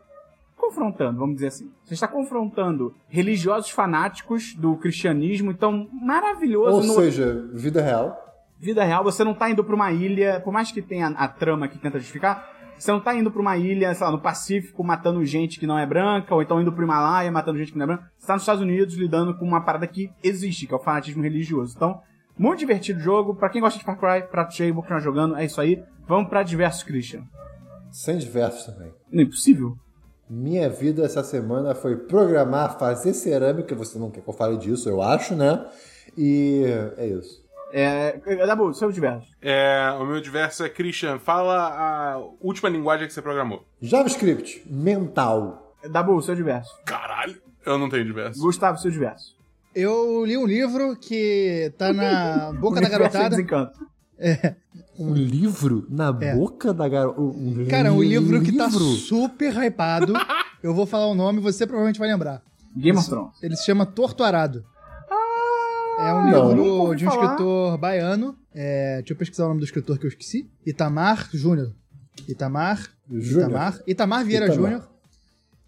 Confrontando, 0.56 1.18
vamos 1.20 1.36
dizer 1.36 1.46
assim. 1.46 1.70
Você 1.84 1.94
está 1.94 2.08
confrontando 2.08 2.92
religiosos 3.08 3.70
fanáticos 3.70 4.52
do 4.54 4.74
cristianismo. 4.76 5.52
Então, 5.52 5.88
maravilhoso. 5.92 6.76
Ou 6.78 6.82
no- 6.82 6.94
seja, 6.94 7.48
vida 7.54 7.80
real. 7.80 8.18
vida 8.58 8.82
real, 8.84 9.02
você 9.04 9.22
não 9.24 9.32
tá 9.32 9.48
indo 9.48 9.62
pra 9.64 9.74
uma 9.74 9.90
ilha, 9.92 10.40
por 10.44 10.52
mais 10.52 10.70
que 10.72 10.82
tenha 10.82 11.06
a 11.08 11.26
trama 11.28 11.66
que 11.68 11.78
tenta 11.78 11.98
justificar, 11.98 12.46
você 12.80 12.90
não 12.90 13.00
tá 13.00 13.14
indo 13.14 13.30
pra 13.30 13.40
uma 13.40 13.56
ilha, 13.56 13.94
sei 13.94 14.06
lá, 14.06 14.10
no 14.10 14.20
Pacífico, 14.20 14.82
matando 14.82 15.24
gente 15.24 15.60
que 15.60 15.66
não 15.66 15.78
é 15.78 15.86
branca, 15.86 16.34
ou 16.34 16.40
então 16.40 16.60
indo 16.60 16.72
pro 16.72 16.82
Himalaia, 16.82 17.30
matando 17.30 17.58
gente 17.58 17.72
que 17.72 17.78
não 17.78 17.84
é 17.84 17.86
branca. 17.86 18.10
Você 18.16 18.26
tá 18.26 18.32
nos 18.32 18.42
Estados 18.42 18.62
Unidos 18.62 18.94
lidando 18.94 19.36
com 19.36 19.44
uma 19.44 19.62
parada 19.62 19.86
que 19.86 20.10
existe, 20.22 20.66
que 20.66 20.72
é 20.72 20.76
o 20.76 20.80
fanatismo 20.80 21.22
religioso. 21.22 21.74
Então, 21.76 22.00
muito 22.38 22.60
divertido 22.60 22.98
o 22.98 23.02
jogo. 23.02 23.34
Pra 23.34 23.50
quem 23.50 23.60
gosta 23.60 23.78
de 23.78 23.84
Far 23.84 23.98
Cry, 23.98 24.26
prato 24.30 24.54
cheio, 24.54 24.72
vou 24.72 24.82
continuar 24.82 25.00
jogando, 25.00 25.36
é 25.36 25.44
isso 25.44 25.60
aí. 25.60 25.82
Vamos 26.08 26.30
pra 26.30 26.42
diversos, 26.42 26.82
Christian. 26.82 27.22
Sem 27.90 28.16
diversos 28.16 28.64
também. 28.64 28.92
Não 29.12 29.20
é 29.20 29.24
impossível. 29.24 29.76
Minha 30.28 30.70
vida 30.70 31.04
essa 31.04 31.22
semana 31.22 31.74
foi 31.74 31.96
programar, 31.96 32.78
fazer 32.78 33.12
cerâmica. 33.12 33.74
Você 33.74 33.98
não 33.98 34.10
quer 34.10 34.22
que 34.22 34.28
eu 34.28 34.32
fale 34.32 34.56
disso, 34.56 34.88
eu 34.88 35.02
acho, 35.02 35.34
né? 35.34 35.66
E 36.16 36.64
é 36.96 37.08
isso. 37.08 37.42
É. 37.72 38.18
Dabu, 38.46 38.72
seu 38.74 38.90
diversos. 38.90 39.28
É, 39.40 39.90
o 40.00 40.04
meu 40.04 40.20
diverso 40.20 40.64
é, 40.64 40.68
Christian, 40.68 41.18
fala 41.18 41.68
a 41.68 42.18
última 42.40 42.68
linguagem 42.68 43.06
que 43.06 43.12
você 43.14 43.22
programou. 43.22 43.64
JavaScript, 43.80 44.62
mental. 44.66 45.74
Dabu, 45.90 46.20
seu 46.22 46.34
diverso. 46.34 46.70
Caralho, 46.84 47.40
eu 47.64 47.78
não 47.78 47.88
tenho 47.88 48.04
diverso. 48.04 48.40
Gustavo, 48.40 48.78
seu 48.78 48.90
diverso. 48.90 49.36
Eu 49.74 50.24
li 50.26 50.36
um 50.36 50.46
livro 50.46 50.96
que 50.96 51.72
tá 51.78 51.92
na 51.92 52.52
boca 52.52 52.80
da 52.80 52.88
garotada. 52.90 53.30
Desencanto. 53.30 53.78
Um 54.98 55.14
livro 55.14 55.86
na 55.88 56.08
É. 56.20 56.34
boca 56.34 56.74
da 56.74 56.88
garota. 56.88 57.20
Um 57.20 57.66
Cara, 57.70 57.92
um 57.92 58.02
li- 58.02 58.08
livro 58.08 58.42
que 58.42 58.52
tá 58.56 58.66
livro? 58.66 58.80
super 58.80 59.54
hypado. 59.56 60.12
Eu 60.62 60.74
vou 60.74 60.84
falar 60.84 61.06
o 61.06 61.14
nome, 61.14 61.40
você 61.40 61.66
provavelmente 61.66 61.98
vai 61.98 62.08
lembrar. 62.08 62.42
Game 62.76 62.98
of 62.98 63.08
Thrones. 63.08 63.32
Ele 63.42 63.56
se 63.56 63.64
chama 63.64 63.86
Torto 63.86 64.22
Arado. 64.22 64.64
É 66.06 66.12
um 66.14 66.30
não. 66.30 66.48
Livro 66.54 66.96
de 66.96 67.06
um 67.06 67.10
falar. 67.10 67.24
escritor 67.24 67.78
baiano. 67.78 68.36
É, 68.54 68.96
deixa 68.98 69.12
eu 69.12 69.16
pesquisar 69.16 69.44
o 69.44 69.48
nome 69.48 69.60
do 69.60 69.64
escritor 69.64 69.98
que 69.98 70.06
eu 70.06 70.08
esqueci. 70.08 70.48
Itamar 70.66 71.28
Júnior. 71.32 71.72
Itamar. 72.28 72.88
Júnior. 73.10 73.48
Itamar. 73.50 73.80
Itamar 73.86 74.24
Vieira 74.24 74.46
Itamar. 74.46 74.70
Júnior. 74.70 74.88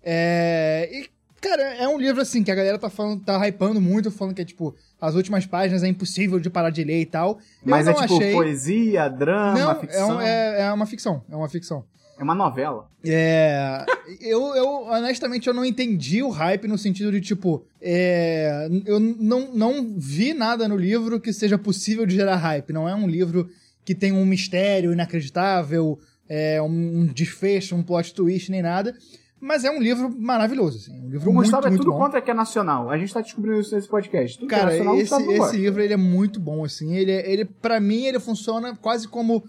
É, 0.02 0.88
e, 0.92 1.08
cara, 1.40 1.62
é 1.76 1.86
um 1.88 1.98
livro 1.98 2.20
assim 2.20 2.42
que 2.42 2.50
a 2.50 2.54
galera 2.54 2.78
tá 2.78 2.90
falando, 2.90 3.22
tá 3.22 3.38
hypando 3.46 3.80
muito, 3.80 4.10
falando 4.10 4.34
que 4.34 4.42
é 4.42 4.44
tipo, 4.44 4.74
as 5.00 5.14
últimas 5.14 5.46
páginas 5.46 5.82
é 5.82 5.88
impossível 5.88 6.40
de 6.40 6.50
parar 6.50 6.70
de 6.70 6.82
ler 6.82 7.00
e 7.00 7.06
tal. 7.06 7.38
Eu 7.64 7.70
Mas 7.70 7.86
é 7.86 7.92
não 7.92 8.00
tipo 8.00 8.14
achei. 8.16 8.32
poesia, 8.32 9.08
drama, 9.08 9.58
Não, 9.58 9.70
é, 9.70 9.74
ficção. 9.80 10.16
um- 10.16 10.20
é, 10.20 10.60
é 10.62 10.72
uma 10.72 10.86
ficção. 10.86 11.24
É 11.30 11.36
uma 11.36 11.48
ficção. 11.48 11.84
É 12.22 12.24
uma 12.24 12.34
novela. 12.36 12.88
É. 13.04 13.84
Eu, 14.20 14.54
eu, 14.54 14.68
honestamente, 14.84 15.48
eu 15.48 15.52
não 15.54 15.64
entendi 15.64 16.22
o 16.22 16.28
hype 16.30 16.68
no 16.68 16.78
sentido 16.78 17.10
de, 17.10 17.20
tipo, 17.20 17.64
é, 17.80 18.68
eu 18.86 19.00
não, 19.00 19.52
não 19.52 19.94
vi 19.96 20.32
nada 20.32 20.68
no 20.68 20.76
livro 20.76 21.20
que 21.20 21.32
seja 21.32 21.58
possível 21.58 22.06
de 22.06 22.14
gerar 22.14 22.36
hype. 22.36 22.72
Não 22.72 22.88
é 22.88 22.94
um 22.94 23.08
livro 23.08 23.48
que 23.84 23.92
tem 23.94 24.12
um 24.12 24.24
mistério 24.24 24.92
inacreditável, 24.92 25.98
é, 26.28 26.62
um, 26.62 27.06
desfecho, 27.06 27.74
um 27.74 27.82
plot 27.82 28.14
twist, 28.14 28.50
nem 28.52 28.62
nada. 28.62 28.94
Mas 29.40 29.64
é 29.64 29.70
um 29.72 29.82
livro 29.82 30.08
maravilhoso, 30.16 30.78
assim. 30.78 31.00
Um 31.00 31.10
livro 31.10 31.28
O 31.28 31.34
muito, 31.34 31.46
Gustavo 31.46 31.66
é 31.66 31.70
muito 31.70 31.82
tudo 31.82 31.90
bom. 31.92 31.98
contra 31.98 32.22
que 32.22 32.30
é 32.30 32.34
nacional. 32.34 32.88
A 32.88 32.96
gente 32.96 33.12
tá 33.12 33.20
descobrindo 33.20 33.58
isso 33.58 33.74
nesse 33.74 33.88
podcast. 33.88 34.38
Tudo 34.38 34.48
que 34.48 34.54
é 34.54 34.58
Cara, 34.58 34.70
nacional, 34.70 34.96
esse, 35.00 35.14
esse 35.32 35.56
livro 35.56 35.82
ele 35.82 35.92
é 35.92 35.96
muito 35.96 36.38
bom, 36.38 36.64
assim. 36.64 36.94
Ele, 36.94 37.10
é- 37.10 37.28
ele 37.28 37.44
para 37.44 37.80
mim, 37.80 38.04
ele 38.06 38.20
funciona 38.20 38.76
quase 38.76 39.08
como 39.08 39.42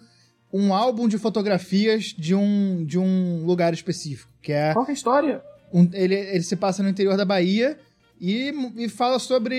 um 0.54 0.74
álbum 0.74 1.08
de 1.08 1.18
fotografias 1.18 2.14
de 2.18 2.36
um, 2.36 2.86
de 2.86 3.00
um 3.00 3.44
lugar 3.44 3.74
específico, 3.74 4.30
que 4.42 4.52
é 4.54 4.72
Qual 4.74 4.86
que 4.86 4.92
é 4.92 4.94
a 4.94 4.96
história? 4.96 5.42
um- 5.74 5.90
ele, 5.94 6.14
ele 6.14 6.44
se 6.44 6.56
passa 6.56 6.84
no 6.84 6.90
interior 6.90 7.18
da 7.18 7.26
Bahia 7.26 7.76
e, 8.22 8.54
e 8.78 8.88
fala 8.88 9.18
sobre 9.18 9.56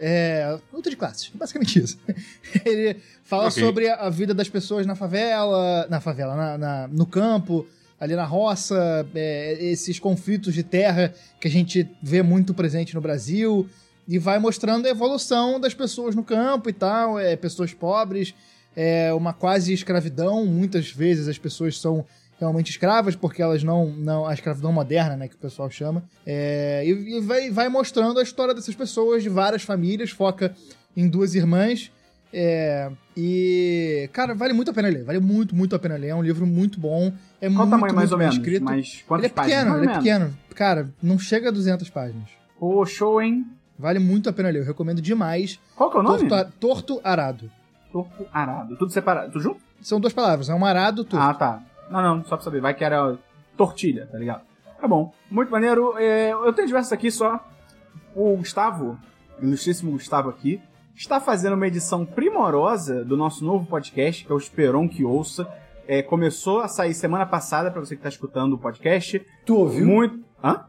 é, 0.00 0.58
luta 0.72 0.90
de 0.90 0.96
classes, 0.96 1.30
basicamente 1.34 1.78
isso. 1.78 1.98
ele 2.66 2.96
fala 3.22 3.48
Ok. 3.48 3.62
sobre 3.62 3.88
a 3.88 4.10
vida 4.10 4.34
das 4.34 4.48
pessoas 4.48 4.84
na 4.86 4.94
favela, 4.96 5.86
na 5.88 6.00
favela, 6.00 6.34
na, 6.34 6.58
na- 6.58 6.88
no 6.88 7.06
campo, 7.06 7.64
ali 8.00 8.14
na 8.16 8.24
roça, 8.24 9.06
é, 9.14 9.56
esses 9.60 9.98
conflitos 9.98 10.52
de 10.54 10.62
terra 10.62 11.14
que 11.40 11.48
a 11.48 11.50
gente 11.50 11.88
vê 12.02 12.22
muito 12.22 12.52
presente 12.54 12.94
no 12.94 13.00
Brasil, 13.00 13.68
e 14.06 14.18
vai 14.18 14.38
mostrando 14.38 14.86
a 14.86 14.90
evolução 14.90 15.60
das 15.60 15.74
pessoas 15.74 16.14
no 16.14 16.24
campo 16.24 16.68
e 16.70 16.72
tal, 16.72 17.18
é, 17.18 17.36
pessoas 17.36 17.74
pobres, 17.74 18.34
é 18.76 19.12
uma 19.12 19.32
quase 19.32 19.72
escravidão, 19.72 20.44
muitas 20.46 20.90
vezes 20.90 21.28
as 21.28 21.38
pessoas 21.38 21.78
são 21.80 22.04
realmente 22.38 22.70
escravas, 22.70 23.16
porque 23.16 23.42
elas 23.42 23.62
não. 23.62 23.86
não 23.90 24.26
a 24.26 24.32
escravidão 24.32 24.72
moderna, 24.72 25.16
né, 25.16 25.28
que 25.28 25.34
o 25.34 25.38
pessoal 25.38 25.68
chama. 25.70 26.04
É, 26.24 26.82
e, 26.86 27.16
e 27.16 27.20
vai, 27.20 27.50
vai 27.50 27.68
mostrando 27.68 28.20
a 28.20 28.22
história 28.22 28.54
dessas 28.54 28.74
pessoas, 28.74 29.22
de 29.22 29.28
várias 29.28 29.62
famílias, 29.62 30.10
foca 30.10 30.54
em 30.96 31.08
duas 31.08 31.34
irmãs. 31.34 31.90
É, 32.32 32.90
e, 33.16 34.08
cara, 34.12 34.34
vale 34.34 34.52
muito 34.52 34.70
a 34.70 34.74
pena 34.74 34.88
ler. 34.88 35.04
Vale 35.04 35.18
muito, 35.18 35.56
muito 35.56 35.74
a 35.74 35.78
pena 35.78 35.96
ler. 35.96 36.08
É 36.08 36.14
um 36.14 36.22
livro 36.22 36.46
muito 36.46 36.78
bom. 36.78 37.12
É 37.40 37.48
Qual 37.48 37.66
muito, 37.66 37.70
tamanho, 37.70 37.94
mais 37.94 38.10
muito 38.10 38.12
ou 38.12 38.18
bem 38.18 38.28
menos? 38.28 38.36
escrito. 38.36 38.64
Mas 38.64 39.04
Ele 39.10 39.26
é 39.26 39.28
pequeno, 39.28 39.76
ele 39.76 39.90
é 39.90 39.94
pequeno. 39.96 40.38
Cara, 40.54 40.90
não 41.02 41.18
chega 41.18 41.48
a 41.48 41.52
200 41.52 41.88
páginas. 41.90 42.28
Pô, 42.58 42.84
show, 42.84 43.20
hein? 43.22 43.46
Vale 43.78 43.98
muito 43.98 44.28
a 44.28 44.32
pena 44.32 44.50
ler. 44.50 44.60
Eu 44.60 44.64
recomendo 44.64 45.00
demais. 45.00 45.58
Qual 45.74 45.90
que 45.90 45.96
é 45.96 46.00
o 46.00 46.02
nome? 46.02 46.28
Torto, 46.28 46.52
torto 46.58 47.00
Arado. 47.02 47.50
Torto 47.92 48.26
arado. 48.32 48.76
Tudo 48.76 48.92
separado. 48.92 49.32
Tudo 49.32 49.42
junto? 49.42 49.60
São 49.80 50.00
duas 50.00 50.12
palavras. 50.12 50.48
É 50.48 50.54
um 50.54 50.64
arado 50.64 51.04
torto. 51.04 51.24
Ah, 51.24 51.34
tá. 51.34 51.62
Não, 51.90 52.02
não, 52.02 52.24
só 52.24 52.36
pra 52.36 52.44
saber. 52.44 52.60
Vai 52.60 52.74
que 52.74 52.84
era 52.84 53.16
tortilha, 53.56 54.06
tá 54.10 54.18
ligado? 54.18 54.42
Tá 54.80 54.86
bom. 54.86 55.12
Muito 55.30 55.50
maneiro. 55.50 55.96
É, 55.98 56.30
eu 56.32 56.52
tenho 56.52 56.68
diversos 56.68 56.92
aqui 56.92 57.10
só. 57.10 57.44
O 58.14 58.36
Gustavo, 58.36 58.98
ilustríssimo 59.40 59.92
Gustavo 59.92 60.28
aqui, 60.28 60.60
está 60.94 61.20
fazendo 61.20 61.54
uma 61.54 61.66
edição 61.66 62.04
primorosa 62.04 63.04
do 63.04 63.16
nosso 63.16 63.44
novo 63.44 63.66
podcast, 63.66 64.24
que 64.24 64.32
é 64.32 64.34
o 64.34 64.38
Esperon 64.38 64.88
que 64.88 65.04
Ouça. 65.04 65.48
É, 65.86 66.02
começou 66.02 66.60
a 66.60 66.68
sair 66.68 66.92
semana 66.92 67.24
passada, 67.24 67.70
pra 67.70 67.80
você 67.80 67.96
que 67.96 68.02
tá 68.02 68.08
escutando 68.08 68.52
o 68.54 68.58
podcast. 68.58 69.24
Tu 69.46 69.56
ouviu? 69.56 69.86
Muito. 69.86 70.22
Hã? 70.42 70.64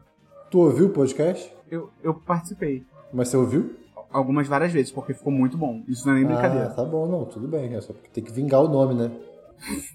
Tu 0.50 0.58
ouviu 0.58 0.86
o 0.86 0.90
podcast? 0.90 1.52
Eu, 1.70 1.90
eu 2.02 2.14
participei. 2.14 2.84
Mas 3.12 3.28
você 3.28 3.36
ouviu? 3.36 3.76
Algumas 4.12 4.48
várias 4.48 4.72
vezes, 4.72 4.90
porque 4.90 5.14
ficou 5.14 5.32
muito 5.32 5.56
bom. 5.56 5.82
Isso 5.86 6.06
não 6.06 6.14
é 6.14 6.18
nem 6.18 6.26
brincadeira. 6.26 6.66
Ah, 6.66 6.74
tá 6.74 6.84
bom, 6.84 7.06
não, 7.06 7.24
tudo 7.24 7.46
bem. 7.46 7.74
É 7.74 7.80
só 7.80 7.92
porque 7.92 8.08
tem 8.08 8.24
que 8.24 8.32
vingar 8.32 8.60
o 8.60 8.68
nome, 8.68 8.94
né? 8.94 9.10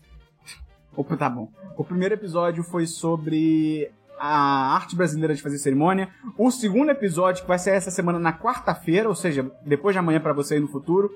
Opa, 0.96 1.18
tá 1.18 1.30
bom. 1.30 1.50
O 1.78 1.84
primeiro 1.84 2.14
episódio 2.14 2.64
foi 2.64 2.88
sobre 2.88 3.92
a 4.18 4.74
arte 4.74 4.96
brasileira 4.96 5.36
de 5.36 5.42
fazer 5.42 5.58
cerimônia. 5.58 6.10
O 6.38 6.50
segundo 6.50 6.90
episódio, 6.92 7.42
que 7.42 7.48
vai 7.48 7.60
ser 7.60 7.72
essa 7.72 7.92
semana 7.92 8.18
na 8.18 8.32
quarta-feira, 8.32 9.10
ou 9.10 9.16
seja, 9.16 9.52
depois 9.66 9.94
de 9.94 10.00
amanhã 10.00 10.22
pra 10.22 10.34
você 10.34 10.54
aí 10.54 10.60
no 10.60 10.70
futuro, 10.70 11.12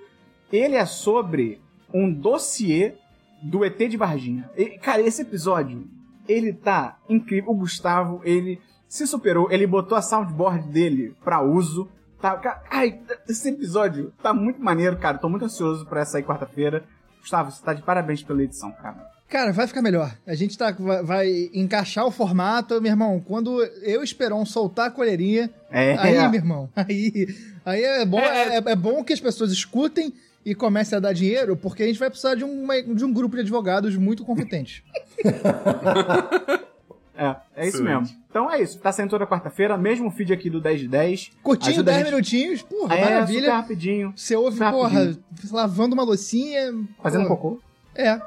ele 0.51 0.75
é 0.75 0.85
sobre 0.85 1.61
um 1.93 2.11
dossiê 2.11 2.95
do 3.41 3.63
ET 3.63 3.77
de 3.77 3.95
Varginha. 3.97 4.49
E, 4.57 4.77
cara, 4.77 5.01
esse 5.01 5.21
episódio, 5.21 5.87
ele 6.27 6.53
tá 6.53 6.97
incrível. 7.07 7.51
O 7.51 7.55
Gustavo, 7.55 8.21
ele 8.23 8.59
se 8.87 9.07
superou, 9.07 9.51
ele 9.51 9.65
botou 9.65 9.97
a 9.97 10.01
soundboard 10.01 10.67
dele 10.67 11.15
pra 11.23 11.41
uso. 11.41 11.87
Tá, 12.21 12.35
ca- 12.37 12.61
ai, 12.69 12.99
esse 13.27 13.49
episódio 13.49 14.13
tá 14.21 14.33
muito 14.33 14.61
maneiro, 14.61 14.97
cara. 14.97 15.17
Tô 15.17 15.29
muito 15.29 15.45
ansioso 15.45 15.85
pra 15.85 16.01
essa 16.01 16.17
aí 16.17 16.23
quarta-feira. 16.23 16.83
Gustavo, 17.21 17.51
você 17.51 17.63
tá 17.63 17.73
de 17.73 17.81
parabéns 17.81 18.21
pela 18.23 18.43
edição, 18.43 18.71
cara. 18.73 19.07
Cara, 19.29 19.53
vai 19.53 19.67
ficar 19.67 19.81
melhor. 19.81 20.11
A 20.25 20.33
gente 20.33 20.57
tá, 20.57 20.71
vai, 20.71 21.03
vai 21.03 21.49
encaixar 21.53 22.05
o 22.05 22.11
formato. 22.11 22.81
Meu 22.81 22.91
irmão, 22.91 23.19
quando 23.25 23.63
eu 23.83 24.01
Esperon 24.03 24.43
soltar 24.45 24.87
a 24.87 24.91
colherinha, 24.91 25.49
É, 25.69 25.95
aí, 25.99 26.15
é. 26.15 26.27
meu 26.27 26.39
irmão, 26.39 26.69
aí, 26.75 27.27
aí 27.65 27.83
é, 27.83 28.05
bom, 28.05 28.19
É, 28.19 28.57
é, 28.57 28.63
é 28.65 28.75
bom 28.75 29.03
que 29.03 29.13
as 29.13 29.19
pessoas 29.19 29.51
escutem 29.51 30.11
e 30.43 30.55
comecem 30.55 30.97
a 30.97 30.99
dar 30.99 31.13
dinheiro, 31.13 31.55
porque 31.55 31.83
a 31.83 31.85
gente 31.85 31.99
vai 31.99 32.09
precisar 32.09 32.33
de, 32.35 32.43
uma, 32.43 32.81
de 32.81 33.05
um 33.05 33.13
grupo 33.13 33.35
de 33.35 33.41
advogados 33.43 33.95
muito 33.97 34.25
competentes. 34.25 34.81
É, 37.15 37.35
é 37.55 37.67
isso 37.67 37.77
Excelente. 37.83 37.99
mesmo. 38.13 38.18
Então 38.29 38.51
é 38.51 38.61
isso. 38.61 38.77
Tá 38.79 38.91
saindo 38.91 39.09
toda 39.09 39.25
quarta-feira, 39.25 39.75
mesmo 39.77 40.09
feed 40.11 40.31
aqui 40.31 40.49
do 40.49 40.61
10 40.61 40.81
de 40.81 40.87
10. 40.87 41.31
Curtinho, 41.41 41.71
Ajuda 41.73 41.91
a 41.91 41.93
10 41.95 42.05
gente- 42.05 42.13
minutinhos, 42.13 42.61
porra, 42.61 42.93
É, 42.95 42.97
super 42.99 43.11
maravilha. 43.13 43.53
rapidinho. 43.55 44.13
Você 44.15 44.35
ouve, 44.35 44.57
super 44.57 44.71
porra, 44.71 44.89
rapidinho. 44.99 45.23
lavando 45.51 45.93
uma 45.95 46.03
loucinha. 46.03 46.61
Fazendo 47.01 47.23
porra, 47.27 47.35
cocô. 47.37 47.59
É. 47.95 48.21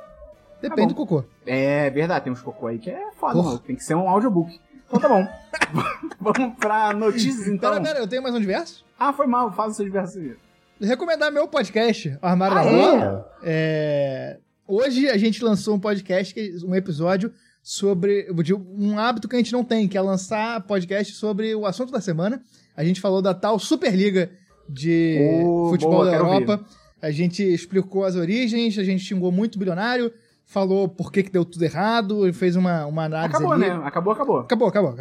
Depende 0.60 0.82
bom. 0.82 0.86
do 0.88 0.94
cocô. 0.94 1.24
É 1.46 1.88
verdade, 1.90 2.24
tem 2.24 2.32
uns 2.32 2.40
cocô 2.42 2.66
aí 2.66 2.78
que 2.78 2.90
é 2.90 3.10
foda, 3.12 3.34
Porra. 3.34 3.46
mano. 3.48 3.58
Tem 3.60 3.76
que 3.76 3.84
ser 3.84 3.94
um 3.94 4.08
audiobook. 4.08 4.60
Então 4.88 5.00
tá 5.00 5.08
bom. 5.08 5.26
Vamos 6.20 6.56
pra 6.58 6.92
notícias 6.92 7.46
então. 7.46 7.70
Pera, 7.70 7.82
pera, 7.82 7.98
eu 8.00 8.06
tenho 8.08 8.22
mais 8.22 8.34
um 8.34 8.40
diverso? 8.40 8.84
Ah, 8.98 9.12
foi 9.12 9.26
mal, 9.26 9.52
faz 9.52 9.72
o 9.72 9.74
seu 9.76 9.84
diverso 9.84 10.18
aí. 10.18 10.34
Recomendar 10.80 11.30
meu 11.32 11.46
podcast, 11.48 12.16
Armário 12.20 12.58
Ah, 12.58 12.62
da 12.64 12.68
é? 12.70 12.72
Rua. 12.74 13.32
É, 13.44 14.38
Hoje 14.66 15.08
a 15.08 15.16
gente 15.16 15.42
lançou 15.44 15.74
um 15.74 15.80
podcast, 15.80 16.32
que- 16.32 16.56
um 16.64 16.74
episódio 16.74 17.32
sobre 17.62 18.26
um 18.68 18.98
hábito 18.98 19.28
que 19.28 19.36
a 19.36 19.38
gente 19.38 19.52
não 19.52 19.62
tem, 19.64 19.86
que 19.86 19.96
é 19.96 20.00
lançar 20.00 20.60
podcast 20.66 21.14
sobre 21.14 21.54
o 21.54 21.64
assunto 21.64 21.92
da 21.92 22.00
semana. 22.00 22.42
A 22.76 22.84
gente 22.84 23.00
falou 23.00 23.22
da 23.22 23.32
tal 23.34 23.58
Superliga 23.58 24.30
de 24.68 25.18
Oh, 25.44 25.68
futebol 25.70 25.96
boa, 25.98 26.06
da 26.06 26.16
Europa. 26.16 26.64
A 27.00 27.10
gente 27.10 27.42
explicou 27.42 28.04
as 28.04 28.16
origens, 28.16 28.78
a 28.78 28.84
gente 28.84 29.04
xingou 29.04 29.30
muito 29.32 29.56
o 29.56 29.58
bilionário, 29.58 30.12
falou 30.44 30.88
por 30.88 31.12
que, 31.12 31.22
que 31.22 31.30
deu 31.30 31.44
tudo 31.44 31.64
errado, 31.64 32.32
fez 32.32 32.56
uma, 32.56 32.86
uma 32.86 33.04
análise 33.04 33.34
Acabou, 33.36 33.52
ali. 33.52 33.62
né? 33.62 33.80
Acabou, 33.84 34.12
acabou. 34.12 34.38
Acabou, 34.40 34.68
acabou. 34.68 34.94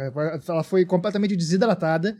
Ela 0.48 0.62
foi 0.62 0.84
completamente 0.84 1.36
desidratada. 1.36 2.16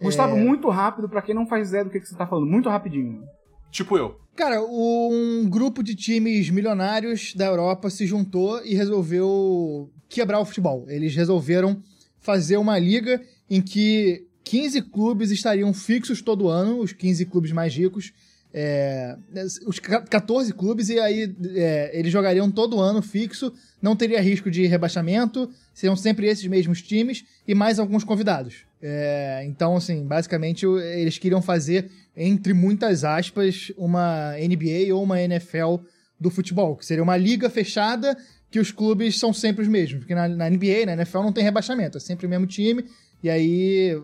Gustavo, 0.00 0.36
É. 0.36 0.40
muito 0.40 0.68
rápido, 0.68 1.08
pra 1.08 1.20
quem 1.22 1.34
não 1.34 1.46
faz 1.46 1.68
ideia 1.68 1.84
do 1.84 1.90
que, 1.90 2.00
que 2.00 2.06
você 2.08 2.16
tá 2.16 2.26
falando. 2.26 2.46
Muito 2.46 2.68
rapidinho. 2.68 3.22
Tipo 3.70 3.96
eu. 3.96 4.18
Cara, 4.36 4.62
um 4.62 5.46
grupo 5.48 5.82
de 5.82 5.94
times 5.94 6.48
milionários 6.50 7.34
da 7.34 7.46
Europa 7.46 7.90
se 7.90 8.06
juntou 8.06 8.64
e 8.64 8.74
resolveu 8.74 9.90
quebrar 10.08 10.40
o 10.40 10.44
futebol. 10.44 10.84
Eles 10.88 11.14
resolveram 11.14 11.82
fazer 12.18 12.56
uma 12.56 12.78
liga 12.78 13.20
em 13.48 13.60
que 13.60 14.24
15 14.44 14.82
clubes 14.82 15.30
estariam 15.30 15.72
fixos 15.74 16.22
todo 16.22 16.48
ano, 16.48 16.80
os 16.80 16.92
15 16.92 17.26
clubes 17.26 17.52
mais 17.52 17.74
ricos. 17.74 18.12
é, 18.52 19.16
os 19.64 19.78
ca- 19.78 20.00
14 20.02 20.52
clubes, 20.52 20.88
e 20.88 20.98
aí 20.98 21.32
é, 21.54 21.90
eles 21.96 22.10
jogariam 22.10 22.50
todo 22.50 22.80
ano 22.80 23.00
fixo, 23.00 23.52
não 23.80 23.94
teria 23.94 24.20
risco 24.20 24.50
de 24.50 24.66
rebaixamento, 24.66 25.48
seriam 25.72 25.94
sempre 25.94 26.26
esses 26.26 26.44
mesmos 26.48 26.82
times 26.82 27.24
e 27.46 27.54
mais 27.54 27.78
alguns 27.78 28.02
convidados. 28.02 28.64
É, 28.82 29.44
então, 29.46 29.76
assim, 29.76 30.04
basicamente 30.04 30.66
eles 30.66 31.16
queriam 31.16 31.40
fazer, 31.40 31.92
entre 32.16 32.52
muitas 32.52 33.04
aspas, 33.04 33.72
uma 33.76 34.32
NBA 34.38 34.94
ou 34.94 35.02
uma 35.02 35.20
NFL 35.20 35.76
do 36.18 36.30
futebol, 36.30 36.76
que 36.76 36.84
seria 36.84 37.02
uma 37.02 37.16
liga 37.16 37.48
fechada 37.48 38.16
que 38.50 38.58
os 38.58 38.72
clubes 38.72 39.18
são 39.18 39.32
sempre 39.32 39.62
os 39.62 39.68
mesmos, 39.68 40.00
porque 40.00 40.14
na, 40.14 40.28
na 40.28 40.50
NBA, 40.50 40.84
na 40.86 40.92
NFL 40.94 41.20
não 41.20 41.32
tem 41.32 41.44
rebaixamento, 41.44 41.96
é 41.96 42.00
sempre 42.00 42.26
o 42.26 42.28
mesmo 42.28 42.46
time, 42.46 42.84
e 43.22 43.30
aí 43.30 43.96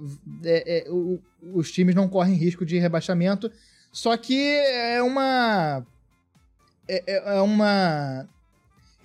é- 0.44 0.86
é, 0.86 0.90
o- 0.90 1.18
os 1.52 1.70
times 1.72 1.94
não 1.94 2.08
correm 2.08 2.34
risco 2.36 2.64
de 2.64 2.78
rebaixamento. 2.78 3.50
Só 3.92 4.16
que 4.16 4.38
é 4.38 5.02
uma. 5.02 5.84
É, 6.88 7.02
é- 7.06 7.36
é 7.38 7.40
uma. 7.40 8.28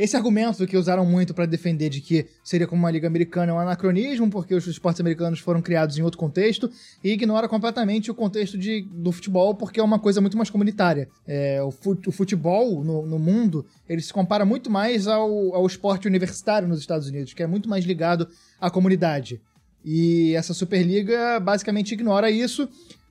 Esse 0.01 0.17
argumento 0.17 0.65
que 0.65 0.75
usaram 0.75 1.05
muito 1.05 1.31
pra 1.31 1.45
defender 1.45 1.87
de 1.87 2.01
que 2.01 2.25
seria 2.43 2.65
como 2.65 2.81
uma 2.81 2.89
liga 2.89 3.07
americana 3.07 3.51
é 3.51 3.53
um 3.53 3.59
anacronismo, 3.59 4.31
porque 4.31 4.55
os 4.55 4.65
esportes 4.65 4.99
americanos 4.99 5.39
foram 5.39 5.61
criados 5.61 5.95
em 5.95 6.01
outro 6.01 6.17
contexto, 6.17 6.71
e 7.03 7.11
ignora 7.11 7.47
completamente 7.47 8.09
o 8.09 8.15
contexto 8.15 8.57
de, 8.57 8.81
do 8.81 9.11
futebol, 9.11 9.53
porque 9.53 9.79
é 9.79 9.83
uma 9.83 9.99
coisa 9.99 10.19
muito 10.19 10.35
mais 10.35 10.49
comunitária. 10.49 11.07
É, 11.27 11.61
o, 11.61 11.69
fut- 11.69 12.09
o 12.09 12.11
futebol 12.11 12.83
no, 12.83 13.05
no 13.05 13.19
mundo, 13.19 13.63
ele 13.87 14.01
se 14.01 14.11
compara 14.11 14.43
muito 14.43 14.71
mais 14.71 15.05
ao, 15.05 15.53
ao 15.53 15.67
esporte 15.67 16.07
universitário 16.07 16.67
nos 16.67 16.79
Estados 16.79 17.07
Unidos, 17.07 17.33
que 17.35 17.43
é 17.43 17.45
muito 17.45 17.69
mais 17.69 17.85
ligado 17.85 18.27
à 18.59 18.71
comunidade. 18.71 19.39
E 19.85 20.33
essa 20.33 20.51
Superliga 20.55 21.39
basicamente 21.39 21.91
ignora 21.91 22.31
isso, 22.31 22.67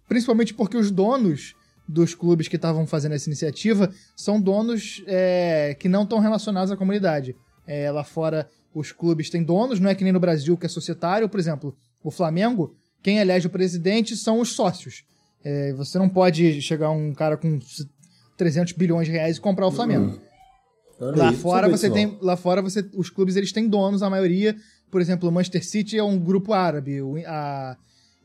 principalmente 0.08 0.52
porque 0.52 0.76
os 0.76 0.90
donos 0.90 1.54
dos 1.90 2.14
clubes 2.14 2.46
que 2.48 2.56
estavam 2.56 2.86
fazendo 2.86 3.12
essa 3.12 3.28
iniciativa 3.28 3.90
são 4.16 4.40
donos 4.40 5.02
é, 5.06 5.76
que 5.78 5.88
não 5.88 6.04
estão 6.04 6.18
relacionados 6.20 6.70
à 6.70 6.76
comunidade. 6.76 7.34
É, 7.66 7.90
lá 7.90 8.04
fora, 8.04 8.48
os 8.74 8.92
clubes 8.92 9.28
têm 9.30 9.42
donos, 9.42 9.80
não 9.80 9.90
é 9.90 9.94
que 9.94 10.04
nem 10.04 10.12
no 10.12 10.20
Brasil, 10.20 10.56
que 10.56 10.66
é 10.66 10.68
societário. 10.68 11.28
Por 11.28 11.40
exemplo, 11.40 11.76
o 12.02 12.10
Flamengo, 12.10 12.74
quem 13.02 13.18
elege 13.18 13.46
o 13.46 13.50
presidente 13.50 14.16
são 14.16 14.40
os 14.40 14.52
sócios. 14.52 15.04
É, 15.44 15.72
você 15.72 15.98
não 15.98 16.08
pode 16.08 16.60
chegar 16.62 16.90
um 16.90 17.12
cara 17.12 17.36
com 17.36 17.58
300 18.36 18.72
bilhões 18.74 19.06
de 19.06 19.12
reais 19.12 19.36
e 19.36 19.40
comprar 19.40 19.66
o 19.66 19.72
Flamengo. 19.72 20.20
Olha 21.00 21.16
Lá 21.16 21.28
aí, 21.30 21.36
fora 21.36 21.68
você 21.68 21.88
tem, 21.94 22.18
lá 22.20 22.36
fora 22.36 22.60
você, 22.60 22.88
os 22.94 23.08
clubes 23.08 23.36
eles 23.36 23.52
têm 23.52 23.66
donos, 23.68 24.02
a 24.02 24.10
maioria, 24.10 24.54
por 24.90 25.00
exemplo, 25.00 25.28
o 25.28 25.32
Manchester 25.32 25.64
City 25.66 25.96
é 25.98 26.02
um 26.04 26.18
grupo 26.18 26.52
árabe, 26.52 26.98
a- 27.26 27.76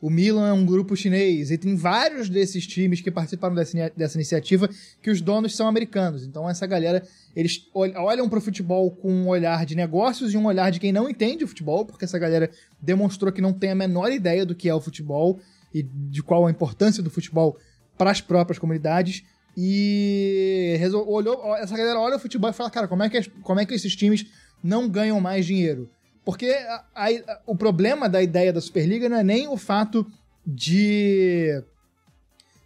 o 0.02 0.10
Milan 0.10 0.48
é 0.48 0.54
um 0.54 0.66
grupo 0.66 0.96
chinês, 0.96 1.52
e 1.52 1.58
tem 1.58 1.76
vários 1.76 2.30
desses 2.30 2.68
times 2.68 3.02
que 3.02 3.10
participaram 3.10 3.56
dessa, 3.56 3.92
dessa 3.96 4.18
iniciativa 4.18 4.70
que 5.02 5.10
os 5.10 5.22
donos 5.22 5.56
são 5.56 5.68
americanos. 5.68 6.26
Então 6.26 6.50
essa 6.50 6.68
galera, 6.68 7.02
eles 7.36 7.68
ol- 7.74 7.94
olham 7.96 8.30
pro 8.30 8.42
futebol 8.42 8.92
com 8.92 9.12
um 9.12 9.28
olhar 9.28 9.66
de 9.66 9.76
negócios 9.76 10.34
e 10.34 10.38
um 10.38 10.46
olhar 10.46 10.70
de 10.70 10.80
quem 10.80 10.92
não 10.92 11.10
entende 11.10 11.44
o 11.44 11.48
futebol, 11.48 11.86
porque 11.86 12.06
essa 12.06 12.20
galera 12.20 12.52
demonstrou 12.82 13.32
que 13.32 13.42
não 13.42 13.54
tem 13.54 13.72
a 13.72 13.76
menor 13.76 14.12
ideia 14.12 14.46
do 14.46 14.54
que 14.54 14.70
é 14.70 14.76
o 14.76 14.82
futebol 14.82 15.40
e 15.74 15.82
de 15.82 16.22
qual 16.22 16.46
a 16.46 16.52
importância 16.52 17.02
do 17.02 17.10
futebol 17.10 17.58
para 17.98 18.12
as 18.12 18.22
próprias 18.22 18.60
comunidades. 18.60 19.24
E 19.58 20.78
olhou, 21.08 21.56
essa 21.56 21.78
galera 21.78 22.00
olha 22.00 22.18
o 22.18 22.20
futebol 22.20 22.50
e 22.50 22.54
fala, 22.54 22.70
cara, 22.70 22.88
como 22.88 23.04
é 23.04 23.10
que, 23.10 23.30
como 23.42 23.60
é 23.60 23.66
que 23.66 23.74
esses 23.74 23.96
times 23.96 24.26
não 24.62 24.90
ganham 24.90 25.22
mais 25.22 25.46
dinheiro. 25.46 25.90
Porque 26.26 26.48
a- 26.48 26.84
a- 26.96 27.40
o 27.46 27.56
problema 27.56 28.10
da 28.10 28.22
ideia 28.22 28.52
da 28.52 28.60
Superliga 28.60 29.08
não 29.08 29.18
é 29.18 29.24
nem 29.24 29.48
o 29.48 29.56
fato 29.56 30.06
de 30.46 31.62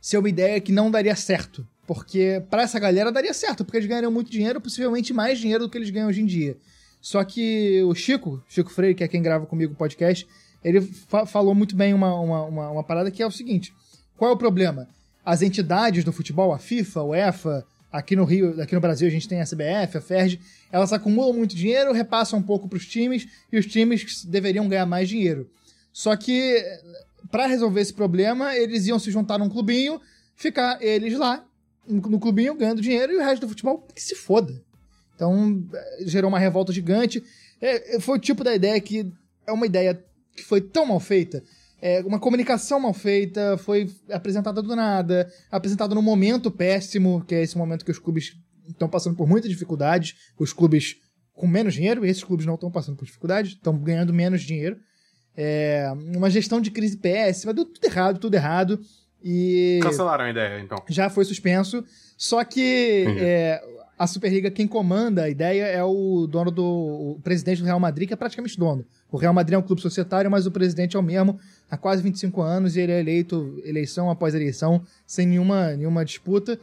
ser 0.02 0.18
uma 0.18 0.30
ideia 0.30 0.60
que 0.62 0.72
não 0.72 0.90
daria 0.90 1.16
certo. 1.16 1.68
Porque 1.86 2.42
pra 2.50 2.62
essa 2.64 2.80
galera 2.80 3.12
daria 3.12 3.34
certo, 3.34 3.66
porque 3.66 3.78
eles 3.78 3.90
ganhariam 3.90 4.12
muito 4.12 4.32
dinheiro, 4.32 4.62
possivelmente 4.62 5.12
mais 5.14 5.40
dinheiro 5.40 5.66
do 5.66 5.70
que 5.70 5.78
eles 5.78 5.90
ganham 5.90 6.08
hoje 6.08 6.22
em 6.22 6.26
dia. 6.26 6.56
Só 7.02 7.24
que 7.24 7.82
o 7.84 7.94
Chico, 7.96 8.44
Chico 8.48 8.70
Freire, 8.72 8.94
que 8.96 9.04
é 9.04 9.08
quem 9.08 9.22
grava 9.22 9.46
comigo 9.46 9.74
o 9.74 9.76
podcast, 9.76 10.28
ele 10.64 10.82
fa- 10.82 11.26
falou 11.26 11.56
muito 11.56 11.76
bem 11.76 11.94
uma, 11.94 12.14
uma, 12.20 12.44
uma, 12.44 12.70
uma 12.72 12.84
parada 12.84 13.10
que 13.10 13.24
é 13.24 13.26
o 13.28 13.32
seguinte: 13.32 13.74
qual 14.18 14.30
é 14.32 14.34
o 14.34 14.38
problema? 14.38 14.88
As 15.26 15.42
entidades 15.42 16.04
do 16.04 16.12
futebol, 16.14 16.54
a 16.54 16.60
FIFA, 16.60 17.00
a 17.00 17.04
UEFA, 17.06 17.66
aqui 17.92 18.16
no 18.16 18.24
Rio, 18.24 18.62
aqui 18.62 18.76
no 18.76 18.82
Brasil 18.82 19.08
a 19.08 19.12
gente 19.12 19.28
tem 19.28 19.42
a 19.42 19.46
CBF, 19.46 19.98
a 19.98 20.02
FERJ, 20.02 20.40
elas 20.72 20.94
acumulam 20.94 21.34
muito 21.34 21.56
dinheiro, 21.56 21.92
repassam 21.92 22.40
um 22.40 22.44
pouco 22.44 22.68
para 22.68 22.78
os 22.78 22.88
times 22.88 23.28
e 23.52 23.58
os 23.58 23.66
times 23.66 24.24
deveriam 24.26 24.68
ganhar 24.68 24.86
mais 24.86 25.10
dinheiro. 25.10 25.50
Só 25.92 26.16
que 26.16 26.64
para 27.32 27.48
resolver 27.48 27.82
esse 27.82 27.94
problema, 27.94 28.56
eles 28.56 28.88
iam 28.88 29.00
se 29.00 29.12
juntar 29.12 29.38
num 29.38 29.50
clubinho, 29.50 30.00
ficar 30.36 30.82
eles 30.82 31.18
lá 31.18 31.46
no 31.88 32.20
clubinho 32.20 32.54
ganhando 32.54 32.82
dinheiro 32.82 33.14
e 33.14 33.18
o 33.18 33.20
resto 33.20 33.42
do 33.42 33.50
futebol 33.50 33.86
que 33.94 34.02
se 34.02 34.16
foda. 34.16 34.62
Então 35.16 35.64
eh, 35.74 36.04
gerou 36.06 36.30
uma 36.30 36.40
revolta 36.40 36.72
gigante. 36.72 37.24
É, 37.60 37.96
é, 37.96 38.00
foi 38.00 38.18
o 38.18 38.22
tipo 38.22 38.44
da 38.44 38.54
ideia 38.54 38.80
que 38.80 39.12
é 39.46 39.52
uma 39.52 39.66
ideia 39.66 40.02
que 40.36 40.44
foi 40.44 40.62
tão 40.62 40.86
mal 40.86 41.00
feita. 41.00 41.44
É 41.82 42.02
uma 42.02 42.20
comunicação 42.20 42.80
mal 42.80 42.94
feita, 42.94 43.58
foi 43.58 43.90
apresentada 44.12 44.62
do 44.62 44.76
nada, 44.76 45.32
apresentada 45.50 45.96
num 45.96 46.02
momento 46.02 46.52
péssimo, 46.52 47.24
que 47.26 47.34
é 47.36 47.42
esse 47.42 47.58
momento 47.58 47.86
que 47.86 47.92
os 47.92 48.00
clubes 48.00 48.36
estão 48.68 48.90
passando 48.90 49.16
por 49.16 49.28
muitas 49.28 49.50
dificuldades, 49.50 50.16
os 50.38 50.52
clubes 50.52 50.98
com 51.34 51.48
menos 51.48 51.74
dinheiro, 51.74 52.06
e 52.06 52.10
esses 52.10 52.24
clubes 52.24 52.46
não 52.46 52.56
estão 52.56 52.70
passando 52.70 52.98
por 52.98 53.06
dificuldades, 53.06 53.54
estão 53.54 53.78
ganhando 53.78 54.14
menos 54.14 54.42
dinheiro. 54.42 54.78
É 55.36 55.90
uma 56.16 56.30
gestão 56.30 56.60
de 56.60 56.70
crise 56.70 56.98
péssima, 56.98 57.54
deu 57.54 57.64
tudo 57.64 57.86
errado, 57.86 58.20
tudo 58.20 58.36
errado. 58.36 58.80
E 59.24 59.80
Cancelaram 59.82 60.26
a 60.26 60.30
ideia, 60.30 60.60
então. 60.60 60.78
já 60.90 61.10
foi 61.10 61.24
suspenso. 61.24 61.84
Só 62.18 62.44
que 62.44 63.06
é, 63.20 63.62
a 64.00 64.08
Superliga, 64.08 64.50
quem 64.50 64.66
comanda 64.66 65.24
a 65.24 65.30
ideia 65.30 65.66
é 65.66 65.84
o 65.84 66.26
dono 66.26 66.50
do. 66.50 66.64
o 66.64 67.20
presidente 67.22 67.60
do 67.60 67.66
Real 67.66 67.82
Madrid, 67.82 68.08
que 68.08 68.14
é 68.14 68.18
praticamente 68.18 68.58
dono. 68.58 68.86
O 69.12 69.18
Real 69.18 69.34
Madrid 69.34 69.56
é 69.56 69.58
um 69.58 69.62
clube 69.62 69.82
societário, 69.82 70.32
mas 70.32 70.46
o 70.46 70.52
presidente 70.52 70.96
é 70.96 71.00
o 71.00 71.04
mesmo 71.04 71.38
há 71.70 71.76
quase 71.76 72.02
25 72.02 72.42
anos 72.42 72.78
e 72.78 72.80
ele 72.80 72.94
é 72.94 73.00
eleito 73.02 73.62
eleição 73.66 74.10
após 74.10 74.34
eleição, 74.34 74.82
sem 75.06 75.28
nenhuma, 75.28 75.76
nenhuma 75.76 76.06
disputa. 76.06 76.58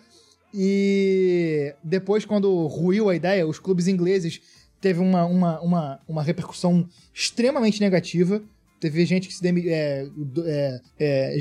E 0.54 1.74
depois, 1.84 2.24
quando 2.24 2.66
ruiu 2.68 3.10
a 3.10 3.14
ideia, 3.14 3.46
os 3.46 3.58
clubes 3.58 3.86
ingleses 3.86 4.40
teve 4.80 5.00
uma, 5.00 5.26
uma, 5.26 5.60
uma, 5.60 6.00
uma 6.08 6.22
repercussão 6.22 6.88
extremamente 7.12 7.82
negativa. 7.82 8.40
Teve 8.80 9.04
gente 9.06 9.28
que 9.28 9.34
se 9.34 9.42
demi 9.42 9.68
é, 9.68 10.06
é, 10.44 10.80
é, 10.98 11.38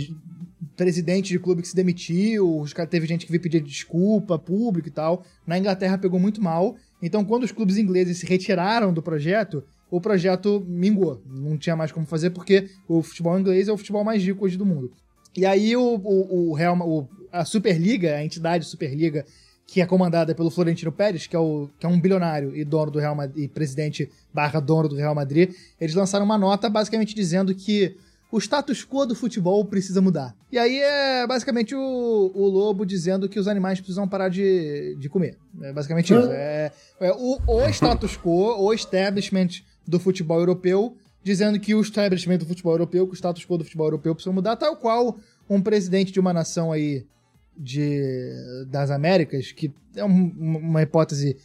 presidente 0.75 1.29
de 1.29 1.39
clube 1.39 1.61
que 1.61 1.67
se 1.67 1.75
demitiu, 1.75 2.59
os 2.59 2.73
teve 2.89 3.05
gente 3.07 3.25
que 3.25 3.31
veio 3.31 3.41
pedir 3.41 3.61
desculpa 3.61 4.37
público 4.39 4.87
e 4.87 4.91
tal. 4.91 5.23
Na 5.45 5.57
Inglaterra 5.57 5.97
pegou 5.97 6.19
muito 6.19 6.41
mal. 6.41 6.75
Então, 7.01 7.23
quando 7.23 7.43
os 7.43 7.51
clubes 7.51 7.77
ingleses 7.77 8.19
se 8.19 8.25
retiraram 8.25 8.93
do 8.93 9.01
projeto, 9.01 9.63
o 9.91 10.01
projeto 10.01 10.65
mingou. 10.67 11.21
Não 11.25 11.57
tinha 11.57 11.75
mais 11.75 11.91
como 11.91 12.05
fazer, 12.05 12.31
porque 12.31 12.69
o 12.87 13.01
futebol 13.03 13.37
inglês 13.39 13.67
é 13.67 13.71
o 13.71 13.77
futebol 13.77 14.03
mais 14.03 14.23
rico 14.23 14.45
hoje 14.45 14.57
do 14.57 14.65
mundo. 14.65 14.91
E 15.37 15.45
aí 15.45 15.75
o, 15.75 15.81
o, 16.03 16.49
o 16.49 16.53
Real, 16.53 16.77
o- 16.79 17.07
a 17.31 17.43
Superliga, 17.43 18.15
a 18.15 18.23
entidade 18.23 18.65
Superliga, 18.65 19.25
que 19.67 19.81
é 19.81 19.85
comandada 19.85 20.35
pelo 20.35 20.49
Florentino 20.49 20.91
Pérez, 20.91 21.27
que 21.27 21.35
é, 21.35 21.39
o, 21.39 21.69
que 21.79 21.85
é 21.85 21.89
um 21.89 21.99
bilionário 21.99 22.55
e 22.55 22.63
dono 22.63 22.91
do 22.91 22.99
Real 22.99 23.15
Madrid, 23.15 23.45
e 23.45 23.47
presidente 23.47 24.09
barra 24.33 24.59
dono 24.59 24.87
do 24.87 24.95
Real 24.95 25.15
Madrid, 25.15 25.53
eles 25.79 25.95
lançaram 25.95 26.25
uma 26.25 26.37
nota 26.37 26.69
basicamente 26.69 27.15
dizendo 27.15 27.53
que 27.53 27.97
o 28.31 28.37
status 28.37 28.85
quo 28.85 29.05
do 29.05 29.15
futebol 29.15 29.63
precisa 29.65 30.01
mudar. 30.01 30.35
E 30.51 30.57
aí 30.57 30.79
é 30.79 31.25
basicamente 31.25 31.73
o, 31.73 32.31
o 32.33 32.47
lobo 32.47 32.85
dizendo 32.85 33.29
que 33.29 33.39
os 33.39 33.47
animais 33.47 33.79
precisam 33.79 34.07
parar 34.07 34.29
de, 34.29 34.95
de 34.99 35.07
comer. 35.09 35.37
É 35.61 35.71
basicamente 35.71 36.13
isso. 36.13 36.29
É, 36.31 36.71
é 36.99 37.11
o, 37.13 37.39
o 37.47 37.69
status 37.69 38.17
quo, 38.17 38.55
o 38.59 38.73
establishment 38.73 39.61
do 39.87 39.99
futebol 39.99 40.39
europeu, 40.39 40.95
dizendo 41.23 41.59
que 41.59 41.73
o 41.73 41.81
establishment 41.81 42.37
do 42.37 42.45
futebol 42.45 42.73
europeu, 42.73 43.07
que 43.07 43.13
o 43.13 43.15
status 43.15 43.45
quo 43.45 43.57
do 43.57 43.63
futebol 43.63 43.87
europeu 43.87 44.13
precisa 44.13 44.33
mudar, 44.33 44.55
tal 44.57 44.75
qual 44.75 45.17
um 45.49 45.61
presidente 45.61 46.11
de 46.11 46.19
uma 46.19 46.33
nação 46.33 46.71
aí 46.71 47.05
de, 47.57 48.65
das 48.69 48.91
Américas, 48.91 49.51
que 49.51 49.73
é 49.95 50.03
um- 50.03 50.33
uma 50.37 50.81
hipótese, 50.81 51.37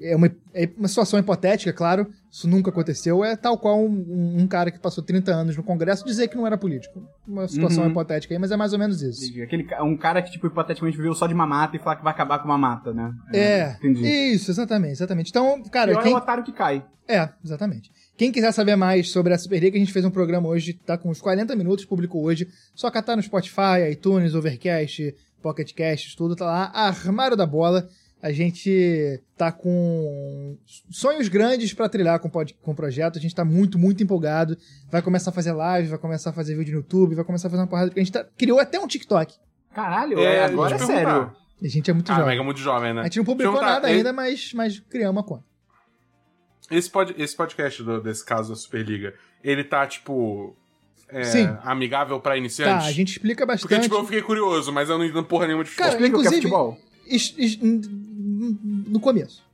é 0.00 0.16
uma, 0.16 0.30
é 0.54 0.70
uma 0.78 0.88
situação 0.88 1.18
hipotética, 1.18 1.70
claro, 1.72 2.06
isso 2.30 2.48
nunca 2.48 2.70
aconteceu, 2.70 3.22
é 3.22 3.36
tal 3.36 3.58
qual 3.58 3.84
um, 3.84 4.36
um 4.40 4.46
cara 4.46 4.70
que 4.70 4.78
passou 4.78 5.04
30 5.04 5.30
anos 5.34 5.56
no 5.56 5.62
Congresso 5.62 6.04
dizer 6.06 6.28
que 6.28 6.36
não 6.36 6.46
era 6.46 6.56
político. 6.56 7.02
Uma 7.26 7.46
situação 7.48 7.84
Uhum. 7.84 7.90
hipotética 7.90 8.32
aí, 8.32 8.38
mas 8.38 8.50
é 8.50 8.56
mais 8.56 8.72
ou 8.72 8.78
menos 8.78 9.02
isso. 9.02 9.24
Entendi. 9.24 9.42
Aquele, 9.42 9.66
um 9.82 9.96
cara 9.96 10.22
que, 10.22 10.30
tipo, 10.30 10.46
hipoteticamente 10.46 10.96
viveu 10.96 11.14
só 11.14 11.26
de 11.26 11.34
uma 11.34 11.46
mata 11.46 11.76
e 11.76 11.78
falar 11.78 11.96
que 11.96 12.04
vai 12.04 12.12
acabar 12.12 12.38
com 12.38 12.46
uma 12.46 12.56
mata, 12.56 12.94
né? 12.94 13.12
É, 13.34 13.72
Entendi. 13.82 14.06
isso, 14.06 14.50
exatamente, 14.50 14.92
exatamente. 14.92 15.30
Então, 15.30 15.62
cara, 15.64 15.90
Pior 15.90 16.00
é 16.00 16.02
quem... 16.04 16.14
o 16.14 16.16
otário 16.16 16.44
que 16.44 16.52
cai. 16.52 16.84
É, 17.08 17.28
exatamente. 17.44 17.90
Quem 18.16 18.32
quiser 18.32 18.50
saber 18.52 18.74
mais 18.76 19.10
sobre 19.10 19.32
a 19.34 19.38
Superliga, 19.38 19.76
a 19.76 19.78
gente 19.78 19.92
fez 19.92 20.04
um 20.04 20.10
programa 20.10 20.48
hoje, 20.48 20.72
tá 20.72 20.96
com 20.96 21.10
uns 21.10 21.20
40 21.20 21.54
minutos, 21.54 21.84
publicou 21.84 22.22
hoje. 22.24 22.48
Só 22.74 22.90
catar 22.90 23.14
no 23.14 23.22
Spotify, 23.22 23.90
iTunes, 23.92 24.34
Overcast, 24.34 25.14
Pocket 25.46 25.72
Cast, 25.74 26.16
tudo 26.16 26.34
tá 26.34 26.44
lá. 26.44 26.70
Armário 26.74 27.36
da 27.36 27.46
Bola. 27.46 27.88
A 28.20 28.32
gente 28.32 29.22
tá 29.36 29.52
com 29.52 30.56
sonhos 30.90 31.28
grandes 31.28 31.72
pra 31.72 31.88
trilhar 31.88 32.18
com, 32.18 32.28
pod- 32.28 32.54
com 32.60 32.72
o 32.72 32.74
projeto. 32.74 33.16
A 33.18 33.20
gente 33.20 33.34
tá 33.34 33.44
muito, 33.44 33.78
muito 33.78 34.02
empolgado. 34.02 34.56
Vai 34.90 35.00
começar 35.02 35.30
a 35.30 35.32
fazer 35.32 35.52
live, 35.52 35.88
vai 35.88 35.98
começar 35.98 36.30
a 36.30 36.32
fazer 36.32 36.56
vídeo 36.56 36.72
no 36.72 36.78
YouTube, 36.78 37.14
vai 37.14 37.24
começar 37.24 37.46
a 37.46 37.50
fazer 37.50 37.62
uma 37.62 37.68
porrada. 37.68 37.92
A 37.94 37.98
gente 38.00 38.10
tá- 38.10 38.24
criou 38.36 38.58
até 38.58 38.80
um 38.80 38.88
TikTok. 38.88 39.36
Caralho, 39.72 40.18
É, 40.18 40.36
é, 40.38 40.44
agora 40.46 40.74
é 40.74 40.78
sério. 40.78 41.32
A 41.62 41.68
gente 41.68 41.88
é 41.90 41.94
muito 41.94 42.10
Ah, 42.10 42.16
jovem. 42.16 42.30
Mega 42.30 42.40
é 42.40 42.44
muito 42.44 42.60
jovem, 42.60 42.92
né? 42.94 43.00
A 43.02 43.04
gente 43.04 43.18
não 43.18 43.24
publicou 43.24 43.60
nada 43.60 43.88
é- 43.88 43.94
ainda, 43.94 44.12
mas, 44.12 44.52
mas 44.54 44.80
criamos 44.80 45.16
uma 45.16 45.22
conta. 45.22 45.44
Esse, 46.70 46.90
pod, 46.90 47.14
esse 47.16 47.36
podcast 47.36 47.82
do- 47.82 48.00
desse 48.02 48.24
caso 48.24 48.48
da 48.50 48.56
Superliga, 48.56 49.14
ele 49.44 49.62
tá, 49.62 49.86
tipo. 49.86 50.56
É, 51.08 51.24
Sim. 51.24 51.48
amigável 51.64 52.18
pra 52.20 52.32
Tá, 52.32 52.38
iniciantes? 52.38 52.86
a 52.86 52.92
gente 52.92 53.12
explica 53.12 53.44
bastante. 53.46 53.68
Porque, 53.68 53.82
tipo, 53.82 53.94
eu 53.94 54.04
fiquei 54.04 54.22
curioso, 54.22 54.72
mas 54.72 54.88
eu 54.90 54.98
não 54.98 55.04
entendo 55.04 55.24
porra 55.24 55.46
nenhuma 55.46 55.64
de 55.64 55.70
futebol. 55.70 55.86
Cara, 55.90 55.96
Explica 56.02 56.16
o 56.16 56.20
que 56.20 56.26
é 56.26 56.38
inclusive- 56.38 56.50
futebol. 56.50 56.78
No 58.88 59.00
começo. 59.00 59.44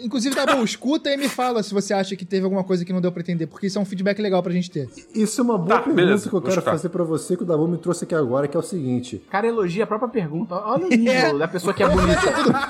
Inclusive, 0.00 0.34
tá 0.34 0.44
bom, 0.46 0.62
escuta 0.64 1.10
e 1.10 1.16
me 1.16 1.28
fala 1.28 1.62
se 1.62 1.72
você 1.72 1.94
acha 1.94 2.16
que 2.16 2.24
teve 2.24 2.42
alguma 2.44 2.64
coisa 2.64 2.84
que 2.84 2.92
não 2.92 3.00
deu 3.00 3.12
pra 3.12 3.20
entender, 3.20 3.46
porque 3.46 3.66
isso 3.68 3.78
é 3.78 3.80
um 3.80 3.84
feedback 3.84 4.20
legal 4.20 4.42
pra 4.42 4.52
gente 4.52 4.68
ter. 4.70 4.88
Isso 5.14 5.40
é 5.40 5.44
uma 5.44 5.56
boa 5.56 5.68
Tá, 5.68 5.76
pergunta 5.82 5.94
beleza, 5.94 6.28
que 6.28 6.34
eu 6.34 6.40
quero 6.42 6.54
chutar. 6.54 6.70
fazer 6.72 6.88
pra 6.88 7.04
você, 7.04 7.36
que 7.36 7.42
o 7.44 7.46
Dabu 7.46 7.68
me 7.68 7.78
trouxe 7.78 8.04
aqui 8.04 8.14
agora, 8.14 8.48
que 8.48 8.56
é 8.56 8.60
o 8.60 8.62
seguinte. 8.62 9.22
Cara 9.30 9.46
elogia 9.46 9.84
a 9.84 9.86
própria 9.86 10.08
pergunta. 10.08 10.56
Olha 10.56 10.86
o 10.86 10.88
nível 10.90 11.12
É. 11.12 11.38
da 11.38 11.46
pessoa 11.46 11.72
que 11.72 11.82
é 11.84 11.88
bonita. 11.88 12.20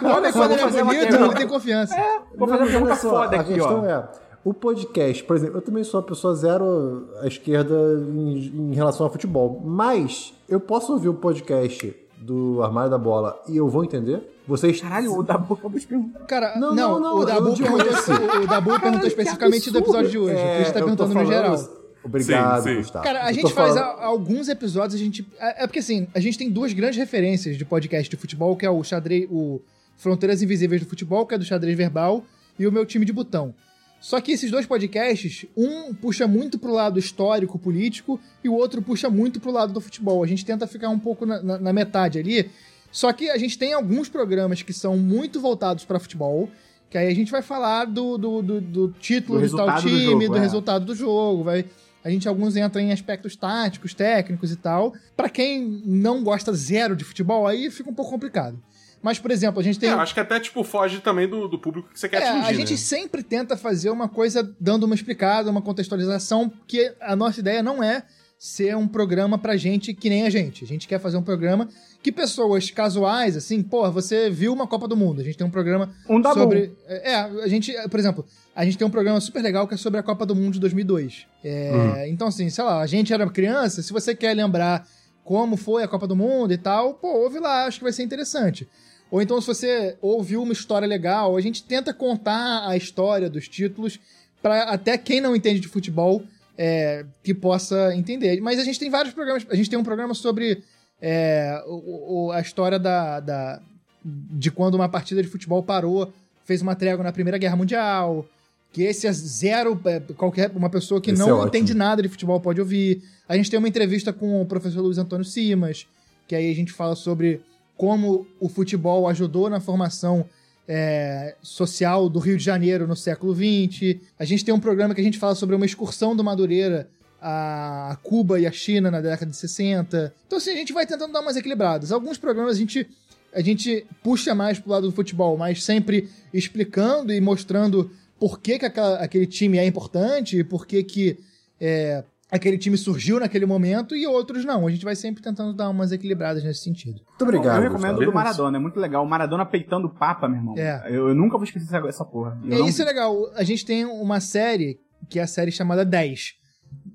O 0.03 0.09
homem, 0.09 0.31
só, 0.33 0.39
quando 0.41 0.49
vou 0.49 0.53
ele 0.53 0.55
é 0.55 0.59
fazer 0.59 0.83
uma 0.83 0.93
bonito, 0.93 1.09
pergunta. 1.09 1.25
ele 1.31 1.35
tem 1.39 1.49
confiança. 1.49 1.97
Vou 2.37 2.49
fazer 2.49 2.61
Não, 2.61 2.67
uma 2.67 2.67
pergunta 2.71 2.93
olha 2.93 3.01
só, 3.01 3.11
foda 3.11 3.37
a 3.37 3.41
aqui, 3.41 3.55
questão 3.55 3.81
ó. 3.83 3.87
é, 3.87 4.09
o 4.45 4.53
podcast, 4.53 5.23
por 5.25 5.37
exemplo, 5.37 5.59
eu 5.59 5.63
também 5.63 5.85
sou 5.85 6.01
uma 6.01 6.07
pessoa 6.07 6.35
zero 6.35 7.09
à 7.21 7.27
esquerda 7.27 7.75
em, 8.15 8.71
em 8.71 8.75
relação 8.75 9.07
ao 9.07 9.13
futebol, 9.13 9.61
mas 9.65 10.33
eu 10.49 10.59
posso 10.59 10.93
ouvir 10.93 11.09
o 11.09 11.15
podcast 11.15 11.95
do 12.19 12.63
Armário 12.63 12.91
da 12.91 12.99
Bola 12.99 13.41
e 13.49 13.57
eu 13.57 13.69
vou 13.69 13.85
entender? 13.85 14.21
Vocês... 14.47 14.81
Caralho, 14.81 15.17
o 15.17 15.23
Dabu 15.23 15.55
acabou 15.55 15.79
de 15.79 15.87
perguntar. 15.87 16.21
Cara, 16.27 16.59
Não, 16.59 16.75
não, 16.75 16.99
não, 17.01 17.19
o 17.19 17.25
Dabu 17.25 17.57
perguntou, 17.57 17.87
esse. 17.87 18.11
o 18.13 18.47
Dabu 18.47 18.81
perguntou 18.81 19.07
especificamente 19.07 19.71
do 19.71 19.79
episódio 19.79 20.11
de 20.11 20.19
hoje. 20.19 20.35
É, 20.37 20.55
a 20.55 20.59
gente 20.59 20.67
tá 20.73 20.81
tô 20.81 20.85
perguntando 20.87 21.15
no 21.15 21.25
geral. 21.27 21.57
Obrigado, 22.05 22.63
Sim, 22.65 22.69
sim. 22.71 22.77
Gustavo. 22.79 23.05
Cara, 23.05 23.25
a 23.27 23.31
Eu 23.31 23.35
gente 23.35 23.53
faz 23.53 23.75
falando- 23.77 24.01
a- 24.01 24.05
alguns 24.07 24.49
episódios, 24.49 25.01
a 25.01 25.05
gente. 25.05 25.25
É 25.39 25.63
é 25.63 25.67
porque 25.69 25.79
assim, 25.79 26.09
a 26.13 26.19
gente 26.19 26.37
tem 26.37 26.51
duas 26.51 26.73
grandes 26.73 26.99
referências 26.99 27.57
de 27.57 27.65
podcast 27.65 28.11
de 28.11 28.17
futebol, 28.17 28.57
que 28.57 28.67
é 28.67 28.71
o 28.71 28.83
xadrez, 28.83 29.29
o 29.31 29.61
Fronteiras 29.97 30.43
Invisíveis 30.43 30.83
do 30.83 30.89
Futebol, 30.89 31.25
que 31.25 31.35
é 31.37 31.39
do 31.39 31.45
xadrez 31.45 31.77
verbal, 31.77 32.25
e 32.59 32.67
o 32.67 32.73
meu 32.73 32.85
time 32.85 33.05
de 33.05 33.13
botão. 33.13 33.55
Só 34.03 34.21
que 34.21 34.33
esses 34.33 34.51
dois 34.51 34.67
podcasts, 34.67 35.47
um 35.57 35.95
puxa 35.95 36.27
muito 36.27 36.59
pro 36.59 36.73
lado 36.73 36.99
histórico, 36.99 37.57
político, 37.59 38.21
e 38.43 38.49
o 38.49 38.53
outro 38.55 38.83
puxa 38.83 39.09
muito 39.09 39.39
pro 39.41 39.53
lado 39.53 39.73
do 39.73 39.81
futebol. 39.81 40.23
A 40.23 40.27
gente 40.27 40.45
tenta 40.45 40.67
ficar 40.67 40.89
um 40.89 40.99
pouco 40.99 41.25
na, 41.25 41.41
na- 41.41 41.59
na 41.59 41.73
metade 41.73 42.19
ali. 42.19 42.51
Só 42.91 43.13
que 43.13 43.31
a 43.31 43.39
gente 43.39 43.57
tem 43.57 43.73
alguns 43.73 44.09
programas 44.09 44.61
que 44.61 44.73
são 44.73 44.99
muito 44.99 45.41
voltados 45.41 45.85
pra 45.85 46.01
futebol, 46.01 46.51
que 46.91 46.99
aí 46.99 47.07
a 47.09 47.15
gente 47.15 47.31
vai 47.31 47.41
falar 47.43 47.85
do, 47.87 48.19
do, 48.19 48.43
do- 48.43 48.61
do 48.61 48.89
título 49.01 49.41
Do 49.41 49.57
tal 49.57 49.67
resultado 49.69 49.83
do 49.83 49.89
time, 49.89 50.05
jogo, 50.25 50.29
do 50.29 50.37
é. 50.37 50.41
resultado 50.41 50.85
do 50.85 50.95
jogo, 50.95 51.45
vai. 51.45 51.65
A 52.05 52.11
gente 52.11 52.27
alguns 52.29 52.57
entram 52.57 52.83
em 52.83 52.91
aspectos 52.93 53.37
táticos, 53.37 53.95
técnicos 53.95 54.51
e 54.51 54.57
tal. 54.57 54.93
Pra 55.17 55.29
quem 55.29 55.81
não 55.87 56.25
gosta 56.25 56.53
zero 56.53 56.97
de 56.97 57.05
futebol, 57.05 57.47
aí 57.47 57.71
fica 57.71 57.89
um 57.89 57.95
pouco 57.95 58.11
complicado. 58.11 58.59
Mas, 59.03 59.19
por 59.19 59.31
exemplo, 59.31 59.61
a 59.61 59.63
gente 59.63 59.79
tem 59.79 59.89
É, 59.89 59.93
eu 59.93 60.01
acho 60.01 60.15
que 60.15 60.21
até, 60.21 60.39
tipo, 60.39 60.63
foge 60.63 61.01
também 61.01 61.29
do, 61.29 61.49
do 61.49 61.59
público 61.59 61.89
que 61.93 61.99
você 61.99 62.09
quer 62.09 62.23
é, 62.23 62.29
atingir, 62.29 62.47
a 62.47 62.53
gente 62.53 62.73
né? 62.73 62.77
sempre 62.77 63.23
tenta 63.23 63.57
fazer 63.57 63.91
uma 63.91 64.09
coisa 64.09 64.55
dando 64.61 64.85
uma 64.85 64.95
explicada, 64.95 65.51
uma 65.51 65.61
contextualização, 65.61 66.49
porque 66.49 66.95
a 67.01 67.17
nossa 67.17 67.41
ideia 67.41 67.63
não 67.63 67.83
é 67.83 68.05
ser 68.39 68.77
um 68.77 68.89
programa 68.89 69.39
pra 69.39 69.57
gente 69.57 69.95
que 69.95 70.09
nem 70.09 70.25
a 70.25 70.31
gente. 70.31 70.65
A 70.65 70.67
gente 70.67 70.89
quer 70.89 70.99
fazer 70.99 71.17
um 71.17 71.23
programa 71.23 71.69
que 72.03 72.11
pessoas 72.11 72.71
casuais, 72.73 73.37
assim, 73.37 73.63
porra, 73.63 73.89
você 73.89 74.29
viu 74.31 74.53
uma 74.53 74.67
Copa 74.67 74.89
do 74.89 74.97
Mundo. 74.97 75.21
A 75.21 75.25
gente 75.25 75.39
tem 75.39 75.47
um 75.47 75.51
programa 75.51 75.95
Um 76.09 76.21
sobre. 76.23 76.73
É, 76.89 77.15
a 77.15 77.47
gente, 77.47 77.73
por 77.89 78.01
exemplo, 78.01 78.25
a 78.55 78.65
gente 78.65 78.77
tem 78.77 78.85
um 78.85 78.91
programa 78.91 79.21
super 79.21 79.41
legal 79.41 79.69
que 79.69 79.75
é 79.75 79.77
sobre 79.77 80.01
a 80.01 80.03
Copa 80.03 80.27
do 80.27 80.35
Mundo 80.35 80.55
de 80.55 80.61
2002. 80.61 81.27
É, 81.45 82.09
Então, 82.09 82.27
assim, 82.27 82.51
sei 82.51 82.65
lá, 82.65 82.81
a 82.81 82.87
gente 82.87 83.13
era 83.13 83.29
criança, 83.31 83.81
se 83.81 83.93
você 83.93 84.13
quer 84.13 84.35
lembrar 84.35 84.89
como 85.23 85.57
foi 85.57 85.85
a 85.85 85.89
Copa 85.89 86.09
do 86.09 86.17
Mundo 86.17 86.53
e 86.53 86.59
tal, 86.59 86.95
pô, 86.95 87.09
ouve 87.09 87.39
lá, 87.39 87.67
acho 87.67 87.79
que 87.79 87.85
vai 87.85 87.93
ser 87.93 88.03
interessante. 88.03 88.69
Ou 89.13 89.21
então, 89.23 89.41
se 89.41 89.47
você 89.47 89.97
ouviu 90.01 90.43
uma 90.43 90.53
história 90.55 90.89
legal, 90.89 91.37
a 91.37 91.41
gente 91.41 91.63
tenta 91.63 91.93
contar 91.95 92.67
a 92.67 92.77
história 92.77 93.29
dos 93.31 93.47
títulos 93.47 94.01
para 94.43 94.63
até 94.65 94.97
quem 94.99 95.21
não 95.21 95.37
entende 95.37 95.61
de 95.61 95.69
futebol 95.69 96.23
é, 96.59 97.05
que 97.23 97.33
possa 97.35 97.95
entender. 97.95 98.41
Mas 98.41 98.59
a 98.59 98.65
gente 98.65 98.79
tem 98.81 98.91
vários 98.91 99.13
programas. 99.15 99.47
A 99.51 99.55
gente 99.55 99.69
tem 99.71 99.79
um 99.79 99.85
programa 99.85 100.15
sobre 100.15 100.63
é, 101.01 101.63
o- 101.67 102.27
o- 102.29 102.33
a 102.33 102.41
história 102.41 102.79
da, 102.79 103.21
da- 103.21 103.61
de 104.05 104.51
quando 104.51 104.75
uma 104.77 104.89
partida 104.89 105.23
de 105.23 105.29
futebol 105.29 105.63
parou, 105.63 106.13
fez 106.45 106.63
uma 106.63 106.75
trégua 106.75 107.05
na 107.05 107.13
Primeira 107.13 107.37
Guerra 107.39 107.57
Mundial. 107.57 108.25
Que 108.73 108.83
esse 108.85 109.07
é 109.07 109.13
zero. 109.13 109.79
é, 109.85 110.01
Qualquer 110.17 110.51
uma 110.55 110.71
pessoa 110.71 111.01
que 111.01 111.11
Esse 111.11 111.19
não 111.21 111.43
é 111.45 111.47
entende 111.47 111.75
nada 111.75 112.01
de 112.03 112.09
futebol 112.09 112.41
pode 112.41 112.61
ouvir. 112.61 113.03
A 113.29 113.37
gente 113.37 113.51
tem 113.51 113.59
uma 113.59 113.69
entrevista 113.69 114.11
com 114.13 114.41
o 114.41 114.47
professor 114.47 114.81
Luiz 114.81 114.97
Antônio 114.97 115.25
Simas, 115.25 115.87
que 116.27 116.35
aí 116.35 116.51
a 116.51 116.55
gente 116.55 116.73
fala 116.73 116.95
sobre 116.97 117.41
como 117.77 118.27
o 118.41 118.49
futebol 118.49 119.09
ajudou 119.09 119.49
na 119.51 119.61
formação 119.61 120.25
é, 120.69 121.35
social 121.43 122.09
do 122.09 122.19
Rio 122.19 122.37
de 122.37 122.45
Janeiro 122.45 122.87
no 122.87 122.95
século 122.97 123.35
XX. 123.35 123.97
A 124.19 124.25
gente 124.25 124.45
tem 124.45 124.55
um 124.55 124.61
programa 124.61 124.95
que 124.95 125.01
a 125.01 125.05
gente 125.05 125.19
fala 125.19 125.35
sobre 125.35 125.57
uma 125.57 125.67
excursão 125.67 126.15
do 126.15 126.23
Madureira 126.23 126.89
a 127.25 127.97
Cuba 128.03 128.41
e 128.41 128.47
a 128.49 128.53
China 128.53 128.91
na 128.91 129.01
década 129.01 129.31
de 129.31 129.37
60. 129.37 130.13
Então, 130.27 130.39
assim, 130.39 130.51
a 130.51 130.57
gente 130.57 130.73
vai 130.73 130.85
tentando 130.85 131.13
dar 131.13 131.21
umas 131.21 131.37
equilibradas. 131.37 131.93
Alguns 131.93 132.19
programas 132.19 132.57
a 132.57 132.59
gente, 132.59 132.89
a 133.33 133.41
gente 133.41 133.87
puxa 134.03 134.35
mais 134.35 134.59
pro 134.59 134.73
lado 134.73 134.89
do 134.89 134.93
futebol, 134.93 135.37
mas 135.37 135.63
sempre 135.63 136.09
explicando 136.35 137.13
e 137.13 137.21
mostrando 137.21 137.91
por 138.19 138.41
que, 138.41 138.59
que 138.59 138.67
aquela- 138.67 138.97
aquele 138.99 139.27
time 139.27 139.57
é 139.59 139.65
importante, 139.65 140.43
por 140.43 140.67
que, 140.67 140.83
que 140.83 141.19
é, 141.61 142.03
aquele 142.33 142.57
time 142.59 142.77
surgiu 142.79 143.21
naquele 143.21 143.45
momento, 143.47 143.95
e 143.95 144.07
outros 144.07 144.45
não. 144.45 144.67
A 144.67 144.71
gente 144.71 144.85
vai 144.85 144.97
sempre 144.97 145.23
tentando 145.23 145.53
dar 145.53 145.69
umas 145.69 145.93
equilibradas 145.93 146.43
nesse 146.43 146.65
sentido. 146.65 147.01
Muito 147.07 147.23
obrigado. 147.23 147.57
eu 147.59 147.63
recomendo 147.63 147.97
Gustavo. 147.97 148.11
do 148.11 148.15
Maradona, 148.15 148.57
é 148.57 148.61
muito 148.61 148.81
legal. 148.81 149.05
O 149.05 149.09
Maradona 149.09 149.45
peitando 149.47 149.87
o 149.87 149.91
Papa, 149.91 150.27
meu 150.27 150.39
irmão. 150.39 150.55
É. 150.59 150.83
Eu, 150.89 151.09
eu 151.11 151.15
nunca 151.15 151.37
vou 151.37 151.45
esquecer 151.45 151.67
essa, 151.77 151.87
essa 151.87 152.05
porra. 152.05 152.37
Eu 152.45 152.57
É, 152.57 152.59
não- 152.61 152.67
Isso 152.69 152.81
é 152.83 152.85
legal. 152.87 153.31
A 153.35 153.45
gente 153.45 153.65
tem 153.67 153.85
uma 153.85 154.19
série, 154.19 154.81
que 155.09 155.19
é 155.19 155.23
a 155.23 155.27
série 155.27 155.53
chamada 155.53 155.85
10. 155.85 156.33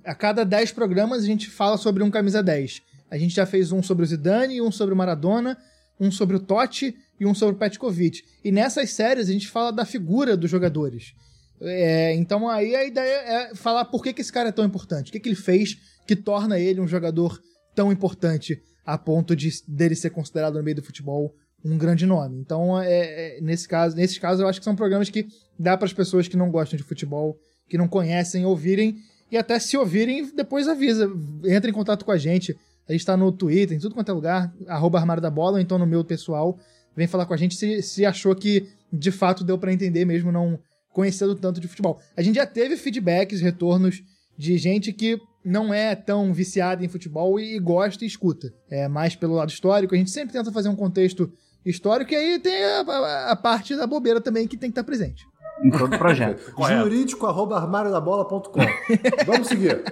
A 0.03 0.15
cada 0.15 0.43
10 0.43 0.72
programas 0.72 1.22
a 1.23 1.26
gente 1.27 1.49
fala 1.49 1.77
sobre 1.77 2.01
um 2.03 2.09
camisa 2.09 2.41
10. 2.41 2.81
A 3.11 3.18
gente 3.18 3.35
já 3.35 3.45
fez 3.45 3.72
um 3.72 3.81
sobre 3.84 4.03
o 4.03 4.07
Zidane, 4.07 4.59
um 4.61 4.72
sobre 4.72 4.93
o 4.93 4.97
Maradona, 4.97 5.55
um 5.99 6.11
sobre 6.11 6.35
o 6.35 6.39
Totti 6.39 6.95
e 7.19 7.26
um 7.26 7.34
sobre 7.35 7.55
o 7.55 7.57
Petkovic. 7.59 8.22
E 8.43 8.51
nessas 8.51 8.89
séries 8.91 9.30
a 9.30 9.31
gente 9.31 9.47
fala 9.47 9.72
da 9.72 9.85
figura 9.85 10.35
dos 10.35 10.49
jogadores. 10.49 11.14
É, 11.61 12.13
então 12.13 12.47
aí 12.47 12.75
a 12.75 12.85
ideia 12.85 13.15
é 13.15 13.55
falar 13.55 13.85
por 13.85 14.03
que, 14.03 14.13
que 14.13 14.21
esse 14.21 14.31
cara 14.31 14.49
é 14.49 14.51
tão 14.51 14.65
importante. 14.65 15.09
O 15.09 15.11
que, 15.11 15.19
que 15.19 15.29
ele 15.29 15.35
fez 15.35 15.77
que 16.05 16.15
torna 16.15 16.59
ele 16.59 16.79
um 16.79 16.88
jogador 16.88 17.39
tão 17.75 17.91
importante 17.91 18.61
a 18.85 18.97
ponto 18.97 19.35
de 19.35 19.49
dele 19.67 19.95
ser 19.95 20.11
considerado 20.11 20.55
no 20.55 20.63
meio 20.63 20.77
do 20.77 20.84
futebol 20.84 21.34
um 21.65 21.77
grande 21.77 22.05
nome. 22.05 22.39
Então, 22.39 22.79
é, 22.79 23.38
é, 23.38 23.41
nesse 23.41 23.67
caso, 23.67 23.95
nesses 23.95 24.17
casos, 24.17 24.41
eu 24.41 24.47
acho 24.47 24.59
que 24.59 24.63
são 24.63 24.75
programas 24.75 25.09
que 25.09 25.27
dá 25.59 25.75
para 25.75 25.85
as 25.85 25.93
pessoas 25.93 26.27
que 26.27 26.38
não 26.38 26.49
gostam 26.51 26.77
de 26.77 26.84
futebol, 26.84 27.38
que 27.67 27.77
não 27.77 27.88
conhecem, 27.88 28.45
ouvirem 28.45 28.95
e 29.29 29.38
até 29.38 29.59
se 29.59 29.75
ouvirem, 29.75 30.31
depois 30.34 30.67
avisa, 30.67 31.11
entra 31.45 31.69
em 31.69 31.73
contato 31.73 32.05
com 32.05 32.11
a 32.11 32.17
gente. 32.17 32.55
A 32.88 32.93
gente 32.93 33.05
tá 33.05 33.17
no 33.17 33.31
Twitter, 33.31 33.75
em 33.75 33.79
tudo 33.79 33.93
quanto 33.93 34.09
é 34.09 34.13
lugar, 34.13 34.53
arroba 34.67 34.97
armário 34.97 35.21
da 35.21 35.29
bola, 35.29 35.53
ou 35.53 35.59
então 35.59 35.77
no 35.77 35.85
meu 35.85 36.05
pessoal. 36.05 36.57
Vem 36.95 37.07
falar 37.07 37.25
com 37.25 37.34
a 37.34 37.38
gente 37.38 37.55
se, 37.55 37.81
se 37.81 38.05
achou 38.05 38.34
que 38.34 38.69
de 38.91 39.11
fato 39.11 39.43
deu 39.43 39.57
para 39.57 39.73
entender 39.73 40.05
mesmo 40.05 40.31
não 40.31 40.57
conhecendo 40.98 41.36
tanto 41.36 41.61
de 41.61 41.68
futebol. 41.68 41.99
A 42.18 42.24
gente 42.24 42.38
já 42.38 42.45
teve 42.48 42.76
feedbacks, 42.76 43.40
retornos 43.40 44.02
de 44.36 44.57
gente 44.57 44.91
que 44.91 45.19
não 45.45 45.72
é 45.72 45.95
tão 45.95 46.34
viciada 46.34 46.84
em 46.84 46.88
futebol 46.88 47.40
e, 47.40 47.56
e 47.56 47.60
gosta 47.60 48.03
e 48.03 48.07
escuta. 48.07 48.48
É 48.68 48.88
mais 48.88 49.15
pelo 49.15 49.36
lado 49.36 49.49
histórico. 49.52 49.94
A 49.94 49.98
gente 49.98 50.10
sempre 50.10 50.34
tenta 50.34 50.52
fazer 50.52 50.69
um 50.69 50.76
contexto 50.76 51.32
histórico 51.64 52.11
e 52.14 52.15
aí 52.15 52.40
tem 52.40 52.64
a, 52.64 52.80
a- 52.82 53.32
a 53.32 53.36
parte 53.36 53.76
da 53.76 53.86
bobeira 53.86 54.19
também 54.19 54.48
que 54.48 54.57
tem 54.57 54.72
que 54.72 54.80
estar 54.80 54.84
presente. 54.84 55.24
Em 55.64 55.69
todo 55.69 55.95
projeto. 55.99 56.52
Jurídico 56.82 57.28
arroba 57.28 57.57
armáriodabola.com. 57.57 58.60
Vamos 59.28 59.48
seguir. 59.48 59.84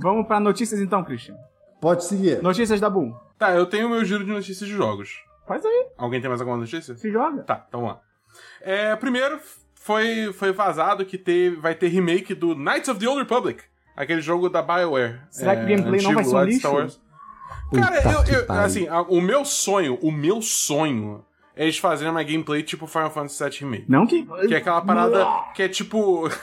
Vamos 0.00 0.26
pra 0.26 0.40
notícias 0.40 0.80
então, 0.80 1.04
Christian. 1.04 1.36
Pode 1.80 2.04
seguir. 2.04 2.42
Notícias 2.42 2.80
da 2.80 2.90
Boom. 2.90 3.14
Tá, 3.38 3.52
eu 3.54 3.64
tenho 3.66 3.88
meu 3.88 4.04
giro 4.04 4.24
de 4.24 4.30
notícias 4.32 4.68
de 4.68 4.74
jogos. 4.74 5.10
Faz 5.46 5.64
aí, 5.64 5.86
Alguém 5.96 6.20
tem 6.20 6.28
mais 6.28 6.40
alguma 6.40 6.58
notícia? 6.58 6.96
se 6.96 7.10
joga. 7.12 7.44
Tá, 7.44 7.64
então 7.68 7.80
vamos 7.80 7.94
lá. 7.94 8.00
É, 8.60 8.94
primeiro, 8.96 9.38
foi, 9.88 10.32
foi 10.34 10.52
vazado 10.52 11.02
que 11.06 11.16
teve, 11.16 11.56
vai 11.56 11.74
ter 11.74 11.88
remake 11.88 12.34
do 12.34 12.54
Knights 12.54 12.88
of 12.90 13.00
the 13.00 13.08
Old 13.08 13.22
Republic. 13.22 13.62
Aquele 13.96 14.20
jogo 14.20 14.50
da 14.50 14.60
BioWare. 14.60 15.20
Será 15.30 15.56
que 15.56 15.62
o 15.62 15.66
gameplay 15.66 16.02
não 16.02 16.12
vai 16.12 16.24
ser 16.24 16.36
um 16.36 16.44
lixo? 16.44 16.58
Star 16.60 16.74
Wars. 16.74 17.00
Cara, 17.74 18.02
Puta 18.02 18.14
eu, 18.14 18.24
que 18.44 18.52
eu- 18.52 18.54
assim, 18.56 18.86
a- 18.86 19.00
o 19.00 19.18
meu 19.20 19.44
sonho, 19.46 19.98
o 20.02 20.12
meu 20.12 20.42
sonho 20.42 21.24
é 21.56 21.62
eles 21.64 21.78
fazerem 21.78 22.10
uma 22.10 22.22
gameplay 22.22 22.62
tipo 22.62 22.86
Final 22.86 23.10
Fantasy 23.10 23.42
VII 23.42 23.58
Remake. 23.60 23.84
Não 23.88 24.06
que. 24.06 24.26
Que 24.46 24.54
é 24.54 24.58
aquela 24.58 24.82
parada 24.82 25.26
que 25.54 25.62
é 25.62 25.68
tipo. 25.68 26.28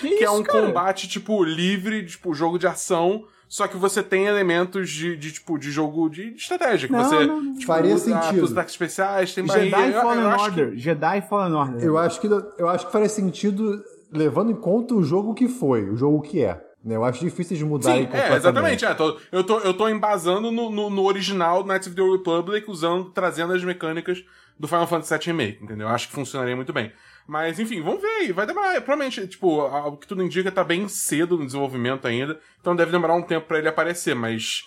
Que, 0.00 0.10
que 0.14 0.22
é 0.22 0.26
isso, 0.28 0.34
um 0.38 0.44
cara? 0.44 0.64
combate, 0.66 1.08
tipo, 1.08 1.42
livre, 1.42 2.06
tipo, 2.06 2.32
jogo 2.32 2.56
de 2.56 2.68
ação, 2.68 3.24
só 3.48 3.66
que 3.66 3.76
você 3.76 4.02
tem 4.02 4.26
elementos 4.26 4.90
de, 4.90 5.16
de, 5.16 5.32
tipo, 5.32 5.58
de 5.58 5.70
jogo 5.70 6.08
de 6.08 6.34
estratégia. 6.34 6.86
Que 6.86 6.92
Não, 6.92 7.04
você, 7.04 7.26
não, 7.26 7.42
não. 7.42 7.52
tipo, 7.54 7.66
Faria 7.66 7.94
usa 7.94 8.04
sentido. 8.20 8.44
os 8.44 8.52
ataques 8.52 8.74
especiais, 8.74 9.34
tem 9.34 9.46
Jedi. 9.48 9.92
Eu- 9.92 10.02
Fallen 10.02 10.20
eu 10.22 10.28
acho 10.30 10.44
que- 10.44 10.60
Order. 10.60 10.76
Jedi 10.76 11.20
Fallen 11.28 11.54
Order. 11.54 11.82
Eu 11.82 11.96
acho, 11.98 12.20
que, 12.20 12.26
eu 12.26 12.68
acho 12.68 12.86
que 12.86 12.92
faria 12.92 13.08
sentido 13.08 13.82
levando 14.12 14.50
em 14.50 14.56
conta 14.56 14.94
o 14.94 15.02
jogo 15.02 15.34
que 15.34 15.48
foi, 15.48 15.88
o 15.88 15.96
jogo 15.96 16.20
que 16.20 16.42
é. 16.42 16.62
né? 16.84 16.94
Eu 16.96 17.04
acho 17.04 17.20
difícil 17.24 17.56
de 17.56 17.64
mudarem 17.64 18.02
Sim, 18.02 18.06
completamente. 18.06 18.32
é, 18.32 18.36
exatamente. 18.36 18.84
É, 18.84 18.94
tô- 18.94 19.18
eu, 19.32 19.44
tô, 19.44 19.58
eu 19.60 19.74
tô 19.74 19.88
embasando 19.88 20.50
no, 20.52 20.70
no, 20.70 20.88
no 20.90 21.04
original 21.04 21.64
Knights 21.64 21.88
of 21.88 21.96
the 21.96 22.02
Old 22.02 22.18
Republic, 22.18 22.70
usando, 22.70 23.06
trazendo 23.10 23.52
as 23.52 23.64
mecânicas 23.64 24.22
do 24.58 24.66
Final 24.68 24.86
Fantasy 24.86 25.14
VII 25.14 25.26
Remake, 25.26 25.62
entendeu? 25.62 25.86
Eu 25.88 25.94
acho 25.94 26.08
que 26.08 26.14
funcionaria 26.14 26.54
muito 26.56 26.72
bem. 26.72 26.92
Mas, 27.28 27.58
enfim, 27.58 27.82
vamos 27.82 28.00
ver 28.00 28.08
aí. 28.08 28.32
Vai 28.32 28.46
demorar. 28.46 28.72
Provavelmente, 28.80 29.26
tipo, 29.28 29.60
o 29.60 29.96
que 29.98 30.06
tudo 30.06 30.22
indica 30.22 30.50
tá 30.50 30.64
bem 30.64 30.88
cedo 30.88 31.36
no 31.36 31.44
desenvolvimento 31.44 32.08
ainda. 32.08 32.40
Então 32.58 32.74
deve 32.74 32.90
demorar 32.90 33.14
um 33.14 33.22
tempo 33.22 33.46
pra 33.46 33.58
ele 33.58 33.68
aparecer, 33.68 34.14
mas. 34.14 34.62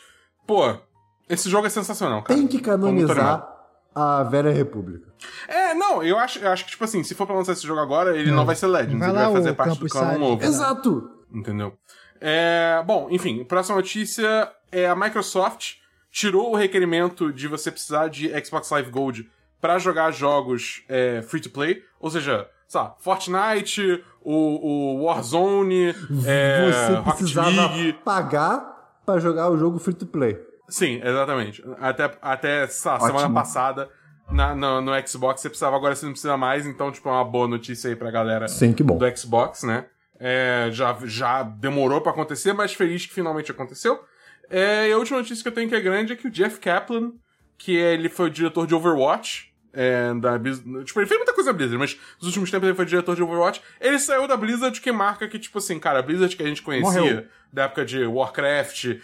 Pô, 0.45 0.77
esse 1.27 1.49
jogo 1.49 1.65
é 1.65 1.69
sensacional, 1.71 2.21
cara. 2.21 2.37
Tem 2.39 2.47
que 2.47 2.59
canonizar 2.59 3.47
a 3.95 4.23
Velha 4.23 4.51
República. 4.51 5.11
É, 5.47 5.73
não, 5.73 6.03
eu 6.03 6.19
acho, 6.19 6.39
eu 6.39 6.51
acho 6.51 6.65
que, 6.65 6.71
tipo 6.71 6.83
assim, 6.83 7.03
se 7.03 7.15
for 7.15 7.25
pra 7.25 7.35
lançar 7.35 7.53
esse 7.53 7.65
jogo 7.65 7.79
agora, 7.79 8.15
ele 8.15 8.31
não, 8.31 8.45
vai 8.45 8.55
ser 8.55 8.67
Legends, 8.67 8.99
Vai 8.99 9.09
ele 9.09 9.17
vai 9.17 9.33
fazer 9.33 9.53
parte 9.53 9.79
do 9.79 9.89
canon 9.89 10.19
novo. 10.19 10.43
Exato! 10.43 11.09
Entendeu? 11.33 11.73
É, 12.19 12.83
bom, 12.85 13.07
enfim, 13.09 13.43
próxima 13.43 13.77
notícia 13.77 14.51
é 14.71 14.87
a 14.87 14.95
Microsoft 14.95 15.77
tirou 16.11 16.51
o 16.51 16.55
requerimento 16.55 17.31
de 17.31 17.47
você 17.47 17.71
precisar 17.71 18.09
de 18.09 18.29
Xbox 18.45 18.69
Live 18.69 18.91
Gold 18.91 19.29
pra 19.59 19.79
jogar 19.79 20.11
jogos 20.11 20.83
é, 20.89 21.21
free 21.21 21.41
to 21.41 21.49
play, 21.49 21.81
ou 22.01 22.09
seja, 22.09 22.47
sabe, 22.67 22.95
Fortnite, 22.99 24.03
o, 24.21 24.95
o 24.97 25.03
Warzone, 25.05 25.95
é, 26.25 26.71
Você 26.71 27.11
precisava 27.17 27.71
pagar 28.03 28.99
pra 29.05 29.19
jogar 29.19 29.49
o 29.49 29.57
jogo 29.57 29.79
free 29.79 29.93
to 29.93 30.05
play. 30.05 30.37
Sim, 30.69 31.01
exatamente. 31.03 31.63
Até, 31.79 32.11
até 32.21 32.61
lá, 32.61 32.67
semana 32.99 33.29
passada 33.33 33.89
na, 34.31 34.55
no, 34.55 34.81
no 34.81 35.07
Xbox 35.07 35.41
você 35.41 35.49
precisava, 35.49 35.75
agora 35.75 35.95
você 35.95 36.05
não 36.05 36.13
precisa 36.13 36.37
mais, 36.37 36.65
então, 36.65 36.91
tipo, 36.91 37.09
é 37.09 37.11
uma 37.11 37.25
boa 37.25 37.47
notícia 37.47 37.89
aí 37.89 37.95
pra 37.95 38.09
galera 38.09 38.47
Sim, 38.47 38.71
que 38.73 38.81
bom. 38.83 38.97
do 38.97 39.17
Xbox, 39.17 39.63
né? 39.63 39.85
É, 40.19 40.69
já, 40.71 40.95
já 41.03 41.43
demorou 41.43 41.99
pra 41.99 42.11
acontecer, 42.11 42.53
mas 42.53 42.73
feliz 42.73 43.05
que 43.05 43.13
finalmente 43.13 43.51
aconteceu. 43.51 43.99
É, 44.49 44.87
e 44.87 44.91
a 44.93 44.97
última 44.97 45.17
notícia 45.19 45.41
que 45.41 45.47
eu 45.49 45.53
tenho 45.53 45.67
que 45.67 45.75
é 45.75 45.81
grande 45.81 46.13
é 46.13 46.15
que 46.15 46.27
o 46.27 46.31
Jeff 46.31 46.59
Kaplan, 46.59 47.11
que 47.57 47.77
é- 47.77 47.93
ele 47.93 48.07
foi 48.07 48.27
o 48.27 48.29
diretor 48.29 48.65
de 48.67 48.75
Overwatch, 48.75 49.50
é, 49.73 50.13
da 50.15 50.37
Blizzard, 50.37 50.83
tipo, 50.85 50.99
ele 50.99 51.07
fez 51.07 51.17
muita 51.19 51.33
coisa 51.33 51.51
da 51.51 51.57
Blizzard, 51.57 51.77
mas 51.77 51.97
nos 52.17 52.27
últimos 52.27 52.51
tempos 52.51 52.67
ele 52.67 52.75
foi 52.75 52.85
diretor 52.85 53.15
de 53.15 53.23
Overwatch. 53.23 53.61
Ele 53.79 53.97
saiu 53.99 54.27
da 54.27 54.35
Blizzard, 54.35 54.79
que 54.79 54.91
marca 54.91 55.27
que, 55.27 55.39
tipo 55.39 55.57
assim, 55.57 55.79
cara, 55.79 55.99
a 55.99 56.01
Blizzard 56.01 56.35
que 56.35 56.43
a 56.43 56.47
gente 56.47 56.61
conhecia, 56.61 57.01
Morreu. 57.01 57.25
da 57.51 57.63
época 57.63 57.85
de 57.85 58.05
Warcraft, 58.05 58.97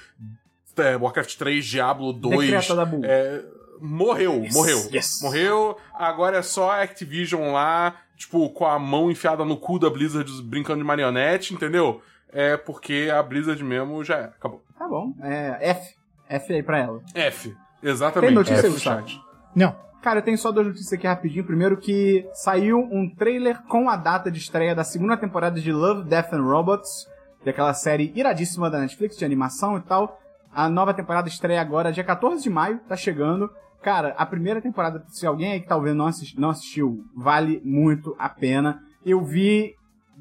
é, 0.77 0.95
Warcraft 0.95 1.35
3, 1.37 1.65
Diablo 1.65 2.13
2, 2.13 2.39
Decreta 2.49 2.75
da 2.75 2.85
Bull. 2.85 3.01
é, 3.03 3.43
morreu, 3.79 4.45
morreu. 4.51 4.77
yes. 4.93 5.21
Morreu, 5.21 5.77
agora 5.93 6.37
é 6.37 6.41
só 6.41 6.71
a 6.71 6.81
Activision 6.81 7.51
lá, 7.53 7.95
tipo, 8.15 8.49
com 8.49 8.65
a 8.65 8.77
mão 8.77 9.09
enfiada 9.09 9.45
no 9.45 9.57
cu 9.57 9.79
da 9.79 9.89
Blizzard 9.89 10.29
brincando 10.43 10.79
de 10.79 10.85
marionete, 10.85 11.53
entendeu? 11.53 12.01
É 12.29 12.57
porque 12.57 13.09
a 13.11 13.23
Blizzard 13.23 13.63
mesmo 13.63 14.03
já 14.03 14.15
era. 14.17 14.27
Acabou. 14.27 14.61
Tá 14.77 14.87
bom. 14.87 15.13
É, 15.21 15.69
F. 15.69 15.95
F 16.29 16.53
aí 16.53 16.61
pra 16.61 16.79
ela. 16.79 17.01
F. 17.15 17.55
Exatamente. 17.81 18.29
Tem 18.29 18.35
notícia, 18.35 18.59
F 18.59 18.69
no 18.69 18.79
chat. 18.79 19.21
Não. 19.55 19.86
Cara, 20.07 20.19
eu 20.19 20.23
tenho 20.23 20.37
só 20.37 20.53
duas 20.53 20.67
notícias 20.67 20.93
aqui 20.93 21.05
rapidinho. 21.05 21.43
Primeiro 21.43 21.75
que 21.75 22.25
saiu 22.31 22.79
um 22.79 23.13
trailer 23.13 23.61
com 23.63 23.89
a 23.89 23.97
data 23.97 24.31
de 24.31 24.39
estreia 24.39 24.73
da 24.73 24.81
segunda 24.81 25.17
temporada 25.17 25.59
de 25.59 25.69
Love, 25.69 26.07
Death 26.07 26.31
and 26.31 26.43
Robots. 26.43 27.05
daquela 27.43 27.73
série 27.73 28.13
iradíssima 28.15 28.69
da 28.69 28.79
Netflix 28.79 29.17
de 29.17 29.25
animação 29.25 29.77
e 29.77 29.81
tal. 29.81 30.17
A 30.49 30.69
nova 30.69 30.93
temporada 30.93 31.27
estreia 31.27 31.59
agora, 31.59 31.91
dia 31.91 32.05
14 32.05 32.41
de 32.41 32.49
maio, 32.49 32.79
tá 32.87 32.95
chegando. 32.95 33.49
Cara, 33.81 34.15
a 34.17 34.25
primeira 34.25 34.61
temporada, 34.61 35.03
se 35.09 35.27
alguém 35.27 35.51
aí 35.51 35.59
que 35.59 35.67
talvez 35.67 35.93
não, 35.93 36.07
assisti, 36.07 36.39
não 36.39 36.51
assistiu, 36.51 37.03
vale 37.13 37.61
muito 37.65 38.15
a 38.17 38.29
pena. 38.29 38.81
Eu 39.05 39.21
vi 39.25 39.75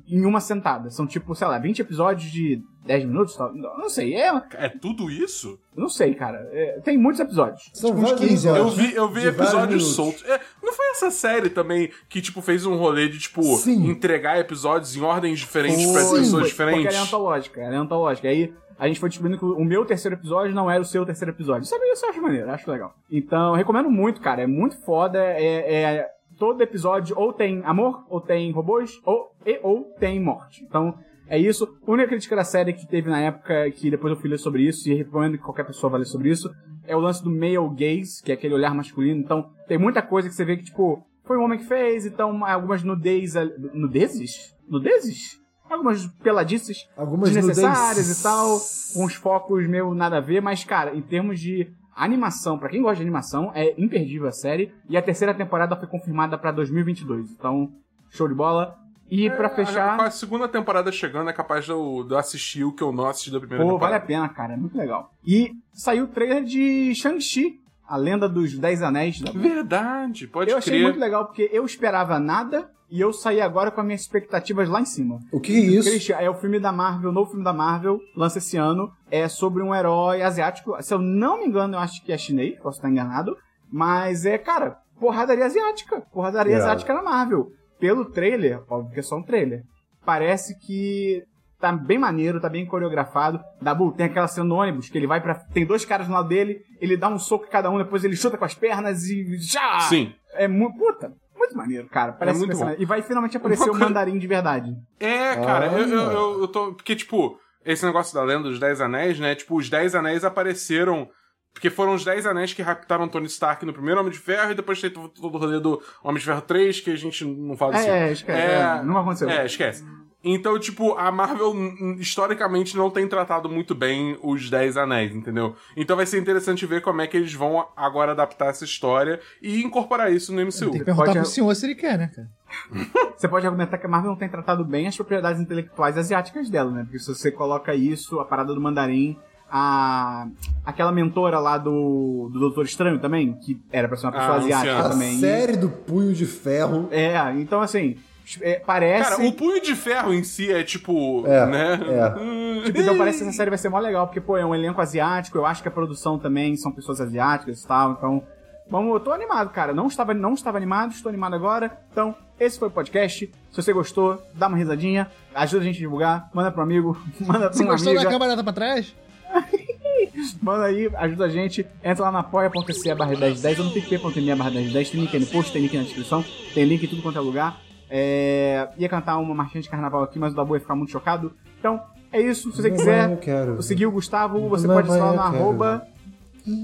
em 0.09 0.25
uma 0.25 0.41
sentada. 0.41 0.91
São 0.91 1.07
tipo, 1.07 1.35
sei 1.35 1.47
lá, 1.47 1.59
20 1.59 1.81
episódios 1.81 2.31
de 2.31 2.63
10 2.85 3.05
minutos? 3.05 3.37
tal. 3.37 3.53
Não 3.55 3.89
sei, 3.89 4.15
é. 4.15 4.31
É 4.55 4.69
tudo 4.69 5.11
isso? 5.11 5.59
Não 5.77 5.89
sei, 5.89 6.15
cara. 6.15 6.49
É, 6.53 6.81
tem 6.81 6.97
muitos 6.97 7.21
episódios. 7.21 7.71
São 7.75 7.91
Tipo 7.91 8.03
uns 8.03 8.11
vários 8.11 8.29
15 8.29 8.49
Eu 8.49 8.55
episódios 8.55 8.77
vi, 8.77 8.95
eu 8.95 9.09
vi 9.09 9.27
episódios 9.27 9.85
soltos. 9.95 10.25
É, 10.25 10.41
não 10.63 10.73
foi 10.73 10.87
essa 10.91 11.11
série 11.11 11.51
também 11.51 11.91
que, 12.09 12.21
tipo, 12.21 12.41
fez 12.41 12.65
um 12.67 12.77
rolê 12.77 13.09
de, 13.09 13.19
tipo, 13.19 13.43
Sim. 13.43 13.89
entregar 13.91 14.39
episódios 14.39 14.97
em 14.97 15.03
ordens 15.03 15.39
diferentes 15.39 15.85
Foi, 15.85 15.93
pra 15.93 16.03
pessoas 16.03 16.31
foi, 16.31 16.43
diferentes? 16.45 16.83
Porque 16.83 16.95
ela 16.95 17.05
é 17.05 17.07
antológica, 17.07 17.61
ela 17.61 17.75
é 17.75 17.79
antológica. 17.79 18.29
Aí 18.29 18.53
a 18.79 18.87
gente 18.87 19.01
foi 19.01 19.09
descobrindo 19.09 19.39
que 19.39 19.45
o 19.45 19.65
meu 19.65 19.85
terceiro 19.85 20.15
episódio 20.17 20.55
não 20.55 20.71
era 20.71 20.81
o 20.83 20.85
seu 20.85 21.05
terceiro 21.05 21.33
episódio. 21.33 21.67
Sabe, 21.67 21.85
isso 21.87 22.05
eu 22.05 22.11
acho 22.11 22.23
maneiro, 22.23 22.47
eu 22.47 22.53
acho 22.55 22.71
legal. 22.71 22.95
Então, 23.11 23.49
eu 23.51 23.55
recomendo 23.55 23.91
muito, 23.91 24.21
cara. 24.21 24.43
É 24.43 24.47
muito 24.47 24.77
foda. 24.83 25.19
É, 25.19 25.75
é- 25.75 26.16
todo 26.39 26.63
episódio 26.63 27.19
ou 27.19 27.33
tem 27.33 27.63
amor, 27.65 28.05
ou 28.09 28.21
tem 28.21 28.51
robôs, 28.53 29.01
ou, 29.05 29.33
e, 29.45 29.59
ou 29.63 29.85
tem 29.99 30.21
morte. 30.21 30.65
Então, 30.65 30.95
é 31.29 31.39
isso. 31.39 31.79
A 31.87 31.91
única 31.91 32.09
crítica 32.09 32.37
da 32.37 32.45
série 32.45 32.73
que 32.73 32.87
teve 32.87 33.11
na 33.11 33.21
época, 33.21 33.71
que 33.73 33.91
depois 33.91 34.13
eu 34.13 34.21
fui 34.21 34.31
ler 34.31 34.39
sobre 34.39 34.63
isso, 34.63 34.89
e 34.89 34.95
recomendo 34.95 35.37
que 35.37 35.45
qualquer 35.45 35.65
pessoa 35.65 35.91
vá 35.91 35.99
ler 35.99 36.07
sobre 36.07 36.31
isso, 36.31 36.51
é 36.87 36.95
o 36.95 37.01
lance 37.01 37.23
do 37.23 37.31
male 37.31 37.69
gaze, 37.75 38.23
que 38.23 38.31
é 38.31 38.35
aquele 38.35 38.55
olhar 38.55 38.75
masculino. 38.75 39.21
Então, 39.21 39.51
tem 39.67 39.79
muita 39.79 40.03
coisa 40.03 40.29
que 40.29 40.35
você 40.35 40.45
vê 40.45 40.57
que, 40.57 40.65
tipo, 40.65 41.05
foi 41.25 41.37
um 41.37 41.43
homem 41.43 41.59
que 41.59 41.65
fez, 41.65 42.07
então 42.07 42.45
algumas 42.45 42.83
nudez... 42.83 43.35
Nudezes? 43.75 44.55
Nudezes? 44.69 45.41
Algumas 45.69 46.07
peladices 46.23 46.89
Algumas 46.97 47.31
desnecessárias 47.33 48.07
nudez. 48.07 48.21
e 48.21 48.23
tal, 48.23 48.61
com 48.95 49.05
uns 49.05 49.15
focos 49.15 49.67
meio 49.67 49.93
nada 49.95 50.19
a 50.19 50.21
ver, 50.21 50.41
mas, 50.41 50.63
cara, 50.63 50.95
em 50.95 51.03
termos 51.03 51.41
de 51.41 51.69
animação, 51.97 52.59
pra 52.59 52.69
quem 52.69 52.83
gosta 52.83 52.97
de 52.97 53.03
animação, 53.03 53.51
é 53.55 53.75
imperdível 53.81 54.29
a 54.29 54.33
série, 54.33 54.73
e 54.89 54.97
a 54.97 55.03
terceira 55.03 55.33
temporada 55.35 55.75
foi 55.77 55.89
confirmada 55.89 56.37
pra 56.37 56.53
2022, 56.53 57.31
então, 57.33 57.73
show 58.11 58.29
de 58.29 58.35
bola. 58.35 58.77
E 59.11 59.31
pra 59.31 59.47
É, 59.47 59.49
Com 59.51 59.55
fechar, 59.57 60.01
a 60.01 60.11
segunda 60.11 60.49
temporada 60.49 60.91
chegando, 60.91 61.31
é 61.31 61.33
capaz 61.33 61.65
de 61.65 61.71
eu, 61.71 62.05
de 62.07 62.13
eu 62.13 62.19
assistir 62.19 62.65
o 62.65 62.73
que 62.73 62.83
eu 62.83 62.91
não 62.93 63.07
assisti 63.07 63.31
da 63.31 63.39
primeira 63.39 63.63
pô, 63.65 63.79
vale 63.79 63.95
a 63.95 64.01
temporada. 64.01 64.07
pena, 64.07 64.29
cara, 64.29 64.55
é 64.55 64.57
muito 64.57 64.77
legal. 64.77 65.13
E 65.25 65.53
saiu 65.73 66.05
o 66.05 66.09
trailer 66.09 66.43
de 66.43 66.93
Shang-Chi, 66.95 67.61
a 67.87 67.97
lenda 67.97 68.29
dos 68.29 68.59
Dez 68.59 68.83
Anéis. 68.83 69.21
Da... 69.21 69.31
Verdade, 69.33 70.27
pode 70.27 70.51
Eu 70.51 70.59
achei 70.59 70.73
crer. 70.75 70.83
muito 70.85 70.99
legal, 70.99 71.27
porque 71.27 71.49
eu 71.53 71.65
esperava 71.65 72.19
nada, 72.19 72.71
e 72.91 73.01
eu 73.01 73.13
saí 73.13 73.41
agora 73.41 73.71
com 73.71 73.81
as 73.81 73.87
minhas 73.87 74.03
expectativas 74.03 74.69
lá 74.69 74.81
em 74.81 74.85
cima. 74.85 75.19
O 75.33 75.41
que 75.41 75.53
é 75.55 75.59
isso? 75.61 75.91
Christian, 75.91 76.17
é 76.17 76.31
o 76.31 76.35
filme 76.35 76.61
da 76.61 76.71
Marvel, 76.73 77.11
o 77.11 77.13
novo 77.13 77.31
filme 77.31 77.45
da 77.45 77.53
Marvel, 77.53 77.99
lança 78.17 78.39
esse 78.39 78.57
ano. 78.57 78.91
É 79.11 79.29
sobre 79.29 79.63
um 79.63 79.75
herói 79.75 80.23
asiático. 80.23 80.81
Se 80.83 80.95
eu 80.95 80.99
não 80.99 81.39
me 81.39 81.47
engano, 81.47 81.75
eu 81.75 81.79
acho 81.81 82.05
que 82.05 82.13
é 82.13 82.19
chinês, 82.19 82.59
posso 82.61 82.79
estar 82.79 82.89
enganado. 82.89 83.37
Mas 83.71 84.25
é, 84.25 84.39
cara, 84.39 84.79
porradaria 85.01 85.45
asiática. 85.47 86.01
Porradaria 86.13 86.53
Irado. 86.53 86.65
asiática 86.67 86.95
na 86.95 87.03
Marvel. 87.03 87.49
Pelo 87.81 88.05
trailer, 88.05 88.63
óbvio 88.69 88.93
que 88.95 89.01
é 89.01 89.03
só 89.03 89.17
um 89.17 89.23
trailer. 89.23 89.63
Parece 90.05 90.57
que 90.61 91.25
tá 91.61 91.73
bem 91.73 91.99
maneiro, 91.99 92.41
tá 92.41 92.49
bem 92.49 92.67
coreografado. 92.67 93.41
Dabu, 93.61 93.93
tem 93.93 94.07
aquela 94.07 94.29
cena 94.29 94.47
no 94.47 94.57
ônibus 94.57 94.89
que 94.89 94.97
ele 94.99 95.07
vai 95.07 95.21
pra. 95.21 95.35
Tem 95.35 95.65
dois 95.67 95.85
caras 95.85 96.09
no 96.09 96.15
lado 96.15 96.29
dele, 96.29 96.61
ele 96.81 96.97
dá 96.97 97.09
um 97.09 97.19
soco 97.19 97.47
em 97.47 97.51
cada 97.51 97.71
um, 97.71 97.79
depois 97.79 98.05
ele 98.05 98.17
chuta 98.17 98.37
com 98.37 98.45
as 98.45 98.55
pernas 98.55 99.05
e. 99.05 99.37
Já! 99.39 99.81
Sim. 99.81 100.13
É 100.35 100.47
muito. 100.47 100.77
Puta, 100.79 101.13
muito 101.37 101.57
maneiro, 101.57 101.89
cara. 101.89 102.13
Parece 102.13 102.39
muito 102.39 102.53
que 102.57 102.65
vai 102.65 102.75
ser- 102.77 102.83
E 102.83 102.85
vai 102.85 103.03
finalmente 103.03 103.37
aparecer 103.37 103.71
o 103.71 103.75
mandarim 103.75 104.19
de 104.19 104.27
verdade. 104.27 104.75
É, 105.01 105.37
cara, 105.37 105.67
eu, 105.67 105.89
eu, 105.89 106.01
eu, 106.11 106.41
eu 106.43 106.49
tô. 106.49 106.75
Porque, 106.75 106.95
tipo, 106.97 107.39
esse 107.65 107.85
negócio 107.87 108.15
da 108.15 108.23
lenda 108.23 108.49
dos 108.49 108.59
Dez 108.59 108.81
Anéis, 108.81 109.19
né? 109.19 109.35
Tipo, 109.35 109.57
os 109.57 109.69
Dez 109.71 109.95
Anéis 109.95 110.25
apareceram. 110.25 111.09
Porque 111.55 111.71
foram 111.71 111.95
os 111.95 112.05
Dez 112.05 112.27
Anéis 112.27 112.53
que 112.53 112.61
raptaram 112.61 113.09
Tony 113.09 113.25
Stark 113.25 113.65
no 113.65 113.73
primeiro 113.73 113.99
Homem 113.99 114.13
de 114.13 114.19
Ferro 114.19 114.51
e 114.51 114.55
depois 114.55 114.79
tem 114.79 114.91
todo, 114.91 115.11
o 115.19 115.29
rolê 115.39 115.59
do 115.59 115.81
Homem 116.05 116.19
de 116.19 116.25
Ferro 116.27 116.43
3, 116.43 116.81
que 116.81 116.91
a 116.91 116.97
gente 116.97 117.25
não 117.25 117.57
fala 117.57 117.73
disso. 117.73 117.89
É, 117.89 118.13
esquece. 118.13 118.39
É, 118.39 118.83
não 118.83 118.99
aconteceu. 118.99 119.31
É, 119.31 119.47
esquece. 119.47 119.83
Então, 120.25 120.59
tipo, 120.59 120.95
a 120.95 121.13
Marvel, 121.13 121.55
historicamente, 122.01 122.77
não 122.77 122.91
tem 122.91 123.07
tratado 123.07 123.49
muito 123.49 123.75
bem 123.75 124.19
os 124.23 124.51
Dez 124.51 124.77
Anéis, 124.77 125.15
entendeu? 125.15 125.55
Então 125.77 125.97
vai 125.97 126.05
ser 126.07 126.19
interessante 126.19 126.67
ver 126.67 126.81
como 126.83 127.01
é 127.01 127.07
que 127.07 127.17
eles 127.17 127.33
vão 127.33 127.65
agora 127.77 128.11
adaptar 128.13 128.47
essa 128.49 128.65
história 128.65 129.21
e 129.41 129.63
incorporar 129.63 130.13
isso 130.13 130.33
no 130.35 130.41
MCU. 130.41 130.71
Tem 130.71 130.79
que 130.81 130.85
perguntar 130.85 131.07
Pode- 131.07 131.19
pro 131.21 131.29
senhor 131.29 131.55
se 131.55 131.67
ele 131.67 131.75
quer, 131.77 131.97
né, 131.99 132.11
cara? 132.15 132.29
Você 133.17 133.29
pode 133.29 133.47
argumentar 133.47 133.79
que 133.79 133.87
a 133.87 133.89
Marvel 133.89 134.11
não 134.11 134.19
tem 134.19 134.29
tratado 134.29 134.65
bem 134.65 134.87
as 134.89 134.97
propriedades 134.97 135.41
intelectuais 135.41 135.97
asiáticas 135.97 136.51
dela, 136.51 136.71
né? 136.71 136.83
Porque 136.85 136.99
se 136.99 137.15
você 137.15 137.31
coloca 137.31 137.75
isso, 137.75 138.19
a 138.21 138.25
parada 138.25 138.53
do 138.55 138.61
mandarim, 138.61 139.17
a 139.51 140.27
aquela 140.65 140.91
mentora 140.93 141.39
lá 141.39 141.57
do, 141.57 142.29
do 142.33 142.39
Doutor 142.41 142.65
Estranho 142.65 142.99
também, 142.99 143.35
que 143.35 143.61
era 143.73 143.87
pra 143.89 143.97
ser 143.97 144.07
uma 144.07 144.13
pessoa 144.13 144.35
Ah, 144.35 144.39
asiática 144.39 144.73
anciã. 144.73 144.87
A 144.87 144.91
também. 144.91 145.19
série 145.19 145.57
do 145.57 145.69
Punho 145.69 146.13
de 146.13 146.27
Ferro. 146.27 146.89
É, 146.91 147.17
então 147.37 147.61
assim, 147.61 147.97
é, 148.41 148.59
parece. 148.59 149.11
Cara, 149.11 149.23
o 149.25 149.33
punho 149.33 149.61
de 149.61 149.75
ferro 149.75 150.13
em 150.13 150.25
si 150.25 150.53
é 150.53 150.63
tipo. 150.63 151.25
É, 151.27 151.47
né? 151.47 151.79
Tipo, 152.67 152.81
então 152.81 152.99
parece 152.99 153.19
que 153.19 153.25
essa 153.25 153.37
série 153.37 153.51
vai 153.51 153.59
ser 153.59 153.69
mó 153.69 153.79
legal, 153.79 154.07
porque, 154.07 154.21
pô, 154.21 154.37
é 154.37 154.45
um 154.45 154.55
elenco 154.55 154.81
asiático, 154.81 155.39
eu 155.39 155.47
acho 155.47 155.63
que 155.63 155.69
a 155.69 155.71
produção 155.71 156.19
também 156.19 156.57
são 156.57 156.73
pessoas 156.73 157.01
asiáticas 157.01 157.63
e 157.63 157.67
tal, 157.67 157.93
então. 157.93 158.23
Vamos, 158.69 158.93
eu 158.95 158.99
tô 158.99 159.13
animado, 159.13 159.51
cara. 159.51 159.73
Não 159.73 159.87
estava, 159.87 160.13
não 160.13 160.35
estava 160.35 160.57
animado, 160.57 160.91
estou 160.91 161.09
animado 161.09 161.35
agora. 161.37 161.79
Então, 161.93 162.17
esse 162.41 162.59
foi 162.59 162.67
o 162.67 162.71
podcast. 162.71 163.31
Se 163.53 163.63
você 163.63 163.73
gostou, 163.73 164.21
dá 164.35 164.49
uma 164.49 164.57
risadinha, 164.57 165.09
ajuda 165.33 165.63
a 165.63 165.65
gente 165.67 165.77
a 165.77 165.79
divulgar, 165.79 166.29
manda 166.35 166.51
pro 166.51 166.63
amigo, 166.63 167.01
manda 167.21 167.49
pra 167.49 167.53
Você 167.53 167.63
uma 167.63 167.73
gostou 167.75 167.93
amiga, 167.93 168.05
da 168.05 168.11
câmera 168.11 168.43
pra 168.43 168.53
trás? 168.53 168.93
manda 170.43 170.65
aí, 170.65 170.91
ajuda 170.97 171.27
a 171.27 171.29
gente. 171.29 171.65
Entra 171.85 172.07
lá 172.07 172.11
na 172.11 172.19
apoia.se 172.21 172.95
barra 172.97 173.15
1010 173.15 173.59
ou 173.61 173.65
no 173.67 173.71
picpay.me 173.71 174.35
barra 174.35 174.51
1010. 174.51 174.91
Tem 174.91 175.01
link 175.01 175.15
aí 175.15 175.21
no 175.21 175.27
post, 175.29 175.53
tem 175.53 175.63
link 175.63 175.77
na 175.77 175.85
descrição, 175.85 176.25
tem 176.53 176.65
link 176.65 176.83
em 176.83 176.89
tudo 176.89 177.03
quanto 177.03 177.19
é 177.19 177.21
lugar. 177.21 177.61
É... 177.91 178.69
Ia 178.79 178.89
cantar 178.89 179.19
uma 179.19 179.35
marchinha 179.35 179.63
de 179.63 179.69
carnaval 179.69 180.03
aqui, 180.03 180.19
mas 180.19 180.33
o 180.33 180.37
Dabu 180.37 180.55
ia 180.55 180.61
ficar 180.61 180.75
muito 180.75 180.91
chocado. 180.91 181.33
Então, 181.59 181.81
é 182.13 182.21
isso. 182.21 182.51
Se 182.53 182.63
você 182.63 182.71
Mamãe, 182.71 183.17
quiser 183.17 183.63
seguir 183.63 183.87
o 183.87 183.91
Gustavo, 183.93 184.49
você 184.49 184.67
pode 184.67 184.89
lá 184.89 185.13
no 185.13 185.21
arroba 185.21 185.87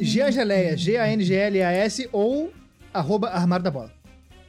Giangeleia, 0.01 0.77
G-A-N-G-L-A-S 0.77 2.09
ou 2.13 2.53
arroba 2.93 3.29
armário 3.29 3.65
da 3.65 3.71
bola. 3.71 3.91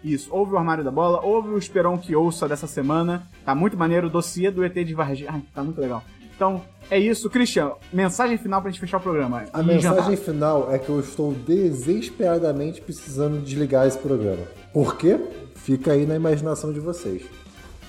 Isso, 0.03 0.27
ouve 0.33 0.51
o 0.53 0.57
Armário 0.57 0.83
da 0.83 0.91
Bola, 0.91 1.21
ouve 1.21 1.47
o 1.47 1.57
Esperon 1.57 1.97
que 1.97 2.13
ouça 2.13 2.45
dessa 2.45 2.67
semana. 2.67 3.25
Tá 3.45 3.55
muito 3.55 3.77
maneiro, 3.77 4.07
o 4.07 4.09
dossiê 4.09 4.51
do 4.51 4.61
ET 4.61 4.73
de 4.73 4.93
Varginha. 4.93 5.29
Ai, 5.31 5.41
tá 5.55 5.63
muito 5.63 5.79
legal. 5.79 6.03
Então, 6.35 6.61
é 6.91 6.99
isso. 6.99 7.29
Christian, 7.29 7.71
mensagem 7.93 8.37
final 8.37 8.61
pra 8.61 8.69
gente 8.69 8.81
fechar 8.81 8.97
o 8.97 8.99
programa. 8.99 9.45
A 9.53 9.61
E 9.61 9.65
mensagem 9.65 9.97
jantar. 9.97 10.17
final 10.17 10.69
é 10.73 10.77
que 10.77 10.89
eu 10.89 10.99
estou 10.99 11.31
desesperadamente 11.33 12.81
precisando 12.81 13.41
desligar 13.41 13.87
esse 13.87 13.97
programa. 13.97 14.43
Por 14.73 14.97
quê? 14.97 15.17
Fica 15.63 15.93
aí 15.93 16.05
na 16.05 16.15
imaginação 16.15 16.73
de 16.73 16.79
vocês. 16.81 17.23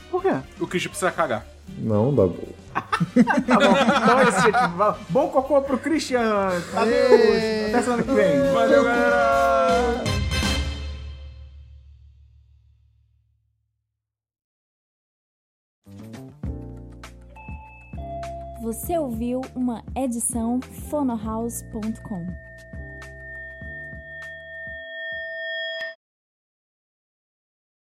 Por 0.09 0.22
quê? 0.22 0.32
O 0.60 0.66
Christian 0.66 0.90
precisa 0.90 1.10
cagar. 1.10 1.44
Não, 1.76 2.14
Dabu. 2.14 2.48
Tá 2.72 3.59
bom. 3.59 3.74
então 4.02 4.20
é 4.20 4.28
isso, 4.28 4.40
gente. 4.42 5.02
Bom 5.10 5.28
cocô 5.28 5.60
pro 5.60 5.76
Christian. 5.78 6.51
Adeus. 6.76 7.68
Até 7.68 7.82
semana 7.82 8.02
que 8.05 8.12
vem. 8.12 8.52
Valeu, 8.52 8.84
galera! 8.84 10.05
Você 18.62 18.96
ouviu 18.96 19.40
uma 19.56 19.82
edição 19.96 20.60
fonohouse.com. 20.88 22.53